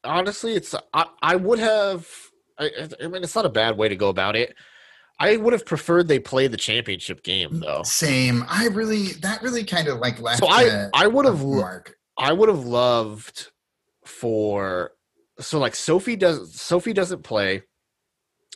honestly, 0.04 0.54
it's 0.54 0.74
I, 0.94 1.06
I 1.20 1.36
would 1.36 1.58
have. 1.58 2.08
I, 2.58 2.70
I 3.02 3.08
mean, 3.08 3.22
it's 3.24 3.34
not 3.34 3.44
a 3.46 3.50
bad 3.50 3.76
way 3.76 3.88
to 3.88 3.96
go 3.96 4.08
about 4.08 4.36
it. 4.36 4.54
I 5.22 5.36
would 5.36 5.52
have 5.52 5.64
preferred 5.64 6.08
they 6.08 6.18
play 6.18 6.46
the 6.48 6.56
championship 6.56 7.22
game 7.22 7.60
though. 7.60 7.82
Same. 7.84 8.44
I 8.48 8.66
really 8.68 9.12
that 9.22 9.42
really 9.42 9.64
kind 9.64 9.88
of 9.88 9.98
like 9.98 10.20
left. 10.20 10.40
So 10.40 10.48
I 10.48 10.62
a- 10.64 10.90
I 10.94 11.06
would 11.06 11.24
have 11.26 11.44
mark. 11.44 11.96
I 12.18 12.32
would 12.32 12.48
have 12.48 12.64
loved 12.64 13.50
for 14.04 14.92
so 15.40 15.58
like 15.58 15.74
Sophie 15.74 16.16
does 16.16 16.54
Sophie 16.60 16.92
doesn't 16.92 17.22
play 17.22 17.62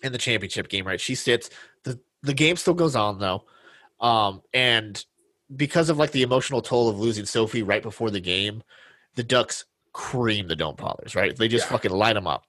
in 0.03 0.12
the 0.12 0.19
championship 0.19 0.69
game, 0.69 0.87
right? 0.87 1.01
She 1.01 1.14
sits. 1.14 1.51
the 1.85 1.99
The 2.23 2.35
game 2.35 2.57
still 2.57 2.75
goes 2.75 2.97
on 2.97 3.19
though, 3.19 3.45
um, 4.01 4.43
and 4.53 5.03
because 5.55 5.89
of 5.89 5.97
like 5.99 6.11
the 6.11 6.23
emotional 6.23 6.61
toll 6.61 6.89
of 6.89 6.99
losing 6.99 7.25
Sophie 7.25 7.62
right 7.62 7.83
before 7.83 8.11
the 8.11 8.21
game, 8.21 8.62
the 9.14 9.23
Ducks 9.23 9.64
cream 9.93 10.49
the 10.49 10.57
don't 10.57 10.77
bothers, 10.77 11.14
right? 11.14 11.35
They 11.37 11.49
just 11.49 11.67
Yeah. 11.67 11.71
fucking 11.73 11.93
light 11.93 12.14
them 12.14 12.27
up. 12.27 12.45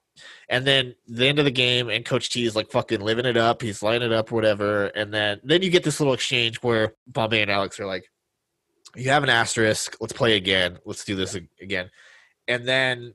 And 0.48 0.66
then 0.66 0.94
the 1.06 1.26
end 1.26 1.38
of 1.38 1.44
the 1.44 1.50
game, 1.50 1.88
and 1.88 2.04
Coach 2.04 2.30
T 2.30 2.44
is 2.44 2.56
like 2.56 2.70
fucking 2.70 3.00
living 3.00 3.26
it 3.26 3.36
up. 3.36 3.62
He's 3.62 3.82
lining 3.82 4.10
it 4.10 4.12
up, 4.12 4.30
whatever. 4.30 4.86
And 4.86 5.12
then 5.12 5.40
then 5.44 5.62
you 5.62 5.70
get 5.70 5.84
this 5.84 6.00
little 6.00 6.14
exchange 6.14 6.56
where 6.62 6.94
Bombay 7.06 7.42
and 7.42 7.50
Alex 7.50 7.78
are 7.80 7.86
like, 7.86 8.10
"You 8.96 9.10
have 9.10 9.22
an 9.22 9.28
asterisk. 9.30 9.96
Let's 10.00 10.12
play 10.12 10.36
again. 10.36 10.78
Let's 10.84 11.04
do 11.04 11.16
this 11.16 11.36
again." 11.60 11.90
And 12.46 12.66
then 12.66 13.14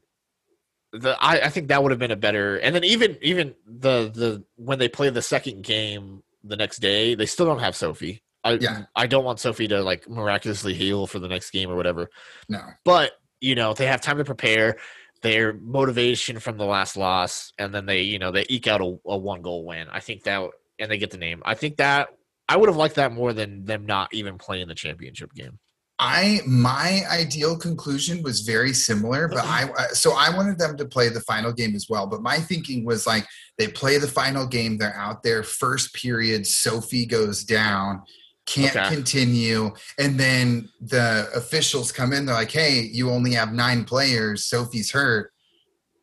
the 0.92 1.18
I, 1.20 1.46
I 1.46 1.50
think 1.50 1.70
that 1.70 1.82
would 1.82 1.92
have 1.92 2.00
been 2.00 2.12
a 2.12 2.16
better. 2.16 2.58
And 2.58 2.76
then 2.76 2.84
even 2.84 3.18
even 3.22 3.56
the 3.66 4.12
the 4.14 4.44
when 4.56 4.80
they 4.80 4.88
play 4.90 5.10
the 5.10 5.22
second 5.22 5.64
game 5.64 6.24
the 6.44 6.56
next 6.58 6.80
day, 6.80 7.16
they 7.16 7.26
still 7.26 7.46
don't 7.46 7.60
have 7.60 7.76
Sophie. 7.76 8.22
I 8.44 8.54
Yeah. 8.54 8.84
I 8.96 9.08
don't 9.08 9.24
want 9.24 9.40
Sophie 9.40 9.68
to 9.70 9.82
like 9.82 10.08
miraculously 10.10 10.74
heal 10.74 11.08
for 11.08 11.20
the 11.20 11.28
next 11.28 11.52
game 11.52 11.70
or 11.72 11.76
whatever 11.76 12.10
No. 12.50 12.60
but 12.84 13.14
you 13.40 13.56
know 13.56 13.74
they 13.74 13.86
have 13.88 14.02
time 14.02 14.18
to 14.18 14.26
prepare 14.26 14.78
their 15.24 15.54
motivation 15.54 16.38
from 16.40 16.58
the 16.58 16.66
last 16.66 16.96
loss 16.96 17.52
and 17.58 17.74
then 17.74 17.86
they 17.86 18.02
you 18.02 18.20
know 18.20 18.32
they 18.32 18.46
eke 18.50 18.68
out 18.68 18.82
a, 18.82 18.98
a 19.06 19.18
one 19.18 19.42
goal 19.42 19.66
win 19.66 19.88
i 19.92 20.00
think 20.00 20.24
that 20.24 20.48
and 20.80 20.92
they 20.92 20.98
get 20.98 21.10
the 21.10 21.18
name 21.18 21.42
i 21.46 21.56
think 21.56 21.78
that 21.78 22.10
i 22.48 22.56
would 22.56 22.70
have 22.70 22.76
liked 22.76 22.96
that 22.96 23.12
more 23.12 23.34
than 23.34 23.66
them 23.66 23.86
not 23.86 24.14
even 24.14 24.38
playing 24.38 24.68
the 24.68 24.76
championship 24.76 25.34
game 25.34 25.58
I 26.00 26.42
my 26.46 27.04
ideal 27.10 27.56
conclusion 27.56 28.24
was 28.24 28.42
very 28.42 28.74
similar, 28.74 29.28
but 29.28 29.38
I 29.38 29.70
I- 29.78 29.88
so 29.94 30.14
I 30.14 30.36
wanted 30.36 30.58
them 30.58 30.76
to 30.78 30.86
play 30.86 31.08
the 31.10 31.22
final 31.22 31.54
game 31.54 31.76
as 31.76 31.88
well. 31.88 32.08
But 32.08 32.22
my 32.22 32.40
thinking 32.40 32.84
was 32.84 33.06
like 33.06 33.26
they 33.60 33.68
play 33.68 34.00
the 34.00 34.08
final 34.08 34.48
game, 34.48 34.78
they're 34.78 34.96
out 34.96 35.22
there 35.22 35.44
first 35.44 35.94
period. 35.94 36.48
Sophie 36.48 37.06
goes 37.06 37.44
down, 37.44 38.02
can't 38.46 38.76
Okay. 38.76 38.94
continue, 38.94 39.74
and 39.98 40.20
then 40.20 40.70
the 40.82 41.30
officials 41.36 41.92
come 41.92 42.14
in. 42.14 42.26
They're 42.26 42.36
like, 42.36 42.52
"Hey, 42.52 42.82
you 42.82 43.10
only 43.10 43.34
have 43.34 43.54
nine 43.54 43.84
players. 43.86 44.46
Sophie's 44.46 44.92
hurt. 44.92 45.32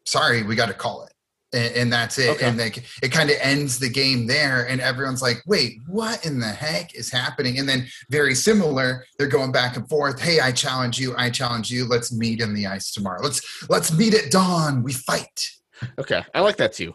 Sorry, 0.07 0.43
we 0.43 0.57
got 0.57 0.67
to 0.69 0.75
call 0.75 1.05
it." 1.05 1.13
And, 1.53 1.75
and 1.75 1.93
that's 1.93 2.17
it. 2.19 2.31
Okay. 2.31 2.47
And 2.47 2.57
like 2.59 2.85
it 3.03 3.11
kind 3.11 3.29
of 3.29 3.37
ends 3.41 3.79
the 3.79 3.89
game 3.91 4.27
there, 4.27 4.67
and 4.69 4.81
everyone's 4.81 5.21
like, 5.21 5.43
"Wait, 5.47 5.81
what 5.87 6.25
in 6.25 6.39
the 6.41 6.47
heck 6.49 6.95
is 6.95 7.11
happening?" 7.11 7.59
And 7.59 7.69
then 7.69 7.87
very 8.09 8.35
similar 8.35 9.05
they're 9.19 9.27
going 9.27 9.53
back 9.53 9.77
and 9.77 9.89
forth 9.89 10.21
hey 10.21 10.41
i 10.41 10.51
challenge 10.51 10.99
you 10.99 11.15
i 11.17 11.29
challenge 11.31 11.71
you 11.71 11.87
let's 11.87 12.13
meet 12.13 12.41
in 12.41 12.55
the 12.55 12.67
ice 12.67 12.91
tomorrow 12.93 13.23
let's 13.23 13.69
let's 13.69 13.93
meet 13.97 14.15
at 14.15 14.31
dawn 14.31 14.83
we 14.83 14.93
fight 14.93 15.51
okay 15.99 16.23
i 16.35 16.41
like 16.41 16.57
that 16.57 16.73
too 16.73 16.95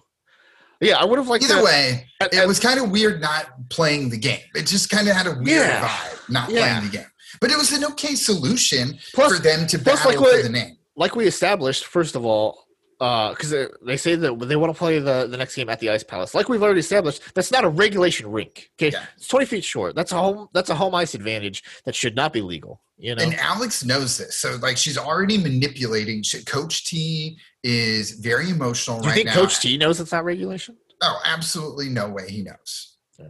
yeah 0.85 0.97
i 0.97 1.05
would 1.05 1.17
have 1.19 1.27
liked 1.27 1.43
either 1.43 1.55
that. 1.55 1.63
way 1.63 2.07
At- 2.21 2.33
it 2.33 2.39
at- 2.39 2.47
was 2.47 2.59
kind 2.59 2.79
of 2.79 2.91
weird 2.91 3.21
not 3.21 3.69
playing 3.69 4.09
the 4.09 4.17
game 4.17 4.39
it 4.55 4.65
just 4.67 4.89
kind 4.89 5.07
of 5.07 5.15
had 5.15 5.27
a 5.27 5.33
weird 5.35 5.67
Yeah. 5.67 5.87
vibe 5.87 6.29
not 6.29 6.49
Yeah. 6.49 6.59
playing 6.79 6.91
the 6.91 6.97
game 6.97 7.07
But 7.41 7.51
it 7.51 7.57
was 7.57 7.71
an 7.73 7.83
okay 7.91 8.15
solution 8.15 8.97
Plus- 9.13 9.35
for 9.37 9.41
them 9.41 9.67
to 9.67 9.77
battle 9.77 10.11
like 10.11 10.17
for 10.19 10.41
the 10.43 10.49
name. 10.49 10.77
like 10.95 11.15
we 11.15 11.25
established, 11.27 11.83
first 11.85 12.15
of 12.15 12.23
all, 12.25 12.63
uh, 13.01 13.31
because 13.31 13.49
they, 13.49 13.67
they 13.85 13.97
say 13.97 14.15
that 14.15 14.39
they 14.47 14.55
want 14.55 14.73
to 14.73 14.77
play 14.77 14.99
the, 14.99 15.27
the 15.27 15.35
next 15.35 15.53
game 15.53 15.67
at 15.69 15.81
the 15.81 15.89
Ice 15.89 16.01
Palace. 16.03 16.33
Like 16.33 16.47
we've 16.47 16.63
already 16.63 16.79
established, 16.79 17.21
that's 17.35 17.51
not 17.51 17.65
a 17.65 17.69
regulation 17.69 18.31
rink. 18.31 18.69
Okay, 18.79 18.91
Yeah. 18.93 19.03
it's 19.17 19.27
twenty 19.27 19.45
feet 19.45 19.65
short. 19.65 19.95
That's 19.95 20.13
a 20.13 20.15
home. 20.17 20.47
That's 20.53 20.69
a 20.69 20.75
home 20.75 20.95
ice 20.95 21.13
advantage 21.13 21.61
that 21.83 21.93
should 21.93 22.15
not 22.15 22.31
be 22.31 22.41
legal. 22.41 22.79
You 22.97 23.13
know, 23.15 23.21
And 23.23 23.35
Alex 23.35 23.83
knows 23.83 24.17
this. 24.17 24.37
So 24.37 24.55
like 24.61 24.77
she's 24.77 24.97
already 24.97 25.37
manipulating. 25.37 26.23
She, 26.23 26.41
Coach 26.45 26.85
T 26.85 27.37
is 27.67 28.11
very 28.11 28.51
emotional 28.51 28.99
do 28.99 29.05
you 29.05 29.09
right 29.09 29.15
think 29.15 29.27
now. 29.27 29.33
Coach 29.33 29.59
T 29.59 29.75
knows 29.75 29.99
it's 29.99 30.11
not 30.11 30.23
regulation? 30.23 30.77
Oh, 31.01 31.19
absolutely 31.25 31.89
no 31.89 32.07
way 32.07 32.29
he 32.29 32.43
knows. 32.43 32.95
Yeah. 33.19 33.29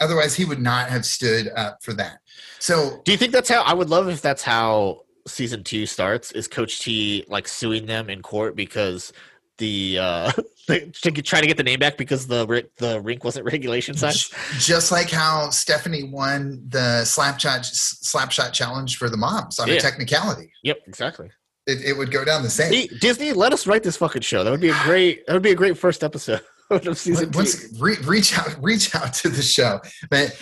Otherwise, 0.00 0.34
he 0.36 0.44
would 0.44 0.60
not 0.60 0.90
have 0.90 1.06
stood 1.06 1.48
up 1.56 1.82
for 1.82 1.94
that. 1.94 2.18
So 2.58 3.00
Do 3.04 3.12
you 3.12 3.18
think 3.18 3.32
that's 3.32 3.48
how? 3.48 3.62
I 3.62 3.72
would 3.72 3.88
love 3.88 4.08
if 4.08 4.20
that's 4.20 4.42
how 4.42 5.00
season 5.26 5.64
two 5.64 5.86
starts. 5.86 6.30
Is 6.32 6.46
Coach 6.46 6.80
T 6.80 7.24
like 7.26 7.48
suing 7.48 7.86
them 7.86 8.10
in 8.10 8.20
court 8.20 8.54
because 8.54 9.14
the 9.58 9.98
uh 9.98 10.32
to 10.68 11.10
get, 11.10 11.24
try 11.24 11.40
to 11.40 11.46
get 11.46 11.56
the 11.56 11.62
name 11.62 11.78
back 11.78 11.96
because 11.96 12.26
the 12.26 12.66
the 12.76 13.00
rink 13.00 13.24
wasn't 13.24 13.46
regulation 13.46 13.96
size? 13.96 14.28
just 14.58 14.92
like 14.92 15.08
how 15.10 15.48
Stephanie 15.48 16.04
won 16.04 16.62
the 16.68 17.02
slap 17.06 17.40
shot 17.40 17.64
slap 17.64 18.30
shot 18.30 18.52
challenge 18.52 18.98
for 18.98 19.08
the 19.08 19.16
moms 19.16 19.58
on 19.58 19.68
Yeah. 19.68 19.74
a 19.76 19.80
technicality, 19.80 20.52
Yep, 20.64 20.80
exactly. 20.86 21.30
It, 21.66 21.84
it 21.84 21.96
would 21.96 22.10
go 22.10 22.24
down 22.24 22.42
the 22.42 22.50
same. 22.50 22.70
See, 22.70 22.88
Disney, 23.00 23.32
let 23.32 23.52
us 23.52 23.66
write 23.66 23.82
this 23.82 23.96
fucking 23.96 24.22
show. 24.22 24.44
That 24.44 24.50
would 24.50 24.60
be 24.60 24.70
a 24.70 24.82
great. 24.84 25.26
That 25.26 25.32
would 25.32 25.42
be 25.42 25.50
a 25.50 25.56
great 25.56 25.76
first 25.76 26.04
episode 26.04 26.42
of 26.70 26.98
season 26.98 27.32
two. 27.32 27.38
Once, 27.38 27.76
re- 27.78 27.96
reach 28.04 28.38
out, 28.38 28.56
reach 28.62 28.94
out 28.94 29.12
to 29.14 29.28
the 29.28 29.42
show. 29.42 29.80
But 30.08 30.38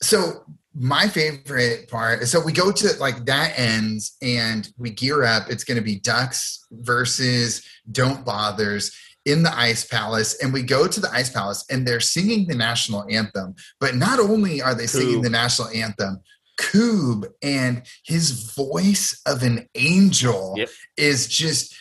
so 0.00 0.44
my 0.74 1.06
favorite 1.08 1.88
part. 1.88 2.26
So 2.26 2.40
we 2.40 2.52
go 2.52 2.72
to 2.72 2.92
like 2.98 3.24
that 3.26 3.58
ends, 3.58 4.16
and 4.22 4.68
we 4.78 4.90
gear 4.90 5.24
up. 5.24 5.50
It's 5.50 5.64
going 5.64 5.76
to 5.76 5.84
be 5.84 5.98
Ducks 6.00 6.66
versus 6.70 7.62
Don't 7.90 8.24
Bothers 8.24 8.96
in 9.24 9.42
the 9.42 9.56
Ice 9.56 9.84
Palace, 9.84 10.42
and 10.42 10.52
we 10.52 10.62
go 10.62 10.88
to 10.88 11.00
the 11.00 11.10
Ice 11.12 11.30
Palace, 11.30 11.64
and 11.70 11.86
they're 11.86 12.00
singing 12.00 12.46
the 12.46 12.54
national 12.54 13.04
anthem. 13.10 13.54
But 13.80 13.96
not 13.96 14.18
only 14.18 14.62
are 14.62 14.74
they 14.74 14.86
singing 14.86 15.20
Koob. 15.20 15.24
the 15.24 15.30
national 15.30 15.68
anthem. 15.68 16.20
Koob 16.60 17.26
and 17.42 17.82
his 18.04 18.52
voice 18.54 19.20
of 19.26 19.42
an 19.42 19.68
angel 19.74 20.54
Yep. 20.56 20.68
is 20.96 21.26
just 21.28 21.74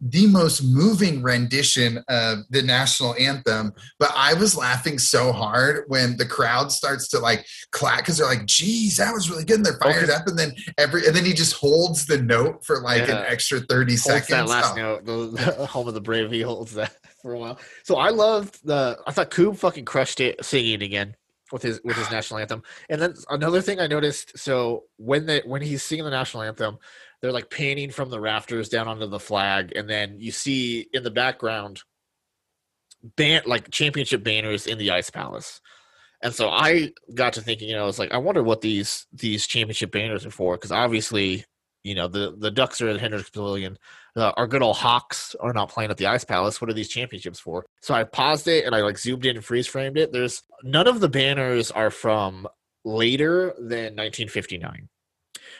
the 0.00 0.28
most 0.28 0.62
moving 0.62 1.22
rendition 1.22 1.98
of 2.08 2.38
the 2.50 2.62
national 2.62 3.16
anthem. 3.16 3.72
But 3.98 4.12
I 4.14 4.32
was 4.34 4.56
laughing 4.56 4.96
so 4.96 5.32
hard 5.32 5.86
when 5.88 6.16
the 6.16 6.24
crowd 6.24 6.70
starts 6.70 7.08
to 7.08 7.18
like 7.18 7.44
clap 7.72 7.98
because 7.98 8.18
they're 8.18 8.28
like, 8.28 8.46
geez, 8.46 8.98
that 8.98 9.12
was 9.12 9.28
really 9.28 9.44
good. 9.44 9.56
And 9.56 9.66
they're 9.66 9.78
fired 9.82 10.04
Okay. 10.04 10.12
up. 10.12 10.28
And 10.28 10.38
then 10.38 10.52
every 10.78 11.04
and 11.04 11.16
then 11.16 11.24
he 11.24 11.32
just 11.32 11.54
holds 11.54 12.06
the 12.06 12.18
note 12.22 12.64
for 12.64 12.80
like 12.80 13.08
Yeah. 13.08 13.16
an 13.22 13.24
extra 13.26 13.58
30 13.58 13.92
holds 13.94 14.02
seconds. 14.04 14.28
that 14.28 14.46
last 14.46 14.74
Oh, 14.74 14.76
note. 14.76 15.04
The, 15.04 15.54
the 15.56 15.66
home 15.66 15.88
of 15.88 15.94
the 15.94 16.00
brave. 16.00 16.30
He 16.30 16.42
holds 16.42 16.74
that 16.74 16.94
for 17.22 17.32
a 17.34 17.38
while. 17.40 17.58
So 17.82 17.96
I 17.96 18.10
loved 18.10 18.60
the. 18.64 19.00
I 19.04 19.10
thought 19.10 19.32
Koob 19.32 19.56
fucking 19.58 19.84
crushed 19.84 20.20
it 20.20 20.44
singing 20.44 20.80
again 20.82 21.16
with 21.52 21.62
his 21.62 21.80
with 21.84 21.96
his 21.96 22.10
national 22.10 22.40
anthem. 22.40 22.62
And 22.88 23.00
then 23.00 23.14
another 23.30 23.60
thing 23.60 23.80
I 23.80 23.86
noticed. 23.86 24.38
So 24.38 24.84
when 24.96 25.26
they 25.26 25.42
when 25.44 25.62
he's 25.62 25.82
singing 25.82 26.04
the 26.04 26.10
national 26.10 26.42
anthem, 26.42 26.78
they're 27.20 27.32
like 27.32 27.50
painting 27.50 27.90
from 27.90 28.10
the 28.10 28.20
rafters 28.20 28.68
down 28.68 28.88
onto 28.88 29.06
the 29.06 29.20
flag, 29.20 29.72
and 29.76 29.88
then 29.88 30.16
you 30.18 30.30
see 30.30 30.88
in 30.92 31.02
the 31.02 31.10
background, 31.10 31.82
ban 33.16 33.42
like 33.46 33.70
championship 33.70 34.22
banners 34.22 34.66
in 34.66 34.78
the 34.78 34.90
ice 34.90 35.10
palace. 35.10 35.60
And 36.22 36.34
so 36.34 36.48
I 36.48 36.92
got 37.14 37.34
to 37.34 37.40
thinking, 37.40 37.68
you 37.68 37.76
know, 37.76 37.86
it's 37.86 37.98
like 37.98 38.12
I 38.12 38.18
wonder 38.18 38.42
what 38.42 38.60
these 38.60 39.06
these 39.12 39.46
championship 39.46 39.92
banners 39.92 40.26
are 40.26 40.30
for, 40.30 40.56
because 40.56 40.72
obviously, 40.72 41.44
you 41.84 41.94
know, 41.94 42.08
the 42.08 42.34
the 42.36 42.50
Ducks 42.50 42.80
are 42.80 42.88
at 42.88 43.00
Hendricks 43.00 43.30
Pavilion 43.30 43.78
our 44.18 44.46
good 44.46 44.62
old 44.62 44.76
Hawks 44.76 45.34
are 45.40 45.52
not 45.52 45.68
playing 45.68 45.90
at 45.90 45.96
the 45.96 46.06
Ice 46.06 46.24
Palace. 46.24 46.60
What 46.60 46.70
are 46.70 46.74
these 46.74 46.88
championships 46.88 47.38
for? 47.38 47.66
So 47.80 47.94
I 47.94 48.04
paused 48.04 48.48
it 48.48 48.64
and 48.64 48.74
I 48.74 48.82
like 48.82 48.98
zoomed 48.98 49.26
in 49.26 49.36
and 49.36 49.44
freeze 49.44 49.66
framed 49.66 49.96
it. 49.98 50.12
There's 50.12 50.42
none 50.62 50.86
of 50.86 51.00
the 51.00 51.08
banners 51.08 51.70
are 51.70 51.90
from 51.90 52.48
later 52.84 53.54
than 53.58 53.94
1959. 53.96 54.88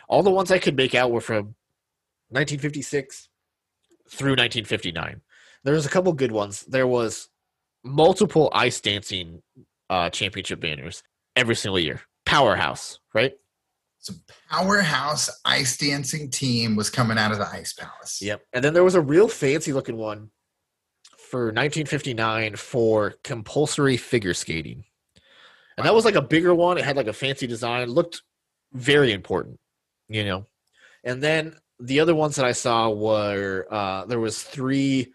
All 0.08 0.22
the 0.22 0.30
ones 0.30 0.50
I 0.50 0.58
could 0.58 0.76
make 0.76 0.94
out 0.94 1.10
were 1.10 1.20
from 1.20 1.54
1956 2.30 3.28
through 4.08 4.32
1959. 4.32 5.20
There's 5.64 5.86
a 5.86 5.90
couple 5.90 6.12
good 6.12 6.32
ones. 6.32 6.62
There 6.62 6.86
was 6.86 7.28
multiple 7.84 8.50
ice 8.52 8.80
dancing 8.80 9.42
uh, 9.90 10.10
championship 10.10 10.60
banners 10.60 11.02
every 11.36 11.56
single 11.56 11.78
year. 11.78 12.02
Powerhouse, 12.24 13.00
right? 13.14 13.34
So 14.00 14.14
powerhouse 14.48 15.28
ice 15.44 15.76
dancing 15.76 16.30
team 16.30 16.76
was 16.76 16.88
coming 16.88 17.18
out 17.18 17.32
of 17.32 17.38
the 17.38 17.48
Ice 17.48 17.72
Palace. 17.72 18.20
Yep. 18.22 18.42
And 18.52 18.64
then 18.64 18.74
there 18.74 18.84
was 18.84 18.94
a 18.94 19.00
real 19.00 19.28
fancy 19.28 19.72
looking 19.72 19.96
one 19.96 20.30
for 21.18 21.46
1959 21.46 22.56
for 22.56 23.14
compulsory 23.22 23.96
figure 23.96 24.34
skating. 24.34 24.84
And 25.76 25.86
that 25.86 25.94
was 25.94 26.04
like 26.04 26.14
a 26.14 26.22
bigger 26.22 26.54
one. 26.54 26.78
It 26.78 26.84
had 26.84 26.96
like 26.96 27.06
a 27.06 27.12
fancy 27.12 27.46
design, 27.46 27.88
looked 27.88 28.22
very 28.72 29.12
important, 29.12 29.58
you 30.08 30.24
know. 30.24 30.46
And 31.04 31.22
then 31.22 31.56
the 31.78 32.00
other 32.00 32.14
ones 32.14 32.36
that 32.36 32.44
I 32.44 32.52
saw 32.52 32.90
were 32.90 33.66
uh, 33.70 34.06
there 34.06 34.18
was 34.18 34.42
three 34.42 35.12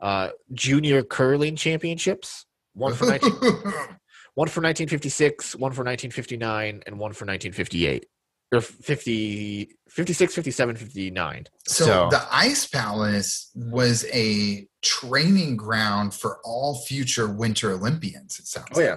uh, 0.00 0.30
junior 0.52 1.02
curling 1.02 1.56
championships, 1.56 2.46
one 2.74 2.94
for 2.94 3.06
19, 3.06 3.30
one 4.34 4.48
for 4.48 4.60
1956, 4.60 5.56
one 5.56 5.72
for 5.72 5.82
1959, 5.82 6.82
and 6.86 6.98
one 6.98 7.12
for 7.12 7.24
1958 7.24 8.06
or 8.52 8.60
50, 8.60 9.70
56, 9.88 10.34
57, 10.34 10.76
59. 10.76 11.46
So, 11.66 11.84
So- 11.84 12.08
the 12.10 12.22
Ice 12.30 12.66
Palace 12.66 13.50
was 13.54 14.04
a 14.12 14.66
training 14.82 15.56
ground 15.56 16.14
for 16.14 16.38
all 16.44 16.80
future 16.82 17.28
Winter 17.28 17.72
Olympians. 17.72 18.38
It 18.38 18.46
sounds. 18.46 18.68
Oh 18.74 18.80
yeah, 18.80 18.96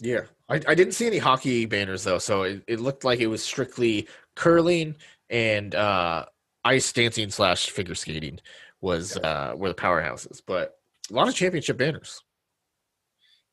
yeah. 0.00 0.22
I, 0.48 0.56
I 0.66 0.74
didn't 0.74 0.92
see 0.92 1.06
any 1.06 1.18
hockey 1.18 1.66
banners 1.66 2.04
though, 2.04 2.18
so 2.18 2.42
it, 2.42 2.62
it 2.66 2.80
looked 2.80 3.04
like 3.04 3.20
it 3.20 3.28
was 3.28 3.42
strictly 3.44 4.08
curling 4.34 4.96
and 5.28 5.74
uh, 5.74 6.26
ice 6.64 6.92
dancing 6.92 7.30
slash 7.30 7.70
figure 7.70 7.94
skating 7.94 8.40
was 8.80 9.16
uh, 9.18 9.54
were 9.56 9.68
the 9.68 9.74
powerhouses. 9.74 10.42
But 10.44 10.76
a 11.10 11.14
lot 11.14 11.28
of 11.28 11.34
championship 11.34 11.78
banners. 11.78 12.20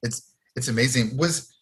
It's 0.03 0.33
it's 0.55 0.67
amazing. 0.67 1.17
Was 1.17 1.53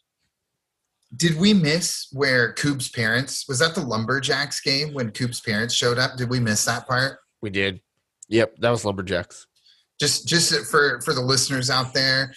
did 1.16 1.38
we 1.40 1.54
miss 1.54 2.08
where 2.12 2.54
Koob's 2.54 2.90
parents 2.90 3.48
was 3.48 3.60
that 3.60 3.76
the 3.76 3.82
Lumberjacks 3.82 4.62
game 4.62 4.94
when 4.94 5.12
Koob's 5.12 5.42
parents 5.42 5.74
showed 5.74 5.98
up? 5.98 6.18
Did 6.18 6.30
we 6.30 6.40
miss 6.40 6.66
that 6.66 6.88
part? 6.88 7.20
We 7.42 7.50
did. 7.50 7.82
Yep, 8.30 8.58
that 8.60 8.70
was 8.70 8.86
lumberjacks. 8.86 9.46
Just 10.00 10.28
just 10.28 10.54
for 10.70 11.00
for 11.02 11.14
the 11.14 11.22
listeners 11.22 11.70
out 11.70 11.94
there, 11.94 12.34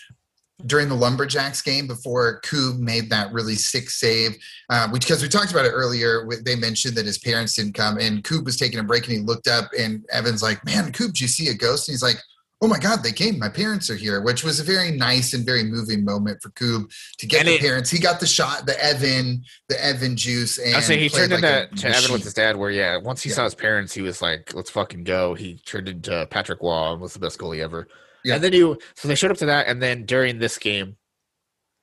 during 0.67 0.89
the 0.89 0.95
Lumberjacks 0.95 1.63
game 1.63 1.87
before 1.87 2.41
Koob 2.43 2.79
made 2.79 3.11
that 3.11 3.33
really 3.33 3.55
sick 3.55 3.91
save, 3.91 4.37
uh, 4.71 4.89
because 4.89 5.23
we 5.23 5.29
talked 5.29 5.51
about 5.51 5.65
it 5.65 5.71
earlier. 5.71 6.27
They 6.45 6.57
mentioned 6.57 6.95
that 6.97 7.07
his 7.07 7.19
parents 7.19 7.55
didn't 7.55 7.75
come, 7.75 7.99
and 7.99 8.23
Koob 8.23 8.45
was 8.45 8.57
taking 8.57 8.81
a 8.81 8.85
break, 8.85 9.05
and 9.05 9.13
he 9.13 9.19
looked 9.21 9.49
up, 9.49 9.71
and 9.79 10.05
Evan's 10.13 10.43
like, 10.43 10.65
"Man, 10.65 10.93
Koob, 10.93 11.09
did 11.09 11.21
you 11.21 11.29
see 11.29 11.49
a 11.49 11.55
ghost?" 11.55 11.89
And 11.89 11.95
he's 11.95 12.03
like, 12.03 12.19
"Oh 12.61 12.69
my 12.69 12.79
God, 12.79 13.03
they 13.03 13.13
came! 13.13 13.39
My 13.39 13.49
parents 13.49 13.89
are 13.91 13.97
here," 13.97 14.21
which 14.21 14.43
was 14.43 14.59
a 14.61 14.65
very 14.65 14.91
nice 14.91 15.33
and 15.35 15.45
very 15.47 15.63
moving 15.65 16.05
moment 16.05 16.43
for 16.43 16.51
Koob 16.51 16.91
to 17.19 17.27
get 17.27 17.41
And 17.41 17.49
the 17.49 17.55
it- 17.55 17.61
parents. 17.61 17.91
He 17.91 17.99
got 17.99 18.21
the 18.21 18.27
shot, 18.27 18.67
the 18.67 18.83
Evan, 18.85 19.45
the 19.69 19.83
Evan 19.85 20.17
juice, 20.17 20.59
and 20.59 20.75
I 20.77 20.81
say 20.81 20.99
he 20.99 21.09
turned 21.09 21.33
like 21.33 21.43
into 21.45 21.83
to 21.83 21.89
Evan 21.97 22.13
with 22.13 22.25
his 22.25 22.35
dad. 22.35 22.57
Where 22.57 22.71
yeah, 22.71 22.97
once 22.97 23.23
he 23.23 23.31
Yeah. 23.31 23.37
saw 23.37 23.45
his 23.45 23.55
parents, 23.55 23.93
he 23.95 24.03
was 24.03 24.21
like, 24.23 24.53
"Let's 24.55 24.71
fucking 24.71 25.05
go." 25.05 25.35
He 25.35 25.59
turned 25.67 25.89
into 25.89 26.27
Patrick 26.31 26.61
Roy 26.61 26.93
and 26.93 27.01
was 27.01 27.13
the 27.13 27.21
best 27.21 27.39
goalie 27.39 27.61
ever. 27.61 27.87
Yeah. 28.25 28.35
And 28.35 28.45
then 28.45 28.53
you 28.53 28.79
so 28.97 29.07
they 29.09 29.15
showed 29.15 29.31
up 29.31 29.37
to 29.39 29.47
that, 29.47 29.69
and 29.69 29.81
then 29.81 30.05
during 30.05 30.39
this 30.39 30.59
game, 30.59 30.97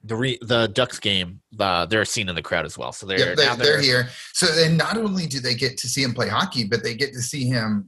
the 0.04 0.16
re, 0.16 0.38
the 0.42 0.68
Ducks 0.68 1.00
game, 1.00 1.42
uh, 1.60 1.86
they're 1.86 2.06
seen 2.06 2.30
in 2.30 2.36
the 2.36 2.42
crowd 2.42 2.66
as 2.66 2.78
well. 2.78 2.92
So 2.92 3.08
they're 3.08 3.18
Yep, 3.18 3.38
they, 3.38 3.56
they're 3.64 3.82
here. 3.82 4.10
So 4.34 4.46
then 4.48 4.78
not 4.78 4.98
only 4.98 5.26
do 5.26 5.40
they 5.40 5.56
get 5.56 5.78
to 5.80 5.88
see 5.88 6.04
him 6.04 6.14
play 6.14 6.28
hockey, 6.28 6.66
but 6.66 6.84
they 6.84 6.94
get 6.94 7.14
to 7.14 7.22
see 7.22 7.46
him 7.46 7.88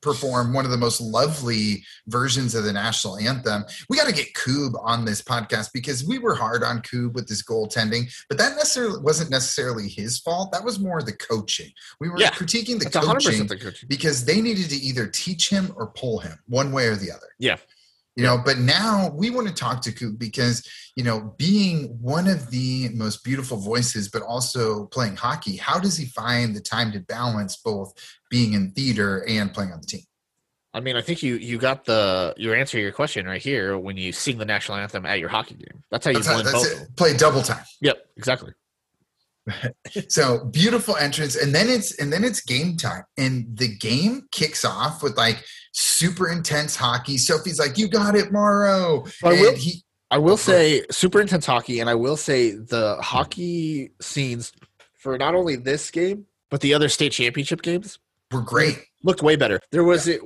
perform 0.00 0.52
one 0.52 0.64
of 0.64 0.70
the 0.70 0.76
most 0.76 1.00
lovely 1.00 1.82
versions 2.06 2.54
of 2.54 2.64
the 2.64 2.72
national 2.72 3.16
anthem. 3.18 3.64
We 3.88 3.96
got 3.96 4.06
to 4.06 4.14
get 4.14 4.34
Koob 4.34 4.72
on 4.82 5.04
this 5.04 5.22
podcast 5.22 5.70
because 5.72 6.04
we 6.04 6.18
were 6.18 6.34
hard 6.34 6.62
on 6.62 6.82
Koob 6.82 7.12
with 7.14 7.28
his 7.28 7.42
goaltending, 7.42 8.12
but 8.28 8.38
that 8.38 8.56
necessarily 8.56 9.00
wasn't 9.00 9.30
necessarily 9.30 9.88
his 9.88 10.18
fault. 10.18 10.52
That 10.52 10.64
was 10.64 10.78
more 10.78 11.02
the 11.02 11.12
coaching. 11.12 11.70
We 12.00 12.08
were 12.08 12.18
Yeah, 12.20 12.30
critiquing 12.30 12.78
the 12.78 12.90
coaching 12.90 13.46
the 13.46 13.56
coaching. 13.56 13.88
because 13.88 14.24
they 14.24 14.40
needed 14.40 14.70
to 14.70 14.76
either 14.76 15.06
teach 15.06 15.50
him 15.50 15.72
or 15.76 15.88
pull 15.88 16.18
him 16.20 16.38
one 16.46 16.72
way 16.72 16.86
or 16.86 16.96
the 16.96 17.10
other. 17.10 17.28
Yeah. 17.38 17.56
You 18.18 18.24
know, 18.24 18.36
but 18.36 18.58
now 18.58 19.12
we 19.14 19.30
want 19.30 19.46
to 19.46 19.54
talk 19.54 19.80
to 19.82 19.92
Koob 19.92 20.18
because, 20.18 20.68
you 20.96 21.04
know, 21.04 21.32
being 21.38 21.96
one 22.02 22.26
of 22.26 22.50
the 22.50 22.88
most 22.92 23.22
beautiful 23.22 23.58
voices, 23.58 24.08
but 24.08 24.22
also 24.22 24.86
playing 24.86 25.14
hockey, 25.14 25.56
how 25.56 25.78
does 25.78 25.96
he 25.96 26.06
find 26.06 26.52
the 26.56 26.60
time 26.60 26.90
to 26.90 26.98
balance 26.98 27.58
both 27.58 27.94
being 28.28 28.54
in 28.54 28.72
theater 28.72 29.24
and 29.28 29.54
playing 29.54 29.70
on 29.70 29.80
the 29.80 29.86
team? 29.86 30.02
I 30.74 30.80
mean, 30.80 30.96
I 30.96 31.00
think 31.00 31.22
you 31.22 31.36
you 31.36 31.58
got 31.58 31.84
the 31.84 32.34
your 32.36 32.56
answer 32.56 32.78
to 32.78 32.82
your 32.82 32.90
question 32.90 33.24
right 33.24 33.40
here 33.40 33.78
when 33.78 33.96
you 33.96 34.10
sing 34.10 34.36
the 34.36 34.44
national 34.44 34.78
anthem 34.78 35.06
at 35.06 35.20
your 35.20 35.28
hockey 35.28 35.54
game. 35.54 35.84
That's 35.92 36.04
how 36.04 36.10
you 36.10 36.18
That's, 36.18 36.42
that's 36.42 36.52
both. 36.52 36.82
it. 36.82 36.96
Play 36.96 37.16
double 37.16 37.42
time. 37.42 37.64
Yep, 37.82 38.04
exactly. 38.16 38.52
so 40.08 40.44
beautiful 40.46 40.96
entrance 40.96 41.36
and 41.36 41.54
then 41.54 41.68
it's 41.68 41.98
and 41.98 42.12
then 42.12 42.24
it's 42.24 42.40
game 42.40 42.76
time 42.76 43.04
and 43.16 43.56
the 43.56 43.68
game 43.68 44.28
kicks 44.30 44.64
off 44.64 45.02
with 45.02 45.16
like 45.16 45.42
super 45.80 46.28
intense 46.28 46.74
hockey 46.74 47.16
sophie's 47.16 47.58
like 47.60 47.78
you 47.78 47.86
got 47.86 48.16
it 48.16 48.32
morrow 48.32 49.04
I 49.22 49.28
will- 49.30 49.54
he 49.54 49.82
I 50.10 50.16
will 50.18 50.38
say 50.38 50.84
super 50.90 51.20
intense 51.20 51.44
hockey, 51.44 51.80
and 51.80 51.90
I 51.90 51.94
will 51.94 52.16
say 52.16 52.52
the 52.52 52.96
hockey 53.02 53.90
scenes 54.00 54.52
for 54.94 55.18
not 55.18 55.34
only 55.34 55.54
this 55.56 55.90
game 55.90 56.24
but 56.50 56.62
the 56.62 56.72
other 56.74 56.88
state 56.88 57.12
championship 57.12 57.60
games 57.60 57.98
were 58.32 58.40
great 58.40 58.78
looked 59.04 59.22
way 59.22 59.36
better. 59.36 59.60
There 59.70 59.84
was 59.84 60.08
it. 60.08 60.22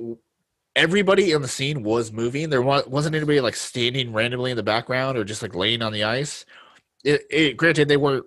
Everybody 0.75 1.33
in 1.33 1.41
the 1.43 1.47
scene 1.47 1.83
was 1.83 2.11
moving. 2.11 2.49
There 2.49 2.61
wasn't 2.61 3.13
anybody 3.15 3.41
like 3.41 3.55
standing 3.55 4.11
randomly 4.13 4.51
in 4.51 4.57
the 4.57 4.63
background 4.63 5.17
or 5.17 5.23
just 5.23 5.41
like 5.43 5.53
laying 5.53 5.81
on 5.83 5.93
the 5.93 6.03
ice. 6.05 6.45
It, 7.03 7.21
it 7.29 7.57
granted 7.57 7.89
they 7.89 7.97
weren't 7.97 8.25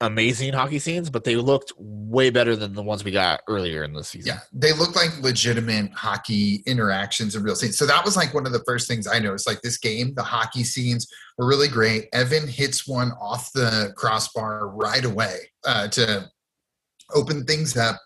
amazing 0.00 0.52
hockey 0.52 0.78
scenes, 0.78 1.10
but 1.10 1.24
they 1.24 1.36
looked 1.36 1.72
way 2.08 2.30
better 2.30 2.56
than 2.56 2.74
the 2.74 2.82
ones 2.82 3.04
we 3.04 3.10
got 3.10 3.40
earlier 3.48 3.84
in 3.84 3.92
the 3.92 4.02
season. 4.02 4.32
yeah 4.34 4.40
they 4.52 4.72
look 4.72 4.96
like 4.96 5.10
legitimate 5.20 5.92
hockey 5.92 6.62
interactions 6.66 7.34
and 7.34 7.44
real 7.44 7.54
scenes 7.54 7.76
so 7.76 7.84
that 7.84 8.02
was 8.02 8.16
like 8.16 8.32
one 8.32 8.46
of 8.46 8.52
the 8.52 8.62
first 8.64 8.88
things 8.88 9.06
i 9.06 9.18
noticed 9.18 9.46
like 9.46 9.60
this 9.60 9.76
game 9.76 10.14
the 10.14 10.22
hockey 10.22 10.64
scenes 10.64 11.06
were 11.36 11.46
really 11.46 11.68
great 11.68 12.08
evan 12.14 12.48
hits 12.48 12.88
one 12.88 13.12
off 13.20 13.52
the 13.52 13.92
crossbar 13.94 14.68
right 14.68 15.04
away 15.04 15.36
uh, 15.66 15.86
to 15.86 16.26
open 17.14 17.44
things 17.44 17.76
up 17.76 17.96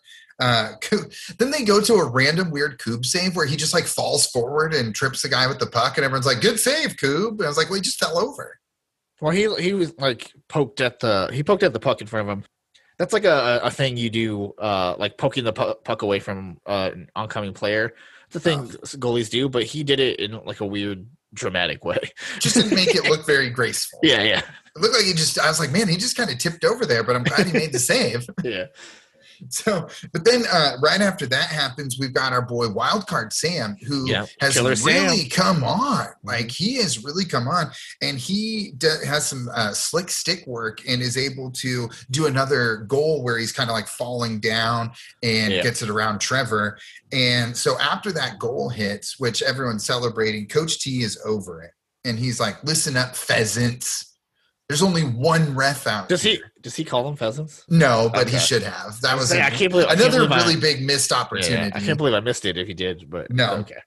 uh, 0.40 0.73
then 1.39 1.52
they 1.52 1.62
go 1.62 1.81
to 1.81 1.94
a 1.94 2.10
random 2.10 2.51
weird 2.51 2.78
Koob 2.81 3.06
save 3.06 3.36
where 3.36 3.47
he 3.47 3.56
just 3.56 3.74
like 3.74 3.85
falls 3.85 4.27
forward 4.27 4.74
and 4.74 4.94
trips 4.94 5.23
the 5.23 5.28
guy 5.28 5.47
with 5.47 5.60
the 5.60 5.66
puck, 5.66 5.97
and 5.97 6.05
everyone's 6.05 6.27
like, 6.27 6.40
"Good 6.40 6.59
save, 6.59 6.97
Koob." 6.97 7.32
And 7.32 7.43
I 7.43 7.48
was 7.48 7.56
like, 7.56 7.69
"Well, 7.69 7.77
he 7.77 7.82
just 7.82 8.01
fell 8.01 8.19
over." 8.19 8.59
Well, 9.23 9.32
he 9.32 9.49
he 9.62 9.73
was 9.73 9.97
like 9.99 10.31
poked 10.49 10.81
at 10.82 11.01
the 11.01 11.31
he 11.32 11.43
poked 11.43 11.62
at 11.62 11.73
the 11.73 11.81
puck 11.81 12.01
in 12.03 12.07
front 12.09 12.28
of 12.28 12.39
him. 12.39 12.44
That's 12.99 13.12
like 13.15 13.24
a, 13.24 13.61
a 13.62 13.70
thing 13.70 13.97
you 13.97 14.11
do, 14.11 14.53
uh, 14.59 14.94
like 14.99 15.16
poking 15.16 15.44
the 15.44 15.53
pu- 15.53 15.74
puck 15.85 16.03
away 16.03 16.19
from 16.19 16.59
uh, 16.66 16.90
an 16.93 17.09
oncoming 17.16 17.55
player. 17.55 17.94
It's 18.27 18.36
a 18.36 18.40
thing 18.40 18.61
Oh. 18.61 18.86
goalies 18.99 19.31
do, 19.31 19.49
but 19.49 19.62
he 19.65 19.82
did 19.85 19.99
it 20.01 20.20
in 20.20 20.32
like 20.44 20.61
a 20.61 20.66
weird, 20.66 21.07
dramatic 21.35 21.85
way. 21.85 21.99
Just 22.39 22.57
didn't 22.57 22.74
make 22.74 22.94
it 22.94 23.05
look 23.05 23.24
very 23.24 23.49
graceful. 23.59 24.01
yeah, 24.03 24.23
yeah, 24.23 24.39
It 24.74 24.81
looked 24.82 24.94
like 24.94 25.05
he 25.05 25.15
just. 25.15 25.39
I 25.39 25.49
was 25.49 25.59
like, 25.61 25.70
"Man, 25.73 25.86
he 25.89 25.97
just 25.97 26.16
kind 26.16 26.31
of 26.31 26.39
tipped 26.39 26.65
over 26.65 26.85
there," 26.85 27.03
but 27.05 27.15
I'm 27.16 27.23
glad 27.24 27.47
he 27.47 27.53
made 27.53 27.73
the 27.73 27.78
save. 27.78 28.28
yeah. 28.44 28.66
So, 29.51 29.89
but 30.12 30.24
then 30.24 30.43
uh, 30.52 30.77
right 30.82 31.01
after 31.01 31.27
that 31.27 31.47
happens, 31.48 31.98
we've 31.98 32.12
got 32.14 32.32
our 32.32 32.43
boy 32.43 32.66
Wildcard 32.66 33.32
Sam, 33.32 33.77
who 33.86 34.09
Yeah, 34.09 34.27
has 34.40 34.55
Killer 34.55 34.70
really 34.85 35.28
Sam. 35.28 35.31
come 35.31 35.64
on. 35.64 36.06
Like 36.23 36.51
he 36.51 36.77
has 36.77 37.02
really 37.05 37.24
come 37.24 37.48
on, 37.48 37.70
and 38.01 38.19
he 38.19 38.73
d- 38.78 38.89
has 39.06 39.27
some 39.27 39.48
uh, 39.55 39.73
slick 39.73 40.10
stick 40.10 40.47
work 40.47 40.81
and 40.89 41.02
is 41.02 41.16
able 41.16 41.51
to 41.52 41.89
do 42.10 42.27
another 42.27 42.78
goal 42.89 43.23
where 43.23 43.39
he's 43.39 43.52
kind 43.52 43.69
of 43.69 43.74
like 43.74 43.89
falling 43.89 44.40
down 44.40 44.93
and 45.23 45.52
Yeah. 45.52 45.62
gets 45.62 45.82
it 45.82 45.90
around 45.90 46.20
Trevor. 46.20 46.78
And 47.12 47.56
so 47.56 47.78
after 47.78 48.10
that 48.12 48.39
goal 48.39 48.69
hits, 48.70 49.19
which 49.19 49.43
everyone's 49.43 49.85
celebrating, 49.85 50.47
Coach 50.48 50.81
T 50.81 51.02
is 51.02 51.20
over 51.27 51.62
it, 51.62 51.73
and 52.05 52.19
he's 52.19 52.40
like, 52.40 52.62
"Listen 52.64 52.97
up, 52.97 53.14
pheasants." 53.16 54.11
There's 54.68 54.82
only 54.82 55.02
one 55.02 55.55
ref 55.55 55.86
out. 55.86 56.09
Does 56.09 56.22
he 56.22 56.40
does 56.62 56.74
he 56.74 56.84
call 56.84 57.05
them 57.05 57.16
pheasants? 57.16 57.64
No, 57.68 58.10
but 58.12 58.28
he 58.28 58.39
should 58.39 58.62
have. 58.62 59.01
That 59.02 59.16
was 59.16 59.30
I 59.32 59.48
a- 59.48 59.51
can't 59.51 59.70
believe 59.70 59.86
I 59.86 59.90
can't 59.97 60.01
another 60.01 60.18
believe 60.28 60.32
I- 60.32 60.36
really 60.47 60.56
big 60.60 60.82
missed 60.82 61.10
Yeah, 61.10 61.18
opportunity. 61.20 61.72
I 61.74 61.80
can't 61.80 61.98
believe 61.98 62.14
I 62.14 62.20
missed 62.20 62.44
it 62.44 62.56
if 62.56 62.66
he 62.66 62.74
did, 62.74 63.10
but 63.10 63.30
No. 63.30 63.55
okay. 63.56 63.80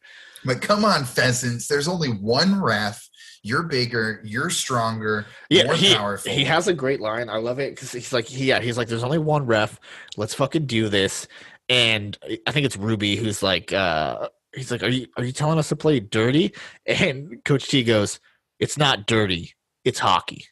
but 0.43 0.61
come 0.61 0.85
on, 0.85 1.03
pheasants. 1.06 1.68
There's 1.68 1.88
only 1.88 2.10
one 2.10 2.61
ref. 2.61 3.10
You're 3.41 3.64
bigger. 3.64 4.22
You're 4.23 4.49
stronger. 4.49 5.26
Yeah, 5.49 5.65
more 5.65 5.76
he, 5.76 5.93
powerful. 5.95 6.31
he 6.31 6.43
has 6.45 6.68
a 6.68 6.73
great 6.73 6.99
line. 6.99 7.30
I 7.30 7.38
love 7.38 7.60
it 7.60 7.73
because 7.76 7.91
he's 7.91 8.11
like, 8.14 8.26
he, 8.26 8.45
yeah, 8.45 8.60
he's 8.60 8.77
like, 8.77 8.88
there's 8.88 9.03
only 9.03 9.19
one 9.19 9.45
ref. 9.45 9.80
Let's 10.18 10.34
fucking 10.34 10.65
do 10.65 10.89
this. 10.89 11.27
And 11.69 12.18
I 12.47 12.52
think 12.52 12.65
it's 12.65 12.76
Ruby 12.77 13.15
who's 13.15 13.41
like, 13.41 13.72
uh, 13.73 14.30
he's 14.56 14.72
like, 14.72 14.84
are 14.84 14.89
you 14.89 15.07
are 15.18 15.23
you 15.23 15.31
telling 15.31 15.57
us 15.57 15.69
to 15.69 15.76
play 15.76 15.99
dirty? 15.99 16.53
And 16.85 17.43
Coach 17.45 17.68
T 17.68 17.84
goes, 17.84 18.19
it's 18.60 18.77
not 18.77 19.07
dirty, 19.07 19.53
it's 19.84 19.99
hockey. 19.99 20.45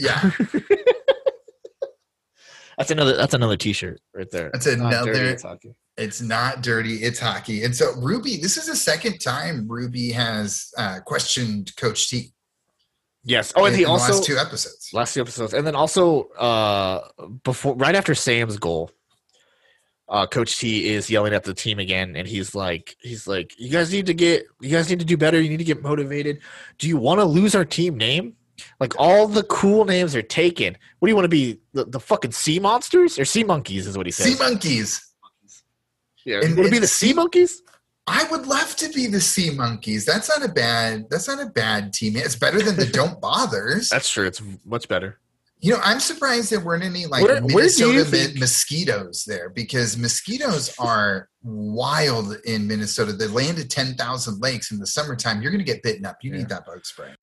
Yeah, 0.00 0.30
That's 2.78 2.90
another 2.90 3.14
that's 3.16 3.34
another 3.34 3.56
T-shirt 3.58 4.00
right 4.14 4.30
there. 4.30 4.48
That's 4.52 4.66
It's 4.66 4.80
not 4.80 4.92
another- 4.94 5.12
dirty, 5.12 5.28
it's 5.28 5.42
hockey. 5.42 5.74
it's 5.98 6.22
not 6.22 6.62
dirty. 6.62 6.96
It's 7.02 7.18
hockey. 7.18 7.62
And 7.64 7.76
so 7.76 7.92
Ruby, 7.98 8.36
this 8.38 8.56
is 8.56 8.66
the 8.66 8.76
second 8.76 9.18
time 9.18 9.68
Ruby 9.68 10.10
has 10.12 10.70
uh, 10.78 11.00
questioned 11.04 11.76
Coach 11.76 12.08
T. 12.08 12.32
Yes. 13.22 13.52
Oh, 13.54 13.66
and 13.66 13.74
in- 13.74 13.80
he 13.80 13.82
in 13.82 13.88
the 13.88 13.92
also 13.92 14.14
last 14.14 14.24
two 14.24 14.38
episodes. 14.38 14.88
last 14.94 15.12
two 15.12 15.20
episodes, 15.20 15.52
and 15.52 15.66
then 15.66 15.74
also 15.74 16.24
uh 16.30 17.06
before 17.44 17.74
right 17.74 17.94
after 17.94 18.14
Sam's 18.14 18.56
goal, 18.56 18.90
uh 20.08 20.26
Coach 20.26 20.58
T 20.58 20.88
is 20.88 21.10
yelling 21.10 21.34
at 21.34 21.44
the 21.44 21.52
team 21.52 21.80
again, 21.80 22.16
and 22.16 22.26
he's 22.26 22.54
like, 22.54 22.96
he's 23.02 23.26
like, 23.26 23.52
you 23.58 23.68
guys 23.68 23.92
need 23.92 24.06
to 24.06 24.14
get, 24.14 24.46
you 24.62 24.70
guys 24.70 24.88
need 24.88 25.00
to 25.00 25.04
do 25.04 25.18
better. 25.18 25.38
You 25.38 25.50
need 25.50 25.58
to 25.58 25.64
get 25.64 25.82
motivated. 25.82 26.40
Do 26.78 26.88
you 26.88 26.96
want 26.96 27.20
to 27.20 27.26
lose 27.26 27.54
our 27.54 27.66
team 27.66 27.98
name? 27.98 28.36
Like 28.80 28.94
all 28.98 29.26
the 29.26 29.42
cool 29.44 29.84
names 29.84 30.14
are 30.16 30.22
taken. 30.22 30.76
What 30.98 31.06
do 31.06 31.10
you 31.10 31.16
want 31.16 31.24
to 31.24 31.28
be? 31.28 31.60
The, 31.72 31.84
the 31.84 32.00
fucking 32.00 32.32
sea 32.32 32.58
monsters 32.58 33.18
or 33.18 33.24
sea 33.24 33.44
monkeys 33.44 33.86
is 33.86 33.96
what 33.96 34.06
he 34.06 34.12
said. 34.12 34.26
Sea 34.26 34.36
monkeys. 34.38 35.06
yeah, 36.24 36.40
and- 36.40 36.50
you 36.50 36.56
want 36.56 36.66
to 36.66 36.70
be 36.72 36.78
the 36.78 36.86
sea 36.86 37.08
sea- 37.08 37.14
monkeys? 37.14 37.62
I 38.06 38.24
would 38.30 38.46
love 38.46 38.74
to 38.76 38.88
be 38.88 39.06
the 39.06 39.20
Sea 39.20 39.50
Monkeys. 39.50 40.04
That's 40.04 40.28
not 40.28 40.42
a 40.44 40.50
bad. 40.52 41.04
That's 41.10 41.28
not 41.28 41.40
a 41.40 41.46
bad 41.46 41.92
team. 41.92 42.16
It's 42.16 42.34
better 42.34 42.60
than 42.60 42.74
the 42.74 42.86
Don't 42.92 43.20
Bothers. 43.20 43.88
That's 43.88 44.10
true. 44.10 44.26
It's 44.26 44.42
much 44.64 44.88
better. 44.88 45.20
You 45.60 45.74
know, 45.74 45.80
I'm 45.84 46.00
surprised 46.00 46.50
there 46.50 46.58
weren't 46.58 46.82
any 46.82 47.06
like 47.06 47.22
Where- 47.22 47.40
where 47.42 47.54
Minnesota 47.56 47.98
you 47.98 48.04
mi- 48.04 48.10
think- 48.10 48.38
mosquitoes 48.40 49.24
there 49.28 49.50
because 49.50 49.96
mosquitoes 49.96 50.74
are 50.80 51.28
wild 51.44 52.36
in 52.46 52.66
Minnesota. 52.66 53.12
They 53.12 53.28
land 53.28 53.58
of 53.58 53.68
10,000 53.68 54.40
lakes 54.40 54.72
in 54.72 54.78
the 54.80 54.86
summertime, 54.86 55.40
you're 55.42 55.52
going 55.52 55.64
to 55.64 55.72
get 55.72 55.82
bitten 55.84 56.04
up. 56.04 56.16
You 56.22 56.32
Yeah. 56.32 56.38
need 56.38 56.48
that 56.48 56.66
bug 56.66 56.84
spray. 56.86 57.14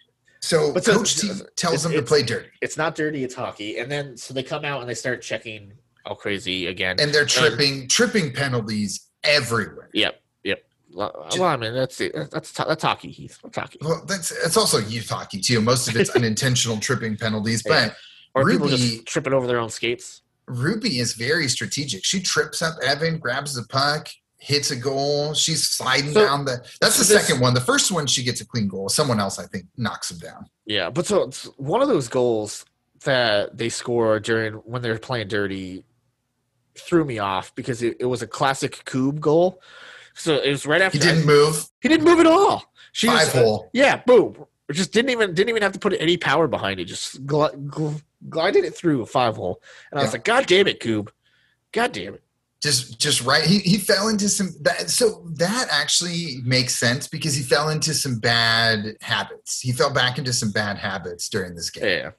So 0.48 0.72
But 0.74 0.86
so- 0.86 0.98
Coach 0.98 1.18
T 1.18 1.30
uh, 1.30 1.34
tells 1.58 1.84
them 1.84 1.92
to 1.92 2.02
play 2.02 2.24
dirty, 2.24 2.48
It's 2.62 2.78
not 2.78 2.96
dirty. 2.96 3.24
It's 3.24 3.36
hockey. 3.36 3.78
And 3.80 3.92
then 3.92 4.16
so 4.16 4.34
they 4.34 4.44
come 4.44 4.64
out 4.64 4.80
and 4.80 4.90
they 4.90 4.94
start 4.94 5.22
checking 5.22 5.74
all 6.06 6.16
crazy 6.16 6.68
again. 6.68 6.96
and 7.00 7.14
they're 7.14 7.26
tripping 7.26 7.88
tripping 7.90 8.32
penalties 8.34 9.08
everywhere. 9.26 9.90
Yep, 9.94 10.22
yep. 10.46 10.64
Well, 10.94 11.28
I 11.44 11.58
mean, 11.58 11.74
that's 11.74 12.00
it. 12.00 12.14
That's 12.32 12.52
that's 12.54 12.82
hockey, 12.84 13.12
Heath. 13.12 13.38
That's 13.44 13.58
hockey. 13.58 13.80
Well, 13.82 14.04
that's 14.08 14.32
it's 14.32 14.56
also 14.56 14.78
youth 14.78 15.10
hockey 15.10 15.42
too. 15.42 15.60
Most 15.60 15.90
of 15.90 15.98
it's 15.98 16.10
unintentional 16.16 16.78
tripping 16.80 17.18
penalties, 17.18 17.62
but 17.64 17.96
Or 18.34 18.46
people 18.50 18.68
Ruby- 18.68 18.78
just 18.78 19.06
tripping 19.06 19.34
over 19.34 19.48
their 19.48 19.60
own 19.60 19.70
skates. 19.70 20.22
Ruby 20.48 21.00
is 21.00 21.12
very 21.14 21.50
strategic. 21.50 22.06
She 22.06 22.22
trips 22.22 22.62
up 22.62 22.76
Evan, 22.82 23.18
grabs 23.18 23.54
the 23.56 23.64
puck, 23.64 24.08
hits 24.48 24.72
a 24.72 24.76
goal. 24.78 25.34
She's 25.34 25.62
sliding 25.70 26.14
So- 26.14 26.26
down 26.26 26.46
the. 26.46 26.66
That's 26.80 26.98
the 26.98 27.04
this- 27.04 27.26
second 27.28 27.42
one. 27.42 27.54
The 27.54 27.62
first 27.62 27.92
one, 27.92 28.08
she 28.08 28.24
gets 28.24 28.40
a 28.40 28.46
clean 28.46 28.68
goal. 28.70 28.88
Someone 28.88 29.20
else, 29.20 29.38
I 29.40 29.46
think, 29.46 29.66
knocks 29.76 30.10
him 30.10 30.20
down. 30.20 30.46
Yeah, 30.66 30.90
but 30.90 31.06
so 31.06 31.24
it's 31.24 31.44
one 31.58 31.82
of 31.82 31.90
those 31.90 32.08
goals 32.08 32.66
that 33.04 33.58
they 33.58 33.70
score 33.70 34.20
during 34.20 34.54
when 34.54 34.82
they're 34.82 34.98
playing 34.98 35.28
dirty 35.28 35.84
threw 36.76 37.04
me 37.04 37.20
off 37.20 37.54
because 37.56 37.82
it, 37.84 37.98
it 38.00 38.06
was 38.06 38.22
a 38.22 38.28
classic 38.28 38.84
Koob 38.86 39.20
goal. 39.20 39.62
So 40.16 40.36
it 40.38 40.50
was 40.50 40.66
right 40.66 40.82
after 40.82 40.98
He 40.98 41.04
didn't 41.04 41.26
move. 41.26 41.66
he 41.82 41.90
didn't 41.90 42.06
move 42.06 42.20
at 42.20 42.26
all. 42.28 42.64
She 42.94 43.08
Five 43.08 43.34
was, 43.34 43.34
hole. 43.34 43.64
Uh, 43.66 43.70
yeah, 43.74 43.98
boom. 43.98 44.46
Just 44.72 44.92
didn't 44.94 45.12
even 45.12 45.34
didn't 45.34 45.50
even 45.50 45.62
have 45.62 45.74
to 45.74 45.80
put 45.80 45.94
any 46.00 46.18
power 46.18 46.48
behind 46.48 46.80
it. 46.80 46.86
Just 46.86 47.26
gl- 47.26 47.54
gl- 47.70 48.02
glided 48.30 48.64
it 48.66 48.76
through 48.76 49.02
a 49.02 49.06
five 49.06 49.36
hole, 49.36 49.62
and 49.92 50.00
I 50.00 50.04
was 50.04 50.12
like, 50.14 50.26
"God 50.26 50.46
damn 50.48 50.68
it, 50.68 50.80
Koob! 50.82 51.10
God 51.72 51.92
damn 51.94 52.16
it!" 52.16 52.24
Just, 52.64 53.00
just 53.00 53.22
right. 53.24 53.44
He 53.44 53.60
he 53.60 53.78
fell 53.78 54.08
into 54.08 54.28
some. 54.30 54.50
That, 54.62 54.90
so 54.90 55.24
that 55.36 55.68
actually 55.72 56.38
makes 56.44 56.74
sense 56.76 57.08
because 57.08 57.36
he 57.36 57.44
fell 57.44 57.70
into 57.70 57.94
some 57.94 58.18
bad 58.20 58.96
habits. 59.02 59.62
He 59.62 59.72
fell 59.72 59.94
back 59.94 60.18
into 60.18 60.34
some 60.34 60.52
bad 60.52 60.78
habits 60.78 61.30
during 61.30 61.54
this 61.54 61.70
game. 61.70 61.86
Yeah, 61.86 62.10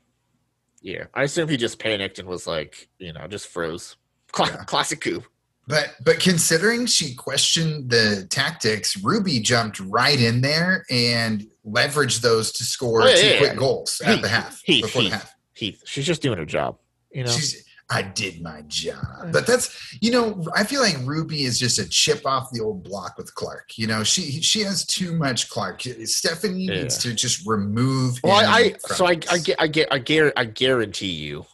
yeah. 0.81 1.05
I 1.13 1.25
assume 1.25 1.49
he 1.49 1.57
just 1.57 1.81
panicked 1.81 2.21
and 2.21 2.29
was 2.29 2.47
like, 2.47 2.89
you 2.99 3.13
know, 3.13 3.27
just 3.27 3.49
froze. 3.49 3.97
Cla- 4.31 4.47
Yeah. 4.47 4.65
Classic 4.65 5.01
coup 5.01 5.25
But 5.67 5.95
but 6.05 6.21
considering 6.21 6.87
she 6.87 7.15
questioned 7.17 7.91
the 7.91 8.27
tactics, 8.31 8.97
Ruby 9.03 9.41
jumped 9.41 9.81
right 9.81 10.21
in 10.21 10.41
there 10.41 10.85
and 10.89 11.49
leveraged 11.67 12.21
those 12.21 12.53
to 12.53 12.65
score 12.65 13.03
Oh, 13.03 13.07
yeah, 13.07 13.17
two 13.17 13.27
yeah, 13.27 13.39
quick 13.39 13.57
goals 13.57 14.01
at 14.05 14.13
Heath, 14.15 14.23
the 14.23 14.29
half. 14.29 14.61
Heath, 14.65 14.85
before 14.85 15.03
Heath. 15.03 15.11
the 15.11 15.17
half. 15.17 15.35
Heath, 15.55 15.83
she's 15.85 16.07
just 16.07 16.23
doing 16.23 16.39
her 16.39 16.45
job. 16.45 16.79
You 17.11 17.25
know, 17.25 17.31
She's 17.33 17.65
I 17.91 18.03
did 18.03 18.43
my 18.43 18.63
job. 18.67 19.33
But 19.33 19.47
that's 19.47 19.97
you 20.03 20.11
know, 20.11 20.45
I 20.55 20.65
feel 20.65 20.83
like 20.83 20.97
Ruby 21.05 21.45
is 21.45 21.59
just 21.59 21.79
a 21.79 21.89
chip 21.89 22.27
off 22.27 22.51
the 22.53 22.61
old 22.61 22.85
block 22.85 23.17
with 23.17 23.35
Clark. 23.35 23.79
You 23.79 23.87
know, 23.87 24.05
she 24.05 24.43
she 24.43 24.61
has 24.61 24.85
too 24.85 25.13
much 25.17 25.49
Clark. 25.49 25.83
Stephanie 26.05 26.65
Yeah. 26.65 26.83
needs 26.83 26.99
to 26.99 27.15
just 27.15 27.47
remove 27.47 28.19
Well, 28.23 28.41
him 28.41 28.49
I, 28.49 28.59
I 28.59 28.71
from 28.87 28.97
so 28.97 29.07
I. 29.07 29.11
I 29.31 29.39
get, 29.39 29.57
I 29.61 29.67
get, 29.69 29.89
I 29.93 29.99
guar, 30.01 30.33
I 30.37 30.45
guarantee 30.45 31.13
you. 31.13 31.47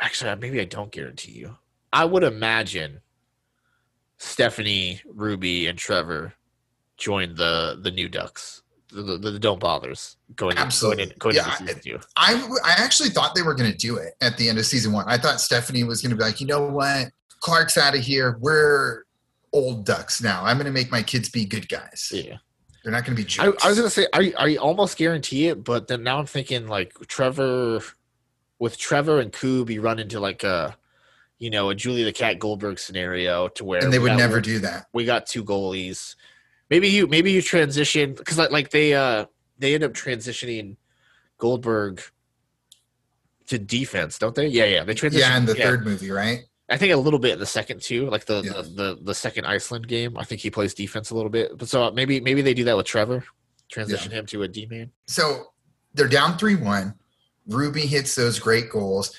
Actually, 0.00 0.34
maybe 0.36 0.60
I 0.60 0.64
don't 0.64 0.90
guarantee 0.90 1.32
you. 1.32 1.56
I 1.92 2.04
would 2.04 2.22
imagine 2.24 3.00
Stephanie, 4.18 5.00
Ruby, 5.06 5.66
and 5.66 5.78
Trevor 5.78 6.34
joined 6.96 7.36
the 7.36 7.78
the 7.80 7.90
new 7.90 8.08
Ducks 8.08 8.61
the, 8.92 9.18
the, 9.18 9.38
don't 9.38 9.58
bothers 9.60 10.16
going 10.36 10.58
Absolutely. 10.58 11.04
going, 11.04 11.10
in, 11.12 11.18
going 11.18 11.34
Yeah, 11.36 11.44
into 11.44 11.56
season 11.74 11.80
two. 11.82 11.98
I 12.16 12.34
I 12.64 12.74
actually 12.78 13.08
thought 13.10 13.34
they 13.34 13.42
were 13.42 13.54
going 13.54 13.70
to 13.70 13.76
do 13.76 13.96
it 13.96 14.14
at 14.20 14.36
the 14.36 14.48
end 14.48 14.58
of 14.58 14.66
season 14.66 14.92
one. 14.92 15.04
I 15.08 15.18
thought 15.18 15.40
Stephanie 15.40 15.84
was 15.84 16.02
going 16.02 16.10
to 16.10 16.16
be 16.16 16.22
like, 16.22 16.40
you 16.40 16.46
know 16.46 16.66
what, 16.66 17.08
Clark's 17.40 17.78
out 17.78 17.94
of 17.96 18.00
here. 18.02 18.36
We're 18.40 19.04
old 19.52 19.84
ducks 19.84 20.22
now. 20.22 20.44
I'm 20.44 20.56
going 20.56 20.66
to 20.66 20.72
make 20.72 20.90
my 20.90 21.02
kids 21.02 21.28
be 21.28 21.44
good 21.44 21.68
guys. 21.68 22.10
Yeah, 22.14 22.36
They're 22.82 22.92
not 22.92 23.04
going 23.04 23.16
to 23.16 23.22
be 23.22 23.28
I, 23.40 23.46
jerks. 23.46 23.64
I 23.64 23.68
was 23.68 23.78
gonna 23.78 23.90
say 23.90 24.06
I 24.12 24.32
I 24.38 24.56
almost 24.56 24.96
guarantee 24.96 25.48
it, 25.48 25.64
but 25.64 25.88
then 25.88 26.02
now 26.02 26.18
I'm 26.18 26.26
thinking 26.26 26.68
like 26.68 26.94
Trevor 27.06 27.80
with 28.58 28.78
Trevor 28.78 29.18
and 29.18 29.32
Koob, 29.32 29.70
you 29.70 29.80
run 29.80 29.98
into 29.98 30.20
like 30.20 30.44
a 30.44 30.76
you 31.38 31.50
know 31.50 31.70
a 31.70 31.74
Julie 31.74 32.04
the 32.04 32.12
Cat 32.12 32.38
Goldberg 32.38 32.78
scenario 32.78 33.48
to 33.48 33.64
where 33.64 33.82
and 33.82 33.92
they 33.92 33.98
would 33.98 34.16
never 34.16 34.40
do 34.40 34.60
that. 34.60 34.86
we 34.92 35.04
got 35.04 35.26
two 35.26 35.44
goalies. 35.44 36.14
Maybe 36.72 36.88
you 36.88 37.06
maybe 37.06 37.30
you 37.32 37.42
transition 37.42 38.14
because 38.14 38.38
like 38.38 38.50
like 38.50 38.70
they 38.70 38.94
uh 38.94 39.26
they 39.58 39.74
end 39.74 39.84
up 39.84 39.92
transitioning 39.92 40.76
Goldberg 41.36 42.00
to 43.48 43.58
defense, 43.58 44.18
don't 44.18 44.34
they? 44.34 44.46
Yeah, 44.46 44.64
yeah. 44.64 44.82
They 44.82 44.94
transition. 44.94 45.28
Yeah, 45.30 45.36
in 45.36 45.44
the 45.44 45.54
third 45.54 45.84
movie, 45.84 46.10
right? 46.10 46.44
I 46.70 46.78
think 46.78 46.94
a 46.94 46.96
little 46.96 47.18
bit 47.18 47.32
in 47.32 47.38
the 47.40 47.44
second 47.44 47.82
too, 47.82 48.08
like 48.08 48.24
the, 48.24 48.40
Yeah. 48.42 48.52
the, 48.52 48.62
the 48.62 48.98
the 49.02 49.14
second 49.14 49.44
Iceland 49.44 49.86
game. 49.86 50.16
I 50.16 50.24
think 50.24 50.40
he 50.40 50.48
plays 50.50 50.72
defense 50.72 51.10
a 51.10 51.14
little 51.14 51.28
bit, 51.28 51.58
but 51.58 51.68
so 51.68 51.90
maybe 51.90 52.20
maybe 52.20 52.40
they 52.40 52.54
do 52.54 52.64
that 52.64 52.76
with 52.78 52.86
Trevor, 52.86 53.22
transition 53.70 54.10
him 54.10 54.24
to 54.26 54.42
a 54.42 54.48
D 54.48 54.64
man. 54.64 54.90
So 55.06 55.48
they're 55.92 56.08
down 56.08 56.38
three 56.38 56.56
one. 56.56 56.94
Ruby 57.46 57.82
hits 57.82 58.14
those 58.14 58.38
great 58.38 58.70
goals, 58.70 59.14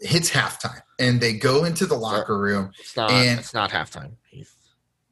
hits 0.00 0.30
halftime, 0.30 0.80
and 0.98 1.20
they 1.20 1.34
go 1.34 1.64
into 1.64 1.84
the 1.84 1.96
locker 1.98 2.38
room. 2.38 2.70
It's 2.78 2.96
not 2.96 3.10
And- 3.10 3.38
it's 3.40 3.52
not 3.52 3.70
halftime. 3.72 4.12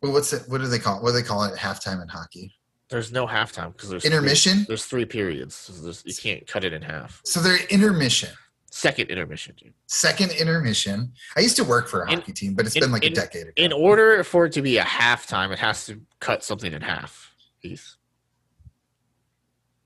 Well, 0.07 0.13
what's 0.15 0.33
it? 0.33 0.45
What 0.47 0.61
do 0.61 0.69
they 0.69 0.79
call 0.79 0.99
it? 0.99 1.03
What 1.03 1.11
do 1.11 1.17
they 1.17 1.23
call 1.25 1.43
it? 1.45 1.57
Halftime 1.57 2.01
in 2.01 2.07
hockey, 2.07 2.55
There's 2.91 3.11
no 3.11 3.27
halftime 3.27 3.73
because 3.73 3.89
there's 3.91 4.05
intermission. 4.05 4.59
Three, 4.59 4.65
there's 4.69 4.85
three 4.85 5.05
periods. 5.05 5.57
So 5.57 5.73
there's, 5.83 6.05
you 6.07 6.15
can't 6.15 6.47
cut 6.47 6.63
it 6.63 6.73
in 6.73 6.81
half. 6.81 7.21
So 7.25 7.41
they're 7.41 7.59
intermission. 7.71 8.31
Second 8.71 9.11
intermission, 9.11 9.57
dude. 9.61 9.73
Second 9.87 10.31
intermission. 10.33 11.13
I 11.37 11.41
used 11.41 11.57
to 11.57 11.65
work 11.65 11.89
for 11.89 12.03
a 12.03 12.11
In- 12.13 12.19
hockey 12.21 12.33
team, 12.35 12.55
but 12.55 12.67
it's 12.67 12.77
in- 12.77 12.83
been 12.83 12.93
like 12.93 13.05
in- 13.05 13.13
a 13.13 13.15
decade 13.17 13.43
ago. 13.49 13.53
In 13.57 13.73
order 13.73 14.23
for 14.23 14.45
it 14.47 14.53
to 14.53 14.63
be 14.63 14.79
a 14.79 14.85
halftime, 14.85 15.51
it 15.53 15.59
has 15.59 15.87
to 15.87 16.01
cut 16.21 16.45
something 16.45 16.73
in 16.73 16.83
half. 16.83 17.33
Heath. 17.59 17.97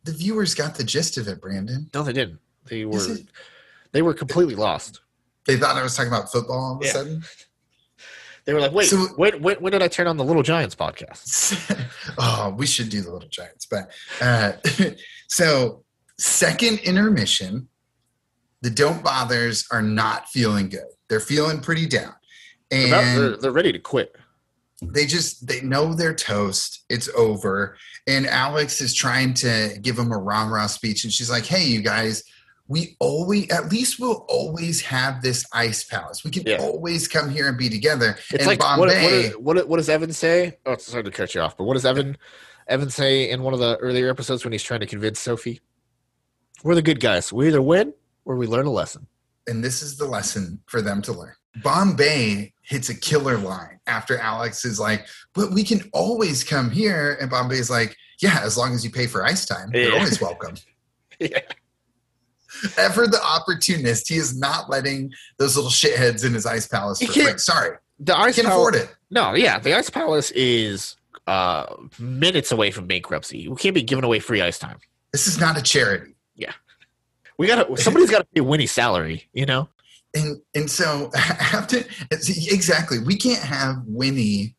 the 0.05 0.13
viewers 0.13 0.55
got 0.55 0.75
the 0.75 0.85
gist 0.85 1.17
of 1.19 1.29
it, 1.29 1.41
Brandon. 1.41 1.89
No, 1.95 2.03
they 2.03 2.13
didn't. 2.13 2.41
They 2.67 2.85
were 2.85 3.17
they 3.93 4.03
were 4.03 4.13
completely 4.15 4.55
lost. 4.55 5.01
They 5.47 5.57
thought 5.57 5.77
I 5.77 5.83
was 5.83 5.95
talking 5.97 6.11
about 6.13 6.31
football 6.33 6.59
all 6.59 6.75
of 6.77 6.83
a 6.83 6.85
Yeah. 6.87 6.93
sudden. 6.93 7.23
They 8.47 8.55
were 8.55 8.61
like, 8.61 8.73
"Wait, 8.73 8.89
So- 8.89 9.07
when, 9.17 9.41
did 9.73 9.83
I 9.83 9.89
turn 9.89 10.07
on 10.07 10.17
the 10.17 10.25
Little 10.25 10.43
Giants 10.43 10.75
podcast?" 10.75 11.89
oh, 12.19 12.55
we 12.57 12.67
should 12.67 12.89
do 12.89 13.01
the 13.03 13.11
Little 13.13 13.29
Giants. 13.29 13.67
But 13.67 13.91
uh, 14.21 14.53
so, 15.29 15.85
second 16.19 16.79
intermission, 16.81 17.69
the 18.63 18.71
Don't 18.71 19.03
Bothers 19.05 19.67
are 19.71 19.83
not 19.83 20.29
feeling 20.29 20.69
good. 20.69 20.87
They're 21.09 21.21
feeling 21.21 21.61
pretty 21.61 21.87
down. 21.87 22.15
They're, 22.71 22.87
about- 22.89 23.05
And 23.05 23.19
they're, 23.19 23.37
they're 23.37 23.53
ready 23.53 23.73
to 23.73 23.79
quit. 23.79 24.17
they 24.83 25.07
just 25.07 25.47
they 25.47 25.61
know 25.61 25.93
they're 25.93 26.15
toast 26.15 26.85
it's 26.89 27.07
over 27.15 27.77
and 28.07 28.27
alex 28.27 28.81
is 28.81 28.95
trying 28.95 29.35
to 29.35 29.77
give 29.83 29.95
them 29.97 30.11
a 30.11 30.17
rah 30.17 30.45
rah 30.49 30.67
speech 30.67 31.05
and 31.05 31.13
she's 31.13 31.29
like 31.29 31.45
hey 31.45 31.63
you 31.67 31.83
guys 31.83 32.25
we 32.71 32.97
always 33.01 33.51
at 33.51 33.71
least 33.71 33.99
we'll 33.99 34.25
always 34.29 34.81
have 34.81 35.21
this 35.23 35.45
ice 35.53 35.83
palace 35.85 36.23
we 36.25 36.31
can 36.31 36.45
Yeah. 36.47 36.59
always 36.61 37.09
come 37.09 37.29
here 37.29 37.49
and 37.49 37.59
be 37.59 37.69
together 37.69 38.17
It's 38.31 38.45
and 38.45 38.47
like 38.47 38.61
what, 38.61 38.79
bombay 38.79 39.31
what, 39.31 39.43
what, 39.57 39.69
what 39.69 39.77
does 39.79 39.89
Evan 39.89 40.13
say? 40.13 40.57
Oh, 40.65 40.77
sorry 40.77 41.03
to 41.05 41.11
cut 41.11 41.35
you 41.35 41.41
off, 41.41 41.57
but 41.57 41.65
what 41.65 41.75
does 41.75 41.85
Evan 41.85 42.17
Evan 42.69 42.89
say 42.89 43.29
in 43.29 43.43
one 43.43 43.53
of 43.55 43.59
the 43.61 43.77
earlier 43.79 44.09
episodes 44.09 44.45
when 44.45 44.53
he's 44.53 44.63
trying 44.63 44.81
to 44.81 44.87
convince 44.87 45.19
Sophie? 45.19 45.61
We're 46.63 46.77
the 46.77 46.83
good 46.83 47.01
guys. 47.01 47.33
We 47.33 47.49
either 47.49 47.61
win 47.61 47.93
or 48.25 48.37
we 48.37 48.47
learn 48.47 48.67
a 48.67 48.71
lesson. 48.71 49.07
and 49.49 49.65
this 49.65 49.83
is 49.83 49.97
the 49.97 50.05
lesson 50.07 50.61
for 50.67 50.81
them 50.81 51.03
to 51.03 51.13
learn 51.13 51.35
bombay 51.65 52.53
hits 52.63 52.89
a 52.91 52.95
killer 52.95 53.37
line 53.39 53.81
after 53.89 54.17
alex 54.19 54.65
is 54.65 54.79
like 54.79 55.05
but 55.35 55.51
we 55.51 55.65
can 55.65 55.81
always 55.93 56.45
come 56.45 56.71
here 56.71 57.17
and 57.21 57.29
bombay's 57.29 57.69
like 57.71 57.97
yeah 58.21 58.39
as 58.45 58.57
long 58.57 58.73
as 58.73 58.85
you 58.85 58.91
pay 58.91 59.07
for 59.09 59.25
ice 59.27 59.45
time 59.47 59.69
you're 59.75 59.95
always 59.95 60.21
welcome 60.21 60.55
Yeah. 61.19 61.41
Ever 62.79 63.07
the 63.07 63.23
opportunist. 63.23 64.09
He 64.09 64.17
is 64.17 64.39
not 64.39 64.71
letting 64.71 65.13
those 65.39 65.57
little 65.57 65.71
shitheads 65.71 66.25
in 66.25 66.35
his 66.35 66.47
ice 66.47 66.67
palace 66.67 67.01
for 67.03 67.13
free. 67.13 67.39
Sorry, 67.39 67.77
The 67.99 68.17
ice 68.17 68.37
can't 68.37 68.49
Palace, 68.49 68.59
afford 68.59 68.75
it. 68.77 68.95
No, 69.11 69.35
yeah, 69.35 69.59
the 69.59 69.77
Ice 69.77 69.91
Palace 69.91 70.31
is 70.33 70.97
uh 71.27 71.67
minutes 71.99 72.53
away 72.53 72.71
from 72.71 72.87
bankruptcy. 72.87 73.49
We 73.49 73.57
can't 73.57 73.75
be 73.75 73.83
giving 73.83 74.05
away 74.05 74.21
free 74.21 74.41
ice 74.41 74.59
time. 74.59 74.79
This 75.13 75.27
is 75.27 75.39
not 75.41 75.59
a 75.59 75.63
charity. 75.63 76.15
Yeah, 76.35 76.53
we 77.39 77.47
got 77.47 77.79
somebody's 77.79 78.11
got 78.11 78.21
to 78.21 78.25
pay 78.35 78.41
Winnie's 78.41 78.73
salary. 78.73 79.29
You 79.33 79.47
know. 79.47 79.69
And 80.15 80.41
and 80.55 80.71
so 80.71 81.11
after 81.17 81.83
exactly, 82.11 82.99
we 82.99 83.17
can't 83.17 83.43
have 83.43 83.83
Winnie 83.87 84.57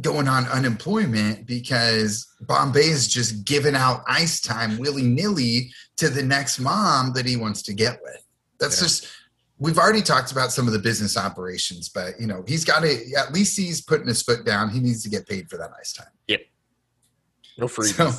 going 0.00 0.28
on 0.28 0.46
unemployment 0.48 1.46
because 1.46 2.26
Bombay 2.42 2.86
is 2.86 3.08
just 3.08 3.44
giving 3.44 3.74
out 3.74 4.02
ice 4.06 4.40
time 4.40 4.76
willy 4.78 5.02
nilly 5.02 5.72
to 5.96 6.08
the 6.10 6.22
next 6.22 6.58
mom 6.60 7.12
that 7.14 7.24
he 7.24 7.36
wants 7.36 7.62
to 7.62 7.72
get 7.72 7.98
with. 8.02 8.22
That's 8.60 8.76
Yeah. 8.76 8.84
just 8.88 9.06
we've 9.58 9.78
already 9.78 10.02
talked 10.02 10.32
about 10.32 10.52
some 10.52 10.66
of 10.66 10.74
the 10.74 10.78
business 10.78 11.16
operations, 11.16 11.88
but 11.88 12.20
you 12.20 12.26
know 12.26 12.44
he's 12.46 12.64
got 12.64 12.80
to 12.80 13.12
at 13.16 13.32
least 13.32 13.56
he's 13.56 13.80
putting 13.80 14.06
his 14.06 14.22
foot 14.22 14.44
down. 14.44 14.68
He 14.70 14.80
needs 14.80 15.02
to 15.04 15.08
get 15.08 15.26
paid 15.26 15.48
for 15.48 15.56
that 15.56 15.70
ice 15.80 15.94
time. 15.94 16.08
Yep. 16.28 16.40
No 17.58 17.68
free. 17.68 17.88
So, 17.88 18.12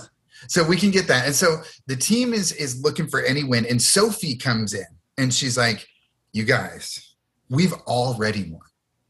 so 0.48 0.64
we 0.64 0.78
can 0.78 0.90
get 0.90 1.08
that. 1.08 1.26
And 1.28 1.36
so 1.36 1.58
the 1.86 1.96
team 1.96 2.34
is 2.34 2.52
is 2.54 2.82
looking 2.82 3.08
for 3.08 3.22
any 3.22 3.44
win. 3.44 3.68
And 3.68 3.80
Sophie 3.80 4.36
comes 4.36 4.74
in 4.74 4.86
and 5.18 5.32
she's 5.32 5.58
like, 5.58 5.88
You 6.34 6.44
guys, 6.44 7.16
we've 7.50 7.74
already 7.74 8.50
won. 8.50 8.62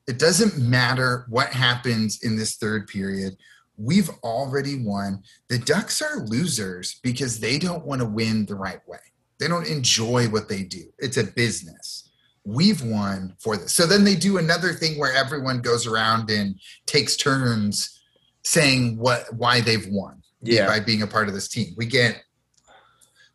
It 0.07 0.19
doesn't 0.19 0.57
matter 0.57 1.25
what 1.29 1.49
happens 1.49 2.23
in 2.23 2.37
this 2.37 2.55
third 2.55 2.87
period. 2.87 3.35
We've 3.77 4.09
already 4.23 4.79
won. 4.79 5.23
The 5.49 5.59
Ducks 5.59 6.01
are 6.01 6.25
losers 6.25 6.99
because 7.03 7.39
they 7.39 7.59
don't 7.59 7.85
want 7.85 8.01
to 8.01 8.07
win 8.07 8.45
the 8.45 8.55
right 8.55 8.79
way. 8.87 8.99
They 9.39 9.47
don't 9.47 9.67
enjoy 9.67 10.27
what 10.29 10.49
they 10.49 10.63
do. 10.63 10.85
It's 10.97 11.17
a 11.17 11.23
business. 11.23 12.09
We've 12.43 12.81
won 12.81 13.35
for 13.39 13.57
this. 13.57 13.73
So 13.73 13.85
then 13.85 14.03
they 14.03 14.15
do 14.15 14.37
another 14.37 14.73
thing 14.73 14.97
where 14.97 15.13
everyone 15.13 15.61
goes 15.61 15.85
around 15.85 16.29
and 16.29 16.59
takes 16.85 17.17
turns 17.17 18.01
saying 18.43 18.97
what 18.97 19.25
why 19.33 19.59
they've 19.59 19.87
won 19.89 20.23
yeah, 20.41 20.65
by 20.65 20.79
being 20.79 21.01
a 21.01 21.07
part 21.07 21.27
of 21.27 21.33
this 21.33 21.49
team. 21.49 21.73
We 21.75 21.85
get 21.85 22.23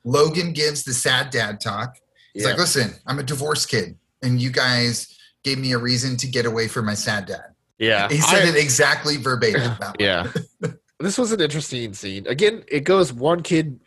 Logan 0.04 0.52
gives 0.52 0.82
the 0.82 0.94
sad 0.94 1.30
dad 1.30 1.60
talk. 1.60 1.96
He's 2.32 2.42
yeah. 2.42 2.50
like, 2.50 2.58
listen, 2.58 2.94
I'm 3.06 3.18
a 3.18 3.22
divorce 3.22 3.66
kid, 3.66 3.96
and 4.22 4.40
you 4.40 4.50
guys 4.50 5.18
gave 5.44 5.58
me 5.58 5.72
a 5.72 5.78
reason 5.78 6.16
to 6.18 6.26
get 6.26 6.46
away 6.46 6.68
from 6.68 6.86
my 6.86 6.94
sad 6.94 7.26
dad. 7.26 7.54
yeah. 7.78 8.08
He 8.08 8.18
said 8.20 8.44
I- 8.44 8.48
it 8.48 8.56
exactly 8.56 9.16
verbatim. 9.16 9.76
that. 9.80 9.96
Yeah. 9.98 10.30
this 11.00 11.18
was 11.18 11.32
an 11.32 11.40
interesting 11.40 11.92
scene. 11.94 12.26
Again, 12.26 12.64
it 12.68 12.80
goes 12.84 13.12
one 13.12 13.42
kid 13.42 13.80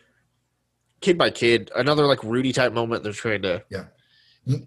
kid 1.01 1.17
by 1.17 1.29
kid, 1.29 1.71
another 1.75 2.05
like 2.05 2.23
Rudy 2.23 2.51
type 2.53 2.73
moment. 2.73 3.03
They're 3.03 3.13
trying 3.13 3.41
to 3.43 3.63
Yeah. 3.69 3.85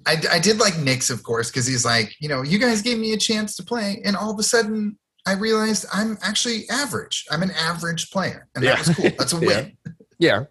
I, 0.06 0.16
I 0.32 0.38
did 0.40 0.58
like 0.58 0.76
Nick's, 0.78 1.08
of 1.08 1.22
course, 1.22 1.50
because 1.50 1.64
he's 1.66 1.84
like, 1.84 2.14
you 2.18 2.28
know, 2.28 2.42
you 2.42 2.58
guys 2.58 2.82
gave 2.82 2.98
me 2.98 3.12
a 3.12 3.16
chance 3.16 3.54
to 3.56 3.62
play, 3.62 4.02
and 4.04 4.16
all 4.16 4.30
of 4.32 4.38
a 4.38 4.42
sudden 4.42 4.98
I 5.26 5.34
realized 5.34 5.86
I'm 5.92 6.16
actually 6.22 6.68
average. 6.70 7.26
I'm 7.30 7.42
an 7.42 7.50
average 7.52 8.10
player, 8.10 8.48
and 8.54 8.64
Yeah. 8.64 8.74
that 8.76 8.86
was 8.88 8.96
cool. 8.96 9.10
That's 9.18 9.32
a 9.32 9.38
win. 9.40 9.76
Yeah. 10.18 10.44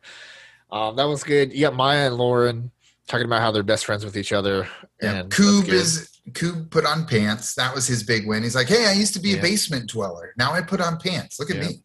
Um, 0.72 0.96
that 0.98 1.06
was 1.06 1.24
good. 1.24 1.52
You 1.54 1.62
got 1.62 1.76
Maya 1.76 2.08
and 2.08 2.16
Lauren 2.18 2.72
talking 3.08 3.26
about 3.26 3.42
how 3.42 3.52
they're 3.52 3.64
best 3.64 3.86
friends 3.86 4.04
with 4.06 4.16
each 4.18 4.32
other. 4.34 4.68
Yeah. 5.02 5.10
And 5.16 5.32
that's 5.32 5.40
Koob 5.42 5.68
is 5.70 6.10
Koob 6.32 6.70
put 6.72 6.86
on 6.86 7.06
pants. 7.06 7.56
That 7.56 7.74
was 7.74 7.88
his 7.88 8.04
big 8.04 8.28
win. 8.28 8.44
He's 8.44 8.56
like, 8.56 8.68
hey, 8.68 8.86
I 8.88 8.94
used 8.94 9.14
to 9.14 9.20
be 9.20 9.30
Yeah. 9.30 9.38
a 9.38 9.42
basement 9.42 9.90
dweller. 9.90 10.34
Now 10.38 10.54
I 10.54 10.62
put 10.62 10.82
on 10.82 10.98
pants. 10.98 11.40
Look 11.40 11.50
at 11.50 11.58
Yeah. 11.58 11.68
me. 11.70 11.84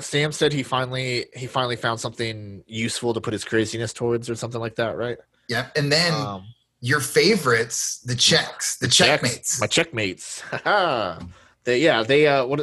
Sam 0.00 0.30
said 0.32 0.52
he 0.52 0.62
finally 0.62 1.26
he 1.34 1.46
finally 1.48 1.76
found 1.76 1.98
something 2.00 2.62
useful 2.66 3.12
to 3.14 3.20
put 3.20 3.32
his 3.32 3.44
craziness 3.44 3.92
towards 3.92 4.30
or 4.30 4.34
something 4.36 4.60
like 4.60 4.76
that, 4.76 4.96
right? 4.96 5.18
Yep. 5.48 5.72
And 5.76 5.90
then 5.90 6.12
Um, 6.14 6.44
your 6.80 7.00
favorites, 7.00 7.98
the 8.04 8.14
checks, 8.14 8.76
the, 8.76 8.86
checks- 8.86 9.22
checkmates. 9.22 9.60
My 9.60 9.66
checkmates. 9.66 10.42
They 11.64 11.78
yeah, 11.78 12.02
they 12.02 12.26
uh 12.26 12.44
what 12.44 12.60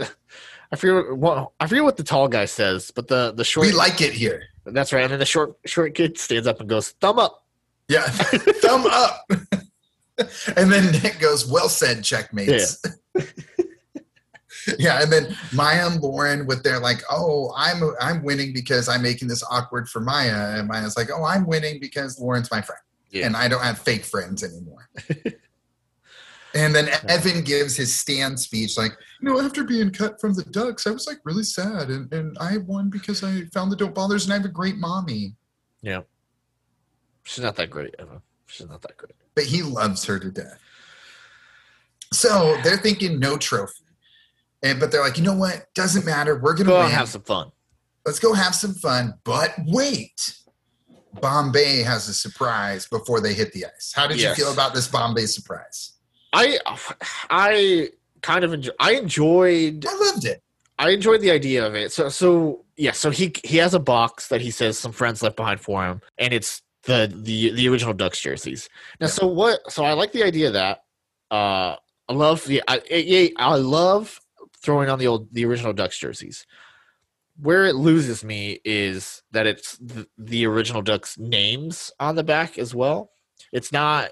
I 0.72 0.76
forget 0.76 1.18
what 1.18 1.52
I 1.60 1.66
forget 1.68 1.84
what 1.84 1.98
the 1.98 2.03
tall 2.03 2.28
guy 2.28 2.45
says, 2.45 2.91
but 2.91 3.08
the 3.08 3.34
the 3.36 3.44
short 3.44 3.66
we 3.68 3.74
like 3.74 3.99
it 3.99 4.14
here. 4.14 4.44
that's 4.66 4.94
right. 4.94 5.02
And 5.03 5.12
then 5.12 5.20
the 5.20 5.26
short 5.26 5.56
short 5.66 5.95
kid 5.95 6.18
stands 6.20 6.45
up 6.48 6.60
and 6.60 6.70
goes, 6.70 6.91
thumb 7.02 7.18
up. 7.20 7.44
Yeah. 7.88 8.03
Thumb 8.64 8.86
up. 8.86 9.28
and 10.57 10.72
then 10.72 10.91
Nick 11.03 11.19
goes, 11.19 11.49
well 11.49 11.69
said, 11.69 12.03
checkmates. 12.03 12.81
Yeah. 14.77 15.02
and 15.02 15.11
then 15.11 15.35
Maya 15.53 15.88
and 15.89 15.99
Lauren 15.99 16.45
with 16.45 16.61
their 16.61 16.80
like, 16.80 17.02
oh, 17.10 17.52
I'm 17.57 17.81
I'm 17.99 18.23
winning 18.23 18.53
because 18.53 18.88
I'm 18.88 19.02
making 19.02 19.27
this 19.27 19.43
awkward 19.49 19.89
for 19.89 20.02
Maya. 20.02 20.60
And 20.60 20.68
Maya's 20.68 20.95
like, 20.95 21.10
oh, 21.11 21.23
I'm 21.23 21.48
winning 21.48 21.80
because 21.80 22.19
Lauren's 22.19 22.52
my 22.52 22.61
friend. 22.61 22.80
Yeah. 23.10 23.26
And 23.26 23.35
I 23.35 23.48
don't 23.48 23.64
have 23.64 23.80
fake 23.80 24.03
friends 24.03 24.43
anymore. 24.43 24.88
And 26.53 26.76
then 26.76 26.89
Evan 27.07 27.43
gives 27.43 27.76
his 27.76 27.98
stand 27.98 28.39
speech, 28.39 28.77
like, 28.77 28.91
you 29.22 29.30
know, 29.30 29.39
after 29.39 29.64
being 29.64 29.91
cut 29.91 30.19
from 30.19 30.34
the 30.34 30.43
Ducks, 30.43 30.88
I 30.88 30.91
was 30.91 31.07
like 31.07 31.19
really 31.23 31.43
sad, 31.43 31.89
and, 31.89 32.11
and 32.14 32.38
I 32.39 32.57
won 32.57 32.89
because 32.89 33.23
I 33.23 33.45
found 33.53 33.72
the 33.72 33.76
Don't 33.76 33.95
Bothers, 33.95 34.26
and 34.26 34.34
I 34.34 34.38
have 34.38 34.45
a 34.45 34.49
great 34.49 34.77
mommy. 34.77 35.35
Yeah. 35.81 36.02
She's 37.23 37.43
not 37.43 37.56
that 37.56 37.69
great, 37.69 37.95
Eva. 37.99 38.22
She's 38.48 38.68
not 38.68 38.81
that 38.81 38.98
great. 38.98 39.14
But 39.36 39.45
he 39.45 39.64
loves 39.64 40.06
her 40.06 40.20
to 40.20 40.32
death. 40.32 40.60
So 42.14 42.58
they're 42.64 42.78
thinking 42.78 43.20
no 43.20 43.38
trophy, 43.38 43.86
and 44.64 44.80
but 44.80 44.91
they're 44.91 45.02
like, 45.02 45.18
you 45.18 45.24
know 45.24 45.36
what? 45.36 45.66
Doesn't 45.74 46.06
matter. 46.06 46.38
We're 46.38 46.53
gonna 46.56 46.70
Go 46.70 46.82
have 46.82 47.08
some 47.10 47.22
fun. 47.22 47.52
Let's 48.06 48.20
go 48.20 48.34
have 48.34 48.53
some 48.53 48.74
fun. 48.74 49.14
But 49.24 49.53
wait, 49.68 50.36
Bombay 51.22 51.84
has 51.84 52.10
a 52.10 52.14
surprise 52.14 52.88
before 52.88 53.22
they 53.22 53.34
hit 53.34 53.53
the 53.53 53.66
ice. 53.66 53.94
How 53.95 54.08
did 54.08 54.20
Yes. 54.20 54.38
you 54.38 54.44
feel 54.44 54.53
about 54.53 54.74
this 54.74 54.88
Bombay 54.88 55.26
surprise? 55.28 55.94
I 56.34 56.60
I 57.30 57.90
kind 58.22 58.44
of 58.44 58.53
enjoy 58.53 58.72
I 58.80 58.94
enjoyed 58.94 59.86
I 59.88 59.95
loved 59.95 60.26
it. 60.26 60.44
I 60.80 60.90
enjoyed 60.90 61.22
the 61.22 61.32
idea 61.32 61.66
of 61.66 61.76
it. 61.76 61.91
So 61.94 62.10
so 62.10 62.66
yeah, 62.76 62.91
so 62.91 63.10
he 63.10 63.34
he 63.45 63.58
has 63.58 63.74
a 63.74 63.80
box 63.80 64.28
that 64.30 64.41
he 64.41 64.52
says 64.52 64.78
some 64.78 64.91
friends 64.91 65.22
left 65.24 65.38
behind 65.38 65.62
for 65.62 65.86
him, 65.86 66.02
and 66.18 66.34
it's 66.34 66.62
the 66.84 67.12
the 67.14 67.52
the 67.52 67.68
original 67.70 67.94
Ducks 67.94 68.20
jerseys. 68.22 68.70
Now, 68.99 69.06
Yeah. 69.08 69.12
so 69.12 69.28
what? 69.28 69.72
So 69.72 69.84
I 69.84 69.94
like 69.94 70.12
the 70.12 70.24
idea 70.24 70.48
of 70.48 70.53
that. 70.53 70.84
Uh, 71.30 71.76
I 72.10 72.14
love 72.14 72.45
the 72.45 72.62
I 72.68 72.82
yeah, 72.90 73.30
I 73.38 73.56
love 73.56 74.20
throwing 74.64 74.90
on 74.90 74.99
the 74.99 75.08
old 75.08 75.34
the 75.34 75.45
original 75.45 75.74
Ducks 75.74 75.98
jerseys. 75.98 76.45
Where 77.40 77.66
it 77.66 77.76
loses 77.76 78.24
me 78.24 78.60
is 78.66 79.24
that 79.32 79.48
it's 79.48 79.78
the, 79.78 80.08
the 80.18 80.45
original 80.45 80.82
Ducks 80.82 81.18
names 81.18 81.91
on 81.99 82.16
the 82.16 82.24
back 82.24 82.60
as 82.60 82.76
well. 82.76 83.10
It's 83.52 83.72
not 83.72 84.12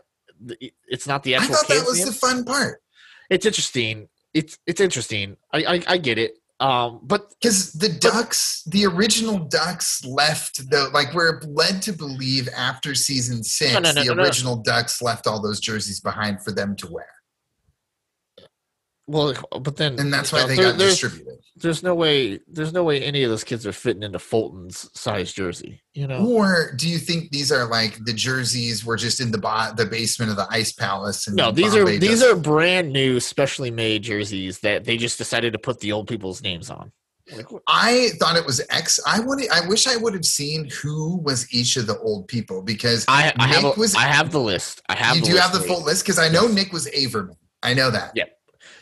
it's 0.87 1.05
not 1.05 1.23
the 1.23 1.35
I 1.35 1.39
thought 1.39 1.67
that 1.67 1.85
was 1.85 2.05
the 2.05 2.13
fun 2.13 2.45
part 2.45 2.81
it's 3.29 3.45
interesting. 3.45 4.09
It's 4.33 4.57
it's 4.65 4.81
interesting. 4.81 5.37
I 5.53 5.63
I, 5.75 5.83
I 5.87 5.97
get 5.97 6.17
it. 6.17 6.38
Um, 6.59 6.99
but 7.03 7.29
because 7.29 7.71
the 7.71 7.87
Ducks, 7.87 8.63
the 8.63 8.85
original 8.85 9.39
Ducks, 9.39 10.03
left 10.03 10.69
the 10.69 10.89
like 10.93 11.13
we're 11.13 11.39
led 11.47 11.81
to 11.83 11.93
believe 11.93 12.49
after 12.55 12.93
season 12.95 13.43
six, 13.43 13.73
no, 13.73 13.79
no, 13.79 13.93
the 13.93 14.05
no, 14.05 14.13
no. 14.13 14.23
original 14.23 14.55
Ducks 14.57 15.01
left 15.01 15.25
all 15.25 15.41
those 15.41 15.61
jerseys 15.61 16.01
behind 16.01 16.43
for 16.43 16.51
them 16.51 16.75
to 16.77 16.87
wear, 16.91 17.07
well, 19.09 19.33
but 19.61 19.75
then 19.75 19.99
and 19.99 20.13
that's 20.13 20.31
why 20.31 20.41
know, 20.41 20.47
they 20.47 20.55
there- 20.55 20.71
got 20.71 20.77
there's, 20.77 20.99
distributed. 20.99 21.39
there's 21.57 21.83
no 21.83 21.95
way 21.95 22.39
there's 22.47 22.71
no 22.71 22.83
way 22.83 23.01
any 23.03 23.23
of 23.23 23.29
those 23.29 23.43
kids 23.43 23.65
are 23.65 23.71
fitting 23.73 24.03
into 24.03 24.19
Fulton's 24.19 24.89
size 24.93 25.33
jersey. 25.33 25.81
You 25.93 26.07
know, 26.07 26.25
Or 26.25 26.73
do 26.77 26.87
you 26.87 26.97
think 26.99 27.31
these 27.31 27.51
are 27.51 27.65
like 27.67 27.97
the 28.05 28.13
jerseys 28.13 28.85
were 28.85 28.95
just 28.97 29.19
in 29.19 29.31
the 29.31 29.37
bo- 29.37 29.73
the 29.75 29.85
basement 29.85 30.31
of 30.31 30.37
the 30.37 30.47
Ice 30.51 30.71
Palace? 30.71 31.27
And 31.27 31.35
no, 31.35 31.51
these 31.51 31.75
are 31.75 31.79
Bombay 31.83 31.97
these 31.97 32.21
just- 32.21 32.25
are 32.31 32.35
brand 32.35 32.93
new, 32.93 33.19
specially 33.19 33.71
made 33.71 34.03
jerseys 34.03 34.59
that 34.59 34.85
they 34.85 34.95
just 34.97 35.17
decided 35.17 35.53
to 35.53 35.59
put 35.59 35.79
the 35.79 35.91
old 35.91 36.07
people's 36.07 36.41
names 36.41 36.69
on. 36.69 36.91
Like, 37.35 37.45
I 37.67 38.09
thought 38.19 38.37
it 38.37 38.45
was 38.45 38.59
X. 38.71 38.99
I 39.05 39.19
would. 39.19 39.39
I 39.51 39.67
wish 39.67 39.85
I 39.85 39.97
would 39.97 40.15
have 40.15 40.25
seen 40.25 40.67
who 40.81 41.17
was 41.17 41.45
each 41.53 41.77
of 41.77 41.85
the 41.85 41.95
old 41.99 42.27
people 42.27 42.63
because 42.63 43.05
I, 43.07 43.31
I 43.37 43.45
have 43.47 43.63
a, 43.65 43.71
was- 43.79 43.93
I 43.95 44.01
have 44.07 44.31
the 44.31 44.39
list. 44.39 44.81
I 44.89 44.95
have 44.95 45.15
you 45.15 45.21
the 45.21 45.27
do 45.27 45.33
list 45.33 45.43
have 45.43 45.53
the 45.61 45.67
full 45.67 45.83
list 45.83 46.03
because 46.05 46.17
I 46.17 46.27
know 46.29 46.47
Nick 46.47 46.71
was 46.73 46.87
Averman. 46.87 47.35
I 47.61 47.75
know 47.75 47.91
that. 47.91 48.13
Yeah. 48.15 48.23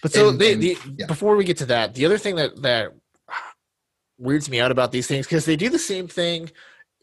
But 0.01 0.11
so 0.13 0.29
And- 0.29 0.39
they, 0.39 0.53
and- 0.53 0.61
the, 0.61 0.77
yeah. 0.97 1.05
before 1.07 1.35
we 1.35 1.43
get 1.43 1.57
to 1.57 1.65
that, 1.67 1.93
the 1.95 2.05
other 2.05 2.17
thing 2.17 2.35
that 2.35 2.61
that 2.61 2.91
weirds 4.17 4.49
me 4.49 4.59
out 4.59 4.71
about 4.71 4.91
these 4.91 5.07
things 5.07 5.25
because 5.25 5.45
they 5.45 5.55
do 5.55 5.69
the 5.69 5.79
same 5.79 6.07
thing 6.07 6.51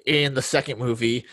in 0.07 0.35
the 0.35 0.43
second 0.43 0.79
movie. 0.79 1.25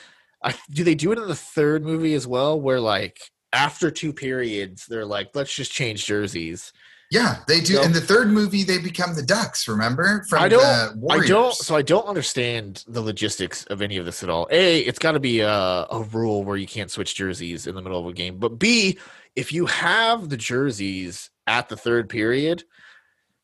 I, 0.43 0.55
do 0.71 0.83
they 0.83 0.95
do 0.95 1.11
it 1.11 1.19
in 1.19 1.27
the 1.27 1.35
third 1.35 1.83
movie 1.83 2.13
as 2.13 2.27
well? 2.27 2.59
Where 2.59 2.79
like 2.79 3.19
after 3.53 3.91
two 3.91 4.13
periods, 4.13 4.85
they're 4.87 5.05
like, 5.05 5.29
let's 5.33 5.53
just 5.53 5.71
change 5.71 6.05
jerseys. 6.05 6.71
Yeah, 7.11 7.39
they 7.45 7.59
do. 7.59 7.81
In 7.81 7.91
the 7.91 7.99
third 7.99 8.29
movie, 8.29 8.63
they 8.63 8.77
become 8.77 9.13
the 9.15 9.21
Ducks. 9.21 9.67
Remember 9.67 10.23
from 10.29 10.41
I 10.41 10.47
don't- 10.47 10.61
the 10.93 10.97
Warriors. 10.97 11.25
I 11.25 11.27
don't. 11.27 11.53
So 11.55 11.75
I 11.75 11.81
don't 11.81 12.07
understand 12.07 12.85
the 12.87 13.01
logistics 13.01 13.65
of 13.65 13.81
any 13.81 13.97
of 13.97 14.05
this 14.05 14.23
at 14.23 14.29
all. 14.29 14.47
A, 14.49 14.79
it's 14.79 14.97
got 14.99 15.11
to 15.11 15.19
be 15.19 15.41
a, 15.41 15.49
a 15.51 16.07
rule 16.13 16.45
where 16.45 16.55
you 16.55 16.67
can't 16.67 16.89
switch 16.89 17.13
jerseys 17.15 17.67
in 17.67 17.75
the 17.75 17.81
middle 17.81 17.99
of 17.99 18.05
a 18.07 18.13
game. 18.13 18.37
But 18.37 18.57
B, 18.59 18.97
if 19.35 19.51
you 19.53 19.65
have 19.65 20.29
the 20.29 20.37
jerseys 20.37 21.29
at 21.47 21.69
the 21.69 21.77
third 21.77 22.09
period, 22.09 22.63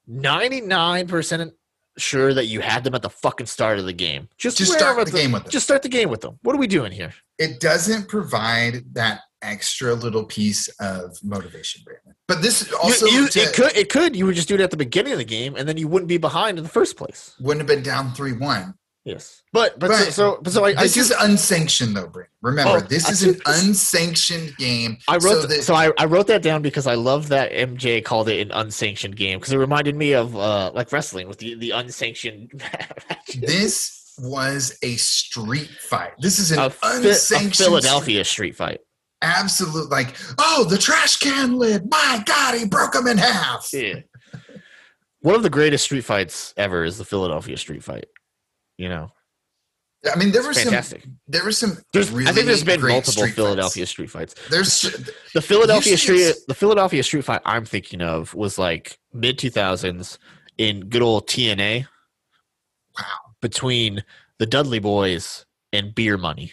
ninety 0.08 0.62
nine 0.62 1.08
percent 1.08 1.54
sure 1.98 2.34
that 2.34 2.46
you 2.46 2.60
had 2.62 2.84
them 2.84 2.94
at 2.94 3.02
the 3.02 3.10
fucking 3.10 3.48
start 3.48 3.80
of 3.80 3.86
the 3.86 3.94
game. 3.94 4.30
Just, 4.38 4.58
Just 4.60 4.74
start 4.74 5.04
the 5.04 5.12
game 5.12 5.32
with 5.32 5.44
them. 5.44 5.52
Just 5.52 5.66
start 5.66 5.82
the 5.82 5.90
game 5.90 6.10
with 6.10 6.22
them. 6.22 6.38
What 6.44 6.56
are 6.56 6.60
we 6.60 6.68
doing 6.68 6.92
here? 6.92 7.14
it 7.40 7.60
doesn't 7.60 8.08
provide 8.10 8.84
that 8.96 9.20
extra 9.44 9.94
little 9.94 10.24
piece 10.26 10.68
of 10.80 11.16
motivation, 11.24 11.84
Brandon. 11.86 12.16
But 12.28 12.42
this 12.42 12.68
You- 12.68 12.78
also 12.78 13.06
you- 13.06 13.28
to- 13.28 13.40
it 13.42 13.54
could. 13.54 13.78
It 13.78 13.90
could. 13.90 14.16
You 14.16 14.26
would 14.26 14.34
just 14.36 14.48
do 14.48 14.56
it 14.56 14.62
at 14.62 14.72
the 14.72 14.78
beginning 14.78 15.12
of 15.12 15.20
the 15.20 15.24
game, 15.26 15.56
and 15.56 15.70
then 15.70 15.78
you 15.78 15.88
wouldn't 15.88 16.08
be 16.10 16.18
behind 16.18 16.58
in 16.58 16.64
the 16.64 16.70
first 16.70 16.98
place. 16.98 17.36
wouldn't 17.40 17.60
have 17.62 17.68
been 17.68 17.84
down 17.84 18.14
three 18.16 18.34
one. 18.34 18.74
Yes, 19.08 19.42
but 19.54 19.80
but 19.80 19.90
so, 19.96 20.10
so 20.10 20.40
but 20.42 20.52
so 20.52 20.66
I, 20.66 20.70
I 20.72 20.74
This 20.84 20.96
do. 20.96 21.00
is 21.00 21.12
unsanctioned, 21.12 21.96
though, 21.96 22.08
Brandon. 22.08 22.30
Remember, 22.42 22.72
Oh, 22.74 22.80
this 22.82 23.06
I 23.06 23.12
is 23.12 23.24
an 23.24 23.40
unsanctioned 23.46 24.58
game. 24.58 24.98
I 25.08 25.14
wrote 25.14 25.22
so 25.24 25.42
so, 25.42 25.48
that- 25.48 25.64
so 25.64 25.74
I, 25.76 25.92
I 25.98 26.04
wrote 26.06 26.28
that 26.28 26.42
down 26.42 26.62
because 26.62 26.88
I 26.88 26.96
love 26.96 27.30
that 27.30 27.54
MJ 27.54 28.04
called 28.04 28.28
it 28.28 28.42
an 28.42 28.52
unsanctioned 28.52 29.16
game 29.16 29.40
because 29.40 29.54
it 29.54 29.58
reminded 29.58 29.96
me 29.96 30.12
of 30.14 30.36
uh 30.36 30.72
like 30.74 30.92
wrestling 30.92 31.30
with 31.30 31.38
the 31.38 31.56
the 31.56 31.72
unsanctioned. 31.72 32.52
This 33.40 34.14
was 34.20 34.78
a 34.84 34.96
street 34.98 35.70
fight. 35.70 36.12
This 36.20 36.40
is 36.40 36.52
an 36.52 36.60
a, 36.60 36.70
Phi- 36.70 36.96
a 36.96 36.98
unsanctioned 36.98 37.56
Philadelphia 37.56 38.26
street 38.26 38.56
fight. 38.56 38.80
absolute 39.22 39.90
like 39.90 40.16
oh 40.38 40.66
the 40.66 40.78
trash 40.78 41.18
can 41.18 41.58
lid 41.58 41.90
my 41.90 42.22
god 42.26 42.56
he 42.58 42.66
broke 42.66 42.94
him 42.96 43.08
in 43.08 43.18
half 43.18 43.70
Yeah. 43.72 44.00
One 45.22 45.36
of 45.36 45.44
the 45.44 45.50
greatest 45.50 45.84
street 45.86 46.04
fights 46.04 46.54
ever 46.58 46.84
is 46.84 46.98
the 46.98 47.06
Philadelphia 47.06 47.58
street 47.58 47.84
fight. 47.84 48.06
You 48.78 48.90
know, 48.90 49.12
i 50.14 50.18
mean 50.18 50.32
there 50.32 50.44
were 50.44 50.52
it's 50.52 50.64
some 50.64 51.18
there 51.28 51.44
were 51.44 51.52
some 51.52 51.78
There's, 51.91 52.12
really 52.12 52.30
I 52.30 52.32
think 52.32 52.45
there's 52.45 52.64
been 52.64 52.82
multiple 52.82 53.14
street 53.14 53.34
Philadelphia 53.34 53.82
fights. 53.82 53.91
street 53.91 54.10
fights. 54.10 54.36
there's 54.49 54.82
The 55.34 55.41
Philadelphia 55.41 55.98
street, 55.98 56.36
the 56.48 56.54
Philadelphia 56.54 57.04
street 57.04 57.26
fight 57.26 57.41
I'm 57.45 57.66
thinking 57.66 58.02
of 58.02 58.34
was 58.34 58.58
like 58.58 58.99
mid 59.14 59.38
2000s 59.38 60.18
in 60.58 60.82
good 60.90 61.02
old 61.02 61.28
TNA. 61.28 61.88
Wow. 62.98 63.06
Between 63.41 64.04
the 64.40 64.45
Dudley 64.45 64.80
Boyz 64.80 65.45
and 65.74 65.94
Beer 65.94 66.18
Money, 66.18 66.52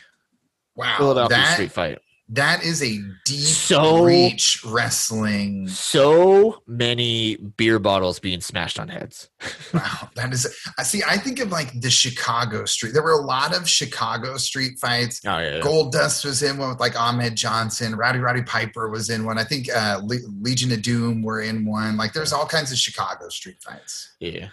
wow 0.74 0.96
Philadelphia 0.98 1.36
that 1.36 1.52
street 1.54 1.72
fight. 1.72 1.98
That 2.34 2.62
is 2.64 2.82
a 2.82 2.98
deep 3.24 3.38
So- 3.44 4.04
reach 4.04 4.64
wrestling 4.64 5.68
So 5.68 6.62
many 6.66 7.36
beer 7.36 7.78
bottles 7.78 8.18
being 8.18 8.40
smashed 8.40 8.78
on 8.78 8.88
heads. 8.88 9.28
wow 9.74 10.08
that 10.14 10.32
is 10.32 10.46
i 10.78 10.82
see 10.82 11.02
i 11.06 11.16
think 11.18 11.38
of 11.40 11.50
like 11.50 11.78
the 11.80 11.90
chicago 11.90 12.64
street 12.64 12.92
there 12.94 13.02
were 13.02 13.12
a 13.12 13.24
lot 13.24 13.54
of 13.56 13.68
chicago 13.68 14.36
street 14.36 14.78
fights 14.78 15.20
Oh 15.26 15.38
yeah, 15.38 15.60
Goldust 15.60 16.24
was 16.24 16.42
in 16.42 16.56
one 16.58 16.70
with 16.70 16.80
like 16.80 16.98
Ahmed 17.00 17.34
Johnson. 17.36 17.94
Rowdy 17.94 18.18
Roddy 18.20 18.42
Piper 18.42 18.88
was 18.90 19.10
in 19.10 19.24
one. 19.24 19.38
I 19.38 19.44
think 19.44 19.68
uh, 19.74 20.00
Le- 20.04 20.16
Legion 20.40 20.70
of 20.72 20.82
Doom 20.82 21.22
were 21.22 21.40
in 21.42 21.64
one. 21.66 21.96
Like 21.96 22.12
there's 22.12 22.32
all 22.32 22.46
kinds 22.46 22.70
of 22.72 22.78
Chicago 22.78 23.28
street 23.28 23.56
fights. 23.62 24.14
yeah, 24.20 24.48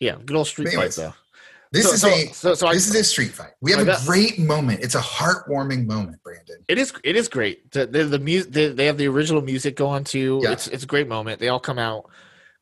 yeah. 0.00 0.16
Good 0.24 0.36
old 0.36 0.46
street 0.46 0.72
fights 0.74 0.96
though. 0.96 1.14
This 1.72 1.86
so, 1.86 1.92
is 1.92 2.00
so, 2.00 2.08
a 2.08 2.26
so, 2.32 2.54
so 2.54 2.66
I, 2.68 2.74
this 2.74 2.88
is 2.88 2.94
a 2.94 3.04
street 3.04 3.32
fight. 3.32 3.50
We 3.60 3.72
have 3.72 3.86
a 3.86 3.96
great 4.06 4.38
moment. 4.38 4.80
It's 4.82 4.94
a 4.94 5.00
heartwarming 5.00 5.86
moment, 5.86 6.22
Brandon. 6.22 6.64
It 6.66 6.78
is. 6.78 6.92
It 7.04 7.16
is 7.16 7.28
great. 7.28 7.70
The 7.72 7.86
the, 7.86 8.04
the 8.04 8.18
music. 8.18 8.52
They, 8.52 8.68
they 8.68 8.86
have 8.86 8.96
the 8.96 9.08
original 9.08 9.42
music 9.42 9.76
going 9.76 10.04
too. 10.04 10.40
Yeah. 10.42 10.52
It's 10.52 10.68
it's 10.68 10.84
a 10.84 10.86
great 10.86 11.08
moment. 11.08 11.40
They 11.40 11.48
all 11.48 11.60
come 11.60 11.78
out. 11.78 12.10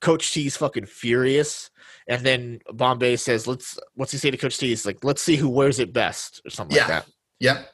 Coach 0.00 0.32
T's 0.32 0.56
fucking 0.56 0.86
furious, 0.86 1.70
and 2.08 2.24
then 2.26 2.60
Bombay 2.72 3.16
says, 3.16 3.46
"Let's." 3.46 3.78
What's 3.94 4.12
he 4.12 4.18
say 4.18 4.30
to 4.30 4.36
Coach 4.36 4.58
T? 4.58 4.68
He's 4.68 4.84
like, 4.84 5.04
"Let's 5.04 5.22
see 5.22 5.36
who 5.36 5.48
wears 5.48 5.78
it 5.78 5.92
best," 5.92 6.42
or 6.44 6.50
something 6.50 6.76
like 6.76 6.88
that. 6.88 7.06
Yep. 7.40 7.70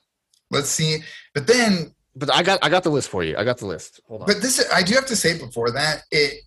Let's 0.51 0.69
see. 0.69 0.99
But 1.35 1.47
then, 1.47 1.95
But 2.15 2.33
I 2.33 2.43
got 2.43 2.59
I 2.63 2.69
got 2.69 2.85
the 2.85 2.91
list 2.91 3.09
for 3.09 3.25
you. 3.25 3.37
I 3.37 3.45
got 3.45 3.59
the 3.59 3.67
list. 3.67 4.01
Hold 4.07 4.23
on. 4.23 4.27
but 4.27 4.43
this 4.43 4.65
I 4.73 4.83
do 4.83 4.95
have 4.95 5.07
to 5.07 5.17
say 5.17 5.39
before 5.39 5.71
that 5.71 6.03
it 6.11 6.43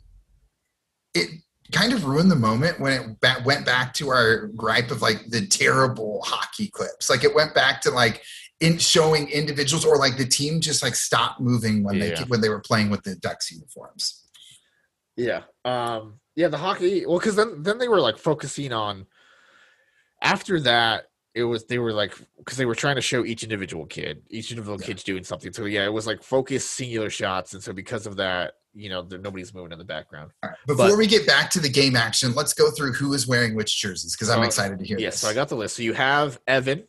it 1.16 1.30
kind 1.72 1.94
of 1.94 2.06
ruined 2.06 2.30
the 2.32 2.36
moment 2.36 2.80
when 2.80 2.94
it 2.94 3.20
ba- 3.22 3.42
went 3.46 3.66
back 3.66 3.94
to 3.96 4.10
our 4.10 4.48
gripe 4.48 4.92
of 4.92 5.02
like 5.02 5.26
the 5.30 5.46
terrible 5.48 6.22
hockey 6.24 6.68
clips. 6.68 7.10
Like 7.10 7.24
it 7.24 7.34
went 7.34 7.54
back 7.56 7.82
to 7.82 7.92
like 7.92 8.24
in 8.60 8.78
showing 8.78 9.30
individuals 9.30 9.86
or 9.86 9.98
like 9.98 10.18
the 10.18 10.26
team 10.26 10.62
just 10.62 10.84
like 10.84 10.96
stopped 10.96 11.42
moving 11.42 11.84
when 11.84 12.00
they 12.00 12.16
when 12.28 12.42
they 12.42 12.50
were 12.50 12.62
playing 12.62 12.90
with 12.90 13.04
the 13.04 13.16
Ducks 13.16 13.52
uniforms. 13.52 14.24
Yeah. 15.18 15.42
Um 15.64 16.20
yeah, 16.36 16.50
the 16.50 16.58
hockey 16.58 17.06
well 17.06 17.20
cuz 17.20 17.36
then 17.36 17.64
then 17.64 17.78
they 17.78 17.88
were 17.88 18.02
like 18.02 18.18
focusing 18.18 18.72
on 18.72 19.08
after 20.22 20.60
that 20.62 21.06
it 21.36 21.44
was 21.44 21.66
they 21.66 21.78
were 21.80 21.94
like 21.94 22.14
cuz 22.46 22.58
they 22.58 22.66
were 22.66 22.76
trying 22.76 22.96
to 22.96 23.02
show 23.02 23.24
each 23.26 23.44
individual 23.44 23.86
kid, 23.86 24.24
each 24.30 24.52
individual 24.52 24.80
Yeah. 24.80 24.88
kid's 24.88 25.04
doing 25.04 25.24
something. 25.24 25.54
So 25.54 25.66
yeah, 25.66 25.86
it 25.86 25.94
was 25.94 26.08
like 26.08 26.24
focused 26.24 26.72
singular 26.72 27.10
shots 27.10 27.54
and 27.54 27.62
so 27.62 27.74
because 27.74 28.08
of 28.08 28.16
that, 28.18 28.54
you 28.74 28.90
know, 28.90 29.02
there, 29.02 29.20
nobody's 29.20 29.54
moving 29.54 29.72
in 29.74 29.78
the 29.78 29.86
background. 29.86 30.32
Right. 30.44 30.54
Before 30.66 30.90
But- 30.90 30.98
we 30.98 31.08
get 31.08 31.28
back 31.28 31.50
to 31.52 31.60
the 31.60 31.70
game 31.70 31.96
action, 31.96 32.34
let's 32.34 32.54
go 32.54 32.72
through 32.72 32.94
who 32.94 33.14
is 33.14 33.28
wearing 33.28 33.54
which 33.56 33.80
jerseys 33.82 34.14
because 34.16 34.30
I'm 34.30 34.42
Uh, 34.42 34.46
excited 34.46 34.80
to 34.80 34.86
hear 34.86 34.98
Yes, 34.98 35.20
so 35.20 35.28
I 35.28 35.34
got 35.34 35.50
the 35.50 35.56
list. 35.56 35.76
So 35.76 35.84
you 35.84 35.94
have 35.94 36.40
Evan, 36.48 36.88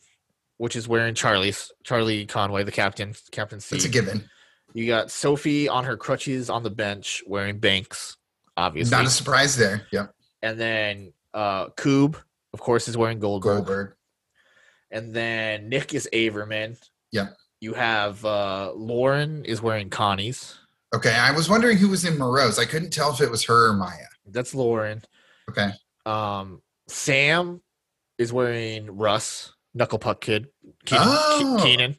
which 0.58 0.76
is 0.76 0.86
wearing 0.88 1.14
Charlie's 1.14 1.70
Charlie 1.84 2.24
Conway, 2.26 2.62
the 2.64 2.72
captain, 2.72 3.14
Captain 3.32 3.60
C. 3.60 3.76
It's 3.76 3.84
a 3.84 3.88
given. 3.88 4.30
You 4.74 4.86
got 4.86 5.10
Sophie 5.10 5.68
on 5.68 5.84
her 5.84 5.96
crutches 5.96 6.50
on 6.50 6.62
the 6.62 6.70
bench 6.70 7.22
wearing 7.26 7.58
Banks, 7.58 8.16
obviously. 8.56 8.96
Not 8.96 9.06
a 9.06 9.10
surprise 9.10 9.56
there. 9.56 9.86
Yep. 9.90 10.12
and 10.42 10.60
then 10.60 11.12
uh 11.34 11.68
Koob, 11.70 12.16
of 12.52 12.60
course, 12.60 12.86
is 12.88 12.96
wearing 12.96 13.18
Goldberg. 13.18 13.56
Goldberg. 13.64 13.95
And 14.90 15.14
then 15.14 15.68
Nick 15.68 15.94
is 15.94 16.08
Averman. 16.12 16.78
Yep. 17.12 17.36
You 17.60 17.74
have 17.74 18.24
uh 18.24 18.72
Lauren 18.74 19.44
is 19.44 19.62
wearing 19.62 19.90
Connie's. 19.90 20.58
Okay. 20.94 21.14
I 21.14 21.32
was 21.32 21.48
wondering 21.48 21.78
who 21.78 21.88
was 21.88 22.04
in 22.04 22.18
Moreau's. 22.18 22.58
I 22.58 22.64
couldn't 22.64 22.90
tell 22.90 23.12
if 23.12 23.20
it 23.20 23.30
was 23.30 23.44
her 23.44 23.70
or 23.70 23.72
Maya. 23.74 24.06
That's 24.26 24.54
Lauren. 24.54 25.02
Okay. 25.50 25.70
Um 26.04 26.62
Sam 26.88 27.60
is 28.18 28.32
wearing 28.32 28.96
Russ, 28.96 29.52
Knuckle 29.74 29.98
Puck 29.98 30.20
Kid, 30.20 30.48
Kenan. 30.84 31.06
Oh. 31.08 31.60
Kenan. 31.62 31.96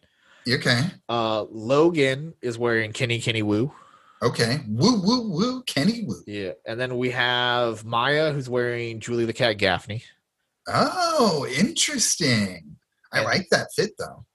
Okay. 0.48 0.82
Uh 1.10 1.44
Logan 1.50 2.34
is 2.42 2.58
wearing 2.58 2.94
Kenny 2.94 3.20
Kenny 3.20 3.44
Wu. 3.44 3.74
Okay. 4.22 4.62
Woo 4.68 5.02
woo 5.02 5.30
woo. 5.30 5.64
Kenny 5.64 6.06
Wu. 6.06 6.16
Yeah. 6.26 6.54
And 6.66 6.80
then 6.80 6.98
we 6.98 7.12
have 7.12 7.84
Maya 7.86 8.32
who's 8.32 8.50
wearing 8.50 9.00
Julie 9.00 9.26
the 9.26 9.34
Cat 9.34 9.58
Gaffney. 9.58 10.04
Oh, 10.68 11.48
interesting. 11.48 12.77
I 13.12 13.18
And- 13.20 13.26
like 13.26 13.48
that 13.52 13.68
fit 13.76 13.92
though. 13.98 14.26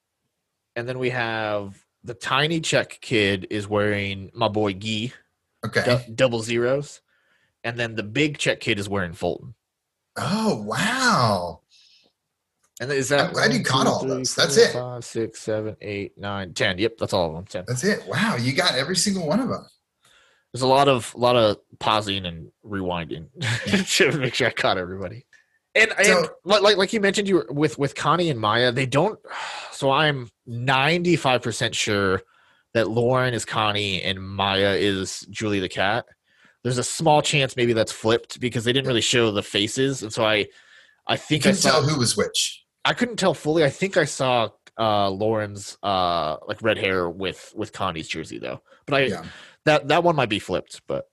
And 0.77 0.89
then 0.89 0.99
we 0.99 1.11
have 1.11 1.77
the 2.05 2.15
tiny 2.15 2.61
check 2.61 2.99
kid 3.01 3.47
is 3.51 3.69
wearing 3.69 4.31
my 4.35 4.49
boy 4.49 4.73
Gee. 4.73 5.13
Okay. 5.65 5.85
du- 5.85 6.13
double 6.13 6.43
zeros. 6.43 7.01
And 7.63 7.79
then 7.79 7.95
the 7.95 8.03
big 8.03 8.39
check 8.39 8.61
kid 8.61 8.79
is 8.79 8.89
wearing 8.89 9.13
Fulton. 9.13 9.55
Oh 10.17 10.63
wow. 10.63 11.61
And 12.81 12.91
is 12.91 13.11
that 13.11 13.29
I'm 13.29 13.33
glad 13.33 13.53
you 13.53 13.59
one, 13.59 13.65
caught 13.65 13.85
two, 13.85 13.89
all 13.91 14.01
three, 14.01 14.09
those. 14.11 14.35
That's 14.35 14.57
four, 14.57 14.65
it. 14.65 14.73
Five, 14.73 15.05
six, 15.05 15.41
seven, 15.41 15.77
eight, 15.81 16.19
nine, 16.19 16.53
ten. 16.55 16.79
Yep, 16.79 16.97
that's 16.99 17.13
all 17.13 17.29
of 17.29 17.35
them. 17.35 17.45
Ten. 17.45 17.65
That's 17.69 17.85
it. 17.85 18.05
Wow, 18.09 18.37
you 18.37 18.53
got 18.53 18.75
every 18.75 18.97
single 18.97 19.27
one 19.27 19.39
of 19.41 19.49
them. 19.49 19.65
There's 20.53 20.63
a 20.63 20.67
lot 20.67 20.89
of 20.89 21.15
a 21.15 21.19
lot 21.19 21.37
of 21.37 21.59
pausing 21.79 22.27
and 22.27 22.51
rewinding 22.65 23.29
to 23.97 24.19
make 24.19 24.35
sure 24.35 24.49
I 24.49 24.51
caught 24.51 24.79
everybody. 24.79 25.25
And, 25.75 25.91
and 25.97 26.07
So- 26.07 26.29
like, 26.45 26.63
like 26.63 26.77
like 26.77 26.93
you 26.93 27.01
mentioned, 27.01 27.29
you 27.29 27.37
were 27.37 27.47
with 27.51 27.79
with 27.79 27.95
Connie 27.95 28.29
and 28.31 28.39
Maya. 28.41 28.73
They 28.73 28.87
don't. 28.87 29.19
So 29.73 29.91
I'm 29.91 30.29
95 30.47 31.43
percent 31.43 31.75
sure 31.75 32.23
that 32.73 32.89
Lauren 32.89 33.35
is 33.35 33.45
Connie 33.45 34.01
and 34.01 34.23
Maya 34.23 34.77
is 34.79 35.27
Julie 35.29 35.59
the 35.59 35.69
cat. 35.69 36.05
There's 36.63 36.79
a 36.79 36.85
small 36.85 37.21
chance 37.21 37.57
maybe 37.57 37.73
that's 37.73 37.91
flipped 37.91 38.39
because 38.39 38.63
they 38.63 38.73
didn't 38.73 38.87
really 38.87 39.01
show 39.01 39.33
the 39.33 39.43
faces, 39.43 40.05
and 40.05 40.13
so 40.13 40.25
I 40.25 40.47
I 41.09 41.17
think 41.17 41.47
I 41.47 41.53
saw. 41.53 41.71
tell 41.71 41.83
who 41.83 41.99
was 41.99 42.17
which. 42.17 42.63
I 42.85 42.93
couldn't 42.95 43.17
tell 43.17 43.35
fully. 43.35 43.65
I 43.65 43.71
think 43.71 43.97
I 43.97 44.05
saw 44.05 44.51
uh 44.79 45.11
Lauren's 45.11 45.77
uh 45.83 46.37
like 46.47 46.63
red 46.63 46.79
hair 46.79 47.11
with 47.11 47.53
with 47.57 47.73
Connie's 47.73 48.07
jersey 48.07 48.39
though. 48.39 48.63
But 48.87 48.95
I 48.95 49.01
Yeah. 49.07 49.25
that 49.65 49.89
that 49.89 50.05
one 50.05 50.15
might 50.15 50.29
be 50.29 50.39
flipped, 50.39 50.83
but 50.87 51.07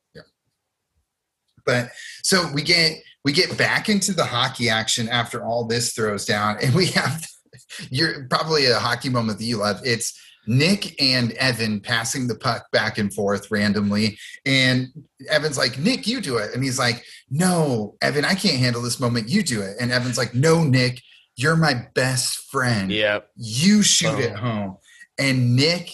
But 1.70 1.92
so 2.24 2.50
we 2.54 2.62
get 2.64 2.98
we 3.24 3.32
get 3.32 3.56
back 3.58 3.90
into 3.90 4.14
the 4.14 4.26
hockey 4.26 4.70
action 4.70 5.08
after 5.10 5.44
all 5.46 5.66
this 5.66 5.94
throws 5.94 6.26
down, 6.26 6.58
and 6.64 6.74
we 6.74 6.88
have 6.88 7.24
you're 7.92 8.28
probably 8.28 8.66
a 8.66 8.80
hockey 8.80 9.10
moment 9.10 9.38
that 9.38 9.46
you 9.46 9.58
love. 9.58 9.80
It's 9.84 10.18
Nick 10.48 11.00
and 11.00 11.32
Evan 11.34 11.80
passing 11.80 12.26
the 12.28 12.34
puck 12.36 12.66
back 12.72 12.98
and 12.98 13.14
forth 13.14 13.52
randomly, 13.52 14.18
and 14.48 14.88
Evan's 15.30 15.58
like, 15.60 15.78
"Nick, 15.78 16.08
you 16.08 16.22
do 16.22 16.38
it," 16.38 16.56
and 16.56 16.64
he's 16.64 16.80
like, 16.80 17.04
"No, 17.30 17.96
Evan, 18.02 18.26
I 18.26 18.34
can't 18.34 18.58
handle 18.58 18.82
this 18.82 19.00
moment. 19.00 19.30
You 19.30 19.44
do 19.44 19.62
it." 19.62 19.76
And 19.80 19.92
Evan's 19.92 20.18
like, 20.18 20.34
"No, 20.34 20.64
Nick, 20.64 21.02
you're 21.36 21.56
my 21.58 21.76
best 21.94 22.50
friend. 22.50 22.92
yeah, 22.92 23.20
You 23.36 23.84
shoot 23.84 24.16
Oh. 24.16 24.20
it 24.20 24.36
home." 24.36 24.78
And 25.20 25.56
Nick 25.56 25.92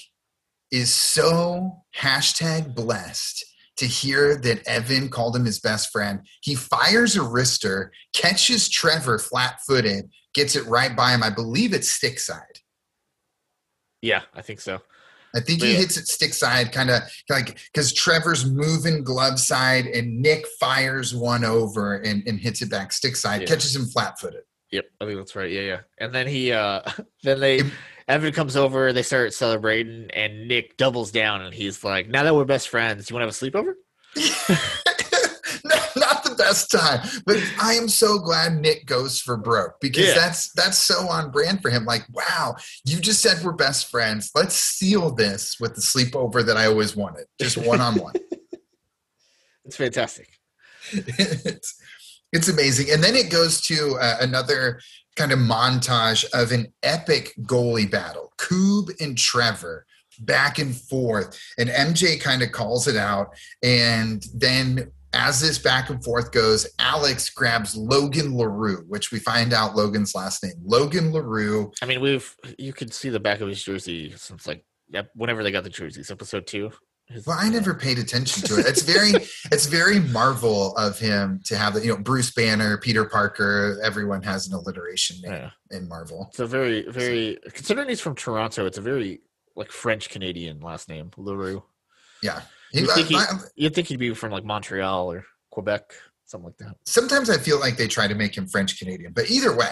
is 0.72 0.94
so 0.94 1.84
hashtag 1.98 2.74
blessed 2.76 3.44
to 3.78 3.86
hear 3.86 4.36
that 4.38 4.66
Evan 4.68 5.10
called 5.10 5.36
him 5.36 5.46
his 5.46 5.60
best 5.60 5.92
friend. 5.92 6.22
He 6.42 6.56
fires 6.56 7.16
a 7.16 7.20
wrister, 7.20 7.90
catches 8.14 8.70
Trevor 8.70 9.20
flat 9.20 9.60
footed, 9.68 10.10
gets 10.34 10.56
it 10.56 10.66
right 10.66 10.96
by 10.96 11.12
him. 11.12 11.24
I 11.24 11.30
believe 11.30 11.74
it's 11.74 11.92
stick 11.92 12.20
side. 12.20 12.60
yeah, 14.02 14.22
I 14.34 14.42
think 14.42 14.62
so. 14.62 14.82
I 15.36 15.42
think 15.42 15.62
he 15.62 15.74
Yeah. 15.74 15.80
hits 15.80 15.98
it 15.98 16.08
stick 16.08 16.34
side, 16.34 16.72
kind 16.72 16.90
of 16.90 17.02
like 17.30 17.58
because 17.74 17.92
Trevor's 17.92 18.46
moving 18.46 19.04
glove 19.04 19.40
side 19.40 19.86
and 19.88 20.22
Nick 20.22 20.46
fires 20.60 21.14
one 21.14 21.44
over 21.44 21.96
and, 21.96 22.26
and 22.28 22.40
hits 22.40 22.62
it 22.62 22.70
back 22.70 22.94
stick 22.94 23.16
side, 23.18 23.42
Yeah. 23.42 23.48
catches 23.48 23.76
him 23.76 23.86
flat 23.88 24.18
footed. 24.20 24.44
Yep, 24.72 24.86
I 25.02 25.06
think 25.06 25.18
that's 25.18 25.36
right. 25.36 25.52
Yeah, 25.52 25.62
yeah. 25.62 25.80
And 25.98 26.14
then 26.16 26.28
he 26.28 26.52
uh 26.54 26.82
then 27.24 27.40
they 27.42 27.58
It- 27.60 27.74
Evan 28.08 28.34
comes 28.34 28.56
over, 28.56 28.94
they 28.94 29.02
start 29.04 29.34
celebrating, 29.34 30.10
and 30.12 30.48
Nick 30.48 30.78
doubles 30.78 31.12
down 31.12 31.42
and 31.42 31.54
he's 31.54 31.84
like, 31.84 32.08
Now 32.08 32.24
that 32.24 32.36
we're 32.36 32.46
best 32.46 32.70
friends, 32.70 33.10
you 33.10 33.16
wanna 33.16 33.26
have 33.26 33.34
a 33.34 33.38
sleepover? 33.38 33.74
not, 35.66 35.90
not 35.98 36.24
the 36.24 36.36
best 36.38 36.70
time, 36.72 37.00
but 37.26 37.38
I 37.62 37.74
am 37.74 37.88
so 37.90 38.20
glad 38.20 38.54
Nick 38.54 38.86
goes 38.86 39.20
for 39.20 39.38
broke 39.38 39.80
because 39.82 40.08
Yeah. 40.08 40.14
that's 40.14 40.52
that's 40.54 40.78
so 40.78 41.08
on 41.10 41.32
brand 41.32 41.62
for 41.62 41.70
him. 41.70 41.86
Like, 41.86 42.04
wow, 42.14 42.56
you 42.86 43.00
just 43.00 43.22
said 43.22 43.44
we're 43.44 43.52
best 43.54 43.90
friends. 43.90 44.30
Let's 44.36 44.56
seal 44.56 45.12
this 45.14 45.60
with 45.60 45.76
the 45.76 45.82
sleepover 45.82 46.46
that 46.46 46.58
I 46.58 46.68
always 46.68 46.96
wanted, 46.96 47.26
just 47.42 47.58
one 47.58 47.82
on 47.82 47.96
one. 47.96 48.14
It's 49.66 49.78
fantastic. 49.78 50.30
It's 50.92 51.76
it's 52.32 52.48
amazing, 52.50 52.92
and 52.92 53.04
then 53.04 53.16
it 53.16 53.32
goes 53.32 53.62
to 53.62 53.98
uh, 54.00 54.18
another 54.22 54.80
kind 55.16 55.32
of 55.32 55.40
montage 55.40 56.26
of 56.34 56.52
an 56.52 56.74
epic 56.84 57.34
goalie 57.42 57.90
battle. 57.90 58.34
Koob 58.38 58.90
and 59.00 59.18
Trevor 59.18 59.86
back 60.20 60.60
and 60.60 60.76
forth, 60.76 61.38
and 61.58 61.70
MJ 61.70 62.20
kind 62.22 62.42
of 62.42 62.52
calls 62.52 62.88
it 62.88 62.96
out, 62.96 63.36
and 63.64 64.26
then 64.34 64.92
as 65.16 65.40
this 65.40 65.58
back 65.58 65.90
and 65.90 66.04
forth 66.04 66.32
goes, 66.32 66.68
Alex 66.78 67.30
grabs 67.30 67.76
Logan 67.76 68.38
LaRue, 68.38 68.84
which 68.88 69.12
we 69.12 69.20
find 69.20 69.54
out 69.54 69.76
Logan's 69.76 70.14
last 70.14 70.44
name. 70.44 70.56
Logan 70.64 71.14
LaRue. 71.14 71.72
I 71.82 71.86
mean, 71.86 72.02
we've 72.02 72.36
you 72.58 72.74
could 72.74 72.94
see 72.94 73.10
the 73.10 73.20
back 73.20 73.40
of 73.40 73.48
his 73.48 73.64
jersey 73.64 74.14
since 74.18 74.46
like 74.46 74.66
whenever 75.16 75.42
they 75.42 75.52
got 75.52 75.64
the 75.64 75.70
jerseys, 75.70 76.12
episode 76.12 76.46
two. 76.46 76.72
Well, 77.26 77.38
I 77.40 77.50
never 77.50 77.74
paid 77.74 78.00
attention 78.00 78.44
to 78.48 78.60
it. 78.60 78.66
It's 78.66 78.82
very, 78.94 79.12
it's 79.52 79.68
very 79.68 80.00
Marvel 80.00 80.76
of 80.76 80.98
him 80.98 81.40
to 81.46 81.56
have 81.56 81.74
that. 81.76 81.84
You 81.84 81.92
know, 81.96 82.02
Bruce 82.02 82.32
Banner, 82.32 82.78
Peter 82.78 83.06
Parker. 83.06 83.80
Everyone 83.84 84.22
has 84.24 84.48
an 84.48 84.54
alliteration 84.56 85.18
name 85.22 85.32
Yeah. 85.32 85.50
in 85.78 85.88
Marvel. 85.88 86.28
It's 86.30 86.40
a 86.40 86.48
very, 86.48 86.90
very 86.90 87.38
considering 87.54 87.90
he's 87.90 88.02
from 88.02 88.16
Toronto, 88.16 88.66
it's 88.66 88.78
a 88.80 88.82
very 88.82 89.22
like 89.56 89.72
French 89.72 90.10
Canadian 90.10 90.60
last 90.62 90.90
name, 90.90 91.12
Leroux. 91.16 91.64
Yeah. 92.24 92.42
You 92.74 92.90
uh, 92.90 92.96
think 92.96 93.08
he- 93.10 93.16
I- 93.16 93.40
You'd 93.56 93.76
think 93.76 93.88
he'd 93.88 94.00
be 94.00 94.14
from 94.14 94.32
like 94.32 94.44
Montreal 94.44 95.12
or 95.12 95.26
Quebec, 95.52 95.94
something 96.26 96.46
like 96.48 96.58
that. 96.58 96.76
sometimes 96.86 97.30
I 97.30 97.38
feel 97.38 97.60
like 97.60 97.78
they 97.78 97.88
try 97.88 98.08
to 98.08 98.16
make 98.16 98.36
him 98.36 98.48
French 98.48 98.78
Canadian, 98.80 99.14
but 99.14 99.30
either 99.30 99.56
way, 99.56 99.72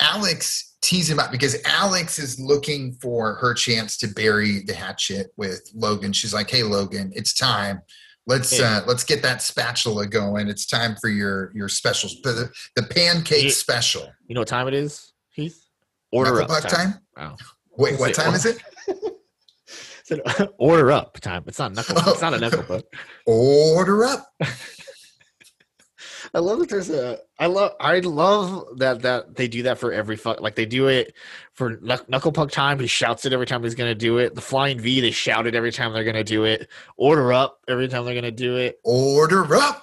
Alex 0.00 0.76
tease 0.82 1.08
him 1.08 1.18
up 1.18 1.30
because 1.30 1.56
Alex 1.64 2.18
is 2.18 2.38
looking 2.38 2.92
for 3.00 3.34
her 3.36 3.54
chance 3.54 3.96
to 3.98 4.08
bury 4.08 4.60
the 4.66 4.74
hatchet 4.74 5.28
with 5.36 5.62
Logan. 5.74 6.12
She's 6.12 6.34
like, 6.34 6.50
"Hey, 6.50 6.62
Logan, 6.62 7.12
it's 7.14 7.32
time. 7.32 7.80
Let's 8.26 8.56
Hey. 8.56 8.64
uh, 8.64 8.82
let's 8.86 9.04
get 9.04 9.22
that 9.22 9.42
spatula 9.42 10.06
going. 10.06 10.48
It's 10.48 10.66
time 10.66 10.96
for 11.00 11.08
your 11.08 11.52
your 11.54 11.68
special, 11.68 12.10
the, 12.22 12.50
the 12.76 12.82
pancake 12.82 13.44
You- 13.44 13.50
special. 13.50 14.10
You 14.26 14.34
know 14.34 14.40
what 14.40 14.48
time 14.48 14.68
it 14.68 14.74
is, 14.74 15.12
Heath? 15.30 15.62
Order 16.12 16.32
Knuckle 16.40 16.54
up 16.56 16.62
time. 16.62 16.70
time. 16.92 17.00
Wow. 17.16 17.36
Wait, 17.76 17.98
what 17.98 18.14
time 18.14 18.34
is 18.34 18.46
it? 18.46 18.62
Said, 20.04 20.20
order 20.58 20.92
up 20.92 21.18
time. 21.20 21.44
It's 21.46 21.58
not 21.58 21.72
knuckle. 21.72 21.96
It's 22.12 22.20
not 22.20 22.34
a 22.34 22.38
knuckle 22.40 22.62
puck. 22.62 22.84
Order 23.26 24.04
up. 24.04 24.26
I 26.32 26.38
love 26.38 26.58
that 26.60 26.68
there's 26.68 26.90
a. 26.90 27.18
I 27.38 27.46
love. 27.46 27.72
I 27.80 27.98
love 28.00 28.78
that 28.78 29.02
that 29.02 29.36
they 29.36 29.48
do 29.48 29.62
that 29.64 29.78
for 29.78 29.92
every 29.92 30.16
fuck. 30.16 30.40
Like 30.40 30.54
they 30.54 30.66
do 30.66 30.88
it 30.88 31.14
for 31.52 31.78
knuckle 32.08 32.32
puck 32.32 32.50
time. 32.50 32.78
He 32.78 32.86
shouts 32.86 33.24
it 33.26 33.32
every 33.32 33.46
time 33.46 33.62
he's 33.62 33.74
gonna 33.74 33.94
do 33.94 34.18
it. 34.18 34.34
The 34.34 34.40
flying 34.40 34.78
V. 34.78 35.00
They 35.00 35.10
shout 35.10 35.46
it 35.46 35.54
every 35.54 35.72
time 35.72 35.92
they're 35.92 36.04
gonna 36.04 36.24
do 36.24 36.44
it. 36.44 36.68
Order 36.96 37.32
up 37.32 37.60
every 37.68 37.88
time 37.88 38.04
they're 38.04 38.14
gonna 38.14 38.30
do 38.30 38.56
it. 38.56 38.80
Order 38.84 39.56
up. 39.56 39.82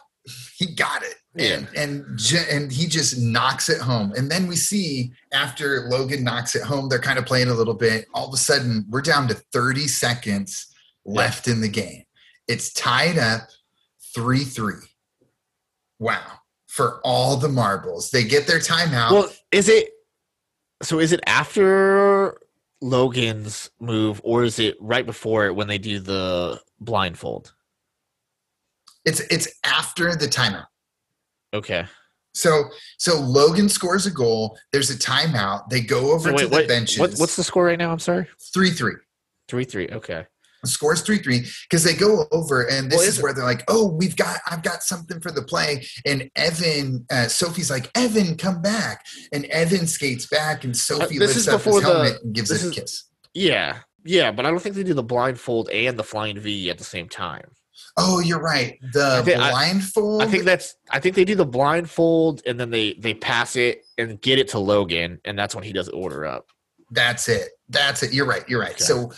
He 0.55 0.68
got 0.68 1.03
it. 1.03 1.15
Yeah. 1.35 1.55
And 1.55 1.68
and 1.76 2.34
and 2.49 2.72
he 2.72 2.88
just 2.88 3.19
knocks 3.19 3.69
it 3.69 3.80
home. 3.80 4.13
And 4.18 4.30
then 4.30 4.47
we 4.47 4.55
see 4.55 5.11
after 5.31 5.88
Logan 5.89 6.23
knocks 6.23 6.55
it 6.55 6.63
home, 6.63 6.89
they're 6.89 6.99
kind 6.99 7.19
of 7.19 7.26
playing 7.26 7.47
a 7.47 7.53
little 7.53 7.73
bit. 7.73 8.05
All 8.13 8.27
of 8.27 8.34
a 8.34 8.38
sudden, 8.38 8.85
we're 8.89 9.01
down 9.01 9.27
to 9.30 9.34
30 9.34 9.88
seconds 9.88 10.68
left 11.05 11.47
in 11.47 11.61
the 11.61 11.69
game. 11.69 12.03
It's 12.47 12.73
tied 12.73 13.18
up 13.18 13.47
3-3. 14.18 14.90
Wow. 16.01 16.23
For 16.67 16.99
all 17.03 17.37
the 17.37 17.47
marbles. 17.47 18.09
They 18.09 18.23
get 18.23 18.47
their 18.47 18.59
timeout. 18.59 19.11
Well, 19.11 19.29
is 19.51 19.69
it? 19.69 19.91
So 20.81 20.99
is 20.99 21.11
it 21.11 21.19
after 21.27 22.37
Logan's 22.81 23.69
move, 23.79 24.19
or 24.23 24.43
is 24.43 24.57
it 24.57 24.75
right 24.81 25.05
before 25.05 25.45
it 25.45 25.53
when 25.55 25.67
they 25.67 25.77
do 25.77 25.99
the 25.99 26.59
blindfold? 26.79 27.53
it's 29.05 29.19
it's 29.31 29.47
after 29.63 30.15
the 30.15 30.27
timeout. 30.27 30.65
Okay. 31.53 31.85
So 32.33 32.63
so 32.97 33.19
Logan 33.19 33.67
scores 33.69 34.05
a 34.05 34.11
goal. 34.11 34.57
There's 34.71 34.89
a 34.89 34.95
timeout. 34.97 35.69
They 35.69 35.81
go 35.81 36.13
over 36.13 36.31
So 36.31 36.37
to 36.37 36.45
the 36.47 36.51
what, 36.51 36.67
benches. 36.67 36.99
what, 36.99 37.13
what's 37.17 37.35
the 37.35 37.43
score 37.43 37.65
right 37.65 37.77
now? 37.79 37.91
I'm 37.91 37.99
sorry. 37.99 38.27
3-3. 38.55 38.93
Three 39.47 39.65
three. 39.65 39.89
Okay. 39.89 40.25
Scores 40.65 41.03
3-3 41.03 41.47
because 41.69 41.83
they 41.83 41.93
go 41.93 42.25
over 42.31 42.63
and 42.63 42.89
this 42.91 42.99
Well, 42.99 43.07
is 43.07 43.21
where 43.21 43.33
they're 43.33 43.43
like 43.43 43.63
oh 43.67 43.88
we've 43.91 44.15
got 44.15 44.39
i've 44.49 44.63
got 44.63 44.83
something 44.83 45.19
for 45.19 45.31
the 45.31 45.41
play 45.41 45.85
and 46.05 46.29
evan 46.35 47.05
uh, 47.11 47.27
sophie's 47.27 47.69
like 47.71 47.89
evan 47.95 48.35
come 48.38 48.61
back 48.61 49.05
and 49.33 49.45
evan 49.45 49.88
skates 49.88 50.27
back 50.27 50.63
and 50.63 50.75
sophie 50.77 51.03
Uh, 51.03 51.07
this 51.07 51.19
lifts 51.19 51.35
is 51.38 51.47
up 51.47 51.53
his 51.61 51.63
before 51.65 51.81
the- 51.81 51.88
helmet 51.88 52.21
and 52.23 52.33
gives 52.35 52.51
it 52.51 52.63
a 52.63 52.67
is- 52.67 52.75
kiss 52.75 53.03
Yeah, 53.33 53.79
yeah, 54.03 54.31
but 54.31 54.45
I 54.45 54.49
don't 54.49 54.61
think 54.61 54.75
they 54.75 54.83
do 54.83 54.93
the 54.93 55.03
blindfold 55.03 55.69
and 55.69 55.97
the 55.97 56.03
flying 56.03 56.38
V 56.39 56.69
at 56.69 56.77
the 56.77 56.83
same 56.83 57.07
time. 57.09 57.49
oh 57.97 58.19
you're 58.19 58.41
right 58.41 58.77
the 58.93 59.17
I 59.19 59.21
think- 59.23 59.39
I- 59.39 59.49
blindfold 59.51 60.21
I 60.23 60.27
think 60.27 60.43
that's. 60.43 60.75
I 60.89 60.99
think 60.99 61.15
they 61.15 61.25
do 61.25 61.35
the 61.35 61.45
blindfold 61.45 62.41
and 62.45 62.59
then 62.59 62.69
they 62.69 62.93
they 62.93 63.13
pass 63.13 63.55
it 63.55 63.83
and 63.97 64.19
get 64.21 64.38
it 64.39 64.49
to 64.49 64.59
Logan, 64.59 65.19
and 65.25 65.38
that's 65.39 65.55
when 65.55 65.63
he 65.63 65.73
does 65.73 65.89
order 65.89 66.25
up. 66.25 66.47
That's 66.91 67.29
it. 67.29 67.49
That's 67.69 68.03
it. 68.03 68.11
You're 68.13 68.25
right. 68.25 68.43
You're 68.49 68.59
right. 68.59 68.71
Okay. 68.71 68.83
So 68.83 69.11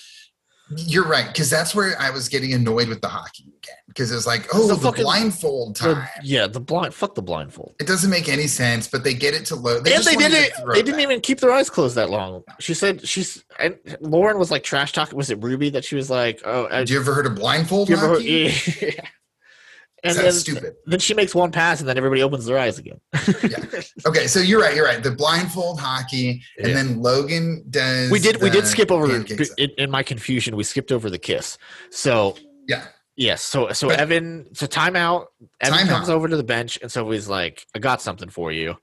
you're 0.78 1.08
right 1.08 1.28
because 1.28 1.50
that's 1.50 1.74
where 1.76 2.00
I 2.00 2.10
was 2.10 2.30
getting 2.30 2.54
annoyed 2.54 2.88
with 2.88 3.02
the 3.02 3.08
hockey 3.08 3.44
again 3.44 3.76
because 3.88 4.12
it 4.12 4.16
was 4.16 4.26
like, 4.28 4.48
oh, 4.54 4.68
the 4.68 4.76
the, 4.76 4.82
fucking- 4.82 5.04
blindfold 5.04 5.76
The- 5.78 5.94
time. 5.96 6.08
yeah, 6.24 6.48
the 6.48 6.60
blind. 6.60 6.94
Fuck 6.94 7.16
the 7.16 7.22
blindfold. 7.22 7.76
It 7.80 7.88
doesn't 7.88 8.10
make 8.10 8.28
any 8.30 8.48
sense, 8.48 8.88
but 8.88 9.04
they 9.04 9.14
get 9.14 9.34
it 9.34 9.46
to 9.48 9.56
load. 9.56 9.88
and 9.88 10.04
they 10.04 10.16
didn't. 10.16 10.54
They 10.74 10.82
didn't 10.82 11.00
even 11.02 11.22
keep 11.22 11.40
their 11.40 11.52
eyes 11.52 11.70
closed 11.70 11.96
that 11.96 12.10
long. 12.10 12.44
She 12.60 12.74
said 12.74 13.08
she's. 13.08 13.44
And 13.60 13.78
Lauren 14.00 14.38
was 14.40 14.52
like 14.52 14.64
trash 14.64 14.92
talking. 14.92 15.16
Was 15.18 15.30
it 15.30 15.42
Ruby 15.42 15.70
that 15.72 15.86
she 15.86 15.96
was 15.96 16.10
like, 16.10 16.42
"Oh, 16.46 16.68
I, 16.72 16.78
Have 16.80 16.90
you 16.90 17.00
ever 17.00 17.14
heard 17.14 17.26
of 17.26 17.36
blindfold 17.36 17.90
you 17.90 17.96
ever 17.98 18.08
heard- 18.10 18.18
hockey? 18.18 18.54
yeah. 18.82 19.08
And 20.06 20.18
That's 20.18 20.44
then, 20.44 20.56
stupid. 20.56 20.76
then 20.86 21.00
she 21.00 21.14
makes 21.14 21.34
one 21.34 21.52
pass, 21.52 21.80
and 21.80 21.88
then 21.88 21.98
everybody 21.98 22.22
opens 22.22 22.46
their 22.46 22.58
eyes 22.60 22.78
again. 22.78 23.00
Okay, 24.06 24.28
so 24.28 24.40
you're 24.40 24.60
right. 24.62 24.76
You're 24.76 24.86
right. 24.86 25.02
The 25.02 25.12
blindfold 25.12 25.80
hockey, 25.80 26.42
and 26.58 26.68
Yeah. 26.68 26.74
then 26.74 27.02
Logan 27.02 27.64
does. 27.70 28.12
we 28.12 28.20
did. 28.20 28.42
We 28.42 28.50
did 28.50 28.68
skip 28.68 28.92
over 28.92 29.14
in, 29.16 29.26
in 29.78 29.90
my 29.90 30.04
confusion. 30.04 30.56
We 30.58 30.64
skipped 30.66 30.92
over 30.92 31.10
the 31.10 31.18
kiss. 31.20 31.58
So 31.90 32.36
Yeah. 32.68 32.86
Yes. 33.16 33.44
So 33.44 33.72
so 33.72 33.88
But- 33.90 34.00
Evan. 34.00 34.48
So 34.54 34.66
timeout. 34.68 35.28
Evan 35.62 35.80
Timeout. 35.80 35.88
comes 35.90 36.10
over 36.10 36.28
to 36.28 36.36
the 36.36 36.44
bench, 36.44 36.80
and 36.82 36.92
so 36.92 37.10
he's 37.12 37.30
like, 37.30 37.66
"I 37.76 37.80
got 37.80 38.02
something 38.02 38.30
for 38.30 38.52
you." 38.52 38.76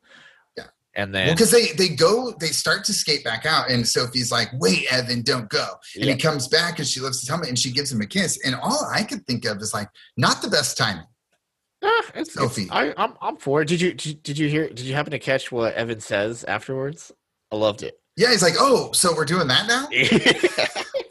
And 1.01 1.13
Well, 1.13 1.25
then 1.27 1.35
because 1.35 1.51
they 1.51 1.69
they 1.73 1.89
go, 1.89 2.33
they 2.41 2.49
start 2.49 2.85
to 2.85 2.93
skate 2.93 3.25
back 3.25 3.47
out, 3.47 3.71
and 3.71 3.87
Sophie's 3.87 4.31
like, 4.31 4.49
"Wait, 4.55 4.87
Evan, 4.93 5.23
don't 5.23 5.49
go." 5.49 5.67
And 5.97 6.05
Yeah. 6.05 6.13
he 6.15 6.19
comes 6.21 6.47
back, 6.49 6.79
and 6.79 6.87
she 6.87 7.01
lifts 7.01 7.21
his 7.21 7.29
helmet, 7.29 7.49
and 7.49 7.59
she 7.59 7.71
gives 7.73 7.91
him 7.91 8.01
a 8.01 8.07
kiss. 8.07 8.39
And 8.45 8.55
all 8.55 8.87
I 8.93 9.03
could 9.03 9.27
think 9.27 9.45
of 9.47 9.59
is 9.59 9.73
like, 9.73 9.89
not 10.17 10.43
the 10.43 10.49
best 10.49 10.77
timing. 10.77 11.07
Ah, 11.83 11.89
it's, 12.15 12.31
it's- 12.31 12.33
Sophie. 12.35 12.69
I, 12.71 12.93
I'm 12.97 13.15
I'm 13.23 13.37
for 13.39 13.63
it. 13.63 13.69
Did 13.69 13.81
you 13.81 13.95
did, 13.95 14.23
did 14.23 14.39
you 14.39 14.49
hear? 14.49 14.69
Did 14.69 14.81
you 14.81 14.95
happen 14.95 15.13
to 15.13 15.19
catch 15.19 15.51
what 15.51 15.73
Evan 15.75 16.01
says 16.01 16.45
afterwards? 16.45 17.11
I 17.51 17.57
loved 17.57 17.83
it. 17.83 17.99
Yeah, 18.17 18.31
he's 18.31 18.43
like, 18.43 18.55
"Oh, 18.59 18.93
so 18.93 19.15
we're 19.17 19.25
doing 19.25 19.49
that 19.49 19.67
now." 19.67 19.89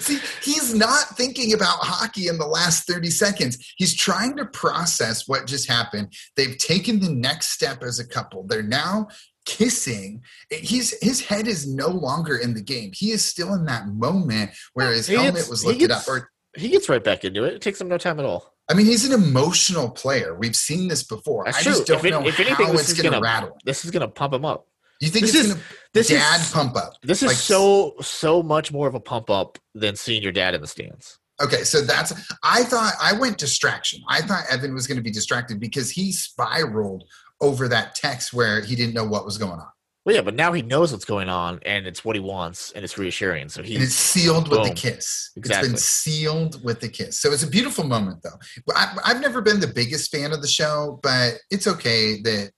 See, 0.00 0.18
he's 0.42 0.74
not 0.74 1.16
thinking 1.16 1.52
about 1.54 1.78
hockey 1.80 2.28
in 2.28 2.38
the 2.38 2.46
last 2.46 2.86
30 2.86 3.10
seconds. 3.10 3.72
He's 3.76 3.94
trying 3.94 4.36
to 4.36 4.46
process 4.46 5.28
what 5.28 5.46
just 5.46 5.68
happened. 5.68 6.12
They've 6.36 6.56
taken 6.58 7.00
the 7.00 7.10
next 7.10 7.50
step 7.50 7.82
as 7.82 7.98
a 7.98 8.06
couple. 8.06 8.44
They're 8.46 8.62
now 8.62 9.08
kissing. 9.44 10.22
He's 10.50 10.94
his 11.02 11.20
head 11.20 11.46
is 11.46 11.66
no 11.66 11.88
longer 11.88 12.36
in 12.38 12.54
the 12.54 12.62
game. 12.62 12.92
He 12.94 13.10
is 13.10 13.24
still 13.24 13.54
in 13.54 13.64
that 13.66 13.88
moment 13.88 14.52
where 14.74 14.92
his 14.92 15.06
He 15.08 15.14
helmet 15.14 15.34
gets- 15.34 15.48
was 15.48 15.64
lifted 15.64 15.88
gets- 15.88 16.08
up. 16.08 16.14
Or 16.14 16.30
he 16.56 16.68
gets 16.68 16.88
right 16.88 17.02
back 17.02 17.24
into 17.24 17.44
it. 17.44 17.54
It 17.54 17.60
takes 17.62 17.80
him 17.80 17.88
no 17.88 17.98
time 17.98 18.18
at 18.20 18.24
all. 18.26 18.54
I 18.70 18.74
mean, 18.74 18.86
he's 18.86 19.04
an 19.04 19.12
emotional 19.12 19.90
player. 19.90 20.34
We've 20.38 20.54
seen 20.56 20.86
this 20.88 21.02
before. 21.02 21.44
That's 21.44 21.58
I 21.58 21.62
just 21.62 21.86
true. 21.86 21.96
don't 21.96 21.98
If 21.98 22.04
it- 22.04 22.10
know 22.10 22.26
if 22.28 22.40
anything, 22.40 22.66
how 22.66 22.72
it's 22.74 22.90
is 22.90 23.00
gonna- 23.00 23.20
rattle. 23.20 23.58
This 23.64 23.84
is 23.84 23.90
gonna 23.90 24.08
pump 24.08 24.32
him 24.34 24.44
up. 24.44 24.66
Do 25.02 25.06
you 25.06 25.12
think 25.12 25.26
this 25.26 25.34
it's 25.34 25.48
is- 25.48 25.56
This 25.92 26.08
dad 26.08 26.40
is 26.40 26.50
pump 26.52 26.76
up? 26.76 26.94
this 27.02 27.22
is 27.24 27.28
like- 27.28 27.36
so 27.36 27.94
so 28.00 28.40
much 28.42 28.70
more 28.72 28.86
of 28.86 28.94
a 28.94 29.00
pump 29.00 29.30
up 29.30 29.58
than 29.74 29.96
seeing 29.96 30.22
your 30.22 30.30
dad 30.32 30.54
in 30.54 30.60
the 30.60 30.66
stands. 30.68 31.18
Okay, 31.42 31.64
so 31.64 31.80
that's 31.80 32.12
I 32.44 32.62
thought 32.62 32.94
I 33.00 33.14
went 33.14 33.36
distraction. 33.38 34.00
I 34.08 34.20
thought 34.22 34.44
Evan 34.48 34.74
was 34.74 34.86
going 34.86 34.96
to 34.98 35.02
be 35.02 35.10
distracted 35.10 35.58
because 35.58 35.90
he 35.90 36.12
spiraled 36.12 37.02
over 37.40 37.66
that 37.66 37.96
text 37.96 38.32
where 38.32 38.60
he 38.60 38.76
didn't 38.76 38.94
know 38.94 39.04
what 39.04 39.24
was 39.24 39.38
going 39.38 39.58
on. 39.58 39.66
Well, 40.04 40.14
yeah, 40.16 40.22
but 40.22 40.34
now 40.34 40.52
he 40.52 40.62
knows 40.62 40.90
what's 40.92 41.04
going 41.04 41.28
on, 41.28 41.60
and 41.64 41.86
it's 41.86 42.04
what 42.04 42.16
he 42.16 42.20
wants, 42.20 42.72
and 42.72 42.84
it's 42.84 42.98
reassuring. 42.98 43.48
So 43.48 43.60
And 43.60 43.68
he's 43.68 43.82
it's 43.82 43.94
sealed 43.94 44.48
with 44.48 44.60
the 44.62 44.66
Boom. 44.68 44.74
kiss. 44.74 45.30
It's 45.36 45.36
Exactly. 45.36 45.68
been 45.70 45.78
sealed 45.78 46.64
with 46.64 46.80
the 46.80 46.88
kiss. 46.88 47.20
So 47.20 47.32
it's 47.32 47.42
a 47.44 47.46
beautiful 47.48 47.84
moment, 47.84 48.20
though. 48.22 48.38
I, 48.74 48.96
I've 49.04 49.20
never 49.20 49.40
been 49.40 49.60
the 49.60 49.68
biggest 49.68 50.10
fan 50.10 50.32
of 50.32 50.42
the 50.42 50.48
show, 50.48 50.98
but 51.04 51.34
it's 51.50 51.66
okay 51.68 52.20
that 52.22 52.50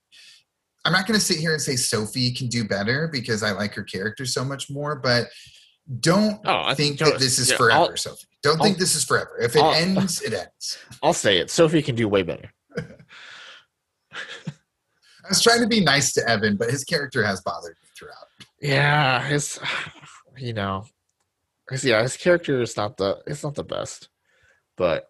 I'm 0.85 0.93
not 0.93 1.07
going 1.07 1.19
to 1.19 1.25
sit 1.25 1.37
here 1.37 1.51
and 1.51 1.61
say 1.61 1.75
Sophie 1.75 2.31
can 2.31 2.47
do 2.47 2.63
better 2.63 3.09
because 3.11 3.41
I 3.41 3.51
like 3.51 3.73
her 3.73 3.83
character 3.83 4.25
so 4.25 4.45
much 4.45 4.69
more. 4.69 4.95
But 4.95 5.27
don't 5.99 6.39
oh, 6.45 6.61
I 6.63 6.75
think 6.75 6.99
that 6.99 7.19
this 7.19 7.39
is 7.39 7.49
yeah, 7.51 7.57
forever, 7.57 7.91
I'll, 7.91 7.97
Sophie. 7.97 8.27
Don't 8.43 8.57
I'll- 8.59 8.63
think 8.63 8.77
this 8.77 8.95
is 8.95 9.03
forever. 9.03 9.37
If 9.41 9.55
it 9.55 9.61
I'll- 9.61 9.73
ends, 9.73 10.21
it 10.21 10.33
ends. 10.33 10.77
I'll 11.03 11.13
say 11.13 11.39
it. 11.39 11.49
Sophie 11.49 11.81
can 11.81 11.95
do 11.95 12.07
way 12.07 12.21
better. 12.21 12.51
I 15.25 15.29
was 15.29 15.41
trying 15.41 15.61
to 15.61 15.67
be 15.67 15.83
nice 15.83 16.13
to 16.13 16.29
Evan, 16.29 16.55
but 16.55 16.69
his 16.69 16.83
character 16.83 17.23
has 17.23 17.41
bothered 17.41 17.75
me 17.81 17.89
throughout. 17.97 18.27
Yeah, 18.61 19.23
his, 19.27 19.59
you 20.37 20.53
know, 20.53 20.85
his, 21.69 21.83
yeah, 21.83 22.03
his 22.03 22.15
character 22.15 22.61
is 22.61 22.77
not 22.77 22.97
the 22.97 23.23
it's 23.25 23.43
not 23.43 23.55
the 23.55 23.63
best, 23.63 24.09
but 24.77 25.07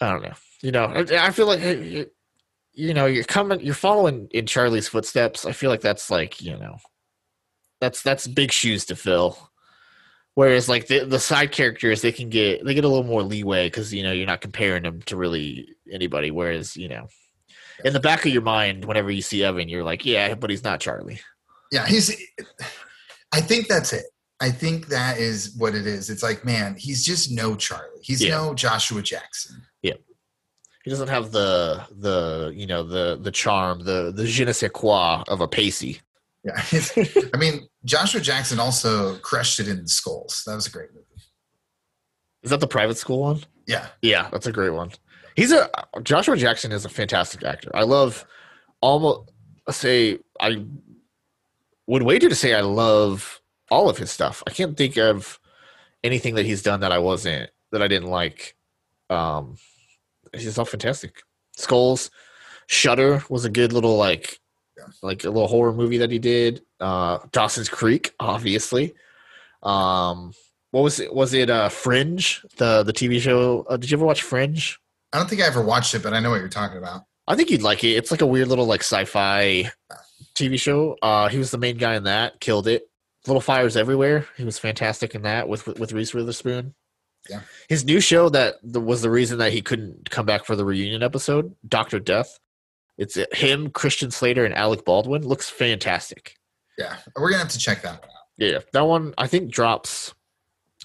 I 0.00 0.10
don't 0.10 0.22
know. 0.22 0.34
You 0.60 0.72
know, 0.72 0.84
I, 0.84 1.26
I 1.26 1.30
feel 1.30 1.46
like 1.46 1.60
hey, 1.60 2.06
you, 2.72 2.94
know 2.94 3.06
you're 3.06 3.24
coming, 3.24 3.60
you're 3.60 3.74
following 3.74 4.28
in 4.32 4.46
Charlie's 4.46 4.88
footsteps. 4.88 5.44
I 5.44 5.52
feel 5.52 5.70
like 5.70 5.80
that's 5.80 6.10
like 6.10 6.40
you 6.40 6.56
know, 6.56 6.76
that's 7.80 8.02
that's 8.02 8.26
big 8.26 8.52
shoes 8.52 8.84
to 8.86 8.96
fill. 8.96 9.50
Whereas 10.34 10.68
like 10.68 10.86
the 10.86 11.04
the 11.04 11.18
side 11.20 11.52
characters, 11.52 12.00
they 12.00 12.12
can 12.12 12.30
get 12.30 12.64
they 12.64 12.74
get 12.74 12.84
a 12.84 12.88
little 12.88 13.04
more 13.04 13.22
leeway 13.22 13.66
because 13.66 13.92
you 13.92 14.02
know 14.02 14.12
you're 14.12 14.26
not 14.26 14.40
comparing 14.40 14.82
them 14.82 15.02
to 15.02 15.16
really 15.16 15.68
anybody. 15.92 16.30
Whereas 16.30 16.76
you 16.76 16.88
know, 16.88 17.08
in 17.84 17.92
the 17.92 18.00
back 18.00 18.24
of 18.24 18.32
your 18.32 18.42
mind, 18.42 18.84
whenever 18.86 19.10
you 19.10 19.22
see 19.22 19.44
Evan, 19.44 19.68
you're 19.68 19.84
like, 19.84 20.06
yeah, 20.06 20.34
but 20.34 20.48
he's 20.50 20.64
not 20.64 20.80
Charlie. 20.80 21.20
Yeah, 21.70 21.86
he's. 21.86 22.14
I 23.32 23.40
think 23.40 23.68
that's 23.68 23.92
it. 23.92 24.04
I 24.40 24.50
think 24.50 24.88
that 24.88 25.18
is 25.18 25.54
what 25.56 25.74
it 25.74 25.86
is. 25.86 26.10
It's 26.10 26.22
like, 26.22 26.44
man, 26.44 26.74
he's 26.76 27.04
just 27.04 27.30
no 27.30 27.54
Charlie. 27.54 28.00
He's 28.02 28.22
Yeah. 28.22 28.30
no 28.36 28.54
Joshua 28.54 29.00
Jackson. 29.02 29.62
He 30.84 30.90
doesn't 30.90 31.08
have 31.08 31.30
the 31.30 31.86
the 31.90 32.52
you 32.54 32.66
know 32.66 32.82
the 32.82 33.18
the 33.20 33.30
charm, 33.30 33.84
the 33.84 34.12
the 34.14 34.26
je 34.26 34.44
ne 34.44 34.52
sais 34.52 34.70
quoi 34.70 35.22
of 35.28 35.40
a 35.40 35.48
Pacey. 35.48 36.00
Yeah, 36.44 36.60
I 37.34 37.36
mean, 37.36 37.68
Joshua 37.84 38.20
Jackson 38.20 38.58
also 38.58 39.16
crushed 39.18 39.60
it 39.60 39.68
in 39.68 39.86
Skulls. 39.86 40.42
That 40.44 40.56
was 40.56 40.66
a 40.66 40.70
great 40.70 40.92
movie. 40.92 41.06
Is 42.42 42.50
that 42.50 42.58
the 42.58 42.66
private 42.66 42.98
school 42.98 43.20
one? 43.20 43.44
Yeah, 43.66 43.86
Yeah, 44.02 44.28
that's 44.32 44.46
a 44.48 44.52
great 44.52 44.70
one. 44.70 44.90
He's 45.36 45.52
a 45.52 45.70
Joshua 46.02 46.36
Jackson 46.36 46.72
is 46.72 46.84
a 46.84 46.88
fantastic 46.88 47.44
actor. 47.44 47.70
I 47.74 47.84
love 47.84 48.26
almost 48.80 49.30
say 49.70 50.18
I 50.40 50.64
would 51.86 52.02
wager 52.02 52.28
to 52.28 52.34
say 52.34 52.54
I 52.54 52.60
love 52.60 53.40
all 53.70 53.88
of 53.88 53.96
his 53.96 54.10
stuff. 54.10 54.42
I 54.46 54.50
can't 54.50 54.76
think 54.76 54.96
of 54.96 55.38
anything 56.02 56.34
that 56.34 56.44
he's 56.44 56.62
done 56.62 56.80
that 56.80 56.92
I 56.92 56.98
wasn't 56.98 57.50
that 57.70 57.82
I 57.82 57.88
didn't 57.88 58.10
like. 58.10 58.56
Um 59.08 59.56
he's 60.34 60.58
all 60.58 60.64
fantastic. 60.64 61.22
Skulls, 61.56 62.10
Shutter 62.68 63.22
was 63.28 63.44
a 63.44 63.50
good 63.50 63.72
little 63.72 63.96
like 63.96 64.38
Yeah. 64.76 64.84
like 65.02 65.24
a 65.24 65.30
little 65.30 65.48
horror 65.48 65.72
movie 65.72 65.98
that 65.98 66.10
he 66.10 66.18
did. 66.18 66.62
Uh 66.80 67.18
Dawson's 67.32 67.68
Creek, 67.68 68.12
obviously. 68.20 68.94
Um 69.62 70.32
what 70.70 70.82
was 70.82 71.00
it? 71.00 71.14
Was 71.14 71.34
it 71.34 71.50
uh 71.50 71.68
Fringe, 71.68 72.42
the 72.56 72.82
the 72.82 72.92
TV 72.92 73.20
show? 73.20 73.66
Uh, 73.68 73.76
did 73.76 73.90
you 73.90 73.96
ever 73.98 74.06
watch 74.06 74.22
Fringe? 74.22 74.78
I 75.12 75.18
don't 75.18 75.28
think 75.28 75.42
I 75.42 75.46
ever 75.46 75.60
watched 75.62 75.94
it, 75.94 76.02
but 76.02 76.14
I 76.14 76.20
know 76.20 76.30
what 76.30 76.40
you're 76.40 76.48
talking 76.48 76.78
about. 76.78 77.02
I 77.28 77.36
think 77.36 77.50
you'd 77.50 77.62
like 77.62 77.84
it. 77.84 77.90
It's 77.90 78.10
like 78.10 78.22
a 78.22 78.26
weird 78.26 78.48
little 78.48 78.64
like 78.64 78.80
sci-fi 78.80 79.70
TV 80.34 80.58
show. 80.58 80.96
Uh, 81.02 81.28
he 81.28 81.36
was 81.38 81.50
the 81.50 81.58
main 81.58 81.76
guy 81.76 81.94
in 81.96 82.04
that. 82.04 82.40
Killed 82.40 82.66
it. 82.66 82.88
Little 83.26 83.40
fires 83.42 83.76
everywhere. 83.76 84.26
He 84.36 84.44
was 84.44 84.58
fantastic 84.58 85.14
in 85.14 85.22
that 85.22 85.48
with 85.48 85.66
with 85.66 85.92
Reese 85.92 86.14
Witherspoon. 86.14 86.74
Yeah. 87.30 87.40
His 87.68 87.84
new 87.84 88.00
show 88.00 88.28
that 88.30 88.56
was 88.64 89.02
the 89.02 89.10
reason 89.10 89.38
that 89.38 89.52
he 89.52 89.62
couldn't 89.62 90.10
come 90.10 90.26
back 90.26 90.44
for 90.44 90.56
the 90.56 90.64
reunion 90.64 91.02
episode, 91.02 91.54
Doctor 91.66 92.00
Death. 92.00 92.38
It's 92.98 93.16
uh, 93.16 93.24
him, 93.32 93.70
Christian 93.70 94.10
Slater, 94.10 94.44
and 94.44 94.54
Alec 94.54 94.84
Baldwin. 94.84 95.22
Looks 95.26 95.48
fantastic. 95.48 96.34
Yeah, 96.78 96.96
we're 97.16 97.30
gonna 97.30 97.42
have 97.42 97.52
to 97.52 97.58
check 97.58 97.82
that 97.82 97.94
out. 98.04 98.10
Yeah, 98.38 98.58
that 98.72 98.82
one 98.82 99.14
I 99.18 99.26
think 99.26 99.50
drops 99.52 100.14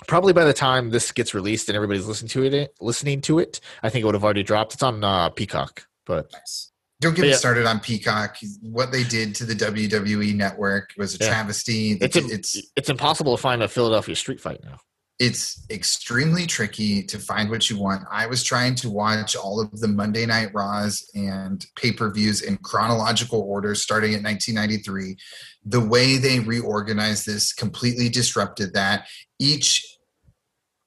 probably 0.07 0.31
by 0.33 0.43
the 0.43 0.53
time 0.53 0.91
this 0.91 1.11
gets 1.11 1.33
released 1.33 1.69
and 1.69 1.75
everybody's 1.75 2.05
listening 2.05 2.29
to 2.29 2.43
it. 2.43 2.73
Listening 2.79 3.19
to 3.21 3.39
it, 3.39 3.59
I 3.81 3.89
think 3.89 4.03
it 4.03 4.05
would 4.05 4.13
have 4.15 4.23
already 4.23 4.43
dropped. 4.43 4.73
It's 4.75 4.83
on 4.83 5.03
uh, 5.03 5.29
Peacock, 5.29 5.87
but 6.05 6.31
Nice. 6.33 6.71
Don't 6.99 7.15
get 7.15 7.23
me 7.23 7.33
started 7.33 7.67
on 7.67 7.79
Peacock. 7.79 8.37
What 8.61 8.91
they 8.91 9.03
did 9.03 9.35
to 9.35 9.45
the 9.45 9.53
WWE 9.53 10.33
network 10.35 10.93
was 10.97 11.13
a 11.15 11.23
Yeah. 11.23 11.29
travesty. 11.29 11.91
it's 12.01 12.15
It's, 12.15 12.31
it's 12.31 12.61
it's 12.75 12.89
impossible 12.89 13.35
to 13.35 13.41
find 13.41 13.61
a 13.61 13.67
Philadelphia 13.67 14.15
street 14.15 14.41
fight 14.41 14.63
now. 14.63 14.79
It's 15.19 15.65
extremely 15.71 16.45
tricky 16.45 17.01
to 17.01 17.17
find 17.17 17.49
what 17.49 17.69
you 17.69 17.77
want. 17.77 18.03
I 18.11 18.27
was 18.27 18.43
trying 18.43 18.75
to 18.75 18.89
watch 18.89 19.35
all 19.35 19.59
of 19.59 19.79
the 19.79 19.87
Monday 19.87 20.25
Night 20.27 20.51
Raws 20.53 21.09
and 21.15 21.65
pay 21.75 21.91
per 21.91 22.11
views 22.11 22.41
in 22.41 22.57
chronological 22.57 23.41
order 23.41 23.73
starting 23.73 24.13
at 24.13 24.23
1993. 24.23 25.17
The 25.65 25.81
way 25.81 26.17
they 26.17 26.39
reorganized 26.39 27.25
this 27.25 27.51
completely 27.51 28.09
disrupted 28.09 28.73
that. 28.73 29.07
Each 29.39 29.83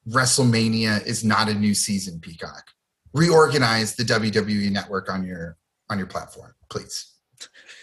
WrestleMania 0.09 1.05
is 1.07 1.25
not 1.25 1.49
a 1.49 1.55
new 1.55 1.75
season, 1.75 2.21
Peacock. 2.21 2.71
Reorganize 3.13 3.97
the 3.97 4.05
WWE 4.05 4.71
network 4.71 5.11
on 5.11 5.25
your 5.25 5.57
on 5.91 5.99
your 5.99 6.07
platform, 6.07 6.55
please. 6.71 7.15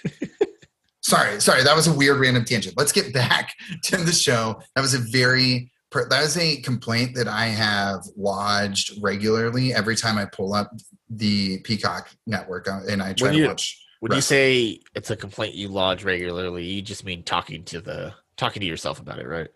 sorry, 1.01 1.41
sorry, 1.41 1.63
that 1.63 1.75
was 1.75 1.87
a 1.87 1.93
weird 1.93 2.21
random 2.21 2.45
tangent. 2.45 2.77
Let's 2.77 2.93
get 2.93 3.13
back 3.13 3.53
to 3.83 3.97
the 3.97 4.13
show. 4.13 4.61
That 4.75 4.81
was 4.81 4.93
a 4.93 4.99
very 4.99 5.71
that 5.91 6.23
is 6.23 6.37
a 6.37 6.57
complaint 6.57 7.15
that 7.15 7.27
I 7.27 7.45
have 7.45 8.03
lodged 8.15 9.01
regularly 9.01 9.73
every 9.73 9.95
time 9.95 10.17
I 10.17 10.25
pull 10.25 10.53
up 10.53 10.71
the 11.09 11.59
Peacock 11.61 12.09
network 12.25 12.67
uh, 12.69 12.81
and 12.89 13.01
I 13.01 13.13
try 13.13 13.29
When 13.29 13.37
you- 13.37 13.43
to 13.43 13.49
watch. 13.49 13.83
When 13.99 14.11
you 14.11 14.21
say 14.21 14.79
it's 14.93 15.09
a 15.09 15.15
complaint 15.15 15.55
you 15.55 15.69
lodge 15.69 16.03
regularly, 16.03 16.63
you 16.65 16.83
just 16.83 17.03
mean 17.03 17.23
talking 17.23 17.63
to 17.65 17.81
the 17.81 18.13
talking 18.35 18.59
to 18.59 18.65
yourself 18.67 18.99
about 18.99 19.17
it, 19.17 19.27
right? 19.27 19.47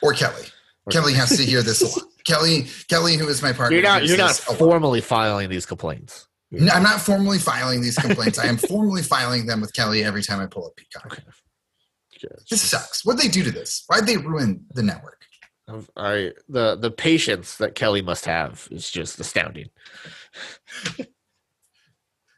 or 0.00 0.14
Kelly. 0.14 0.44
Or- 0.86 0.90
Kelly 0.90 1.12
has 1.12 1.36
to 1.36 1.44
hear 1.44 1.60
this 1.62 1.82
a 1.82 1.86
lot. 1.86 2.08
Kelly, 2.24 2.66
Kelly, 2.88 3.16
who 3.16 3.28
is 3.28 3.42
my 3.42 3.52
partner, 3.52 3.74
You're 3.76 3.82
not 3.82 4.06
you're 4.06 4.16
not 4.16 4.28
this 4.28 4.46
a 4.46 4.50
lot. 4.52 4.58
formally 4.58 5.02
filing 5.02 5.50
these 5.50 5.66
complaints. 5.66 6.26
No, 6.50 6.72
I'm 6.72 6.82
not 6.82 7.00
formally 7.02 7.38
filing 7.38 7.82
these 7.82 7.96
complaints. 7.96 8.38
I 8.38 8.46
am 8.46 8.56
formally 8.56 9.02
filing 9.02 9.44
them 9.44 9.60
with 9.60 9.72
Kelly 9.74 10.02
every 10.02 10.22
time 10.22 10.40
I 10.40 10.46
pull 10.46 10.66
up 10.66 10.76
Peacock. 10.76 11.12
Okay. 11.12 11.22
This 12.50 12.62
sucks. 12.62 13.04
What'd 13.04 13.20
they 13.22 13.28
do 13.28 13.42
to 13.44 13.50
this? 13.50 13.84
Why'd 13.86 14.06
they 14.06 14.16
ruin 14.16 14.64
the 14.74 14.82
network? 14.82 15.24
I 15.96 16.32
the 16.48 16.76
the 16.76 16.90
patience 16.90 17.56
that 17.58 17.74
Kelly 17.74 18.02
must 18.02 18.24
have 18.26 18.66
is 18.70 18.90
just 18.90 19.18
astounding. 19.20 19.68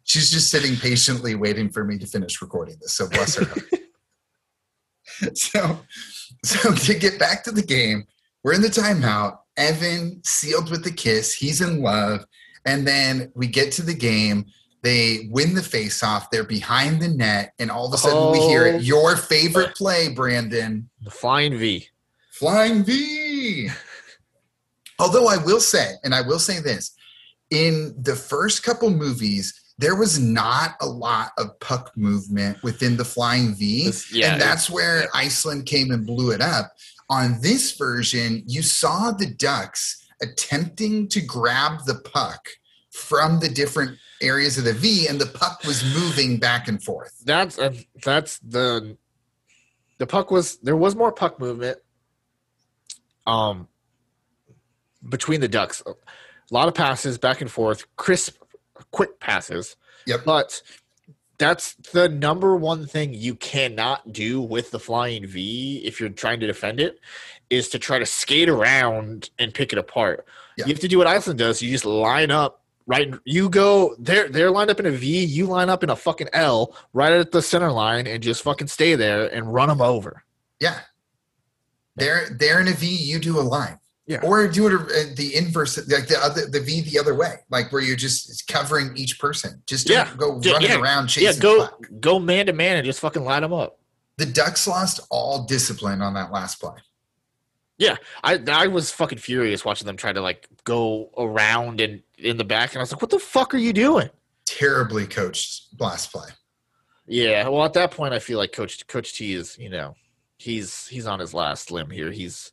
She's 0.04 0.30
just 0.30 0.50
sitting 0.50 0.76
patiently 0.76 1.34
waiting 1.34 1.70
for 1.70 1.84
me 1.84 1.96
to 1.98 2.06
finish 2.06 2.42
recording 2.42 2.76
this. 2.80 2.92
So 2.92 3.08
bless 3.08 3.36
her. 3.36 3.44
heart. 3.46 3.62
so, 5.36 5.78
so 6.44 6.72
to 6.74 6.94
get 6.94 7.18
back 7.18 7.44
to 7.44 7.52
the 7.52 7.62
game, 7.62 8.04
we're 8.42 8.54
in 8.54 8.62
the 8.62 8.68
timeout. 8.68 9.38
Evan 9.56 10.20
sealed 10.24 10.70
with 10.70 10.82
the 10.84 10.90
kiss. 10.90 11.32
He's 11.34 11.60
in 11.60 11.82
love, 11.82 12.24
and 12.66 12.86
then 12.86 13.30
we 13.34 13.46
get 13.46 13.70
to 13.72 13.82
the 13.82 13.94
game. 13.94 14.46
They 14.82 15.28
win 15.30 15.54
the 15.54 15.62
face-off. 15.62 16.30
They're 16.30 16.42
behind 16.42 17.00
the 17.00 17.08
net, 17.08 17.52
and 17.60 17.70
all 17.70 17.86
of 17.86 17.94
a 17.94 17.98
sudden 17.98 18.32
we 18.32 18.40
hear 18.40 18.64
Oh. 18.64 18.76
it. 18.76 18.82
Your 18.82 19.16
favorite 19.16 19.76
play, 19.76 20.08
Brandon. 20.08 20.90
The 21.02 21.10
flying 21.10 21.56
V. 21.56 21.88
Flying 22.42 22.82
V. 22.82 23.68
Although 24.98 25.28
I 25.28 25.36
will 25.36 25.60
say, 25.60 25.92
and 26.02 26.12
I 26.12 26.22
will 26.22 26.40
say 26.40 26.58
this, 26.58 26.92
in 27.50 27.94
the 27.96 28.16
first 28.16 28.64
couple 28.64 28.90
movies, 28.90 29.72
there 29.78 29.94
was 29.94 30.18
not 30.18 30.74
a 30.80 30.86
lot 30.86 31.30
of 31.38 31.60
puck 31.60 31.92
movement 31.96 32.60
within 32.64 32.96
the 32.96 33.04
Flying 33.04 33.54
V. 33.54 33.92
Yeah, 34.10 34.32
and 34.32 34.42
that's 34.42 34.68
where 34.68 35.02
yeah. 35.02 35.06
Iceland 35.14 35.66
came 35.66 35.92
and 35.92 36.04
blew 36.04 36.32
it 36.32 36.40
up. 36.40 36.72
On 37.08 37.40
this 37.40 37.76
version, 37.76 38.42
you 38.48 38.62
saw 38.62 39.12
the 39.12 39.26
Ducks 39.26 40.04
attempting 40.20 41.06
to 41.10 41.20
grab 41.20 41.84
the 41.86 42.00
puck 42.12 42.48
from 42.90 43.38
the 43.38 43.50
different 43.50 43.96
areas 44.20 44.58
of 44.58 44.64
the 44.64 44.72
V, 44.72 45.06
and 45.06 45.20
the 45.20 45.26
puck 45.26 45.62
was 45.64 45.84
moving 45.94 46.38
back 46.38 46.66
and 46.66 46.82
forth. 46.82 47.22
That's 47.24 47.56
uh, 47.56 47.72
that's 48.02 48.40
the 48.40 48.96
the 49.98 50.08
puck 50.08 50.32
was 50.32 50.56
there 50.56 50.76
was 50.76 50.96
more 50.96 51.12
puck 51.12 51.38
movement 51.38 51.78
um 53.26 53.68
between 55.08 55.40
the 55.40 55.48
ducks. 55.48 55.82
A 55.86 55.94
lot 56.54 56.68
of 56.68 56.74
passes 56.74 57.18
back 57.18 57.40
and 57.40 57.50
forth, 57.50 57.84
crisp 57.96 58.36
quick 58.90 59.18
passes. 59.20 59.76
Yep. 60.06 60.20
But 60.24 60.62
that's 61.38 61.74
the 61.92 62.08
number 62.08 62.56
one 62.56 62.86
thing 62.86 63.14
you 63.14 63.34
cannot 63.34 64.12
do 64.12 64.40
with 64.40 64.70
the 64.70 64.78
flying 64.78 65.26
V 65.26 65.82
if 65.84 65.98
you're 65.98 66.08
trying 66.08 66.40
to 66.40 66.46
defend 66.46 66.80
it 66.80 67.00
is 67.50 67.68
to 67.70 67.78
try 67.78 67.98
to 67.98 68.06
skate 68.06 68.48
around 68.48 69.30
and 69.38 69.52
pick 69.52 69.72
it 69.72 69.78
apart. 69.78 70.26
Yeah. 70.56 70.66
You 70.66 70.72
have 70.72 70.80
to 70.80 70.88
do 70.88 70.98
what 70.98 71.06
Iceland 71.06 71.38
does. 71.38 71.62
You 71.62 71.70
just 71.70 71.84
line 71.84 72.30
up 72.30 72.62
right. 72.86 73.12
You 73.24 73.48
go 73.48 73.96
they're 73.98 74.28
they're 74.28 74.50
lined 74.50 74.70
up 74.70 74.80
in 74.80 74.86
a 74.86 74.90
V. 74.90 75.24
You 75.24 75.46
line 75.46 75.68
up 75.68 75.82
in 75.82 75.90
a 75.90 75.96
fucking 75.96 76.28
L 76.32 76.76
right 76.92 77.12
at 77.12 77.32
the 77.32 77.42
center 77.42 77.72
line 77.72 78.06
and 78.06 78.22
just 78.22 78.42
fucking 78.42 78.68
stay 78.68 78.94
there 78.94 79.26
and 79.26 79.52
run 79.52 79.68
them 79.68 79.80
over. 79.80 80.24
Yeah. 80.60 80.78
They're 81.96 82.28
they're 82.38 82.60
in 82.60 82.68
a 82.68 82.72
V, 82.72 82.86
you 82.86 83.18
do 83.18 83.38
a 83.38 83.42
line. 83.42 83.78
Yeah. 84.06 84.20
Or 84.22 84.48
do 84.48 84.66
it 84.66 84.72
uh, 84.74 85.14
the 85.16 85.36
inverse, 85.36 85.76
like 85.88 86.08
the 86.08 86.18
other 86.18 86.46
the 86.46 86.60
V 86.60 86.80
the 86.80 86.98
other 86.98 87.14
way, 87.14 87.34
like 87.50 87.70
where 87.72 87.80
you're 87.80 87.96
just 87.96 88.48
covering 88.48 88.96
each 88.96 89.18
person. 89.20 89.62
Just 89.66 89.86
don't 89.86 90.08
Yeah. 90.08 90.14
go 90.16 90.32
running 90.52 90.70
yeah. 90.70 90.80
around 90.80 91.06
chasing. 91.08 91.34
yeah, 91.34 91.40
go 91.40 91.68
go 92.00 92.18
man 92.18 92.46
to 92.46 92.52
man 92.52 92.76
and 92.78 92.84
just 92.84 93.00
fucking 93.00 93.22
line 93.24 93.42
them 93.42 93.52
up. 93.52 93.78
The 94.16 94.26
Ducks 94.26 94.66
lost 94.66 95.00
all 95.10 95.44
discipline 95.44 96.02
on 96.02 96.14
that 96.14 96.32
last 96.32 96.60
play. 96.60 96.74
Yeah, 97.78 97.96
I 98.22 98.40
I 98.48 98.66
was 98.66 98.90
fucking 98.90 99.18
furious 99.18 99.64
watching 99.64 99.86
them 99.86 99.96
try 99.96 100.12
to 100.12 100.20
like 100.20 100.48
go 100.64 101.10
around 101.16 101.80
and 101.80 102.02
in 102.18 102.36
the 102.36 102.44
back, 102.44 102.72
and 102.72 102.78
I 102.78 102.82
was 102.82 102.92
like, 102.92 103.02
"What 103.02 103.10
the 103.10 103.18
fuck 103.18 103.54
are 103.54 103.58
you 103.58 103.72
doing?" 103.72 104.10
Terribly 104.44 105.06
coached 105.06 105.68
last 105.80 106.12
play. 106.12 106.28
Yeah, 107.06 107.48
well, 107.48 107.64
at 107.64 107.72
that 107.72 107.90
point, 107.90 108.14
I 108.14 108.18
feel 108.18 108.38
like 108.38 108.52
Coach 108.52 108.86
Coach 108.86 109.14
T 109.14 109.32
is, 109.32 109.58
you 109.58 109.70
know, 109.70 109.94
he's 110.42 110.86
he's 110.88 111.06
on 111.06 111.20
his 111.20 111.32
last 111.34 111.70
limb 111.70 111.90
here. 111.90 112.10
He's 112.10 112.52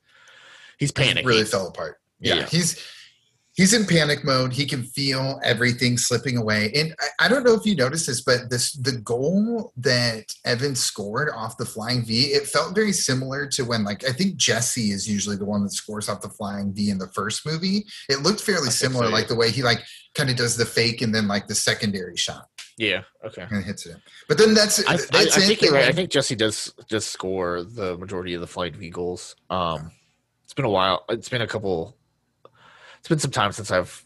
he's 0.77 0.91
He 0.95 1.03
panicking. 1.03 1.25
really 1.25 1.45
fell 1.45 1.67
apart. 1.67 1.97
Yeah, 2.19 2.35
Yeah. 2.35 2.45
he's 2.47 2.83
he's 3.59 3.73
in 3.73 3.85
panic 3.85 4.23
mode. 4.23 4.53
He 4.53 4.65
can 4.65 4.83
feel 4.83 5.37
everything 5.43 5.97
slipping 5.97 6.37
away. 6.37 6.71
And 6.73 6.95
I, 6.97 7.25
I 7.25 7.27
don't 7.27 7.43
know 7.43 7.53
if 7.53 7.65
you 7.65 7.75
noticed 7.75 8.07
this, 8.07 8.21
but 8.21 8.49
this 8.49 8.71
the 8.71 8.93
goal 8.93 9.73
that 9.75 10.33
Evan 10.45 10.75
scored 10.75 11.29
off 11.35 11.57
the 11.57 11.65
flying 11.65 12.05
V, 12.05 12.27
it 12.27 12.47
felt 12.47 12.73
very 12.73 12.93
similar 12.93 13.47
to 13.47 13.65
when 13.65 13.83
like 13.83 14.07
I 14.07 14.13
think 14.13 14.37
Jesse 14.37 14.91
is 14.91 15.09
usually 15.09 15.35
the 15.35 15.43
one 15.43 15.61
that 15.63 15.73
scores 15.73 16.07
off 16.07 16.21
the 16.21 16.29
flying 16.29 16.71
V 16.71 16.89
in 16.89 16.97
the 16.97 17.09
first 17.09 17.45
movie. 17.45 17.85
It 18.07 18.21
looked 18.21 18.39
fairly 18.39 18.69
similar, 18.69 19.07
so, 19.07 19.11
like 19.11 19.27
the 19.27 19.35
way 19.35 19.51
he 19.51 19.61
like 19.61 19.83
kind 20.15 20.29
of 20.29 20.37
does 20.37 20.55
the 20.55 20.65
fake 20.65 21.01
and 21.01 21.13
then 21.13 21.27
like 21.27 21.47
the 21.47 21.55
secondary 21.55 22.15
shot 22.15 22.47
Yeah. 22.77 23.01
Okay. 23.25 23.45
and 23.51 23.65
hits 23.65 23.85
it. 23.85 23.97
But 24.29 24.37
then 24.37 24.53
that's 24.53 24.87
I, 24.87 24.93
I, 24.93 24.97
I 25.13 25.25
think 25.25 25.61
you're 25.61 25.73
right. 25.73 25.89
I 25.89 25.91
think 25.91 26.11
Jesse 26.11 26.37
does 26.37 26.73
does 26.87 27.05
score 27.05 27.63
the 27.63 27.97
majority 27.97 28.35
of 28.35 28.39
the 28.41 28.47
flying 28.47 28.73
V 28.73 28.89
goals. 28.89 29.35
Um, 29.49 29.91
it's 30.45 30.53
been 30.53 30.63
a 30.65 30.69
while. 30.69 31.03
It's 31.09 31.27
been 31.27 31.41
a 31.41 31.47
couple. 31.47 31.98
It's 32.99 33.07
been 33.07 33.19
some 33.19 33.31
time 33.31 33.51
since 33.51 33.71
I've 33.71 34.05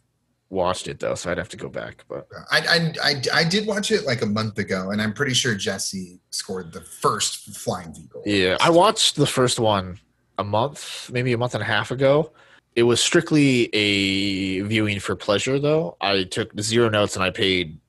watched 0.49 0.87
it 0.87 0.99
though, 0.99 1.15
so 1.15 1.31
I'd 1.31 1.37
have 1.37 1.49
to 1.49 1.57
go 1.57 1.67
back. 1.67 2.05
But 2.07 2.27
I, 2.51 2.59
I, 2.59 2.93
I, 3.03 3.21
I 3.33 3.43
did 3.43 3.67
watch 3.67 3.91
it 3.91 4.05
like 4.05 4.21
a 4.21 4.25
month 4.25 4.57
ago, 4.59 4.91
and 4.91 5.01
I'm 5.01 5.13
pretty 5.13 5.33
sure 5.33 5.55
Jesse 5.55 6.19
scored 6.29 6.71
the 6.71 6.81
first 6.81 7.57
flying 7.57 7.93
V 7.93 8.07
goal. 8.09 8.23
yeah, 8.25 8.57
I 8.61 8.69
watched 8.69 9.15
the 9.15 9.27
first 9.27 9.59
one 9.59 9.99
a 10.37 10.43
month, 10.43 11.09
maybe 11.11 11.33
a 11.33 11.37
month 11.37 11.53
and 11.55 11.61
a 11.61 11.65
half 11.65 11.91
ago. 11.91 12.31
It 12.75 12.83
was 12.83 13.03
strictly 13.03 13.69
a 13.73 14.61
viewing 14.61 14.99
for 14.99 15.15
pleasure, 15.15 15.59
though. 15.59 15.95
I 16.01 16.23
took 16.23 16.59
zero 16.59 16.89
notes 16.89 17.15
and 17.15 17.23
I 17.23 17.29
paid 17.29 17.79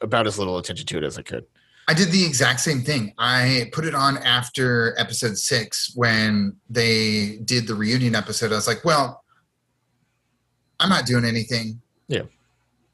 about 0.00 0.26
as 0.26 0.38
little 0.38 0.58
attention 0.58 0.86
to 0.86 0.98
it 0.98 1.04
as 1.04 1.16
I 1.16 1.22
could. 1.22 1.46
I 1.88 1.94
did 1.94 2.10
the 2.10 2.24
exact 2.24 2.58
same 2.60 2.82
thing. 2.82 3.14
I 3.18 3.70
put 3.72 3.84
it 3.84 3.94
on 3.94 4.18
after 4.18 4.98
episode 4.98 5.38
six 5.38 5.92
when 5.94 6.56
they 6.68 7.38
did 7.44 7.68
the 7.68 7.76
reunion 7.76 8.16
episode. 8.16 8.50
I 8.50 8.56
was 8.56 8.66
like, 8.66 8.84
well, 8.84 9.22
I'm 10.80 10.88
not 10.88 11.06
doing 11.06 11.24
anything. 11.24 11.80
Yeah. 12.08 12.22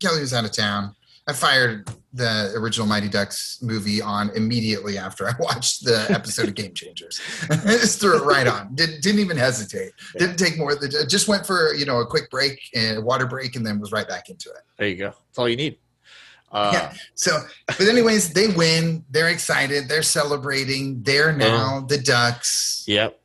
Kelly 0.01 0.21
was 0.21 0.33
out 0.35 0.45
of 0.45 0.53
town. 0.53 0.95
I 1.29 1.33
fired 1.33 1.89
the 2.13 2.53
original 2.57 2.87
Mighty 2.87 3.09
Ducks 3.09 3.59
movie 3.63 4.03
on 4.03 4.31
immediately 4.31 4.99
after 4.99 5.29
I 5.29 5.33
watched 5.39 5.85
the 5.85 6.05
episode 6.11 6.49
of 6.49 6.55
Game 6.55 6.75
Changers. 6.75 7.21
I 7.49 7.57
just 7.67 8.01
threw 8.01 8.17
it 8.21 8.25
right 8.25 8.47
on. 8.47 8.75
Didn't, 8.75 9.03
didn't 9.03 9.21
even 9.21 9.37
hesitate. 9.37 9.93
Yeah. 10.15 10.27
Didn't 10.27 10.37
take 10.39 10.59
more. 10.59 10.75
than- 10.75 10.91
Just 11.09 11.29
went 11.29 11.47
for 11.47 11.75
you 11.75 11.87
know 11.87 12.01
a 12.01 12.07
quick 12.07 12.29
break 12.31 12.61
and 12.75 13.05
water 13.05 13.27
break, 13.27 13.55
and 13.57 13.65
then 13.65 13.79
was 13.79 13.93
right 13.93 14.07
back 14.09 14.29
into 14.31 14.51
it. 14.51 14.63
There 14.79 14.89
you 14.89 14.97
go. 14.97 15.11
That's 15.11 15.39
all 15.39 15.49
you 15.49 15.57
need. 15.57 15.79
Uh, 16.51 16.71
Yeah. 16.75 16.93
So, 17.15 17.39
but 17.67 17.81
anyways, 17.83 18.33
they 18.35 18.49
win. 18.49 19.05
They're 19.11 19.29
excited. 19.31 19.89
They're 19.89 20.03
celebrating. 20.03 21.03
They're 21.05 21.33
now 21.33 21.81
the 21.89 21.99
Ducks. 21.99 22.85
Yep. 22.89 23.19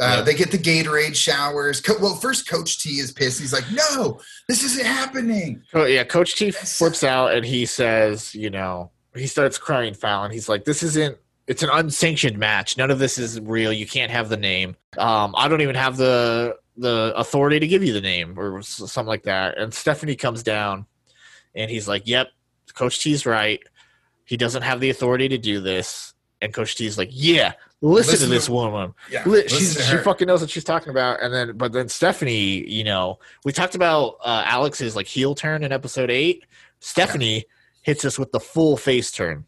Uh. 0.00 0.22
They 0.22 0.34
get 0.34 0.50
the 0.50 0.58
Gatorade 0.58 1.14
showers. 1.14 1.80
Co- 1.80 1.98
well, 2.00 2.16
first 2.16 2.48
Coach 2.48 2.82
T 2.82 2.98
is 2.98 3.12
pissed. 3.12 3.40
He's 3.40 3.52
like, 3.52 3.64
"No, 3.72 4.20
this 4.48 4.62
isn't 4.62 4.84
happening." 4.84 5.62
Oh 5.72 5.84
yeah, 5.84 6.04
Coach 6.04 6.34
T 6.34 6.50
flips 6.50 7.02
out 7.02 7.32
and 7.34 7.46
he 7.46 7.64
says, 7.64 8.34
you 8.34 8.50
know, 8.50 8.90
he 9.14 9.26
starts 9.26 9.56
crying 9.58 9.94
foul 9.94 10.24
and 10.24 10.32
he's 10.34 10.48
like, 10.48 10.64
"This 10.64 10.82
isn't. 10.82 11.16
It's 11.46 11.62
an 11.62 11.70
unsanctioned 11.72 12.38
match. 12.38 12.76
None 12.76 12.90
of 12.90 12.98
this 12.98 13.18
is 13.18 13.40
real. 13.40 13.72
You 13.72 13.86
can't 13.86 14.10
have 14.10 14.28
the 14.28 14.36
name. 14.36 14.76
Um, 14.98 15.34
I 15.36 15.48
don't 15.48 15.62
even 15.62 15.76
have 15.76 15.96
the 15.96 16.56
the 16.76 17.14
authority 17.16 17.58
to 17.58 17.66
give 17.66 17.82
you 17.82 17.94
the 17.94 18.00
name 18.02 18.38
or 18.38 18.60
something 18.62 19.06
like 19.06 19.22
that." 19.22 19.56
And 19.56 19.72
Stephanie 19.72 20.16
comes 20.16 20.42
down, 20.42 20.84
and 21.54 21.70
he's 21.70 21.88
like, 21.88 22.06
"Yep, 22.06 22.28
Coach 22.74 23.02
T's 23.02 23.24
right. 23.24 23.60
He 24.24 24.36
doesn't 24.36 24.62
have 24.62 24.80
the 24.80 24.90
authority 24.90 25.28
to 25.28 25.38
do 25.38 25.60
this." 25.60 26.12
And 26.42 26.52
Coach 26.52 26.76
T's 26.76 26.98
like, 26.98 27.08
"Yeah, 27.12 27.54
listen, 27.80 28.12
Listen 28.12 28.28
to 28.28 28.34
this 28.34 28.46
to- 28.46 28.52
woman. 28.52 28.94
Yeah, 29.10 29.24
she's 29.48 29.86
she 29.88 29.96
fucking 29.98 30.26
knows 30.26 30.40
what 30.40 30.50
she's 30.50 30.64
talking 30.64 30.90
about. 30.90 31.22
And 31.22 31.32
then, 31.32 31.56
but 31.56 31.72
then 31.72 31.88
Stephanie, 31.88 32.68
you 32.68 32.84
know, 32.84 33.18
we 33.44 33.52
talked 33.52 33.74
about 33.74 34.16
uh, 34.24 34.42
Alex's 34.46 34.96
like 34.96 35.06
heel 35.06 35.34
turn 35.34 35.62
in 35.62 35.72
episode 35.72 36.10
eight. 36.10 36.44
Stephanie 36.80 37.44
hits 37.82 38.04
us 38.04 38.18
with 38.18 38.32
the 38.32 38.40
full 38.40 38.76
face 38.76 39.10
turn 39.10 39.44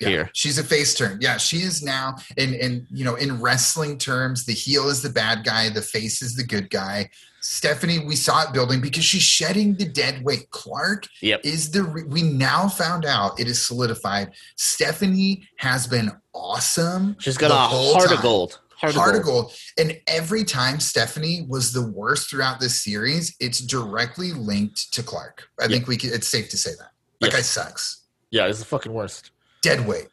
Yeah, 0.00 0.08
here. 0.08 0.30
she's 0.32 0.58
a 0.58 0.64
face 0.64 0.94
turn. 0.94 1.18
Yeah, 1.20 1.36
she 1.36 1.58
is 1.58 1.82
now 1.82 2.16
in 2.36 2.54
in 2.54 2.86
you 2.90 3.04
know 3.04 3.14
in 3.16 3.40
wrestling 3.40 3.98
terms, 3.98 4.44
the 4.46 4.52
heel 4.54 4.88
is 4.88 5.02
the 5.02 5.10
bad 5.10 5.44
guy, 5.44 5.68
the 5.68 5.82
face 5.82 6.22
is 6.22 6.34
the 6.36 6.44
good 6.44 6.70
guy. 6.70 7.10
Stephanie, 7.42 7.98
we 7.98 8.14
saw 8.14 8.42
it 8.44 8.52
building 8.52 8.80
because 8.80 9.04
she's 9.04 9.22
shedding 9.22 9.74
the 9.74 9.84
dead 9.84 10.24
weight. 10.24 10.48
Clark 10.50 11.08
Yep. 11.20 11.40
is 11.44 11.70
the 11.70 11.82
re- 11.82 12.04
we 12.04 12.22
now 12.22 12.68
found 12.68 13.04
out 13.04 13.38
it 13.40 13.48
is 13.48 13.60
solidified. 13.60 14.30
Stephanie 14.56 15.48
has 15.56 15.86
been 15.86 16.12
awesome. 16.32 17.16
She's 17.18 17.36
got 17.36 17.50
a 17.50 17.54
heart 17.54 18.12
of 18.12 18.22
gold. 18.22 18.60
Heart, 18.76 18.94
Heart 18.94 19.16
of 19.16 19.22
gold. 19.22 19.44
gold. 19.46 19.54
And 19.78 20.00
every 20.06 20.44
time 20.44 20.80
Stephanie 20.80 21.44
was 21.48 21.72
the 21.72 21.82
worst 21.82 22.30
throughout 22.30 22.58
this 22.60 22.82
series, 22.82 23.34
it's 23.40 23.60
directly 23.60 24.32
linked 24.32 24.92
to 24.94 25.02
Clark. 25.02 25.48
I 25.60 25.68
think 25.68 25.86
we 25.86 25.96
can, 25.96 26.12
it's 26.12 26.26
safe 26.28 26.48
to 26.50 26.56
say 26.56 26.70
that. 26.78 26.90
That 27.20 27.26
Yes. 27.28 27.34
guy 27.34 27.42
sucks 27.42 28.02
Yeah, 28.30 28.46
it's 28.46 28.58
the 28.60 28.64
fucking 28.64 28.92
worst. 28.92 29.30
dead 29.62 29.86
weight. 29.86 30.08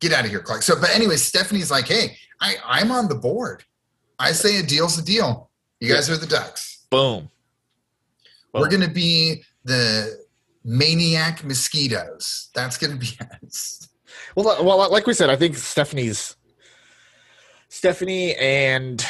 Get 0.00 0.12
out 0.12 0.24
of 0.24 0.30
here, 0.30 0.40
Clark. 0.40 0.62
So, 0.62 0.80
but 0.80 0.90
anyway, 0.90 1.16
Stephanie's 1.16 1.70
like, 1.70 1.86
hey, 1.86 2.16
I, 2.40 2.56
I'm 2.64 2.90
on 2.90 3.08
the 3.08 3.14
board. 3.16 3.64
I 4.18 4.32
say 4.32 4.58
a 4.58 4.62
deal's 4.62 4.98
a 4.98 5.02
deal. 5.02 5.49
You 5.80 5.92
guys 5.92 6.10
are 6.10 6.16
the 6.16 6.26
Ducks. 6.26 6.86
Boom. 6.90 7.30
We're 8.52 8.68
going 8.68 8.82
to 8.82 8.90
be 8.90 9.42
the 9.64 10.18
maniac 10.64 11.44
mosquitoes. 11.44 12.50
That's 12.54 12.76
going 12.76 12.92
to 12.92 12.98
be 12.98 13.18
us. 13.46 13.88
Well, 14.34 14.64
well, 14.64 14.90
like 14.90 15.06
we 15.06 15.14
said, 15.14 15.30
I 15.30 15.36
think 15.36 15.56
Stephanie's 15.56 16.36
Stephanie 17.68 18.34
and 18.36 19.04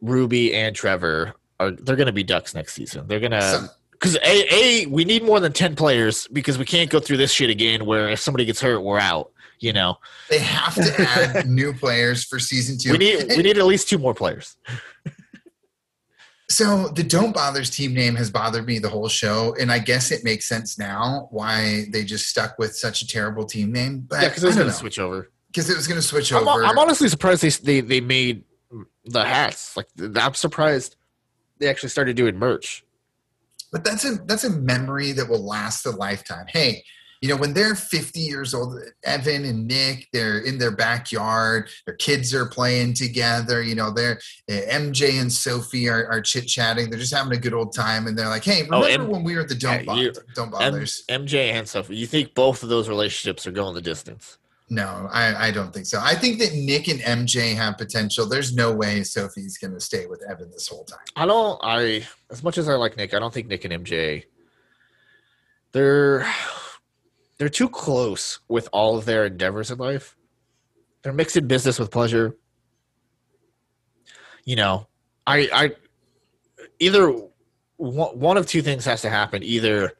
Ruby 0.00 0.54
and 0.54 0.74
Trevor 0.74 1.34
are 1.58 1.70
they're 1.72 1.96
going 1.96 2.06
to 2.06 2.12
be 2.12 2.22
Ducks 2.22 2.54
next 2.54 2.74
season. 2.74 3.06
They're 3.08 3.20
going 3.20 3.32
to 3.32 3.70
because 3.92 4.16
a 4.16 4.54
a 4.54 4.86
we 4.86 5.04
need 5.04 5.24
more 5.24 5.40
than 5.40 5.52
ten 5.52 5.74
players 5.74 6.28
because 6.28 6.58
we 6.58 6.64
can't 6.64 6.88
go 6.90 7.00
through 7.00 7.16
this 7.18 7.32
shit 7.32 7.50
again. 7.50 7.84
Where 7.84 8.08
if 8.08 8.20
somebody 8.20 8.44
gets 8.44 8.60
hurt, 8.60 8.80
we're 8.80 8.98
out. 8.98 9.32
You 9.58 9.72
know, 9.72 9.96
They 10.28 10.38
have 10.38 10.74
to 10.74 10.94
add 11.00 11.46
new 11.48 11.72
players 11.72 12.24
for 12.24 12.38
season 12.38 12.76
two. 12.78 12.92
we 12.92 12.98
need 12.98 13.28
we 13.30 13.42
need 13.42 13.56
at 13.58 13.64
least 13.64 13.88
two 13.88 13.96
more 13.98 14.14
players. 14.14 14.56
So 16.48 16.88
the 16.88 17.02
Don't 17.02 17.34
Bothers 17.34 17.70
team 17.70 17.92
name 17.92 18.14
has 18.14 18.30
bothered 18.30 18.66
me 18.66 18.78
the 18.78 18.88
whole 18.88 19.08
show, 19.08 19.56
and 19.58 19.70
I 19.72 19.80
guess 19.80 20.12
it 20.12 20.22
makes 20.22 20.46
sense 20.48 20.78
now 20.78 21.26
why 21.32 21.86
they 21.90 22.04
just 22.04 22.28
stuck 22.28 22.56
with 22.58 22.76
such 22.76 23.02
a 23.02 23.06
terrible 23.06 23.44
team 23.44 23.72
name. 23.72 24.06
But 24.08 24.22
Yeah, 24.22 24.28
because 24.28 24.44
it's 24.44 24.54
I 24.56 24.60
going 24.60 24.70
to 24.70 24.76
switch 24.76 24.98
over. 25.00 25.30
because 25.48 25.68
it 25.68 25.76
was 25.76 25.88
going 25.88 26.00
to 26.00 26.06
switch 26.06 26.32
I'm, 26.32 26.46
over. 26.46 26.64
I'm 26.64 26.78
honestly 26.78 27.08
surprised 27.08 27.42
they, 27.42 27.48
they 27.48 27.80
they 27.80 28.00
made 28.00 28.44
the 29.04 29.24
hats. 29.24 29.76
Like 29.76 29.88
I'm 30.16 30.34
surprised 30.34 30.94
they 31.58 31.68
actually 31.68 31.88
started 31.88 32.16
doing 32.16 32.38
merch. 32.38 32.84
but 33.72 33.82
that's 33.82 34.04
a 34.04 34.14
that's 34.26 34.44
a 34.44 34.50
memory 34.50 35.10
that 35.12 35.28
will 35.28 35.44
last 35.44 35.84
a 35.84 35.90
lifetime. 35.90 36.46
Hey, 36.48 36.84
you 37.20 37.28
know 37.28 37.36
when 37.36 37.54
they're 37.54 37.74
50 37.74 38.20
years 38.20 38.54
old, 38.54 38.78
Evan 39.04 39.44
and 39.44 39.66
Nick, 39.66 40.08
they're 40.12 40.38
in 40.40 40.58
their 40.58 40.70
backyard. 40.70 41.68
Their 41.86 41.96
kids 41.96 42.34
are 42.34 42.46
playing 42.46 42.94
together. 42.94 43.62
You 43.62 43.74
know, 43.74 43.90
they're 43.90 44.18
uh, 44.50 44.52
MJ 44.70 45.20
and 45.20 45.32
Sophie 45.32 45.88
are, 45.88 46.06
are 46.08 46.20
chit 46.20 46.46
chatting. 46.46 46.90
They're 46.90 46.98
just 46.98 47.14
having 47.14 47.32
a 47.32 47.40
good 47.40 47.54
old 47.54 47.74
time, 47.74 48.06
and 48.06 48.18
they're 48.18 48.28
like, 48.28 48.44
"Hey, 48.44 48.66
Oh, 48.70 48.82
remember 48.82 49.04
M- 49.06 49.10
when 49.10 49.24
we 49.24 49.34
were 49.34 49.42
at 49.42 49.48
the 49.48 49.54
Don't 49.54 49.86
Bother, 49.86 50.12
Don't 50.34 50.46
M- 50.46 50.50
Bothers?" 50.52 51.04
MJ 51.08 51.52
and 51.52 51.68
Sophie. 51.68 51.96
You 51.96 52.06
think 52.06 52.34
both 52.34 52.62
of 52.62 52.68
those 52.68 52.88
relationships 52.88 53.46
are 53.46 53.52
going 53.52 53.74
the 53.74 53.82
distance? 53.82 54.38
No, 54.68 55.08
I, 55.12 55.46
I 55.46 55.50
don't 55.52 55.72
think 55.72 55.86
so. 55.86 56.00
I 56.02 56.16
think 56.16 56.40
that 56.40 56.52
Nick 56.52 56.88
and 56.88 56.98
MJ 57.00 57.54
have 57.54 57.78
potential. 57.78 58.26
There's 58.28 58.52
no 58.52 58.72
way 58.72 59.04
Sophie's 59.04 59.58
going 59.58 59.72
to 59.74 59.78
stay 59.80 60.06
with 60.06 60.24
Evan 60.28 60.50
this 60.50 60.66
whole 60.66 60.82
time. 60.84 60.98
I 61.14 61.24
don't. 61.24 61.60
I 61.62 62.04
as 62.30 62.42
much 62.42 62.58
as 62.58 62.68
I 62.68 62.74
like 62.74 62.96
Nick, 62.96 63.14
I 63.14 63.20
don't 63.20 63.32
think 63.32 63.46
Nick 63.46 63.64
and 63.64 63.72
MJ. 63.86 64.24
They're 65.72 66.26
they're 67.38 67.48
too 67.48 67.68
close 67.68 68.40
with 68.48 68.68
all 68.72 68.96
of 68.96 69.04
their 69.04 69.26
endeavors 69.26 69.70
in 69.70 69.78
life. 69.78 70.16
They're 71.02 71.12
mixing 71.12 71.46
business 71.46 71.78
with 71.78 71.90
pleasure. 71.90 72.34
You 74.44 74.56
know, 74.56 74.86
I 75.26 75.48
I 75.52 75.72
either 76.78 77.12
one 77.76 78.36
of 78.36 78.46
two 78.46 78.62
things 78.62 78.84
has 78.84 79.02
to 79.02 79.10
happen. 79.10 79.42
Either 79.42 79.92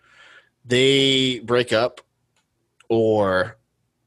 they 0.64 1.40
break 1.40 1.72
up, 1.72 2.00
or 2.88 3.56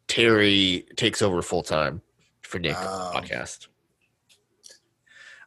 Terry 0.08 0.88
takes 0.96 1.22
over 1.22 1.42
full 1.42 1.64
time 1.64 2.02
for 2.42 2.60
Nick 2.60 2.76
Oh. 2.78 3.12
podcast. 3.14 3.68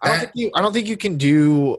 I 0.02 0.08
don't 0.08 0.18
think 0.20 0.32
you. 0.34 0.50
I 0.54 0.60
don't 0.62 0.72
think 0.72 0.88
you 0.88 0.96
can 0.96 1.16
do. 1.16 1.78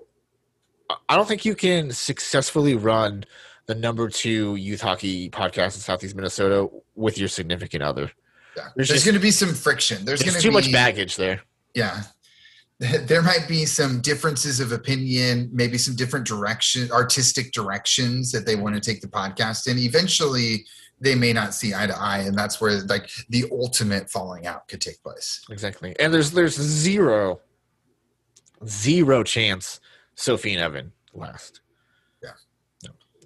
I 1.09 1.15
don't 1.15 1.27
think 1.27 1.45
you 1.45 1.55
can 1.55 1.91
successfully 1.91 2.75
run 2.75 3.25
the 3.65 3.75
number 3.75 4.09
two 4.09 4.55
youth 4.55 4.81
hockey 4.81 5.29
podcast 5.29 5.75
in 5.75 5.81
Southeast 5.81 6.15
Minnesota 6.15 6.69
with 6.95 7.17
your 7.17 7.27
significant 7.27 7.83
other. 7.83 8.11
Yeah. 8.55 8.69
There's 8.75 8.89
There's, 8.89 8.89
just- 8.89 9.05
going 9.05 9.15
to 9.15 9.21
be 9.21 9.31
some 9.31 9.53
friction. 9.53 10.05
There's, 10.05 10.19
There's 10.19 10.33
going 10.33 10.41
to 10.41 10.47
be 10.47 10.49
too 10.49 10.53
much 10.53 10.71
baggage 10.71 11.15
there. 11.15 11.41
Yeah. 11.73 12.03
There 12.79 13.21
might 13.21 13.47
be 13.47 13.65
some 13.65 14.01
differences 14.01 14.59
of 14.59 14.73
opinion, 14.73 15.49
maybe 15.53 15.77
some 15.77 15.95
different 15.95 16.27
direction, 16.27 16.91
artistic 16.91 17.53
directions 17.53 18.29
that 18.33 18.45
they 18.45 18.57
want 18.57 18.75
to 18.75 18.81
take 18.81 18.99
the 18.99 19.07
podcast 19.07 19.67
in. 19.67 19.77
Eventually, 19.77 20.65
they 20.99 21.15
may 21.15 21.31
not 21.31 21.53
see 21.53 21.73
eye 21.73 21.87
to 21.87 21.97
eye, 21.97 22.19
and 22.19 22.37
that's 22.37 22.59
where 22.59 22.81
like 22.83 23.09
the 23.29 23.45
ultimate 23.51 24.09
falling 24.09 24.47
out 24.47 24.67
could 24.67 24.81
take 24.81 25.01
place. 25.01 25.45
Exactly. 25.49 25.95
And 25.97 26.13
there's 26.13 26.31
there's 26.31 26.55
zero, 26.55 27.39
zero 28.65 29.23
chance 29.23 29.79
Sophie 30.15 30.53
and 30.53 30.61
Evan 30.61 30.91
last. 31.13 31.61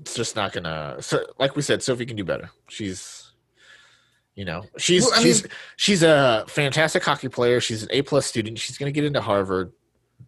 It's 0.07 0.15
just 0.15 0.37
not 0.37 0.53
gonna. 0.53 0.95
So, 1.01 1.25
like 1.37 1.57
we 1.57 1.61
said, 1.61 1.83
Sophie 1.83 2.05
can 2.05 2.15
do 2.15 2.23
better. 2.23 2.49
She's, 2.69 3.33
you 4.35 4.45
know, 4.45 4.63
she's 4.77 5.03
Well, 5.03 5.21
she's 5.21 5.43
mean- 5.43 5.51
she's 5.75 6.01
a 6.03 6.45
fantastic 6.47 7.03
hockey 7.03 7.27
player. 7.27 7.59
She's 7.59 7.83
an 7.83 7.89
A 7.91 8.01
plus 8.03 8.25
student. 8.25 8.57
She's 8.57 8.77
gonna 8.77 8.91
get 8.93 9.03
into 9.03 9.19
Harvard. 9.19 9.73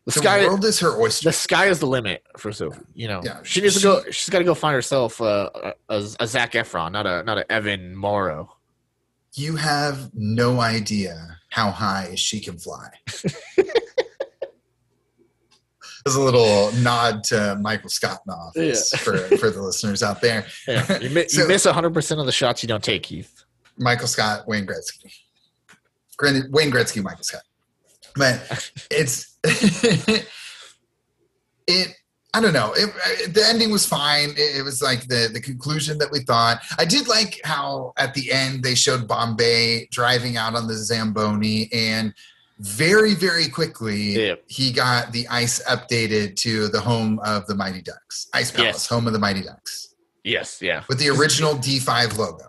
The 0.06 0.11
The 0.11 0.19
sky, 0.19 0.45
world 0.45 0.65
is 0.65 0.80
her 0.81 0.99
oyster. 0.99 1.30
the 1.30 1.34
sky 1.34 1.68
is 1.68 1.80
the 1.80 1.85
limit 1.88 2.23
for 2.38 2.51
Sophie. 2.51 2.81
You 2.93 3.07
know, 3.07 3.22
Yeah. 3.23 3.39
she 3.43 3.61
needs 3.61 3.76
to 3.76 3.81
go. 3.81 4.03
She's 4.11 4.30
got 4.30 4.39
to 4.39 4.43
go 4.43 4.53
find 4.53 4.73
herself 4.76 5.22
uh, 5.22 5.49
a, 5.56 5.73
a, 5.89 5.97
a 6.19 6.27
Zac 6.27 6.51
Efron, 6.53 6.91
not 6.91 7.07
a 7.07 7.23
not 7.23 7.38
a 7.38 7.49
Evan 7.51 7.95
Morrow. 7.95 8.56
You 9.34 9.56
have 9.56 10.10
no 10.14 10.60
idea 10.60 11.38
how 11.51 11.72
high 11.72 12.15
she 12.15 12.39
can 12.41 12.57
fly. 12.60 12.89
There's 16.06 16.16
a 16.16 16.22
little 16.22 16.72
nod 16.82 17.24
to 17.26 17.58
Michael 17.62 17.90
Scott 17.90 18.20
in 18.26 18.32
the 18.32 18.34
office 18.34 18.92
Yeah. 18.94 19.00
for, 19.00 19.18
for 19.38 19.50
the 19.50 19.62
listeners 19.62 20.02
out 20.04 20.22
there. 20.22 20.46
Yeah, 20.68 20.98
you, 21.00 21.10
mi- 21.10 21.28
So- 21.28 21.42
you 21.42 21.48
miss 21.48 21.66
100 21.66 21.94
percent 21.94 22.20
of 22.20 22.26
the 22.26 22.32
shots 22.32 22.64
you 22.64 22.68
don't 22.68 22.84
take, 22.84 23.06
Heath. 23.06 23.44
Michael 23.78 24.08
Scott, 24.08 24.48
Wayne 24.48 24.66
Gretzky. 24.68 25.14
Granted, 26.18 26.52
Wayne 26.54 26.72
Gretzky, 26.72 27.02
Michael 27.04 27.24
Scott. 27.24 27.44
But 28.16 28.72
it's 28.92 29.38
it. 31.68 31.96
I 32.34 32.42
don't 32.42 32.54
know. 32.54 32.74
It, 32.76 33.34
the 33.34 33.44
ending 33.46 33.72
was 33.72 33.86
fine. 33.88 34.30
It, 34.32 34.58
it 34.58 34.64
was 34.64 34.82
like 34.84 35.08
the 35.08 35.30
the 35.34 35.42
conclusion 35.42 35.98
that 35.98 36.12
we 36.12 36.20
thought. 36.20 36.60
I 36.78 36.86
did 36.86 37.08
like 37.08 37.40
how 37.44 37.94
at 37.98 38.14
the 38.14 38.32
end 38.32 38.62
they 38.64 38.76
showed 38.76 39.08
Bombay 39.08 39.88
driving 39.92 40.38
out 40.38 40.56
on 40.56 40.68
the 40.68 40.76
Zamboni, 40.76 41.70
and 41.74 42.14
very 42.60 43.14
very 43.15 43.48
quickly 43.48 44.27
Yeah. 44.27 44.36
he 44.48 44.72
got 44.72 45.11
the 45.14 45.27
ice 45.30 45.61
updated 45.64 46.36
to 46.38 46.68
the 46.68 46.81
home 46.81 47.19
of 47.23 47.45
the 47.48 47.56
Mighty 47.56 47.81
Ducks, 47.81 48.27
Ice 48.34 48.52
Palace, 48.52 48.76
Yes. 48.76 48.88
home 48.88 49.07
of 49.07 49.14
the 49.14 49.19
Mighty 49.19 49.44
Ducks, 49.44 49.95
Yes, 50.23 50.61
yeah. 50.61 50.84
with 50.90 50.99
the 50.99 51.10
original 51.10 51.56
D5 51.56 52.18
logo. 52.18 52.49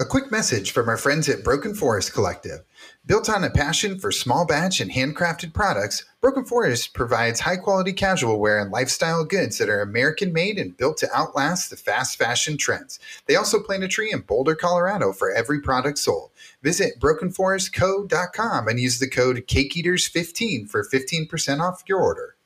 A 0.00 0.06
quick 0.06 0.30
message 0.30 0.70
from 0.70 0.88
our 0.88 0.96
friends 0.96 1.28
at 1.28 1.44
Broken 1.44 1.74
Forest 1.74 2.14
Collective. 2.14 2.60
Built 3.04 3.28
on 3.28 3.44
a 3.44 3.50
passion 3.50 3.98
for 3.98 4.10
small 4.10 4.46
batch 4.46 4.80
and 4.80 4.90
handcrafted 4.90 5.52
products, 5.52 6.06
Broken 6.22 6.46
Forest 6.46 6.94
provides 6.94 7.40
high 7.40 7.58
quality 7.58 7.92
casual 7.92 8.40
wear 8.40 8.58
and 8.60 8.70
lifestyle 8.70 9.26
goods 9.26 9.58
that 9.58 9.68
are 9.68 9.82
American 9.82 10.32
made 10.32 10.56
and 10.56 10.74
built 10.74 10.96
to 10.98 11.08
outlast 11.14 11.68
the 11.68 11.76
fast 11.76 12.16
fashion 12.18 12.56
trends. 12.56 12.98
They 13.26 13.36
also 13.36 13.60
plant 13.60 13.84
a 13.84 13.88
tree 13.88 14.10
in 14.10 14.20
Boulder, 14.20 14.54
Colorado 14.54 15.12
for 15.12 15.30
every 15.32 15.60
product 15.60 15.98
sold. 15.98 16.30
Visit 16.62 16.98
brokenforestco.com 16.98 18.68
and 18.68 18.80
use 18.80 19.00
the 19.00 19.10
code 19.10 19.36
CakeEaters15 19.46 20.70
for 20.70 20.82
15% 20.82 21.60
off 21.60 21.82
your 21.86 22.00
order. 22.00 22.36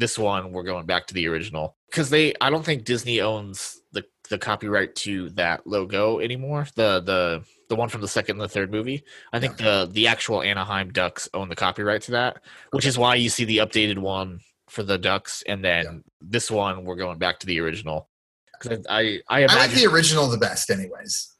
This 0.00 0.18
one 0.18 0.52
we're 0.52 0.62
going 0.64 0.86
back 0.86 1.06
to 1.06 1.14
the 1.14 1.26
original 1.28 1.76
because 1.90 2.10
they 2.10 2.34
i 2.40 2.50
don't 2.50 2.64
think 2.64 2.84
disney 2.84 3.20
owns 3.20 3.80
the 3.92 4.02
the 4.30 4.38
copyright 4.38 4.94
to 4.94 5.30
that 5.30 5.66
logo 5.66 6.18
anymore 6.20 6.66
the 6.74 7.00
the 7.00 7.42
the 7.68 7.76
one 7.76 7.88
from 7.88 8.00
the 8.00 8.08
second 8.08 8.34
and 8.36 8.40
the 8.40 8.48
third 8.48 8.70
movie 8.70 9.02
i 9.32 9.38
think 9.38 9.56
the 9.58 9.88
the 9.92 10.06
actual 10.06 10.42
anaheim 10.42 10.90
ducks 10.92 11.28
own 11.34 11.48
the 11.48 11.56
copyright 11.56 12.02
to 12.02 12.12
that 12.12 12.42
which 12.72 12.86
is 12.86 12.96
why 12.98 13.14
you 13.14 13.28
see 13.28 13.44
the 13.44 13.58
updated 13.58 13.98
one 13.98 14.40
for 14.68 14.82
the 14.82 14.98
ducks 14.98 15.42
and 15.46 15.64
then 15.64 15.84
Yeah. 15.84 15.98
this 16.20 16.50
one 16.50 16.84
we're 16.84 16.96
going 16.96 17.18
back 17.18 17.38
to 17.40 17.46
the 17.46 17.60
original 17.60 18.08
because 18.60 18.84
I, 18.88 19.20
I 19.28 19.42
i 19.42 19.44
I 19.44 19.54
like 19.56 19.70
the 19.72 19.86
original 19.86 20.28
the 20.28 20.36
best, 20.38 20.70
anyways. 20.70 21.34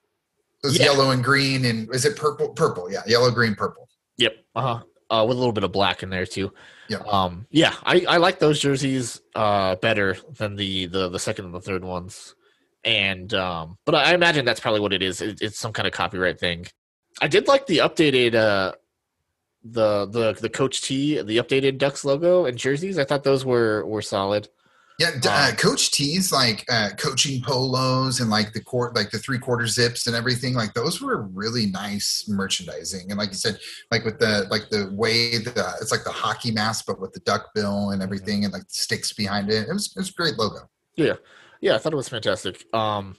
It 0.64 0.66
was 0.66 0.78
Yeah. 0.78 0.86
yellow 0.86 1.10
and 1.10 1.22
green, 1.22 1.66
and 1.66 1.94
is 1.94 2.04
it 2.06 2.16
purple? 2.16 2.48
Purple, 2.50 2.90
yeah, 2.90 3.02
yellow, 3.06 3.30
green, 3.30 3.54
purple. 3.54 3.88
Yep. 4.16 4.32
Uh-huh. 4.56 4.80
Uh 5.10 5.24
with 5.26 5.36
a 5.36 5.38
little 5.38 5.52
bit 5.52 5.64
of 5.64 5.70
black 5.70 6.02
in 6.02 6.08
there 6.08 6.24
too. 6.24 6.50
Yeah. 6.90 6.98
Um 7.06 7.46
yeah, 7.50 7.74
I 7.84 8.04
I 8.08 8.16
like 8.16 8.40
those 8.40 8.58
jerseys 8.58 9.20
uh 9.36 9.76
better 9.76 10.16
than 10.36 10.56
the 10.56 10.86
the 10.86 11.08
the 11.08 11.20
second 11.20 11.44
and 11.44 11.54
the 11.54 11.60
third 11.60 11.84
ones. 11.84 12.34
And 12.82 13.32
um 13.32 13.78
but 13.86 13.94
I 13.94 14.12
imagine 14.12 14.44
that's 14.44 14.58
probably 14.58 14.80
what 14.80 14.92
it 14.92 15.00
is. 15.00 15.20
It, 15.22 15.40
it's 15.40 15.58
some 15.58 15.72
kind 15.72 15.86
of 15.86 15.94
copyright 15.94 16.40
thing. 16.40 16.66
I 17.22 17.28
did 17.28 17.46
like 17.46 17.66
the 17.66 17.78
updated 17.78 18.34
uh 18.34 18.72
the 19.62 20.06
the 20.06 20.32
the 20.32 20.48
coach 20.48 20.82
T, 20.82 21.22
the 21.22 21.36
updated 21.36 21.78
Ducks 21.78 22.04
logo 22.04 22.46
and 22.46 22.58
jerseys. 22.58 22.98
I 22.98 23.04
thought 23.04 23.22
those 23.22 23.44
were 23.44 23.86
were 23.86 24.02
solid. 24.02 24.48
Yeah, 25.00 25.12
uh, 25.26 25.52
Coach 25.56 25.92
T's 25.92 26.30
like 26.30 26.66
uh, 26.70 26.90
coaching 26.98 27.40
polos 27.40 28.20
and 28.20 28.28
like 28.28 28.52
the 28.52 28.62
court, 28.62 28.94
like 28.94 29.10
the 29.10 29.18
three 29.18 29.38
quarter 29.38 29.66
zips 29.66 30.06
and 30.06 30.14
everything. 30.14 30.52
Like 30.52 30.74
those 30.74 31.00
were 31.00 31.22
really 31.22 31.64
nice 31.64 32.26
merchandising. 32.28 33.06
And 33.08 33.16
like 33.16 33.30
you 33.30 33.36
said, 33.36 33.58
like 33.90 34.04
with 34.04 34.18
the 34.18 34.46
like 34.50 34.68
the 34.68 34.90
way 34.92 35.38
the 35.38 35.74
it's 35.80 35.90
like 35.90 36.04
the 36.04 36.10
hockey 36.10 36.50
mask, 36.50 36.84
but 36.86 37.00
with 37.00 37.14
the 37.14 37.20
duck 37.20 37.48
bill 37.54 37.92
and 37.92 38.02
everything, 38.02 38.44
and 38.44 38.52
like 38.52 38.68
the 38.68 38.74
sticks 38.74 39.14
behind 39.14 39.48
it. 39.48 39.70
It 39.70 39.72
was 39.72 39.86
it 39.96 40.00
was 40.00 40.10
a 40.10 40.12
great 40.12 40.36
logo. 40.36 40.68
Yeah, 40.96 41.14
yeah, 41.62 41.76
I 41.76 41.78
thought 41.78 41.94
it 41.94 41.96
was 41.96 42.10
fantastic. 42.10 42.66
Um, 42.74 43.16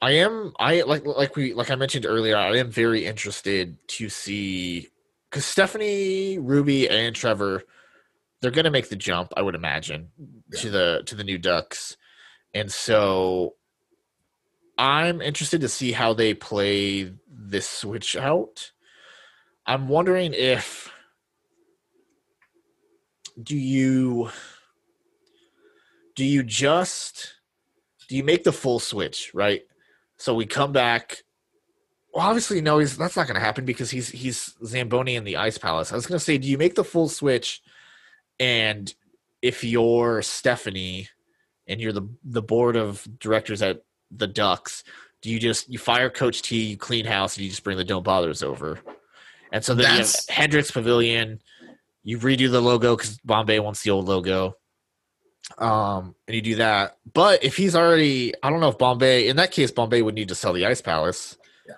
I 0.00 0.12
am 0.12 0.52
I 0.60 0.82
like 0.82 1.04
like 1.04 1.34
we 1.34 1.54
like 1.54 1.72
I 1.72 1.74
mentioned 1.74 2.06
earlier. 2.06 2.36
I 2.36 2.58
am 2.58 2.70
very 2.70 3.04
interested 3.04 3.76
to 3.88 4.08
see 4.08 4.90
because 5.28 5.44
Stephanie, 5.44 6.38
Ruby, 6.38 6.88
and 6.88 7.16
Trevor, 7.16 7.64
they're 8.44 8.52
gonna 8.52 8.70
make 8.70 8.90
the 8.90 8.96
jump. 8.96 9.32
I 9.36 9.42
would 9.42 9.54
imagine 9.54 10.08
to 10.58 10.70
the 10.70 11.02
to 11.06 11.14
the 11.14 11.24
new 11.24 11.38
Ducks, 11.38 11.96
and 12.52 12.70
so 12.70 13.54
I'm 14.76 15.22
interested 15.22 15.62
to 15.62 15.68
see 15.68 15.92
how 15.92 16.12
they 16.12 16.34
play 16.34 17.10
this 17.26 17.68
switch 17.68 18.16
out. 18.16 18.72
I'm 19.66 19.88
wondering 19.88 20.34
if 20.34 20.92
do 23.42 23.56
you 23.56 24.30
do 26.14 26.24
you 26.24 26.42
just 26.42 27.34
do 28.08 28.16
you 28.16 28.22
make 28.22 28.44
the 28.44 28.52
full 28.52 28.78
switch 28.78 29.32
right 29.34 29.62
so 30.18 30.34
we 30.34 30.46
come 30.46 30.70
back 30.70 31.18
well 32.12 32.26
obviously 32.26 32.60
no 32.60 32.78
he's 32.78 32.96
that's 32.96 33.16
not 33.16 33.26
going 33.26 33.34
to 33.34 33.44
happen 33.44 33.64
because 33.64 33.90
he's 33.90 34.08
he's 34.10 34.54
zamboni 34.64 35.16
in 35.16 35.24
the 35.24 35.36
ice 35.36 35.58
palace 35.58 35.90
i 35.92 35.96
was 35.96 36.06
going 36.06 36.18
to 36.18 36.24
say 36.24 36.38
do 36.38 36.46
you 36.46 36.58
make 36.58 36.76
the 36.76 36.84
full 36.84 37.08
switch 37.08 37.60
and 38.40 38.94
if 39.42 39.62
you're 39.64 40.22
stephanie 40.22 41.08
and 41.66 41.80
you're 41.80 41.92
the 41.92 42.08
the 42.24 42.42
board 42.42 42.76
of 42.76 43.06
directors 43.20 43.62
at 43.62 43.82
the 44.10 44.26
ducks 44.26 44.84
do 45.22 45.30
you 45.30 45.38
just 45.40 45.68
you 45.70 45.78
fire 45.78 46.10
coach 46.10 46.42
t 46.42 46.62
you 46.62 46.76
clean 46.76 47.06
house 47.06 47.36
and 47.36 47.44
you 47.44 47.50
just 47.50 47.64
bring 47.64 47.78
the 47.78 47.84
don't 47.84 48.02
bothers 48.04 48.42
over? 48.42 48.78
And 49.52 49.64
so 49.64 49.72
then 49.74 49.84
you 49.84 49.88
have 49.88 49.96
That's- 49.98 50.28
hendricks 50.28 50.70
pavilion. 50.70 51.40
You 52.02 52.18
redo 52.18 52.50
the 52.50 52.60
logo 52.60 52.94
because 52.94 53.16
bombay 53.24 53.58
wants 53.58 53.82
the 53.82 53.90
old 53.90 54.06
logo. 54.06 54.56
Um 55.56 56.14
and 56.28 56.34
you 56.34 56.42
do 56.42 56.54
that. 56.56 56.98
But 57.12 57.42
if 57.42 57.56
he's 57.56 57.74
already 57.74 58.34
i 58.42 58.50
don't 58.50 58.60
know 58.60 58.68
if 58.68 58.76
bombay 58.76 59.28
in 59.28 59.36
that 59.36 59.50
case 59.50 59.70
bombay 59.70 60.02
would 60.02 60.14
need 60.14 60.28
to 60.28 60.34
sell 60.34 60.52
the 60.52 60.66
ice 60.66 60.82
palace. 60.82 61.38
Yeah. 61.66 61.74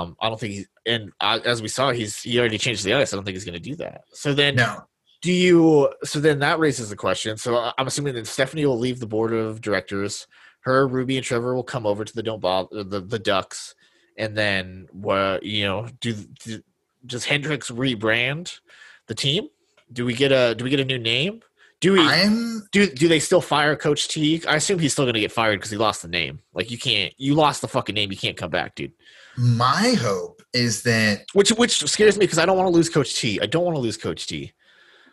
um 0.00 0.16
i 0.20 0.28
don't 0.28 0.38
think 0.38 0.52
he's 0.54 0.68
and 0.86 1.10
uh, 1.20 1.40
as 1.44 1.60
we 1.62 1.68
saw 1.68 1.90
he's 1.90 2.22
he 2.22 2.38
already 2.38 2.58
changed 2.58 2.84
the 2.84 2.94
ice. 2.94 3.12
I 3.12 3.16
don't 3.16 3.24
think 3.24 3.34
he's 3.34 3.44
going 3.44 3.54
to 3.54 3.70
do 3.70 3.74
that. 3.76 4.02
So 4.12 4.32
then 4.32 4.54
No, 4.54 4.84
do 5.22 5.32
you 5.32 5.92
so 6.04 6.20
then 6.20 6.38
that 6.38 6.58
raises 6.58 6.90
the 6.90 6.96
question 6.96 7.36
so 7.36 7.56
I- 7.56 7.72
i'm 7.78 7.86
assuming 7.86 8.14
that 8.14 8.26
stephanie 8.26 8.66
will 8.66 8.78
leave 8.78 9.00
the 9.00 9.06
board 9.06 9.32
of 9.32 9.60
directors 9.60 10.26
her 10.60 10.86
ruby 10.86 11.16
and 11.16 11.24
trevor 11.24 11.54
will 11.54 11.62
come 11.64 11.86
over 11.86 12.04
to 12.04 12.14
the 12.14 12.22
don't 12.22 12.40
bother 12.40 12.84
the, 12.84 13.00
the 13.00 13.18
ducks 13.18 13.74
and 14.16 14.36
then 14.36 14.88
what 14.92 15.42
you 15.42 15.64
know 15.64 15.88
do, 16.00 16.14
do 16.44 16.62
does 17.06 17.24
hendricks 17.24 17.70
rebrand 17.70 18.60
the 19.06 19.14
team 19.14 19.48
do 19.92 20.04
we 20.04 20.14
get 20.14 20.32
a 20.32 20.54
do 20.54 20.64
we 20.64 20.70
get 20.70 20.80
a 20.80 20.84
new 20.84 20.98
name 20.98 21.40
do 21.80 21.94
we 21.94 22.00
I'm 22.00 22.62
do 22.72 22.86
do 22.86 23.08
they 23.08 23.18
still 23.18 23.40
fire 23.40 23.74
Coach 23.74 24.08
T? 24.08 24.42
I 24.46 24.56
assume 24.56 24.78
he's 24.78 24.92
still 24.92 25.06
going 25.06 25.14
to 25.14 25.20
get 25.20 25.32
fired 25.32 25.56
because 25.56 25.70
he 25.70 25.78
lost 25.78 26.02
the 26.02 26.08
name. 26.08 26.40
Like 26.52 26.70
you 26.70 26.76
can't, 26.76 27.14
you 27.16 27.34
lost 27.34 27.62
the 27.62 27.68
fucking 27.68 27.94
name. 27.94 28.12
You 28.12 28.18
can't 28.18 28.36
come 28.36 28.50
back, 28.50 28.74
dude. 28.74 28.92
my 29.38 29.94
hope 29.98 30.42
is 30.52 30.82
that 30.82 31.24
Which 31.32 31.48
which 31.50 31.82
scares 31.88 32.18
me 32.18 32.26
because 32.26 32.38
I 32.38 32.44
don't 32.44 32.58
want 32.58 32.66
to 32.66 32.72
lose 32.72 32.90
Coach 32.90 33.16
T. 33.16 33.40
I 33.40 33.46
don't 33.46 33.64
want 33.64 33.76
to 33.76 33.80
lose 33.80 33.96
Coach 33.96 34.26
T. 34.26 34.52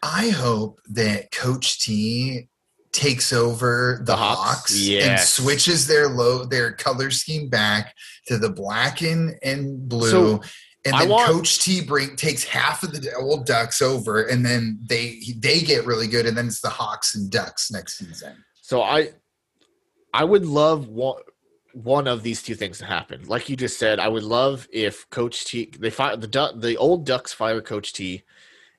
I 0.03 0.29
hope 0.29 0.79
that 0.89 1.31
Coach 1.31 1.81
T 1.81 2.49
takes 2.91 3.31
over 3.31 3.97
the, 3.99 4.05
The 4.05 4.15
Hawks? 4.15 4.73
Hawks, 4.73 5.05
and 5.11 5.19
switches 5.19 5.87
their 5.87 6.07
low 6.07 6.45
their 6.45 6.71
color 6.71 7.11
scheme 7.11 7.49
back 7.49 7.93
to 8.27 8.37
the 8.37 8.49
black 8.49 9.01
and, 9.01 9.35
and 9.43 9.87
blue. 9.87 10.09
So, 10.09 10.41
and 10.85 10.95
I 10.95 10.99
then 11.01 11.09
want- 11.09 11.31
Coach 11.31 11.59
T 11.59 11.81
bring 11.81 12.15
takes 12.15 12.43
half 12.43 12.83
of 12.83 12.93
the 12.93 13.13
old 13.15 13.45
Ducks 13.45 13.81
over, 13.81 14.23
and 14.23 14.45
then 14.45 14.79
they 14.87 15.19
they 15.37 15.59
get 15.59 15.85
really 15.85 16.07
good, 16.07 16.25
and 16.25 16.37
then 16.37 16.47
it's 16.47 16.61
the 16.61 16.69
Hawks 16.69 17.15
and 17.15 17.29
Ducks 17.29 17.71
next 17.71 17.97
season. 17.97 18.43
So 18.61 18.81
I, 18.81 19.09
I 20.13 20.23
would 20.23 20.45
love 20.45 20.87
one 20.87 21.21
one 21.73 22.07
of 22.07 22.23
these 22.23 22.41
two 22.41 22.55
things 22.55 22.79
to 22.79 22.85
happen. 22.85 23.23
Like 23.27 23.49
you 23.49 23.55
just 23.55 23.77
said, 23.77 23.99
I 23.99 24.07
would 24.07 24.23
love 24.23 24.67
if 24.73 25.07
Coach 25.09 25.45
T 25.45 25.71
they 25.77 25.89
fire 25.89 26.17
the 26.17 26.27
Duck 26.27 26.59
the 26.59 26.77
old 26.77 27.05
Ducks 27.05 27.33
fire 27.33 27.61
Coach 27.61 27.93
T, 27.93 28.23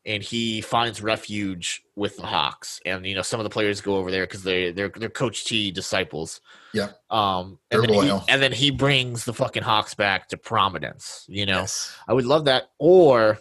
and 0.08 0.22
he 0.22 0.62
finds 0.62 1.02
refuge 1.02 1.84
with 1.94 2.16
the 2.16 2.22
Hawks, 2.22 2.80
and 2.86 3.04
you 3.06 3.14
know 3.14 3.20
some 3.20 3.38
of 3.38 3.44
the 3.44 3.50
players 3.50 3.82
go 3.82 3.96
over 3.96 4.10
there 4.10 4.24
because 4.24 4.42
they 4.42 4.72
they're 4.72 4.88
they're 4.88 5.10
Coach 5.10 5.44
T 5.44 5.70
disciples. 5.70 6.40
Yeah. 6.72 6.92
Um. 7.10 7.58
And 7.70 7.84
then, 7.84 7.90
he, 7.92 8.18
and 8.28 8.42
then 8.42 8.52
he 8.52 8.70
brings 8.70 9.26
the 9.26 9.34
fucking 9.34 9.62
Hawks 9.62 9.94
back 9.94 10.28
to 10.30 10.38
prominence. 10.38 11.26
You 11.28 11.44
know. 11.44 11.60
Yes. 11.60 11.94
I 12.08 12.14
would 12.14 12.24
love 12.24 12.46
that. 12.46 12.70
Or, 12.78 13.38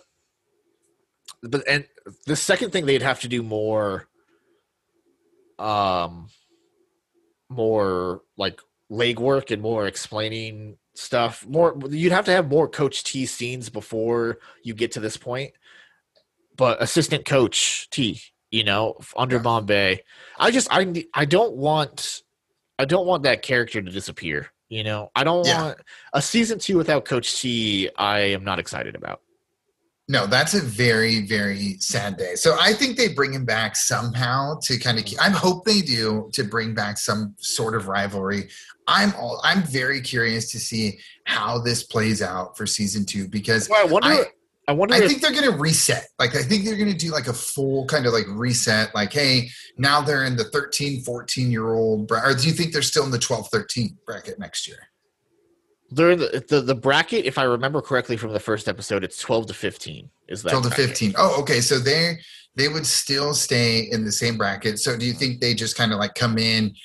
but 1.41 1.63
and 1.67 1.85
the 2.25 2.35
second 2.35 2.71
thing 2.71 2.85
they'd 2.85 3.01
have 3.01 3.21
to 3.21 3.29
do 3.29 3.41
more, 3.41 4.09
um, 5.57 6.27
more 7.47 8.23
like 8.35 8.59
legwork 8.91 9.51
and 9.51 9.61
more 9.61 9.87
explaining 9.87 10.77
stuff. 10.95 11.47
More, 11.47 11.77
you'd 11.89 12.11
have 12.11 12.25
to 12.25 12.31
have 12.31 12.49
more 12.49 12.67
Coach 12.67 13.05
T 13.05 13.25
scenes 13.25 13.69
before 13.69 14.39
you 14.63 14.73
get 14.73 14.91
to 14.93 14.99
this 14.99 15.15
point. 15.15 15.53
But 16.57 16.81
assistant 16.81 17.25
coach 17.25 17.87
T, 17.91 18.19
you 18.51 18.63
know, 18.63 18.97
under 19.15 19.37
Yeah. 19.37 19.41
Bombay, 19.43 20.03
I 20.39 20.51
just 20.51 20.67
I 20.71 21.05
I 21.13 21.25
don't 21.25 21.55
want 21.55 22.23
I 22.79 22.85
don't 22.85 23.07
want 23.07 23.23
that 23.23 23.41
character 23.41 23.81
to 23.81 23.91
disappear. 23.91 24.47
You 24.69 24.83
know, 24.83 25.11
I 25.15 25.23
don't 25.23 25.45
Yeah. 25.45 25.61
want 25.61 25.77
a 26.13 26.21
season 26.21 26.59
two 26.59 26.77
without 26.77 27.05
Coach 27.05 27.39
T. 27.39 27.89
I 27.97 28.19
am 28.19 28.43
not 28.43 28.59
excited 28.59 28.95
about. 28.95 29.21
No, 30.09 30.25
that's 30.25 30.53
a 30.53 30.61
very, 30.61 31.25
very 31.27 31.75
sad 31.79 32.15
day. 32.15 32.35
So 32.35 32.55
I 32.59 32.71
think 32.73 32.95
they 32.97 33.09
bring 33.09 33.33
him 33.33 33.43
back 33.43 33.75
somehow 33.75 34.57
to 34.63 34.77
kind 34.77 34.97
of. 34.97 35.03
Mm-hmm. 35.03 35.09
Keep, 35.17 35.21
I 35.21 35.29
hope 35.29 35.65
they 35.65 35.81
do 35.81 36.29
to 36.33 36.43
bring 36.45 36.73
back 36.73 36.97
some 36.97 37.35
sort 37.39 37.75
of 37.75 37.87
rivalry. 37.89 38.49
I'm 38.87 39.13
all. 39.15 39.41
I'm 39.43 39.63
very 39.63 39.99
curious 39.99 40.49
to 40.53 40.59
see 40.59 40.99
how 41.25 41.59
this 41.59 41.83
plays 41.83 42.21
out 42.21 42.55
for 42.57 42.65
season 42.65 43.05
two 43.05 43.27
because 43.27 43.67
Well, 43.69 43.85
I 43.85 43.91
wonder. 43.91 44.07
I, 44.09 44.25
I- 44.67 44.73
wonder 44.73 44.95
I 44.95 44.99
if 44.99 45.07
think 45.07 45.21
they're 45.21 45.31
going 45.31 45.51
to 45.51 45.57
reset. 45.57 46.07
Like 46.19 46.35
I 46.35 46.43
think 46.43 46.65
they're 46.65 46.75
going 46.77 46.91
to 46.91 46.97
do 46.97 47.11
like 47.11 47.27
a 47.27 47.33
full 47.33 47.85
kind 47.85 48.05
of 48.05 48.13
like 48.13 48.25
reset. 48.27 48.93
Like, 48.93 49.13
hey, 49.13 49.49
now 49.77 50.01
they're 50.01 50.25
in 50.25 50.35
the 50.35 50.43
13, 50.45 51.03
14 51.03 51.51
year 51.51 51.73
old. 51.73 52.07
Bra- 52.07 52.25
or 52.25 52.33
do 52.33 52.47
you 52.47 52.53
think 52.53 52.73
they're 52.73 52.81
still 52.81 53.05
in 53.05 53.11
the 53.11 53.19
12, 53.19 53.49
13 53.49 53.97
bracket 54.05 54.39
next 54.39 54.67
year? 54.67 54.89
they're 55.89 56.11
in 56.11 56.19
the, 56.19 56.43
the 56.49 56.61
the 56.61 56.75
bracket. 56.75 57.25
If 57.25 57.37
I 57.37 57.43
remember 57.43 57.81
correctly 57.81 58.17
from 58.17 58.33
the 58.33 58.39
first 58.41 58.67
episode, 58.67 59.05
it's 59.05 59.19
twelve 59.21 59.47
to 59.47 59.53
fifteen. 59.53 60.09
Is 60.27 60.43
that 60.43 60.49
12 60.49 60.65
to 60.65 60.69
15. 60.71 61.13
Oh, 61.17 61.39
okay. 61.41 61.61
So 61.61 61.79
they 61.79 62.17
they 62.55 62.67
would 62.67 62.85
still 62.85 63.33
stay 63.33 63.87
in 63.89 64.03
the 64.03 64.11
same 64.11 64.37
bracket. 64.37 64.79
So 64.79 64.97
do 64.97 65.05
you 65.05 65.13
think 65.13 65.39
they 65.39 65.53
just 65.53 65.77
kind 65.77 65.93
of 65.93 65.99
like 65.99 66.13
come 66.13 66.37
in, 66.37 66.75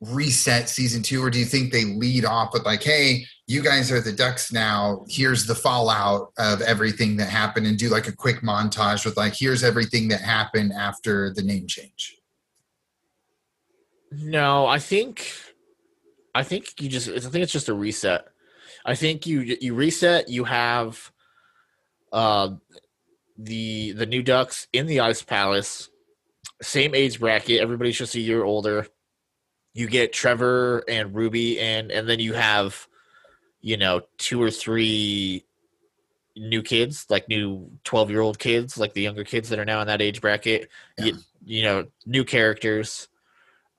reset 0.00 0.68
season 0.68 1.02
two, 1.02 1.22
or 1.22 1.30
do 1.30 1.38
you 1.38 1.44
think 1.44 1.72
they 1.72 1.84
lead 1.84 2.24
off 2.24 2.54
with 2.54 2.64
like, 2.64 2.82
hey, 2.82 3.26
you 3.46 3.62
guys 3.62 3.92
are 3.92 4.00
the 4.00 4.12
Ducks 4.12 4.52
now. 4.52 5.04
Here's 5.08 5.46
the 5.46 5.54
fallout 5.54 6.32
of 6.38 6.62
everything 6.62 7.16
that 7.18 7.28
happened, 7.28 7.66
and 7.66 7.78
do 7.78 7.88
like 7.88 8.08
a 8.08 8.12
quick 8.12 8.40
montage 8.40 9.04
with 9.04 9.16
like, 9.16 9.34
here's 9.34 9.62
everything 9.62 10.08
that 10.08 10.20
happened 10.20 10.72
after 10.72 11.32
the 11.32 11.42
name 11.42 11.66
change. 11.66 12.16
No, 14.10 14.66
I 14.66 14.78
think, 14.78 15.32
I 16.34 16.42
think 16.42 16.80
you 16.80 16.88
just. 16.88 17.08
I 17.08 17.18
think 17.18 17.42
it's 17.42 17.52
just 17.52 17.68
a 17.68 17.74
reset. 17.74 18.26
I 18.86 18.94
think 18.94 19.26
you 19.26 19.56
you 19.60 19.74
reset. 19.74 20.28
You 20.28 20.44
have, 20.44 21.10
uh, 22.12 22.50
the 23.36 23.92
the 23.92 24.06
new 24.06 24.22
Ducks 24.22 24.68
in 24.72 24.86
the 24.86 25.00
Ice 25.00 25.22
Palace, 25.22 25.90
same 26.62 26.94
age 26.94 27.18
bracket. 27.18 27.60
Everybody's 27.60 27.98
just 27.98 28.14
a 28.14 28.20
year 28.20 28.44
older. 28.44 28.86
You 29.72 29.88
get 29.88 30.12
Trevor 30.12 30.84
and 30.88 31.14
Ruby, 31.14 31.58
and 31.58 31.90
and 31.90 32.08
then 32.08 32.20
you 32.20 32.34
have, 32.34 32.86
you 33.64 33.78
know, 33.78 34.02
two 34.18 34.42
or 34.42 34.50
three 34.50 35.42
new 36.36 36.60
kids, 36.62 37.06
like 37.08 37.30
new 37.30 37.70
twelve 37.82 38.10
year 38.10 38.20
old 38.20 38.38
kids, 38.38 38.76
like 38.76 38.92
the 38.92 39.00
younger 39.00 39.24
kids 39.24 39.48
that 39.48 39.58
are 39.58 39.64
now 39.64 39.80
in 39.80 39.86
that 39.86 40.02
age 40.02 40.20
bracket. 40.20 40.68
Yeah. 40.98 41.04
You, 41.06 41.14
you 41.46 41.62
know, 41.62 41.86
new 42.04 42.24
characters. 42.24 43.08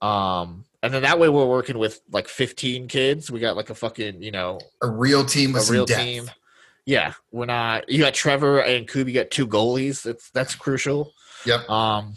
Um, 0.01 0.65
and 0.81 0.91
then 0.91 1.03
that 1.03 1.19
way 1.19 1.29
we're 1.29 1.45
working 1.47 1.77
with 1.77 1.99
like 2.11 2.27
15 2.27 2.87
kids. 2.87 3.29
We 3.31 3.39
got 3.39 3.55
like 3.55 3.69
a 3.69 3.75
fucking, 3.75 4.21
you 4.21 4.31
know, 4.31 4.59
A 4.81 4.89
real 4.89 5.23
team 5.25 5.53
with 5.53 5.69
a 5.69 5.71
real 5.71 5.85
depth. 5.85 6.01
team. 6.01 6.31
Yeah, 6.85 7.13
we're 7.31 7.45
not. 7.45 7.89
You 7.89 7.99
got 7.99 8.13
Trevor 8.15 8.59
and 8.59 8.87
Kubi. 8.87 9.11
You 9.11 9.19
got 9.21 9.31
two 9.31 9.47
goalies. 9.47 10.01
That's 10.03 10.29
that's 10.31 10.55
crucial. 10.55 11.11
Yep. 11.45 11.69
Um. 11.69 12.15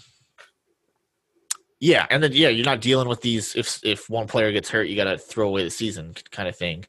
Yeah, 1.81 2.07
and 2.11 2.23
then 2.23 2.33
yeah, 2.33 2.49
you're 2.49 2.65
not 2.67 2.81
dealing 2.81 3.09
with 3.09 3.21
these. 3.21 3.55
If 3.57 3.81
if 3.85 4.09
one 4.11 4.27
player 4.27 4.53
gets 4.53 4.69
hurt, 4.71 4.89
you 4.89 4.97
got 4.97 5.05
to 5.05 5.17
throw 5.19 5.49
away 5.49 5.65
the 5.65 5.71
season, 5.71 6.15
kind 6.31 6.49
of 6.49 6.57
thing. 6.57 6.85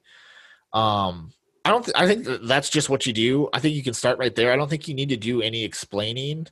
Um, 0.74 1.34
I 1.66 1.72
don't. 1.72 1.86
Th- 1.86 1.96
I 1.98 2.08
think 2.08 2.28
that's 2.44 2.70
just 2.70 2.90
what 2.90 3.06
you 3.06 3.14
do. 3.14 3.50
I 3.54 3.60
think 3.60 3.76
you 3.76 3.84
can 3.84 3.94
start 3.94 4.18
right 4.20 4.34
there. 4.34 4.52
I 4.52 4.56
don't 4.56 4.70
think 4.70 4.88
you 4.88 4.94
need 4.94 5.10
to 5.10 5.18
do 5.18 5.42
any 5.42 5.64
explaining. 5.64 6.48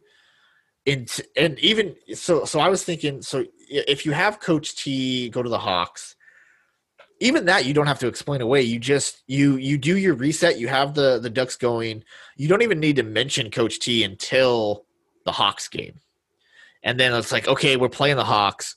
And 0.85 1.10
and 1.35 1.60
even 1.60 1.95
so, 2.14 2.45
so 2.45 2.60
I 2.60 2.69
was 2.69 2.84
thinking. 2.84 3.22
So 3.22 3.45
if 3.69 4.06
you 4.06 4.11
have 4.11 4.39
Coach 4.39 4.76
T 4.76 5.30
go 5.30 5.44
to 5.44 5.49
the 5.49 5.60
Hawks, 5.60 6.15
even 7.19 7.45
that 7.45 7.65
you 7.65 7.73
don't 7.73 7.88
have 7.88 7.99
to 7.99 8.07
explain 8.07 8.41
away 8.41 8.61
you 8.61 8.80
just 8.80 9.23
you 9.27 9.56
you 9.56 9.77
do 9.77 9.98
your 9.98 10.14
reset 10.14 10.60
you 10.60 10.68
have 10.68 10.94
the 10.94 11.19
the 11.19 11.30
ducks 11.30 11.56
going 11.56 12.03
you 12.35 12.48
don't 12.48 12.61
even 12.61 12.80
need 12.80 12.95
to 12.95 13.03
mention 13.03 13.52
coach 13.52 13.80
t 13.80 14.03
until 14.03 14.85
the 15.26 15.31
hawks 15.31 15.68
game 15.68 15.99
and 16.84 16.99
then 16.99 17.14
it's 17.14 17.31
like 17.31 17.48
okay 17.48 17.76
we're 17.76 17.89
playing 17.89 18.18
the 18.18 18.23
hawks 18.23 18.76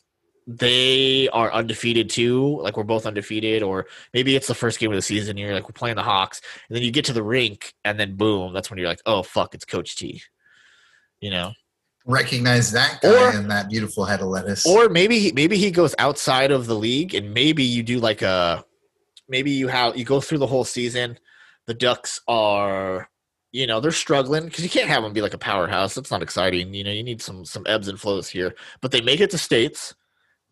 they 0.58 1.28
are 1.28 1.52
undefeated 1.52 2.10
too 2.10 2.60
like 2.60 2.76
we're 2.76 2.82
both 2.82 3.06
undefeated 3.06 3.62
or 3.62 3.86
maybe 4.12 4.34
it's 4.34 4.48
the 4.48 4.54
first 4.54 4.80
game 4.80 4.90
of 4.90 4.96
the 4.96 5.02
season 5.02 5.36
you're 5.36 5.54
like 5.54 5.68
we're 5.68 5.72
playing 5.72 5.94
the 5.94 6.02
hawks 6.02 6.40
and 6.68 6.76
then 6.76 6.82
you 6.82 6.90
get 6.90 7.04
to 7.04 7.12
the 7.12 7.22
rink 7.22 7.72
and 7.84 8.00
then 8.00 8.16
boom 8.16 8.52
that's 8.52 8.68
when 8.68 8.78
you're 8.78 8.88
like 8.88 9.02
oh 9.06 9.22
fuck 9.22 9.54
it's 9.54 9.64
coach 9.64 9.96
t 9.96 10.20
you 11.20 11.30
know 11.30 11.52
Recognize 12.06 12.72
that 12.72 13.00
guy 13.02 13.10
Or- 13.10 13.30
and 13.36 13.50
that 13.50 13.68
beautiful 13.68 14.04
head 14.06 14.20
of 14.20 14.28
lettuce. 14.28 14.66
or 14.66 14.88
maybe 14.88 15.18
he, 15.18 15.32
maybe 15.32 15.56
he 15.56 15.70
goes 15.70 15.94
outside 15.98 16.50
of 16.50 16.66
the 16.66 16.74
league 16.74 17.14
and 17.14 17.32
maybe 17.32 17.62
you 17.62 17.82
do 17.82 18.00
like 18.00 18.22
a 18.22 18.64
maybe 19.28 19.50
you 19.52 19.68
have 19.68 19.96
you 19.96 20.04
go 20.04 20.20
through 20.20 20.38
the 20.38 20.46
whole 20.46 20.64
season 20.64 21.16
the 21.66 21.74
ducks 21.74 22.20
are 22.26 23.08
you 23.52 23.66
know 23.66 23.78
they're 23.78 23.92
struggling 23.92 24.46
because 24.46 24.64
you 24.64 24.70
can't 24.70 24.88
have 24.88 25.02
them 25.02 25.12
be 25.12 25.20
like 25.22 25.34
a 25.34 25.38
powerhouse 25.38 25.94
that's 25.94 26.10
not 26.10 26.22
exciting 26.22 26.72
you 26.74 26.82
know 26.82 26.90
you 26.90 27.02
need 27.04 27.20
some 27.22 27.44
some 27.44 27.62
ebbs 27.66 27.86
and 27.86 28.00
flows 28.00 28.28
here 28.28 28.54
but 28.80 28.90
they 28.90 29.02
make 29.02 29.20
it 29.20 29.30
to 29.30 29.38
states 29.38 29.94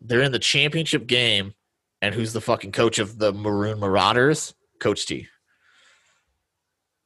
they're 0.01 0.21
in 0.21 0.31
the 0.31 0.39
championship 0.39 1.07
game 1.07 1.53
and 2.01 2.15
who's 2.15 2.33
the 2.33 2.41
fucking 2.41 2.71
coach 2.71 2.99
of 2.99 3.17
the 3.17 3.33
maroon 3.33 3.79
marauders 3.79 4.53
coach 4.79 5.05
t 5.05 5.27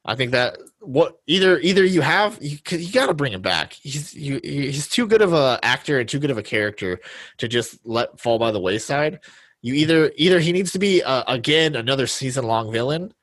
I 0.06 0.16
think 0.16 0.32
that 0.32 0.58
what 0.80 1.18
either 1.26 1.58
either 1.60 1.82
you 1.82 2.02
have 2.02 2.38
you 2.42 2.58
you 2.70 2.92
got 2.92 3.06
to 3.06 3.14
bring 3.14 3.32
him 3.32 3.40
back. 3.40 3.72
He's 3.72 4.14
you, 4.14 4.38
he's 4.42 4.86
too 4.86 5.06
good 5.06 5.22
of 5.22 5.32
a 5.32 5.58
actor 5.62 5.98
and 5.98 6.08
too 6.08 6.18
good 6.18 6.30
of 6.30 6.36
a 6.36 6.42
character 6.42 7.00
to 7.38 7.48
just 7.48 7.78
let 7.86 8.20
fall 8.20 8.38
by 8.38 8.50
the 8.50 8.60
wayside. 8.60 9.20
You 9.62 9.72
either 9.74 10.12
either 10.16 10.40
he 10.40 10.52
needs 10.52 10.72
to 10.72 10.78
be 10.78 11.02
uh, 11.02 11.24
again 11.26 11.74
another 11.74 12.06
season 12.06 12.44
long 12.44 12.70
villain, 12.70 13.14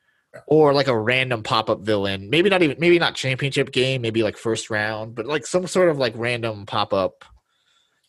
or 0.48 0.74
like 0.74 0.88
a 0.88 0.98
random 0.98 1.44
pop 1.44 1.70
up 1.70 1.82
villain. 1.82 2.28
Maybe 2.30 2.50
not 2.50 2.62
even 2.62 2.78
maybe 2.80 2.98
not 2.98 3.14
championship 3.14 3.70
game. 3.70 4.02
Maybe 4.02 4.24
like 4.24 4.36
first 4.36 4.68
round, 4.68 5.14
but 5.14 5.26
like 5.26 5.46
some 5.46 5.68
sort 5.68 5.88
of 5.88 5.98
like 5.98 6.14
random 6.16 6.66
pop 6.66 6.92
up. 6.92 7.24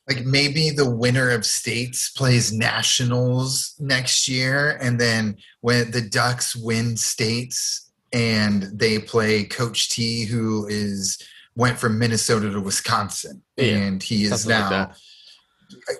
Like 0.08 0.26
maybe 0.26 0.70
the 0.70 0.90
winner 0.90 1.30
of 1.30 1.46
states 1.46 2.10
plays 2.12 2.52
nationals 2.52 3.76
next 3.80 4.28
year 4.28 4.78
and 4.82 5.00
then 5.00 5.38
when 5.62 5.92
the 5.92 6.02
ducks 6.02 6.56
win 6.56 6.98
states 6.98 7.92
and 8.12 8.64
they 8.64 9.00
play 9.00 9.44
coach 9.44 9.90
t 9.90 10.26
who 10.26 10.68
is 10.68 11.18
went 11.56 11.78
from 11.78 11.98
minnesota 11.98 12.50
to 12.52 12.60
wisconsin 12.60 13.42
Yeah, 13.58 13.66
and 13.76 14.04
he 14.04 14.26
is 14.26 14.42
something 14.42 14.60
like 14.60 14.90
now 14.90 14.94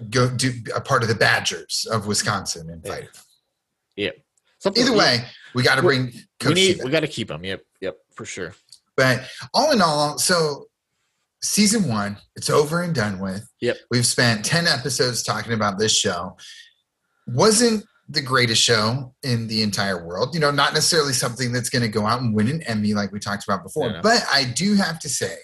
go 0.10 0.30
do 0.30 0.52
a 0.76 0.82
part 0.82 1.02
of 1.04 1.10
the 1.10 1.16
badgers 1.16 1.88
of 1.92 2.08
wisconsin 2.08 2.70
and 2.70 2.82
Yeah. 2.86 2.92
fight 2.92 3.10
Something, 4.60 4.84
either 4.84 4.94
way 4.98 5.26
we 5.54 5.62
got 5.62 5.76
to 5.76 5.82
bring 5.82 6.06
we 6.06 6.24
coach 6.40 6.56
need 6.56 6.82
we 6.84 6.90
got 6.90 7.02
to 7.02 7.08
keep 7.08 7.30
him. 7.30 7.44
Yep, 7.44 7.62
yep, 7.82 7.98
for 8.16 8.24
sure. 8.24 8.56
But 8.96 9.30
all 9.54 9.72
in 9.74 9.82
all, 9.82 10.18
so 10.18 10.68
season 11.44 11.88
one, 11.88 12.18
it's 12.36 12.50
over 12.50 12.82
and 12.82 12.96
done 12.96 13.20
with. 13.20 13.48
Yep. 13.62 13.78
We've 13.92 14.06
spent 14.06 14.44
10 14.46 14.66
episodes 14.66 15.22
talking 15.22 15.54
about 15.54 15.78
this 15.78 15.96
show. 15.96 16.38
Wasn't 17.28 17.86
the 18.10 18.22
greatest 18.22 18.62
show 18.62 19.14
in 19.24 19.48
the 19.48 19.62
entire 19.62 20.06
world. 20.06 20.34
You 20.34 20.40
know, 20.40 20.52
not 20.52 20.74
necessarily 20.74 21.14
something 21.14 21.52
that's 21.52 21.70
going 21.70 21.84
to 21.84 21.88
go 21.88 22.06
out 22.06 22.22
and 22.22 22.34
win 22.34 22.48
an 22.48 22.62
Emmy 22.64 22.94
like 22.94 23.12
we 23.12 23.20
talked 23.20 23.44
about 23.44 23.64
before. 23.64 23.88
Yeah. 23.90 24.02
But 24.02 24.26
I 24.32 24.46
do 24.46 24.76
have 24.76 25.00
to 25.00 25.10
say, 25.10 25.36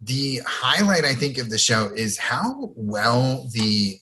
the 0.00 0.40
highlight 0.46 1.04
I 1.04 1.14
think 1.14 1.38
of 1.38 1.48
the 1.48 1.58
show 1.58 1.90
is 1.94 2.18
how 2.18 2.72
well 2.76 3.48
the 3.52 3.98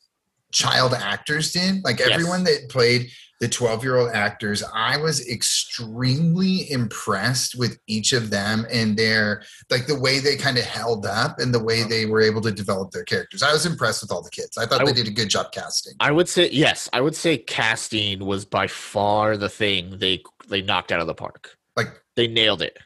child 0.50 0.94
actors 0.94 1.52
did. 1.52 1.84
Like 1.84 2.00
Yes. 2.00 2.09
everyone 2.10 2.44
that 2.44 2.68
played 2.68 3.10
the 3.43 3.48
12 3.48 3.82
year 3.82 3.97
old 3.97 4.12
actors, 4.12 4.62
I 4.73 4.97
was 4.98 5.28
extremely 5.28 6.70
impressed 6.70 7.56
with 7.56 7.77
each 7.89 8.12
of 8.12 8.31
them 8.31 8.64
and 8.70 8.97
their 8.97 9.43
like 9.69 9.89
the 9.89 9.98
way 9.98 10.20
they 10.20 10.36
kind 10.36 10.59
of 10.59 10.64
held 10.64 11.05
up 11.06 11.40
and 11.40 11.52
the 11.52 11.59
way 11.59 11.81
uh-huh. 11.81 11.89
they 11.89 12.06
were 12.06 12.23
able 12.23 12.40
to 12.43 12.52
develop 12.52 12.93
their 12.93 13.02
characters. 13.02 13.43
I 13.43 13.52
was 13.52 13.66
impressed 13.66 14.01
with 14.01 14.12
all 14.12 14.23
the 14.23 14.31
kids. 14.31 14.56
I 14.56 14.66
thought 14.66 14.82
I 14.82 14.85
they 14.85 14.93
did 14.93 15.09
a 15.09 15.10
good 15.10 15.28
job 15.28 15.51
casting. 15.51 15.94
I 15.98 16.12
would 16.12 16.28
say 16.28 16.51
yes. 16.51 16.89
I 16.93 17.01
would 17.01 17.16
say 17.16 17.36
casting 17.36 18.24
was 18.24 18.44
by 18.44 18.69
far 18.69 19.36
the 19.36 19.48
thing 19.48 19.98
they 19.98 20.23
they 20.47 20.62
knocked 20.62 20.93
out 20.93 21.01
of 21.01 21.09
the 21.09 21.14
park. 21.14 21.56
Like 21.74 21.89
They 22.14 22.28
nailed 22.28 22.62
it. 22.62 22.78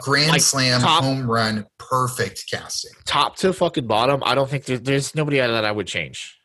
grand 0.00 0.30
Like, 0.30 0.40
slam, 0.40 0.80
top- 0.80 1.04
home 1.04 1.30
run, 1.30 1.66
perfect 1.76 2.50
casting. 2.50 2.92
Top 3.04 3.36
to 3.36 3.52
fucking 3.52 3.86
bottom. 3.86 4.22
I 4.24 4.34
don't 4.34 4.48
think 4.48 4.64
there, 4.64 4.78
there's 4.78 5.14
nobody 5.14 5.42
out 5.42 5.50
of 5.50 5.56
that 5.56 5.66
I 5.66 5.72
would 5.72 5.86
change. 5.86 6.38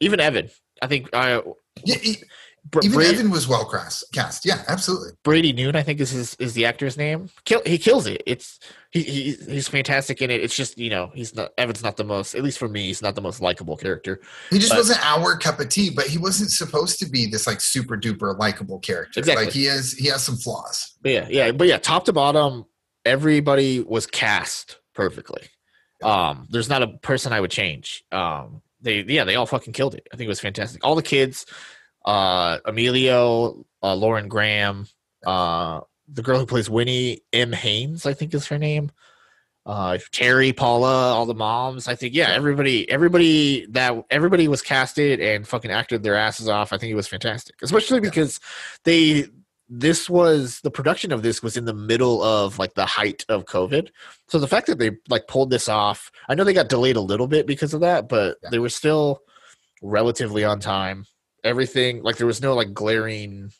Even 0.00 0.18
Evan. 0.18 0.50
I 0.82 0.88
think 0.88 1.10
i 1.14 1.40
Yeah, 1.84 2.14
even 2.82 2.96
Bra- 2.96 3.04
Evan 3.04 3.30
was 3.30 3.48
well 3.48 3.64
cast. 3.68 4.04
Cast, 4.12 4.46
yeah, 4.46 4.62
absolutely. 4.68 5.10
Brady 5.24 5.52
Noon. 5.52 5.74
I 5.76 5.82
think 5.82 6.00
is 6.00 6.10
his 6.10 6.34
is 6.36 6.54
the 6.54 6.64
actor's 6.64 6.96
name. 6.96 7.28
Kill, 7.44 7.60
he 7.66 7.76
kills 7.76 8.06
it. 8.06 8.22
It's 8.26 8.58
he, 8.90 9.02
he 9.02 9.32
he's 9.48 9.68
fantastic 9.68 10.22
in 10.22 10.30
it. 10.30 10.42
It's 10.42 10.56
just 10.56 10.78
you 10.78 10.88
know 10.88 11.10
he's 11.14 11.34
not 11.34 11.50
Evan's 11.58 11.82
not 11.82 11.96
the 11.96 12.04
most 12.04 12.34
at 12.34 12.42
least 12.42 12.58
for 12.58 12.68
me 12.68 12.86
he's 12.86 13.02
not 13.02 13.14
the 13.14 13.20
most 13.20 13.40
likable 13.40 13.76
character. 13.76 14.20
He 14.50 14.58
just 14.58 14.70
But- 14.70 14.78
wasn't 14.78 15.04
our 15.04 15.36
cup 15.36 15.58
of 15.60 15.68
tea, 15.68 15.90
but 15.90 16.06
he 16.06 16.18
wasn't 16.18 16.50
supposed 16.50 16.98
to 17.00 17.06
be 17.06 17.26
this 17.26 17.46
like 17.46 17.60
super 17.60 17.96
duper 17.96 18.38
likable 18.38 18.78
character. 18.78 19.20
Exactly. 19.20 19.44
Like 19.46 19.54
he 19.54 19.64
has 19.64 19.92
he 19.92 20.06
has 20.08 20.22
some 20.22 20.36
flaws. 20.36 20.92
But 21.02 21.12
yeah, 21.12 21.26
yeah, 21.28 21.52
but 21.52 21.66
yeah, 21.66 21.78
top 21.78 22.04
to 22.06 22.12
bottom, 22.12 22.64
everybody 23.04 23.80
was 23.80 24.06
cast 24.06 24.78
perfectly. 24.94 25.42
Um, 26.02 26.48
there's 26.50 26.68
not 26.68 26.82
a 26.82 26.88
person 26.98 27.32
I 27.32 27.40
would 27.40 27.50
change. 27.50 28.04
Um, 28.12 28.62
they 28.80 29.02
yeah, 29.02 29.24
they 29.24 29.36
all 29.36 29.46
fucking 29.46 29.72
killed 29.72 29.94
it. 29.94 30.08
I 30.12 30.16
think 30.16 30.26
it 30.26 30.28
was 30.28 30.40
fantastic. 30.40 30.84
All 30.84 30.94
the 30.96 31.02
kids, 31.02 31.46
uh, 32.04 32.58
Emilio, 32.64 33.64
uh, 33.82 33.94
Lauren 33.94 34.28
Graham, 34.28 34.86
uh, 35.24 35.80
the 36.08 36.22
girl 36.22 36.38
who 36.38 36.46
plays 36.46 36.68
Winnie, 36.68 37.20
M. 37.32 37.52
Haynes, 37.52 38.06
I 38.06 38.14
think 38.14 38.34
is 38.34 38.46
her 38.46 38.58
name. 38.58 38.90
Uh, 39.64 39.98
Terry, 40.10 40.52
Paula, 40.52 41.12
all 41.12 41.24
the 41.24 41.34
moms. 41.34 41.86
I 41.86 41.94
think 41.94 42.14
yeah, 42.14 42.30
everybody, 42.30 42.90
everybody 42.90 43.66
that 43.66 43.94
everybody 44.10 44.48
was 44.48 44.60
casted 44.60 45.20
and 45.20 45.46
fucking 45.46 45.70
acted 45.70 46.02
their 46.02 46.16
asses 46.16 46.48
off. 46.48 46.72
I 46.72 46.78
think 46.78 46.90
it 46.90 46.96
was 46.96 47.06
fantastic, 47.06 47.56
especially 47.62 48.00
because 48.00 48.40
they 48.84 49.26
this 49.74 50.10
was 50.10 50.60
the 50.60 50.70
production 50.70 51.12
of 51.12 51.22
this 51.22 51.42
was 51.42 51.56
in 51.56 51.64
the 51.64 51.72
middle 51.72 52.22
of 52.22 52.58
like 52.58 52.74
the 52.74 52.84
height 52.84 53.24
of 53.28 53.46
COVID. 53.46 53.88
So 54.28 54.38
the 54.38 54.48
fact 54.48 54.66
that 54.66 54.78
they 54.78 54.90
like 55.08 55.28
pulled 55.28 55.50
this 55.50 55.68
off, 55.68 56.10
I 56.28 56.34
know 56.34 56.44
they 56.44 56.52
got 56.52 56.68
delayed 56.68 56.96
a 56.96 57.00
little 57.00 57.26
bit 57.26 57.46
because 57.46 57.72
of 57.72 57.80
that, 57.80 58.08
but 58.08 58.36
they 58.50 58.58
were 58.58 58.68
still 58.68 59.22
relatively 59.80 60.44
on 60.44 60.60
time. 60.60 61.06
Everything 61.44 62.02
like 62.02 62.16
there 62.16 62.26
was 62.26 62.40
no 62.40 62.54
like 62.54 62.72
glaring 62.72 63.50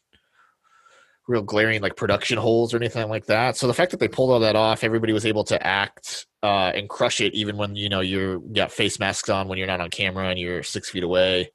real 1.28 1.42
glaring 1.42 1.80
like 1.80 1.96
production 1.96 2.36
holes 2.36 2.74
or 2.74 2.76
anything 2.78 3.08
like 3.08 3.26
that. 3.26 3.56
So 3.56 3.66
the 3.66 3.74
fact 3.74 3.90
that 3.92 4.00
they 4.00 4.08
pulled 4.08 4.30
all 4.30 4.40
that 4.40 4.56
off, 4.56 4.82
everybody 4.84 5.12
was 5.12 5.24
able 5.26 5.44
to 5.44 5.66
act 5.66 6.26
uh, 6.42 6.72
and 6.74 6.88
crush 6.88 7.20
it, 7.20 7.32
even 7.34 7.56
when 7.56 7.76
you 7.76 7.88
know 7.88 8.00
you're 8.00 8.34
you 8.34 8.52
got 8.54 8.72
face 8.72 8.98
masks 8.98 9.28
on 9.28 9.48
when 9.48 9.58
you're 9.58 9.66
not 9.68 9.80
on 9.80 9.90
camera 9.90 10.28
and 10.28 10.38
you're 10.38 10.62
six 10.62 10.90
feet 10.90 11.02
away. 11.04 11.50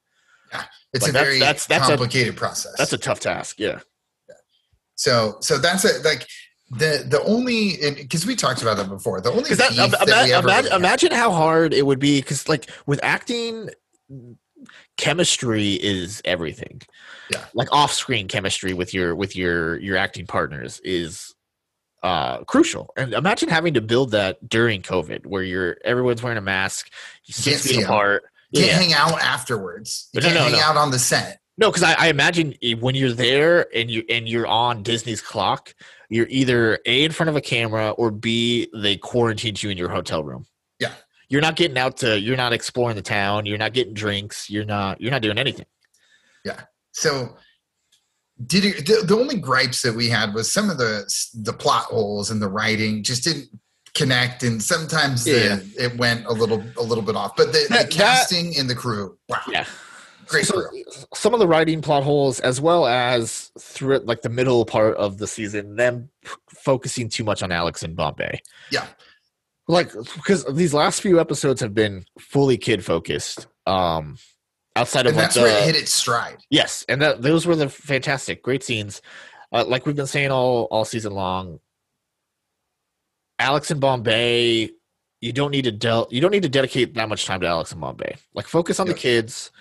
Yeah, 0.51 0.63
It's 0.93 1.03
Like, 1.03 1.09
a 1.09 1.13
that's- 1.13 1.27
very 1.27 1.39
that's- 1.39 1.65
that's 1.67 1.85
a- 1.85 1.89
complicated 1.89 2.35
process. 2.37 2.73
That's 2.77 2.93
a 2.93 2.97
tough 2.97 3.19
task. 3.19 3.59
Yeah. 3.59 3.79
so 4.95 5.37
so 5.41 5.57
that's 5.57 5.83
a 5.85 6.01
like 6.03 6.25
the 6.71 7.05
the 7.07 7.21
only 7.23 7.77
because 7.95 8.25
we 8.25 8.35
talked 8.35 8.61
about 8.61 8.77
that 8.77 8.89
before. 8.89 9.21
The 9.21 9.31
only 9.31 9.53
that, 9.53 9.71
that 9.75 10.25
we 10.25 10.33
ever 10.33 10.47
imagine, 10.47 10.73
imagine 10.73 11.11
how 11.11 11.31
hard 11.31 11.73
it 11.73 11.85
would 11.85 11.99
be. 11.99 12.19
Because 12.21 12.47
like 12.49 12.69
with 12.85 12.99
acting, 13.03 13.69
chemistry 14.97 15.73
is 15.73 16.21
everything. 16.25 16.81
Yeah. 17.31 17.45
Like 17.53 17.71
off-screen 17.71 18.27
chemistry 18.27 18.73
with 18.73 18.93
your 18.93 19.15
with 19.15 19.35
your 19.35 19.79
your 19.79 19.97
acting 19.97 20.25
partners 20.27 20.79
is 20.83 21.33
uh 22.03 22.43
crucial. 22.43 22.93
And 22.97 23.13
imagine 23.13 23.49
having 23.49 23.73
to 23.75 23.81
build 23.81 24.11
that 24.11 24.47
during 24.47 24.81
COVID, 24.81 25.25
where 25.25 25.43
you're 25.43 25.77
everyone's 25.83 26.21
wearing 26.21 26.37
a 26.37 26.41
mask, 26.41 26.89
you 27.25 27.33
Can't 27.33 27.43
six 27.59 27.67
feet 27.67 27.83
apart. 27.83 28.23
can't 28.53 28.67
Yeah. 28.67 28.73
hang 28.77 28.93
out 28.93 29.19
afterwards. 29.21 30.09
You 30.13 30.21
No, 30.21 30.27
can't 30.27 30.35
no, 30.39 30.43
hang 30.43 30.51
no. 30.53 30.59
out 30.59 30.77
on 30.77 30.91
the 30.91 30.99
set. 30.99 31.39
No, 31.59 31.69
because 31.71 31.81
I, 31.83 31.93
I 31.93 32.07
imagine 32.09 32.53
when 32.79 32.93
you're 32.93 33.13
there 33.13 33.65
and 33.75 33.89
you 33.89 34.03
and 34.09 34.29
you're 34.29 34.45
on 34.45 34.83
Disney's 34.83 35.21
clock, 35.21 35.73
you're 36.07 36.27
either 36.29 36.79
a 36.85 37.03
in 37.03 37.11
front 37.11 37.29
of 37.31 37.35
a 37.35 37.41
camera 37.41 37.89
or 37.91 38.11
b 38.11 38.69
they 38.75 38.95
quarantined 38.95 39.61
you 39.63 39.69
in 39.71 39.77
your 39.77 39.89
hotel 39.89 40.23
room. 40.23 40.45
Yeah. 41.29 41.35
you're 41.35 41.41
not 41.41 41.55
getting 41.55 41.77
out 41.77 41.97
to. 41.97 42.19
You're 42.19 42.37
not 42.37 42.53
exploring 42.53 42.95
the 42.95 43.01
town. 43.01 43.45
You're 43.45 43.57
not 43.57 43.73
getting 43.73 43.93
drinks. 43.93 44.49
You're 44.49 44.65
not. 44.65 44.99
You're 45.01 45.11
not 45.11 45.21
doing 45.21 45.37
anything. 45.37 45.65
Yeah. 46.45 46.61
So 46.91 47.35
did 48.45 48.65
it, 48.65 48.85
the, 48.85 49.03
the 49.05 49.15
only 49.17 49.37
gripes 49.37 49.81
that 49.81 49.93
we 49.95 50.09
had 50.09 50.33
was 50.33 50.51
some 50.51 50.69
of 50.69 50.77
the 50.77 51.03
the 51.41 51.53
plot 51.53 51.85
holes 51.85 52.29
and 52.31 52.41
the 52.41 52.47
writing 52.47 53.01
just 53.03 53.23
didn't 53.23 53.49
connect 53.95 54.43
and 54.43 54.61
sometimes 54.61 55.23
the, 55.23 55.59
it 55.75 55.97
went 55.97 56.23
a 56.27 56.31
little 56.31 56.63
a 56.77 56.83
little 56.83 57.03
bit 57.03 57.15
off 57.15 57.35
but 57.35 57.47
the, 57.47 57.53
the 57.53 57.65
That- 57.69 57.69
that- 57.69 57.91
casting 57.91 58.55
and 58.59 58.69
the 58.69 58.75
crew 58.75 59.17
wow 59.27 59.39
Yeah, 59.49 59.65
great 60.27 60.45
So, 60.45 60.53
crew 60.67 60.83
some 61.15 61.33
of 61.33 61.39
the 61.39 61.47
writing 61.47 61.81
plot 61.81 62.03
holes, 62.03 62.39
as 62.41 62.61
well 62.61 62.85
as 62.85 63.51
through 63.57 63.97
like 63.99 64.21
the 64.21 64.29
middle 64.29 64.65
part 64.65 64.95
of 64.97 65.17
the 65.17 65.25
season, 65.25 65.75
them 65.77 66.09
focusing 66.47 67.09
too 67.09 67.23
much 67.23 67.41
on 67.41 67.51
Alex 67.51 67.81
and 67.81 67.95
Bombay. 67.95 68.39
yeah 68.71 68.85
like 69.67 69.91
because 70.15 70.45
these 70.45 70.73
last 70.73 71.01
few 71.01 71.19
episodes 71.19 71.61
have 71.61 71.73
been 71.73 72.05
fully 72.19 72.57
kid 72.57 72.83
focused. 72.85 73.47
Um, 73.65 74.17
outside 74.75 75.05
of 75.05 75.11
and 75.11 75.17
like 75.17 75.23
that's 75.25 75.35
the, 75.35 75.41
where 75.41 75.57
it 75.57 75.65
hit 75.65 75.75
its 75.75 75.91
stride 75.91 76.37
Yes, 76.49 76.85
and 76.87 77.01
that 77.01 77.21
those 77.21 77.45
were 77.45 77.55
the 77.55 77.69
fantastic, 77.69 78.43
great 78.43 78.63
scenes. 78.63 79.01
Uh, 79.51 79.65
like 79.65 79.85
we've 79.85 79.95
been 79.95 80.07
saying 80.07 80.31
all 80.31 80.65
all 80.71 80.85
season 80.85 81.13
long. 81.13 81.59
Alex 83.39 83.69
and 83.71 83.79
Bombay, 83.79 84.71
you 85.21 85.33
don't 85.33 85.51
need 85.51 85.63
to 85.65 85.71
del- 85.71 86.07
you 86.11 86.21
don't 86.21 86.31
need 86.31 86.43
to 86.43 86.49
dedicate 86.49 86.93
that 86.95 87.09
much 87.09 87.25
time 87.25 87.41
to 87.41 87.47
Alex 87.47 87.71
and 87.71 87.81
Bombay. 87.81 88.15
Like 88.33 88.47
focus 88.47 88.79
on 88.79 88.87
Yep. 88.87 88.95
the 88.95 89.01
kids, 89.01 89.51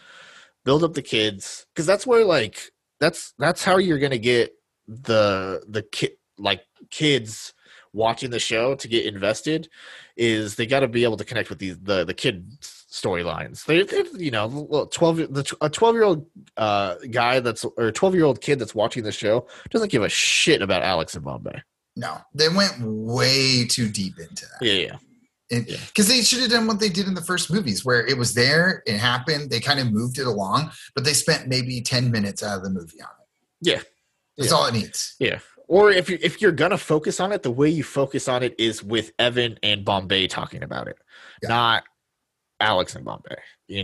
build 0.65 0.83
up 0.85 0.95
the 0.95 1.03
kids, 1.03 1.67
because 1.75 1.87
that's 1.87 2.07
where 2.07 2.25
like 2.25 2.71
that's 3.01 3.35
that's 3.39 3.63
how 3.65 3.77
you're 3.77 3.99
gonna 3.99 4.19
get 4.19 4.53
the 4.89 5.63
the 5.69 5.83
kid 5.83 6.13
like 6.39 6.63
kids 6.91 7.53
watching 7.97 8.31
the 8.31 8.39
show 8.39 8.75
to 8.77 8.87
get 8.89 9.07
invested 9.07 9.69
is 10.17 10.55
they 10.57 10.67
got 10.67 10.81
to 10.81 10.89
be 10.89 11.03
able 11.05 11.17
to 11.17 11.25
connect 11.25 11.49
with 11.51 11.59
these 11.59 11.79
the 11.81 12.05
the 12.05 12.15
kid 12.15 12.47
storylines. 12.61 13.65
They, 13.65 13.83
they 13.83 14.05
you 14.25 14.31
know 14.31 14.89
twelve 14.93 15.17
the 15.17 15.57
a 15.61 15.69
twelve 15.69 15.95
year 15.95 16.05
old 16.05 16.27
uh, 16.57 16.97
guy 17.11 17.41
that's 17.41 17.65
or 17.77 17.91
twelve 17.93 18.15
year 18.15 18.25
old 18.25 18.41
kid 18.41 18.59
that's 18.59 18.75
watching 18.75 19.03
the 19.03 19.13
show 19.13 19.47
doesn't 19.71 19.91
give 19.91 20.03
a 20.03 20.09
shit 20.09 20.63
about 20.63 20.83
Alex 20.83 21.15
and 21.15 21.25
Bombay. 21.25 21.63
no 21.97 22.19
they 22.35 22.49
went 22.49 22.75
way 22.81 23.65
too 23.67 23.89
deep 23.89 24.19
into 24.19 24.47
that 24.47 24.65
Yeah, 24.67 24.73
yeah, 25.51 25.61
Yeah. 25.67 25.77
because 25.89 26.09
they 26.09 26.23
should 26.23 26.41
have 26.41 26.51
done 26.51 26.67
what 26.67 26.81
they 26.81 26.89
did 26.89 27.07
in 27.07 27.15
the 27.15 27.23
first 27.23 27.51
movies 27.53 27.85
where 27.85 28.07
it 28.07 28.17
was 28.19 28.35
there 28.35 28.83
it 28.87 28.97
happened 28.99 29.51
they 29.51 29.61
kind 29.61 29.81
of 29.81 29.93
moved 29.93 30.19
it 30.19 30.27
along 30.27 30.71
but 30.95 31.05
they 31.05 31.13
spent 31.15 31.49
maybe 31.49 31.81
10 31.81 32.11
minutes 32.11 32.43
out 32.43 32.57
of 32.59 32.63
the 32.65 32.71
movie 32.71 33.01
on 33.03 33.09
it 33.21 33.29
Yeah. 33.71 33.81
that's 34.37 34.51
Yeah. 34.51 34.57
all 34.57 34.67
it 34.67 34.75
needs 34.75 35.17
yeah. 35.19 35.39
Or 35.69 35.91
if 35.91 36.09
you 36.09 36.19
if 36.23 36.41
you're 36.41 36.53
gonna 36.53 36.79
focus 36.79 37.19
on 37.21 37.33
it, 37.33 37.43
the 37.43 37.51
way 37.51 37.69
you 37.69 37.83
focus 37.83 38.29
on 38.29 38.43
it 38.43 38.55
is 38.59 38.83
with 38.83 39.13
Evan 39.19 39.59
and 39.63 39.85
Bombay 39.85 40.29
talking 40.29 40.63
about 40.63 40.87
it, 40.89 40.97
Yeah. 41.43 41.49
not 41.49 41.85
Alex 42.61 42.95
and 42.95 43.05
Bombay. 43.05 43.37
You 43.67 43.79
Yeah. 43.79 43.83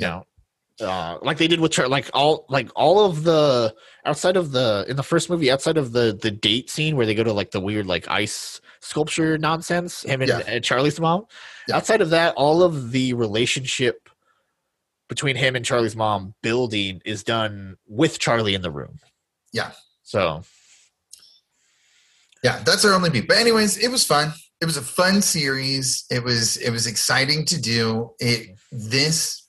know, 0.80 0.86
uh, 0.86 1.18
like 1.22 1.38
they 1.38 1.48
did 1.48 1.60
with 1.60 1.76
like 1.78 2.08
all 2.14 2.46
like 2.48 2.70
all 2.76 3.04
of 3.04 3.24
the 3.24 3.74
outside 4.04 4.36
of 4.36 4.52
the 4.52 4.84
in 4.88 4.96
the 4.96 5.02
first 5.02 5.28
movie 5.28 5.50
outside 5.50 5.76
of 5.76 5.92
the 5.92 6.16
the 6.20 6.30
date 6.30 6.70
scene 6.70 6.96
where 6.96 7.04
they 7.06 7.14
go 7.14 7.24
to 7.24 7.32
like 7.32 7.50
the 7.50 7.60
weird 7.60 7.86
like 7.86 8.08
ice 8.08 8.60
sculpture 8.80 9.36
nonsense 9.38 10.02
him 10.02 10.20
and, 10.22 10.28
Yeah. 10.28 10.42
and 10.46 10.64
Charlie's 10.64 10.98
mom. 11.00 11.26
Yeah. 11.68 11.76
Outside 11.76 12.00
of 12.00 12.10
that, 12.10 12.34
all 12.36 12.62
of 12.62 12.92
the 12.92 13.12
relationship 13.14 14.08
between 15.08 15.36
him 15.36 15.54
and 15.56 15.64
Charlie's 15.64 15.94
mom 15.96 16.34
building 16.42 17.02
is 17.04 17.22
done 17.22 17.76
with 17.86 18.18
Charlie 18.18 18.54
in 18.54 18.62
the 18.62 18.70
room. 18.70 18.98
Yeah. 19.52 19.72
So 20.04 20.42
yeah 22.42 22.62
that's 22.64 22.84
our 22.84 22.92
only 22.92 23.10
beat. 23.10 23.28
But 23.28 23.38
anyways 23.38 23.78
it 23.78 23.90
was 23.90 24.04
fun. 24.04 24.32
It 24.60 24.66
was 24.66 24.76
a 24.76 24.82
fun 24.82 25.22
series. 25.22 26.04
It 26.10 26.22
was 26.22 26.56
it 26.58 26.70
was 26.70 26.86
exciting 26.86 27.44
to 27.46 27.60
do. 27.60 28.10
It 28.20 28.58
this 28.70 29.41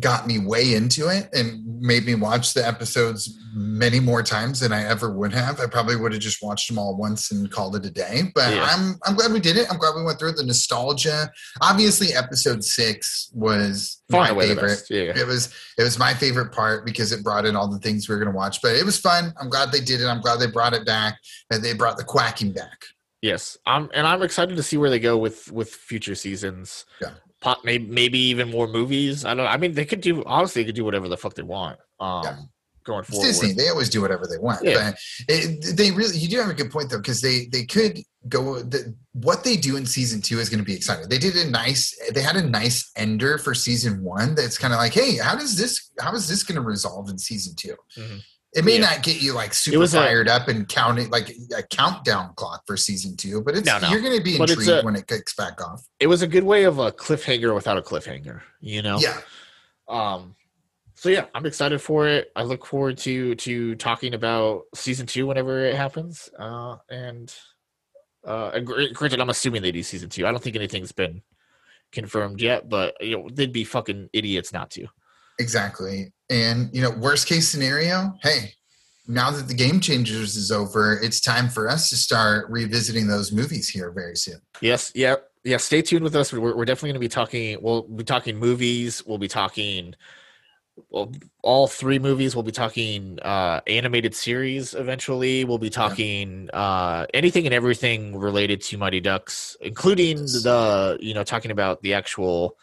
got 0.00 0.26
me 0.26 0.38
way 0.38 0.74
into 0.74 1.08
it 1.08 1.28
and 1.32 1.62
made 1.80 2.04
me 2.04 2.14
watch 2.14 2.52
the 2.54 2.66
episodes 2.66 3.38
many 3.54 4.00
more 4.00 4.22
times 4.22 4.58
than 4.58 4.72
i 4.72 4.82
ever 4.84 5.12
would 5.16 5.32
have 5.32 5.60
i 5.60 5.66
probably 5.66 5.94
would 5.94 6.12
have 6.12 6.20
just 6.20 6.42
watched 6.42 6.68
them 6.68 6.78
all 6.78 6.96
once 6.96 7.30
and 7.30 7.50
called 7.52 7.76
it 7.76 7.86
a 7.86 7.90
day 7.90 8.22
but 8.34 8.52
Yeah. 8.52 8.66
i'm 8.70 8.96
i'm 9.06 9.14
glad 9.14 9.30
we 9.32 9.38
did 9.38 9.56
it 9.56 9.66
i'm 9.70 9.78
glad 9.78 9.94
we 9.94 10.02
went 10.02 10.18
through 10.18 10.32
the 10.32 10.44
nostalgia 10.44 11.30
obviously 11.60 12.12
episode 12.14 12.64
six 12.64 13.30
was 13.34 14.02
far 14.10 14.22
my 14.22 14.28
and 14.28 14.36
away 14.36 14.48
the 14.48 14.54
favorite. 14.56 14.82
Yeah. 14.90 15.22
it 15.22 15.26
was 15.26 15.54
it 15.78 15.82
was 15.84 15.98
my 15.98 16.12
favorite 16.14 16.52
part 16.52 16.84
because 16.84 17.12
it 17.12 17.22
brought 17.22 17.44
in 17.46 17.54
all 17.54 17.68
the 17.68 17.78
things 17.78 18.08
we 18.08 18.14
were 18.14 18.20
going 18.20 18.32
to 18.32 18.36
watch 18.36 18.60
but 18.62 18.74
it 18.74 18.84
was 18.84 18.98
fun 18.98 19.32
i'm 19.40 19.48
glad 19.48 19.70
they 19.70 19.80
did 19.80 20.00
it 20.00 20.06
i'm 20.06 20.20
glad 20.20 20.40
they 20.40 20.50
brought 20.50 20.72
it 20.72 20.84
back 20.84 21.18
and 21.52 21.62
they 21.62 21.72
brought 21.74 21.96
the 21.96 22.04
quacking 22.04 22.52
back 22.52 22.84
Yes, 23.22 23.56
I'm, 23.64 23.88
and 23.94 24.06
I'm 24.06 24.20
excited 24.20 24.54
to 24.58 24.62
see 24.62 24.76
where 24.76 24.90
they 24.90 24.98
go 24.98 25.16
with 25.16 25.50
with 25.50 25.70
future 25.70 26.14
seasons. 26.14 26.84
Yeah. 27.00 27.12
Maybe 27.64 27.86
maybe 27.86 28.18
even 28.18 28.50
more 28.50 28.66
movies. 28.68 29.24
I 29.24 29.34
don't. 29.34 29.46
I 29.46 29.56
mean, 29.56 29.72
they 29.74 29.84
could 29.84 30.00
do 30.00 30.22
honestly, 30.24 30.62
they 30.62 30.66
could 30.66 30.74
do 30.76 30.84
whatever 30.84 31.08
the 31.08 31.16
fuck 31.16 31.34
they 31.34 31.42
want. 31.42 31.78
Um, 32.00 32.22
Yeah. 32.24 32.36
going 32.84 33.00
it's 33.00 33.08
forward. 33.10 33.26
disney 33.26 33.52
they 33.54 33.70
always 33.70 33.88
do 33.88 34.02
whatever 34.02 34.26
they 34.26 34.36
want 34.36 34.60
Yeah. 34.62 34.90
but 34.90 34.98
it, 35.34 35.74
they 35.76 35.90
really 35.90 36.18
you 36.18 36.28
do 36.28 36.38
have 36.38 36.50
a 36.50 36.54
good 36.60 36.70
point 36.70 36.90
though 36.90 36.98
because 36.98 37.22
they 37.22 37.46
they 37.46 37.64
could 37.64 37.98
go 38.28 38.60
the, 38.60 38.94
what 39.12 39.42
they 39.42 39.56
do 39.56 39.76
in 39.76 39.86
season 39.86 40.20
two 40.20 40.38
is 40.38 40.50
going 40.50 40.58
to 40.58 40.64
be 40.66 40.74
exciting 40.74 41.08
they 41.08 41.16
did 41.18 41.34
a 41.36 41.48
nice 41.48 41.96
they 42.12 42.20
had 42.20 42.36
a 42.36 42.46
nice 42.46 42.90
ender 42.96 43.38
for 43.38 43.54
season 43.54 44.02
one 44.04 44.34
that's 44.34 44.58
kind 44.58 44.74
of 44.74 44.78
like 44.78 44.92
hey 44.92 45.16
how 45.16 45.34
does 45.34 45.56
this 45.56 45.92
how 45.98 46.12
is 46.14 46.28
this 46.28 46.42
going 46.42 46.56
to 46.56 46.60
resolve 46.74 47.08
in 47.08 47.16
season 47.16 47.54
2 47.56 47.74
Mhm. 47.98 48.20
It 48.54 48.64
may 48.64 48.74
Yeah. 48.78 48.82
not 48.90 49.02
get 49.02 49.20
you 49.20 49.32
like 49.34 49.52
super 49.54 49.78
was 49.78 49.94
a- 49.94 49.98
fired 49.98 50.28
up 50.28 50.48
and 50.48 50.68
counting 50.68 51.10
like 51.10 51.34
a 51.56 51.62
countdown 51.64 52.32
clock 52.36 52.62
for 52.66 52.76
season 52.76 53.16
two 53.16 53.42
but 53.42 53.56
it's 53.56 53.66
No, 53.66 53.78
no. 53.78 53.88
you're 53.90 54.00
going 54.00 54.16
to 54.16 54.22
be 54.22 54.38
But 54.38 54.50
intrigued 54.50 54.70
a- 54.70 54.82
when 54.82 54.96
it 54.96 55.06
kicks 55.06 55.34
back 55.34 55.60
off 55.60 55.82
It 56.00 56.06
was 56.06 56.22
a 56.22 56.26
good 56.28 56.44
way 56.44 56.64
of 56.64 56.78
a 56.78 56.92
cliffhanger 56.92 57.54
without 57.54 57.76
a 57.78 57.82
cliffhanger. 57.82 58.40
You 58.60 58.82
know. 58.82 58.98
yeah 58.98 59.20
Um. 59.88 60.36
So 60.96 61.08
yeah, 61.10 61.26
I'm 61.34 61.44
excited 61.44 61.82
for 61.82 62.06
it. 62.08 62.30
I 62.34 62.44
look 62.44 62.64
forward 62.64 62.96
to 62.98 63.34
to 63.34 63.74
talking 63.74 64.14
about 64.14 64.62
season 64.74 65.06
two 65.06 65.26
whenever 65.26 65.64
it 65.66 65.74
happens. 65.74 66.30
Uh, 66.38 66.76
and 66.88 67.34
uh, 68.24 68.58
granted, 68.60 69.20
I'm 69.20 69.28
assuming 69.28 69.60
they 69.60 69.72
do 69.72 69.82
season 69.82 70.08
two. 70.08 70.26
I 70.26 70.30
don't 70.30 70.42
think 70.42 70.56
anything's 70.56 70.92
been 70.92 71.20
confirmed 71.92 72.40
yet, 72.40 72.68
but 72.70 72.94
you 73.00 73.18
know 73.18 73.28
they'd 73.30 73.52
be 73.52 73.64
fucking 73.64 74.08
idiots 74.14 74.52
not 74.52 74.70
to. 74.70 74.86
Exactly. 75.38 76.12
And, 76.30 76.70
you 76.72 76.82
know, 76.82 76.90
worst 76.90 77.28
case 77.28 77.48
scenario, 77.48 78.14
hey, 78.22 78.54
now 79.06 79.30
that 79.30 79.48
the 79.48 79.54
game 79.54 79.80
changers 79.80 80.36
is 80.36 80.50
over, 80.50 80.98
it's 81.02 81.20
time 81.20 81.48
for 81.48 81.68
us 81.68 81.90
to 81.90 81.96
start 81.96 82.48
revisiting 82.48 83.06
those 83.06 83.32
movies 83.32 83.68
here 83.68 83.90
very 83.90 84.16
soon. 84.16 84.40
Yes, 84.60 84.92
yeah, 84.94 85.16
yeah. 85.44 85.58
Stay 85.58 85.82
tuned 85.82 86.04
with 86.04 86.16
us. 86.16 86.32
We're, 86.32 86.56
we're 86.56 86.64
definitely 86.64 86.90
going 86.90 86.94
to 86.94 87.00
be 87.00 87.08
talking. 87.08 87.58
We'll 87.60 87.82
be 87.82 88.04
talking 88.04 88.38
movies. 88.38 89.04
We'll 89.04 89.18
be 89.18 89.28
talking. 89.28 89.94
Well, 90.88 91.12
all 91.42 91.68
three 91.68 91.98
movies. 91.98 92.34
We'll 92.34 92.42
be 92.44 92.50
talking 92.50 93.18
uh, 93.20 93.60
animated 93.66 94.14
series. 94.14 94.74
Eventually, 94.74 95.44
we'll 95.44 95.58
be 95.58 95.70
talking 95.70 96.48
uh, 96.52 97.06
anything 97.12 97.44
and 97.44 97.54
everything 97.54 98.16
related 98.16 98.62
to 98.62 98.78
Mighty 98.78 99.00
Ducks, 99.00 99.56
including 99.60 100.16
the 100.16 100.96
you 101.00 101.12
know 101.12 101.24
talking 101.24 101.50
about 101.50 101.82
the 101.82 101.92
actual 101.92 102.56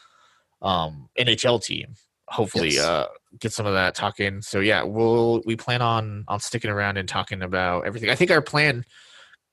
um, 0.61 1.07
NHL 1.17 1.63
team. 1.63 1.95
Hopefully, 2.31 2.71
Yes. 2.71 2.83
uh, 2.83 3.07
get 3.39 3.53
some 3.53 3.65
of 3.65 3.73
that 3.73 3.93
talking. 3.93 4.41
So 4.41 4.59
yeah, 4.59 4.83
we'll 4.83 5.41
we 5.45 5.55
plan 5.55 5.81
on 5.81 6.23
on 6.27 6.39
sticking 6.39 6.71
around 6.71 6.97
and 6.97 7.07
talking 7.07 7.41
about 7.41 7.85
everything. 7.85 8.09
I 8.09 8.15
think 8.15 8.31
our 8.31 8.41
plan 8.41 8.85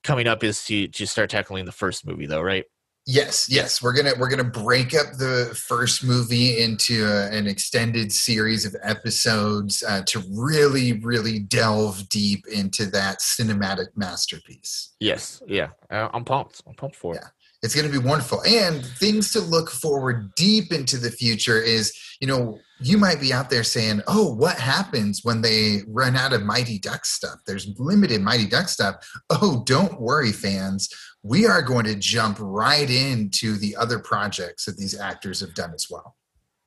coming 0.05 0.27
up 0.27 0.45
is 0.45 0.65
to 0.67 0.89
to 0.89 1.07
start 1.07 1.31
tackling 1.31 1.65
the 1.65 1.73
first 1.73 2.07
movie 2.07 2.27
though, 2.27 2.43
right? 2.43 2.65
Yes, 3.11 3.49
yes, 3.51 3.83
we're 3.83 3.95
gonna 3.95 4.13
we're 4.19 4.29
gonna 4.29 4.45
break 4.45 4.95
up 4.95 5.15
the 5.19 5.59
first 5.67 6.05
movie 6.05 6.61
into 6.61 7.07
a, 7.07 7.31
an 7.31 7.47
extended 7.47 8.13
series 8.13 8.67
of 8.67 8.77
episodes 8.83 9.83
uh, 9.89 10.03
to 10.07 10.23
really, 10.31 10.93
really 11.01 11.39
delve 11.39 12.07
deep 12.11 12.47
into 12.53 12.85
that 12.87 13.21
cinematic 13.21 13.87
masterpiece. 13.97 14.95
Yes, 15.01 15.43
yeah, 15.47 15.71
uh, 15.91 16.09
I'm 16.13 16.25
pumped. 16.25 16.61
I'm 16.67 16.75
pumped 16.75 16.97
for 16.97 17.15
it. 17.15 17.21
Yeah. 17.23 17.29
It's 17.63 17.75
going 17.75 17.91
to 17.91 18.01
be 18.01 18.07
wonderful. 18.07 18.41
And 18.45 18.85
things 18.85 19.33
to 19.33 19.41
look 19.41 19.69
forward 19.69 20.33
deep 20.37 20.73
into 20.73 20.97
the 20.97 21.11
future 21.11 21.61
is, 21.61 21.93
you 22.21 22.29
know, 22.29 22.61
you 22.81 22.97
might 22.99 23.21
be 23.21 23.33
out 23.33 23.51
there 23.51 23.65
saying, 23.65 24.03
oh, 24.07 24.33
what 24.33 24.59
happens 24.59 25.25
when 25.25 25.43
they 25.43 25.83
run 25.89 26.17
out 26.17 26.33
of 26.33 26.45
Mighty 26.45 26.79
Duck 26.79 27.05
stuff? 27.05 27.41
There's 27.47 27.69
limited 27.79 28.21
Mighty 28.23 28.47
Duck 28.47 28.69
stuff. 28.69 28.97
Oh, 29.31 29.63
don't 29.67 30.01
worry, 30.01 30.33
fans. 30.33 30.89
We 31.23 31.47
are 31.47 31.63
going 31.63 31.85
to 31.87 31.97
jump 31.97 32.39
right 32.41 32.89
into 32.89 33.57
the 33.57 33.75
other 33.77 33.99
projects 33.99 34.65
that 34.67 34.77
these 34.77 34.99
actors 34.99 35.41
have 35.41 35.55
done 35.55 35.73
as 35.75 35.87
well. 35.91 36.17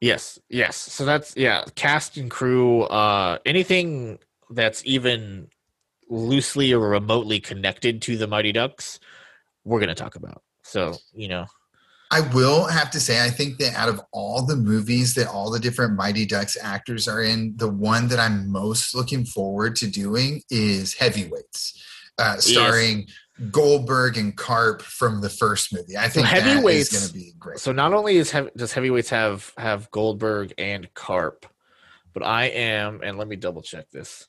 Yes, 0.01 0.39
yes. 0.49 0.75
So 0.75 1.05
that's 1.05 1.37
yeah, 1.37 1.63
cast 1.75 2.17
and 2.17 2.29
crew. 2.29 2.83
Uh, 2.83 3.37
anything 3.45 4.17
that's 4.49 4.81
even 4.83 5.47
loosely 6.09 6.73
or 6.73 6.89
remotely 6.89 7.39
connected 7.39 8.01
to 8.03 8.17
the 8.17 8.27
Mighty 8.27 8.51
Ducks, 8.51 8.99
we're 9.63 9.79
gonna 9.79 9.95
talk 9.95 10.15
about. 10.15 10.41
So 10.63 10.95
you 11.13 11.27
know, 11.27 11.45
I 12.13 12.19
will 12.33 12.65
have 12.65 12.91
to 12.91 12.99
say, 12.99 13.23
I 13.23 13.29
think 13.29 13.57
that 13.59 13.73
out 13.73 13.87
of 13.87 14.01
all 14.11 14.45
the 14.45 14.57
movies 14.57 15.13
that 15.15 15.27
all 15.27 15.49
the 15.49 15.59
different 15.59 15.95
Mighty 15.95 16.25
Ducks 16.25 16.57
actors 16.61 17.07
are 17.07 17.23
in, 17.23 17.53
the 17.55 17.69
one 17.69 18.09
that 18.09 18.19
I'm 18.19 18.51
most 18.51 18.93
looking 18.93 19.23
forward 19.23 19.77
to 19.77 19.87
doing 19.87 20.41
is 20.49 20.93
Heavyweights, 20.93 21.81
uh, 22.17 22.35
starring 22.35 23.07
Goldberg 23.49 24.17
and 24.17 24.35
Karp 24.35 24.81
from 24.81 25.21
the 25.21 25.29
first 25.29 25.73
movie. 25.73 25.97
I 25.97 26.09
think 26.09 26.27
Heavyweights- 26.27 26.91
is 26.91 26.99
going 26.99 27.07
to 27.07 27.13
be 27.13 27.33
great. 27.39 27.59
so 27.59 27.71
not 27.71 27.93
only 27.93 28.17
is 28.17 28.35
does 28.57 28.73
heavyweights 28.73 29.09
have 29.09 29.53
have 29.57 29.89
Goldberg 29.91 30.53
and 30.57 30.93
Karp, 30.93 31.45
but 32.13 32.23
I 32.23 32.45
am, 32.45 32.99
and 33.03 33.17
let 33.17 33.29
me 33.29 33.37
double 33.37 33.61
check 33.61 33.89
this. 33.89 34.27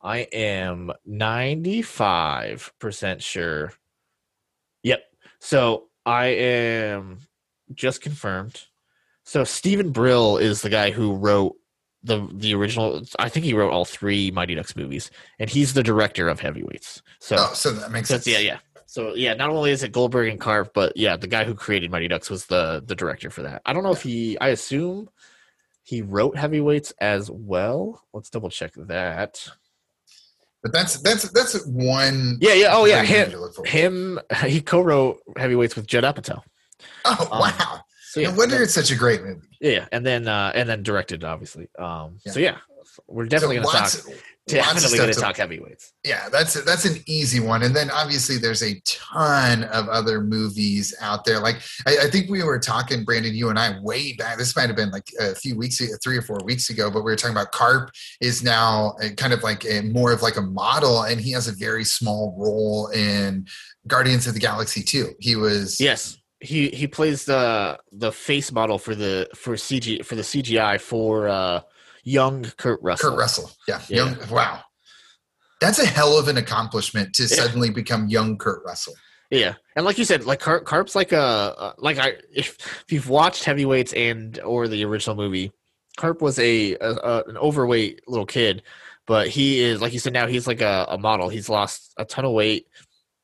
I 0.00 0.18
am 0.32 0.92
ninety 1.04 1.82
five 1.82 2.72
percent 2.78 3.22
sure. 3.22 3.72
Yep. 4.84 5.02
So 5.40 5.88
I 6.06 6.26
am 6.26 7.20
just 7.72 8.00
confirmed. 8.00 8.62
So 9.24 9.44
Steven 9.44 9.90
Brill 9.90 10.36
is 10.36 10.62
the 10.62 10.68
guy 10.68 10.90
who 10.90 11.14
wrote 11.14 11.56
the 12.02 12.28
the 12.32 12.54
original. 12.54 13.02
I 13.18 13.28
think 13.28 13.46
he 13.46 13.54
wrote 13.54 13.72
all 13.72 13.84
three 13.84 14.30
Mighty 14.30 14.54
Ducks 14.54 14.76
movies, 14.76 15.10
and 15.38 15.48
he's 15.48 15.72
the 15.72 15.82
director 15.82 16.28
of 16.28 16.40
Heavyweights. 16.40 17.02
So 17.20 17.36
oh, 17.38 17.52
so 17.54 17.72
that 17.72 17.90
makes 17.90 18.08
so 18.08 18.16
sense. 18.16 18.26
yeah, 18.26 18.38
yeah. 18.38 18.58
So 18.86 19.14
yeah, 19.14 19.34
not 19.34 19.50
only 19.50 19.70
is 19.70 19.82
it 19.82 19.92
Goldberg 19.92 20.28
and 20.28 20.40
Karp, 20.40 20.72
but 20.74 20.96
yeah, 20.96 21.16
the 21.16 21.26
guy 21.26 21.44
who 21.44 21.54
created 21.54 21.90
Mighty 21.90 22.08
Ducks 22.08 22.28
was 22.30 22.46
the 22.46 22.82
the 22.84 22.94
director 22.94 23.30
for 23.30 23.42
that. 23.42 23.62
I 23.64 23.72
don't 23.72 23.82
know 23.82 23.92
if 23.92 24.02
he. 24.02 24.38
I 24.38 24.48
assume 24.48 25.08
he 25.82 26.02
wrote 26.02 26.36
Heavyweights 26.36 26.92
as 27.00 27.30
well. 27.30 28.02
Let's 28.12 28.30
double 28.30 28.50
check 28.50 28.72
that. 28.76 29.48
But 30.64 30.72
that's 30.72 30.96
that's 31.02 31.28
that's 31.30 31.64
one. 31.66 32.38
Yeah, 32.40 32.54
yeah. 32.54 32.68
Oh 32.72 32.86
yeah, 32.86 33.04
him. 33.04 33.30
to 33.30 33.38
look 33.38 33.54
forward 33.54 33.68
to. 33.70 33.76
Him. 33.76 34.18
He 34.46 34.60
co-wrote 34.62 35.20
Heavyweights 35.36 35.76
with 35.76 35.86
Judd 35.86 36.04
Apatow. 36.04 36.40
Oh 37.04 37.28
Um, 37.30 37.38
wow! 37.40 37.80
So 38.10 38.20
yeah, 38.20 38.30
no 38.30 38.36
wonder 38.38 38.62
it's 38.62 38.72
such 38.74 38.90
a 38.90 38.96
great 38.96 39.22
movie. 39.22 39.46
yeah, 39.60 39.86
and 39.92 40.04
then 40.06 40.26
uh 40.26 40.52
and 40.54 40.66
then 40.68 40.82
directed 40.82 41.22
obviously. 41.22 41.68
Um. 41.78 42.18
So 42.26 42.40
Yeah. 42.40 42.52
yeah, 42.52 42.56
we're 43.06 43.26
definitely 43.26 43.56
So 43.58 43.62
gonna 43.64 43.78
lots- 43.78 44.04
talk. 44.04 44.14
Definitely 44.46 44.98
gonna 44.98 45.14
talk 45.14 45.38
Heavyweights. 45.38 45.94
Yeah, 46.04 46.28
that's 46.28 46.62
that's 46.64 46.84
an 46.84 47.02
easy 47.06 47.40
one. 47.40 47.62
And 47.62 47.74
then 47.74 47.90
obviously 47.90 48.36
there's 48.36 48.62
a 48.62 48.78
ton 48.84 49.64
of 49.64 49.88
other 49.88 50.20
movies 50.20 50.94
out 51.00 51.24
there. 51.24 51.40
Like 51.40 51.62
I, 51.86 51.96
I 52.02 52.10
think 52.10 52.28
we 52.28 52.42
were 52.42 52.58
talking, 52.58 53.04
Brandon, 53.04 53.34
you 53.34 53.48
and 53.48 53.58
I, 53.58 53.80
way 53.80 54.12
back. 54.12 54.36
This 54.36 54.54
might 54.54 54.66
have 54.66 54.76
been 54.76 54.90
like 54.90 55.08
a 55.18 55.34
few 55.34 55.56
weeks, 55.56 55.80
three 56.02 56.18
or 56.18 56.22
four 56.22 56.40
weeks 56.44 56.68
ago. 56.68 56.90
But 56.90 57.04
we 57.04 57.10
were 57.10 57.16
talking 57.16 57.34
about 57.34 57.52
Karp 57.52 57.90
is 58.20 58.42
now 58.42 58.94
kind 59.16 59.32
of 59.32 59.42
like 59.42 59.64
a, 59.64 59.80
more 59.80 60.12
of 60.12 60.20
like 60.20 60.36
a 60.36 60.42
model, 60.42 61.04
and 61.04 61.18
he 61.18 61.32
has 61.32 61.48
a 61.48 61.52
very 61.52 61.84
small 61.84 62.36
role 62.38 62.88
in 62.88 63.46
Guardians 63.86 64.26
of 64.26 64.34
the 64.34 64.40
Galaxy 64.40 64.82
2. 64.82 65.14
He 65.20 65.36
was 65.36 65.80
Yes, 65.80 66.18
he 66.40 66.68
he 66.68 66.86
plays 66.86 67.24
the 67.24 67.78
the 67.92 68.12
face 68.12 68.52
model 68.52 68.78
for 68.78 68.94
the 68.94 69.26
for 69.34 69.54
CG 69.54 70.04
for 70.04 70.16
the 70.16 70.22
CGI 70.22 70.78
for 70.78 71.28
uh 71.28 71.60
young 72.04 72.44
Kurt 72.56 72.80
Russell. 72.82 73.10
Kurt 73.10 73.18
Russell. 73.18 73.50
Yeah, 73.66 73.80
Yeah. 73.88 73.96
Young, 74.04 74.28
wow. 74.30 74.60
That's 75.60 75.78
a 75.78 75.86
hell 75.86 76.18
of 76.18 76.28
an 76.28 76.36
accomplishment 76.36 77.14
to 77.14 77.22
Yeah. 77.24 77.28
suddenly 77.28 77.70
become 77.70 78.08
young 78.08 78.38
Kurt 78.38 78.62
Russell. 78.64 78.94
Yeah, 79.30 79.54
and 79.74 79.84
like 79.84 79.98
you 79.98 80.04
said, 80.04 80.24
like 80.26 80.38
Karp, 80.38 80.64
Karp's 80.64 80.94
like 80.94 81.10
a 81.10 81.18
uh, 81.18 81.72
like 81.78 81.98
I 81.98 82.16
if 82.32 82.56
if 82.84 82.84
you've 82.92 83.08
watched 83.08 83.44
Heavyweights 83.44 83.92
and 83.94 84.38
or 84.40 84.68
the 84.68 84.84
original 84.84 85.16
movie, 85.16 85.50
Karp 85.96 86.20
was 86.20 86.38
a, 86.38 86.74
a, 86.74 86.90
a 86.92 87.24
an 87.28 87.36
overweight 87.38 88.02
little 88.06 88.26
kid, 88.26 88.62
but 89.06 89.26
he 89.28 89.60
is 89.60 89.80
like 89.80 89.92
you 89.94 89.98
said 89.98 90.12
now 90.12 90.26
he's 90.26 90.46
like 90.46 90.60
a, 90.60 90.86
a 90.90 90.98
model. 90.98 91.30
He's 91.30 91.48
lost 91.48 91.94
a 91.96 92.04
ton 92.04 92.26
of 92.26 92.32
weight. 92.32 92.66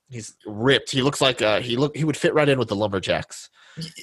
He's 0.09 0.35
ripped. 0.47 0.90
He 0.90 1.02
looks 1.02 1.20
like 1.20 1.43
uh 1.43 1.61
he 1.61 1.77
look 1.77 1.94
he 1.97 2.05
would 2.05 2.16
fit 2.16 2.35
right 2.35 2.48
in 2.48 2.59
with 2.59 2.69
the 2.69 2.77
lumberjacks. 2.77 3.50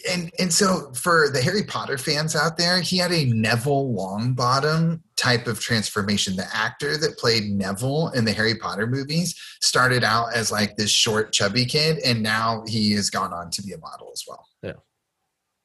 And 0.09 0.31
and 0.39 0.51
so 0.53 0.91
for 0.93 1.29
the 1.29 1.41
Harry 1.41 1.63
Potter 1.63 1.97
fans 1.97 2.35
out 2.35 2.57
there, 2.57 2.81
he 2.81 2.97
had 2.97 3.11
a 3.11 3.25
Neville 3.25 3.93
Longbottom 3.93 5.01
type 5.15 5.47
of 5.47 5.59
transformation. 5.59 6.35
The 6.35 6.47
actor 6.53 6.97
that 6.97 7.17
played 7.17 7.45
Neville 7.51 8.09
in 8.09 8.25
the 8.25 8.31
Harry 8.33 8.55
Potter 8.55 8.87
movies 8.87 9.35
started 9.61 10.03
out 10.03 10.33
as 10.33 10.51
like 10.51 10.75
this 10.77 10.89
short, 10.91 11.31
chubby 11.33 11.65
kid, 11.65 11.99
and 11.99 12.21
now 12.23 12.63
he 12.67 12.91
has 12.93 13.09
gone 13.09 13.33
on 13.33 13.49
to 13.51 13.61
be 13.61 13.73
a 13.73 13.77
model 13.77 14.09
as 14.13 14.23
well. 14.27 14.45
Yeah. 14.63 14.73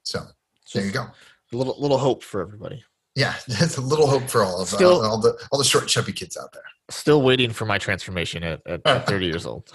So 0.02 0.26
there 0.74 0.84
you 0.84 0.92
go. 0.92 1.06
A 1.52 1.56
little 1.56 1.76
little 1.78 1.98
hope 1.98 2.22
for 2.22 2.40
everybody. 2.40 2.82
Yeah, 3.14 3.34
that's 3.48 3.76
a 3.76 3.82
little 3.82 4.06
hope 4.06 4.28
for 4.30 4.42
all 4.42 4.60
of 4.62 4.68
Still- 4.68 5.02
uh, 5.02 5.08
all 5.08 5.20
the 5.20 5.38
all 5.52 5.58
the 5.58 5.64
short, 5.64 5.88
chubby 5.88 6.12
kids 6.12 6.36
out 6.36 6.52
there. 6.52 6.62
Still 6.90 7.22
waiting 7.22 7.50
for 7.50 7.64
my 7.64 7.78
transformation 7.78 8.42
at, 8.42 8.60
at, 8.66 8.80
at 8.86 9.06
30 9.08 9.26
years 9.26 9.46
old. 9.46 9.70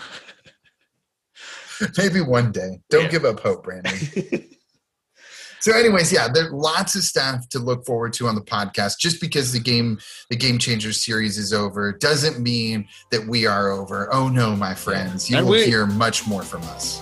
Maybe 1.98 2.22
one 2.22 2.52
day. 2.52 2.82
Don't 2.90 3.04
Yeah. 3.04 3.10
give 3.10 3.26
up 3.26 3.40
hope, 3.40 3.64
Brandon. 3.64 3.94
So, 5.60 5.74
anyways, 5.76 6.14
yeah, 6.14 6.28
there's 6.32 6.52
lots 6.52 6.96
of 6.96 7.02
stuff 7.02 7.50
to 7.50 7.58
look 7.58 7.84
forward 7.84 8.14
to 8.14 8.28
on 8.28 8.36
the 8.36 8.42
podcast. 8.42 9.00
Just 9.00 9.20
because 9.20 9.52
the 9.52 9.60
game, 9.60 9.98
the 10.30 10.36
Game 10.36 10.60
Changers 10.60 11.04
series 11.04 11.40
is 11.40 11.52
over, 11.52 11.92
doesn't 11.94 12.40
mean 12.40 12.88
that 13.10 13.28
we 13.28 13.48
are 13.48 13.72
over. 13.72 14.08
Oh 14.14 14.28
no, 14.30 14.56
my 14.56 14.76
friends, 14.76 15.32
you 15.32 15.38
And 15.38 15.48
will 15.48 15.54
we- 15.54 15.66
hear 15.66 15.88
much 15.88 16.28
more 16.28 16.44
from 16.44 16.62
us. 16.62 17.02